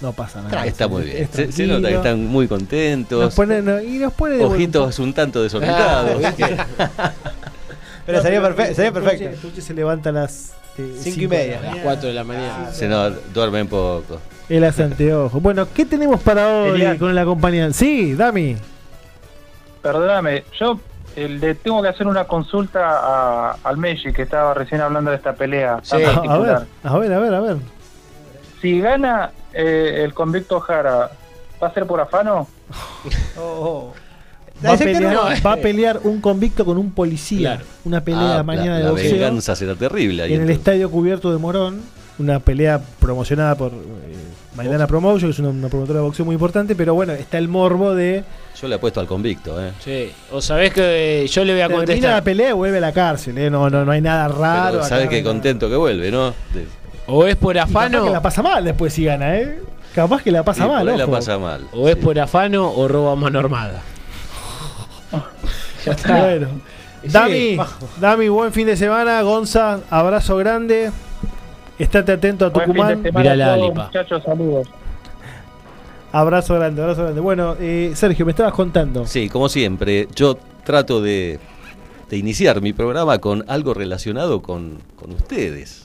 No 0.01 0.13
pasa 0.13 0.41
nada. 0.41 0.65
Está 0.67 0.89
muy 0.89 1.03
bien. 1.03 1.17
Es 1.25 1.31
Se, 1.31 1.53
se 1.53 1.67
nota 1.67 1.89
que 1.89 1.95
están 1.97 2.27
muy 2.27 2.49
contentos. 2.49 3.21
Nos 3.21 3.35
pone- 3.35 3.61
no, 3.61 3.81
y 3.83 3.99
nos 3.99 4.13
pone 4.15 4.43
Ojitos 4.43 4.99
un 4.99 5.13
tanto 5.13 5.43
desorientados. 5.43 6.11
Ah, 6.25 6.33
¿viste? 6.37 6.57
Pero 8.07 8.19
No, 8.19 8.23
sería 8.25 8.41
pero 8.41 8.55
perfecto. 8.57 8.77
Sería 8.77 8.93
perfecto. 8.93 9.41
Tucci 9.43 9.61
se 9.61 9.75
levanta 9.75 10.09
a 10.09 10.13
las 10.13 10.55
eh, 10.79 10.97
Cinco 10.99 11.21
y 11.21 11.29
media. 11.29 11.59
A 11.59 11.61
las 11.61 11.71
mañana. 11.71 11.83
4 11.85 12.09
de 12.09 12.15
la 12.15 12.25
mañana. 12.25 12.73
Se 12.73 12.89
no, 12.89 13.11
duermen 13.11 13.69
poco. 13.69 14.19
El 14.49 14.65
anteojo. 14.65 15.39
Bueno, 15.39 15.69
¿qué 15.73 15.85
tenemos 15.85 16.21
para 16.23 16.49
hoy 16.49 16.71
Elian. 16.81 16.99
con 16.99 17.15
la 17.15 17.25
compañía? 17.25 17.71
Sí, 17.73 18.15
Dami. 18.15 18.57
Perdóname, 19.83 20.45
yo 20.59 20.81
eh, 21.17 21.29
le 21.29 21.55
tengo 21.55 21.83
que 21.83 21.89
hacer 21.89 22.07
una 22.07 22.25
consulta 22.25 22.81
a- 22.91 23.57
al 23.63 23.77
Messi 23.77 24.13
que 24.13 24.23
estaba 24.23 24.55
recién 24.55 24.81
hablando 24.81 25.11
de 25.11 25.17
esta 25.19 25.35
pelea 25.35 25.79
Sí. 25.83 25.91
tan 26.03 26.15
particular. 26.17 26.67
a 26.83 26.99
ver, 26.99 27.13
a 27.13 27.19
ver, 27.19 27.35
a 27.35 27.41
ver. 27.41 27.57
Si 28.61 28.81
gana 28.81 29.31
eh, 29.55 30.03
el 30.05 30.15
convicto 30.15 30.61
Jara, 30.61 31.11
¿va 31.63 31.67
a 31.67 31.75
ser 31.75 31.87
por 31.87 32.01
afano? 32.01 32.47
Oh, 33.39 33.41
oh. 33.43 33.95
Va 34.65 34.75
a, 34.75 34.77
pelear, 34.77 35.03
perro- 35.15 35.43
va 35.47 35.53
a 35.53 35.57
pelear 35.57 36.01
un 36.05 36.21
convicto 36.21 36.67
con 36.67 36.77
un 36.77 36.91
policía. 36.93 37.53
Claro. 37.57 37.65
Una 37.87 38.05
pelea 38.05 38.39
Ah, 38.41 38.43
mañana 38.43 38.73
la, 38.73 38.77
de 38.79 38.85
la 38.85 38.91
boxeo. 38.91 39.13
venganza 39.13 39.57
será 39.57 39.75
terrible 39.75 40.23
ahí. 40.25 40.35
en 40.35 40.43
el 40.43 40.51
estadio 40.51 40.91
cubierto 40.91 41.33
de 41.33 41.39
Morón. 41.39 41.81
Una 42.19 42.39
pelea 42.41 42.79
promocionada 42.99 43.55
por 43.55 43.71
eh, 43.73 43.75
Maidana 44.55 44.87
Promotion, 44.87 45.31
que 45.31 45.33
es 45.33 45.39
una, 45.39 45.49
una 45.49 45.69
promotora 45.71 46.01
de 46.01 46.05
boxeo 46.05 46.27
muy 46.27 46.35
importante. 46.35 46.75
Pero 46.77 46.93
bueno, 46.93 47.15
está 47.15 47.39
el 47.39 47.49
morbo 47.49 47.95
de. 47.95 48.23
Yo 48.61 48.69
le 48.69 48.75
apuesto 48.75 49.01
al 49.01 49.07
convicto, 49.07 49.59
¿eh? 49.65 49.73
Sí. 49.83 50.13
O 50.31 50.43
sabés 50.43 50.75
que 50.75 51.23
eh, 51.23 51.27
yo 51.27 51.43
le 51.47 51.55
voy 51.55 51.63
a 51.63 51.69
Termina 51.87 52.11
la 52.11 52.23
pelea 52.23 52.51
y 52.51 52.53
vuelve 52.53 52.77
a 52.77 52.81
la 52.83 52.93
cárcel. 52.93 53.39
eh. 53.39 53.49
No, 53.49 53.71
no, 53.71 53.87
no 53.87 53.93
hay 53.93 54.03
nada 54.03 54.29
raro. 54.29 54.81
Pero 54.87 55.05
no 55.05 55.09
que 55.09 55.23
nada. 55.23 55.33
contento 55.33 55.71
que 55.71 55.77
vuelve, 55.77 56.11
¿no? 56.11 56.27
De- 56.53 56.67
O 57.11 57.27
es 57.27 57.37
por 57.37 57.57
Y 57.57 57.59
capaz 57.59 57.71
afano. 57.87 58.05
que 58.05 58.11
la 58.11 58.23
pasa 58.23 58.43
mal 58.43 58.65
después 58.65 58.93
si 58.93 59.05
gana, 59.05 59.37
¿eh? 59.37 59.59
Capaz 59.95 60.23
que 60.23 60.31
la 60.31 60.45
pasa 60.45 60.65
y 60.65 60.69
mal, 60.69 60.89
ahí 60.89 60.97
la 60.97 61.05
ojo. 61.05 61.13
pasa 61.13 61.39
mal. 61.39 61.67
O 61.73 61.89
es 61.89 61.97
por 61.97 62.19
afano 62.19 62.71
o 62.71 62.87
roba 62.89 63.17
mano 63.17 63.39
armada. 63.41 63.83
ya 65.85 65.93
está. 65.93 66.23
Bueno. 66.25 66.49
Dami, 67.03 67.57
Dami, 67.99 68.29
buen 68.29 68.53
fin 68.53 68.67
de 68.67 68.77
semana. 68.77 69.21
Gonza, 69.23 69.81
abrazo 69.91 70.37
grande. 70.37 70.91
Estate 71.79 72.13
atento 72.13 72.47
a 72.47 72.53
Tucumán. 72.53 73.03
semana 73.03 73.21
Mirá 73.21 73.33
a 73.33 73.37
la 73.37 73.55
todos, 73.57 73.69
Lipa. 73.71 73.85
muchachos, 73.87 74.23
saludos. 74.25 74.69
Abrazo 76.13 76.55
grande, 76.57 76.83
abrazo 76.83 77.03
grande. 77.05 77.21
Bueno, 77.21 77.57
eh, 77.61 77.93
Sergio, 77.95 78.27
me 78.27 78.33
estabas 78.33 78.53
contando. 78.53 79.07
Sí, 79.07 79.29
como 79.29 79.49
siempre, 79.49 80.09
yo 80.15 80.37
trato 80.65 81.01
de, 81.01 81.39
de 82.11 82.17
iniciar 82.17 82.61
mi 82.61 82.73
programa 82.73 83.19
con 83.19 83.45
algo 83.49 83.73
relacionado 83.75 84.43
con, 84.43 84.79
con 84.97 85.13
ustedes. 85.13 85.80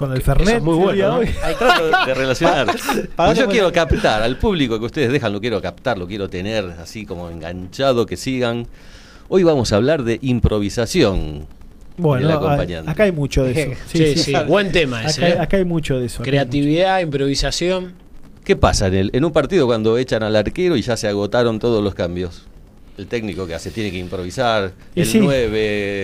Con 0.00 0.12
el 0.12 0.22
Fernet. 0.22 0.48
Eso 0.48 0.56
es 0.56 0.62
muy 0.62 0.76
bueno, 0.76 1.20
¿no? 1.20 1.56
Trato 1.58 2.06
de, 2.06 2.14
relacionar. 2.14 2.74
Pagando 3.16 3.42
yo 3.42 3.48
quiero 3.50 3.70
captar 3.70 4.22
al 4.22 4.38
público 4.38 4.78
que 4.78 4.86
ustedes 4.86 5.12
dejan, 5.12 5.30
lo 5.30 5.42
quiero 5.42 5.60
captar, 5.60 5.98
lo 5.98 6.06
quiero 6.06 6.30
tener 6.30 6.64
así 6.80 7.04
como 7.04 7.28
enganchado, 7.28 8.06
que 8.06 8.16
sigan. 8.16 8.66
Hoy 9.28 9.42
vamos 9.42 9.74
a 9.74 9.76
hablar 9.76 10.02
de 10.02 10.18
improvisación. 10.22 11.46
Bueno, 11.98 12.30
acá 12.86 13.02
hay 13.02 13.12
mucho 13.12 13.44
de 13.44 13.52
eso. 13.52 13.80
Sí, 13.92 14.16
sí, 14.16 14.32
buen 14.48 14.72
tema 14.72 15.04
ese. 15.04 15.22
Acá, 15.22 15.34
¿eh? 15.34 15.38
acá 15.38 15.56
hay 15.58 15.66
mucho 15.66 16.00
de 16.00 16.06
eso. 16.06 16.22
Creatividad, 16.22 17.00
improvisación. 17.00 17.92
¿Qué 18.42 18.56
pasa 18.56 18.86
en, 18.86 18.94
el, 18.94 19.10
en 19.12 19.26
un 19.26 19.32
partido 19.32 19.66
cuando 19.66 19.98
echan 19.98 20.22
al 20.22 20.34
arquero 20.34 20.78
y 20.78 20.80
ya 20.80 20.96
se 20.96 21.08
agotaron 21.08 21.58
todos 21.58 21.84
los 21.84 21.94
cambios? 21.94 22.46
El 22.98 23.06
técnico 23.06 23.46
que 23.46 23.54
hace 23.54 23.70
tiene 23.70 23.90
que 23.90 23.98
improvisar, 23.98 24.72
Y 24.94 25.00
el 25.00 25.06
sí. 25.06 25.18
9 25.20 25.50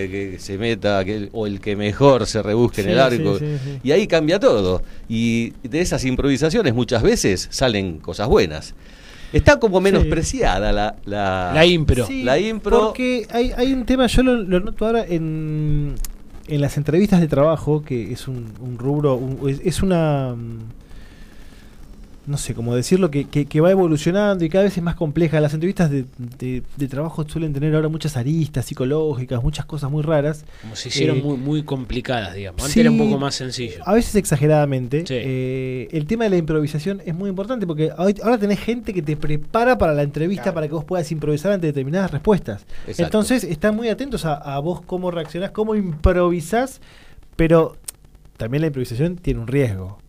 que 0.09 0.37
se 0.39 0.57
meta, 0.57 1.03
que- 1.05 1.29
o 1.31 1.45
el 1.45 1.59
que 1.59 1.75
mejor 1.75 2.25
se 2.25 2.41
rebusque 2.41 2.81
en 2.81 2.89
el 2.89 2.99
arco. 2.99 3.37
sí. 3.37 3.45
Y 3.83 3.91
ahí 3.91 4.07
cambia 4.07 4.39
todo. 4.39 4.81
Y 5.07 5.51
de 5.63 5.81
esas 5.81 6.03
improvisaciones 6.05 6.73
muchas 6.73 7.03
veces 7.03 7.47
salen 7.51 7.99
cosas 7.99 8.27
buenas. 8.27 8.73
Está 9.33 9.59
como 9.59 9.81
menospreciada 9.81 10.71
la, 10.71 10.95
la, 11.05 11.51
La 11.53 11.65
impro. 11.65 12.07
Sí, 12.07 12.23
la 12.23 12.39
impro. 12.39 12.79
Porque 12.87 13.27
hay, 13.29 13.51
hay 13.55 13.73
un 13.73 13.85
tema, 13.85 14.07
yo 14.07 14.23
lo, 14.23 14.35
lo 14.35 14.59
noto 14.61 14.85
ahora 14.85 15.05
en, 15.07 15.95
en 16.47 16.61
las 16.61 16.77
entrevistas 16.77 17.19
de 17.19 17.27
trabajo, 17.27 17.83
que 17.83 18.13
es 18.13 18.27
un, 18.29 18.53
un 18.61 18.77
rubro, 18.79 19.15
un- 19.15 19.49
es, 19.49 19.59
es 19.63 19.83
una... 19.83 20.33
mm, 20.35 20.59
No 22.27 22.37
sé 22.37 22.53
cómo 22.53 22.75
decirlo, 22.75 23.09
que, 23.09 23.23
que- 23.23 23.45
que 23.45 23.61
va 23.61 23.71
evolucionando 23.71 24.43
y 24.43 24.49
cada 24.49 24.65
vez 24.65 24.75
es 24.77 24.83
más 24.83 24.95
compleja. 24.95 25.39
Las 25.39 25.53
entrevistas 25.53 25.89
de, 25.89 26.05
de- 26.37 26.61
de 26.75 26.87
trabajo 26.89 27.25
suelen 27.27 27.53
tener 27.53 27.73
ahora 27.73 27.87
muchas 27.87 28.17
aristas 28.17 28.65
psicológicas, 28.65 29.41
muchas 29.41 29.65
cosas 29.65 29.89
muy 29.89 30.03
raras. 30.03 30.43
Como 30.61 30.75
se 30.75 30.89
hicieron 30.89 31.17
Eh, 31.19 31.21
muy, 31.23 31.37
muy 31.37 31.63
complicadas, 31.63 32.35
digamos. 32.35 32.59
Antes 32.61 32.73
sí, 32.73 32.81
era 32.81 32.91
un 32.91 32.97
poco 32.97 33.17
más 33.17 33.33
sencillo. 33.33 33.81
A 33.85 33.93
veces 33.93 34.13
exageradamente. 34.15 35.05
Sí. 35.07 35.13
Eh, 35.17 35.87
el 35.91 36.05
tema 36.05 36.25
de 36.25 36.31
la 36.31 36.37
improvisación 36.37 37.01
es 37.05 37.15
muy 37.15 37.29
importante 37.29 37.65
porque 37.65 37.91
hoy- 37.97 38.15
ahora 38.21 38.37
tenés 38.37 38.59
gente 38.59 38.93
que 38.93 39.01
te 39.01 39.15
prepara 39.15 39.77
para 39.77 39.93
la 39.93 40.03
entrevista 40.03 40.53
para 40.53 40.67
que 40.67 40.73
vos 40.73 40.83
puedas 40.83 41.09
improvisar 41.13 41.53
ante 41.53 41.67
determinadas 41.67 42.11
respuestas. 42.11 42.65
Exacto. 42.87 43.03
Entonces 43.03 43.45
están 43.45 43.73
muy 43.73 43.87
atentos 43.87 44.25
a, 44.25 44.33
a 44.35 44.59
vos 44.59 44.81
cómo 44.81 45.11
reaccionás, 45.11 45.51
cómo 45.51 45.75
improvisás, 45.75 46.81
pero 47.37 47.77
también 48.35 48.61
la 48.61 48.67
improvisación 48.67 49.15
tiene 49.15 49.39
un 49.39 49.47
riesgo. 49.47 49.99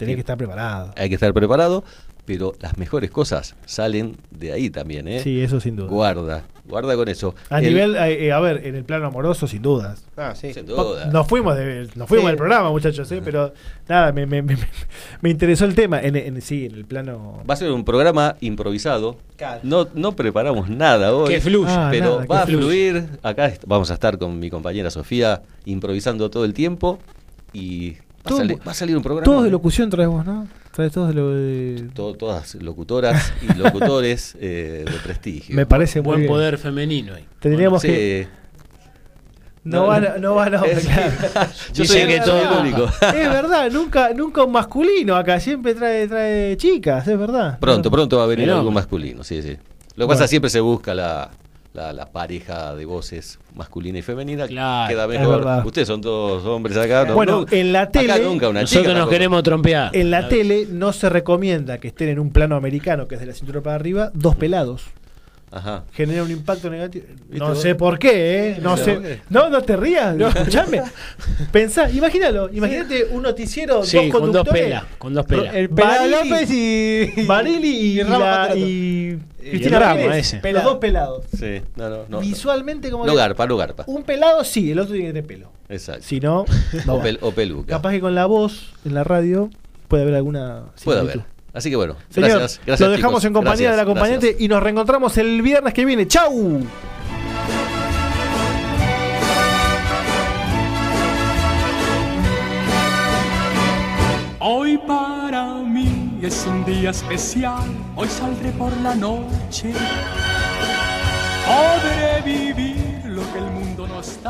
Tenés 0.00 0.12
Sí. 0.12 0.16
que 0.16 0.20
estar 0.20 0.36
preparado. 0.36 0.92
Hay 0.96 1.08
que 1.08 1.14
estar 1.14 1.32
preparado, 1.32 1.84
pero 2.24 2.54
las 2.60 2.76
mejores 2.78 3.10
cosas 3.10 3.54
salen 3.66 4.16
de 4.30 4.52
ahí 4.52 4.70
también, 4.70 5.06
¿eh? 5.08 5.20
Sí, 5.20 5.40
eso 5.40 5.60
sin 5.60 5.76
duda. 5.76 5.88
Guarda, 5.88 6.44
guarda 6.64 6.94
con 6.96 7.08
eso. 7.08 7.34
A 7.50 7.58
El- 7.58 7.64
nivel, 7.68 7.96
eh, 7.96 8.26
eh, 8.26 8.32
a 8.32 8.38
ver, 8.40 8.66
en 8.66 8.76
el 8.76 8.84
plano 8.84 9.06
amoroso, 9.06 9.46
sin 9.48 9.60
dudas. 9.62 10.04
Ah, 10.16 10.34
sí. 10.36 10.52
Sin 10.54 10.64
duda. 10.66 11.06
Nos 11.06 11.26
fuimos, 11.26 11.56
de- 11.56 11.88
nos 11.96 12.08
fuimos 12.08 12.24
Sí. 12.24 12.26
del 12.28 12.36
programa, 12.36 12.70
muchachos, 12.70 13.10
¿eh? 13.12 13.20
pero 13.24 13.52
nada, 13.88 14.12
me, 14.12 14.26
me- 14.26 14.42
me- 14.42 14.56
me 15.20 15.30
interesó 15.30 15.64
el 15.64 15.74
tema. 15.74 16.00
En, 16.00 16.14
en- 16.16 16.40
sí, 16.40 16.66
en 16.66 16.74
el 16.76 16.84
plano. 16.84 17.42
Va 17.48 17.54
a 17.54 17.56
ser 17.56 17.70
un 17.72 17.84
programa 17.84 18.36
improvisado. 18.40 19.16
Claro. 19.36 19.60
No, 19.64 19.88
no 19.94 20.12
preparamos 20.16 20.68
nada 20.70 21.14
hoy. 21.14 21.28
Que 21.30 21.40
fluya. 21.40 21.88
Ah, 21.88 21.90
pero 21.90 22.20
nada, 22.20 22.26
va 22.26 22.42
a 22.42 22.46
fluir. 22.46 23.06
Acá 23.22 23.52
vamos 23.66 23.90
a 23.90 23.94
estar 23.94 24.18
con 24.18 24.38
mi 24.38 24.50
compañera 24.50 24.90
Sofía 24.90 25.42
improvisando 25.64 26.30
todo 26.30 26.44
el 26.44 26.54
tiempo. 26.54 26.98
Y 27.52 27.96
Va 28.20 28.22
a, 28.24 28.28
Todo- 28.28 28.38
salir, 28.38 28.58
va 28.68 28.72
a 28.72 28.74
salir 28.74 28.96
un 28.96 29.02
programa. 29.02 29.24
Todos 29.24 29.42
de 29.44 29.48
¿eh? 29.48 29.52
locución 29.52 29.88
traes 29.90 30.08
vos, 30.08 30.24
¿no? 30.26 30.46
Traes 30.72 30.92
todos 30.92 31.08
de 31.08 31.14
lo 31.14 31.30
de... 31.34 31.88
To- 31.94 32.14
todas 32.14 32.54
locutoras 32.56 33.32
y 33.42 33.54
locutores 33.58 34.36
eh, 34.40 34.84
de 34.86 34.96
prestigio. 35.02 35.56
Me 35.56 35.64
parece 35.66 36.00
muy 36.00 36.06
Buen 36.08 36.20
bien. 36.20 36.28
poder 36.30 36.58
femenino 36.58 37.14
ahí. 37.14 37.24
Tendríamos 37.40 37.80
Sí. 37.82 37.88
que... 37.88 38.28
No, 39.62 39.86
van, 39.86 40.06
a- 40.06 40.16
no 40.18 40.34
van 40.34 40.54
a 40.54 40.58
Es- 40.66 40.86
claro. 40.86 41.12
Yo 41.74 41.84
soy 41.84 42.00
el 42.00 42.08
que 42.08 42.20
todo 42.20 42.34
verdad. 42.36 42.56
público. 42.58 42.84
Es 43.06 43.28
verdad, 43.30 43.70
nunca, 43.70 44.10
nunca 44.14 44.42
un 44.44 44.52
masculino 44.52 45.16
acá, 45.16 45.38
siempre 45.40 45.74
trae, 45.74 46.06
trae 46.08 46.56
chicas, 46.56 47.06
es 47.08 47.18
verdad. 47.18 47.58
Pronto, 47.58 47.90
pronto 47.90 48.16
va 48.18 48.24
a 48.24 48.26
venir 48.26 48.46
Pero- 48.46 48.58
algo 48.58 48.70
masculino, 48.70 49.22
sí, 49.24 49.42
sí. 49.42 49.48
Lo 49.50 49.56
que 49.56 50.06
Bueno. 50.06 50.08
pasa 50.18 50.28
siempre 50.28 50.48
se 50.50 50.60
busca 50.60 50.94
la, 50.94 51.30
la, 51.72 51.92
la 51.92 52.06
pareja 52.06 52.74
de 52.74 52.84
voces 52.84 53.38
masculina 53.54 53.98
y 53.98 54.02
femenina. 54.02 54.46
Claro, 54.48 54.88
queda 54.88 55.06
mejor. 55.06 55.66
Ustedes 55.66 55.86
son 55.88 56.00
todos 56.00 56.44
hombres 56.44 56.76
acá. 56.76 57.04
no- 57.06 57.14
Bueno, 57.14 57.40
no- 57.42 57.46
en 57.50 57.72
la 57.72 57.82
acá 57.82 57.92
tele, 58.00 58.24
nunca 58.24 58.48
una 58.48 58.62
Nosotros 58.62 58.82
chica 58.82 58.88
nos 58.92 58.98
tampoco. 59.02 59.10
queremos 59.10 59.42
trompear. 59.42 59.90
En 59.96 60.10
la 60.10 60.28
tele 60.28 60.66
no 60.70 60.92
se 60.92 61.08
recomienda 61.08 61.78
que 61.78 61.88
estén 61.88 62.08
en 62.08 62.18
un 62.18 62.30
plano 62.32 62.56
americano, 62.56 63.06
que 63.06 63.14
es 63.14 63.20
de 63.20 63.26
la 63.28 63.34
cintura 63.34 63.60
para 63.60 63.76
arriba, 63.76 64.10
dos 64.14 64.34
pelados. 64.36 64.84
Ajá. 65.52 65.84
Genera 65.92 66.22
un 66.22 66.30
impacto 66.30 66.70
negativo. 66.70 67.06
¿Viste 67.08 67.38
No 67.38 67.48
vos? 67.48 67.60
sé 67.60 67.74
por 67.74 67.98
qué, 67.98 68.50
¿eh? 68.50 68.58
No 68.62 68.76
¿Viste 68.76 69.00
sé. 69.02 69.20
No, 69.30 69.50
no 69.50 69.62
te 69.62 69.76
rías, 69.76 70.16
escuchame. 70.18 70.82
Pensá, 71.52 71.90
imagínalo, 71.90 72.48
imagínate 72.52 73.06
un 73.10 73.22
noticiero, 73.22 73.82
Sí, 73.84 73.96
dos 73.96 74.04
con 74.06 74.12
dos 74.12 74.20
conductores. 74.44 74.62
pelas, 74.64 74.84
con 74.98 75.14
dos 75.14 75.26
pelas. 75.26 75.54
El 75.54 75.68
Barili- 75.70 76.10
López 76.10 76.50
y. 76.52 77.26
Barili 77.26 77.68
y, 77.68 78.04
la- 78.04 78.48
Cristina 79.40 79.78
Rama, 79.78 79.94
Pérez, 79.94 80.34
ese. 80.34 80.52
Los 80.52 80.64
dos 80.64 80.76
pelados. 80.78 81.24
Sí, 81.36 81.62
no, 81.76 81.88
no, 81.88 81.98
no. 82.08 82.20
Visualmente 82.20 82.90
como 82.90 83.04
No 83.06 83.12
que- 83.12 83.18
garpa, 83.18 83.46
no 83.46 83.56
garpa. 83.56 83.84
Un 83.86 84.02
pelado 84.04 84.44
sí, 84.44 84.70
el 84.70 84.78
otro 84.78 84.92
tiene 84.92 85.08
que 85.08 85.12
tener 85.14 85.26
pelo. 85.26 85.50
Exacto. 85.68 86.02
Si 86.04 86.20
no, 86.20 86.44
no 86.86 86.94
o, 86.96 87.02
pel- 87.02 87.18
o 87.22 87.32
peluca. 87.32 87.76
capaz 87.76 87.90
que 87.92 88.00
con 88.00 88.14
la 88.14 88.26
voz 88.26 88.72
en 88.84 88.94
la 88.94 89.02
radio 89.04 89.50
puede 89.88 90.02
haber 90.04 90.14
alguna 90.16 90.64
Puede 90.84 91.00
haber. 91.00 91.20
Así 91.52 91.68
que 91.70 91.76
bueno, 91.76 91.96
Señor, 92.10 92.30
gracias. 92.38 92.60
gracias 92.64 92.88
lo 92.88 92.92
dejamos 92.96 93.20
chicos. 93.20 93.24
en 93.26 93.32
compañía 93.32 93.68
Gracias, 93.70 93.76
del 93.76 93.80
acompañante 93.80 94.26
gracias. 94.28 94.42
y 94.44 94.48
nos 94.48 94.62
reencontramos 94.62 95.18
el 95.18 95.42
viernes 95.42 95.74
que 95.74 95.84
viene. 95.84 96.06
¡Chau! 96.06 96.60
Hoy 104.38 104.78
para 104.78 105.54
mí 105.56 106.18
es 106.22 106.46
un 106.46 106.64
día 106.64 106.90
especial, 106.90 107.68
hoy 107.94 108.08
saldré 108.08 108.50
por 108.52 108.74
la 108.78 108.94
noche. 108.94 109.72
Podré 111.46 112.22
vivir 112.24 113.02
lo 113.04 113.20
que 113.32 113.38
el 113.38 113.44
mundo 113.50 113.86
no 113.86 114.00
está. 114.00 114.18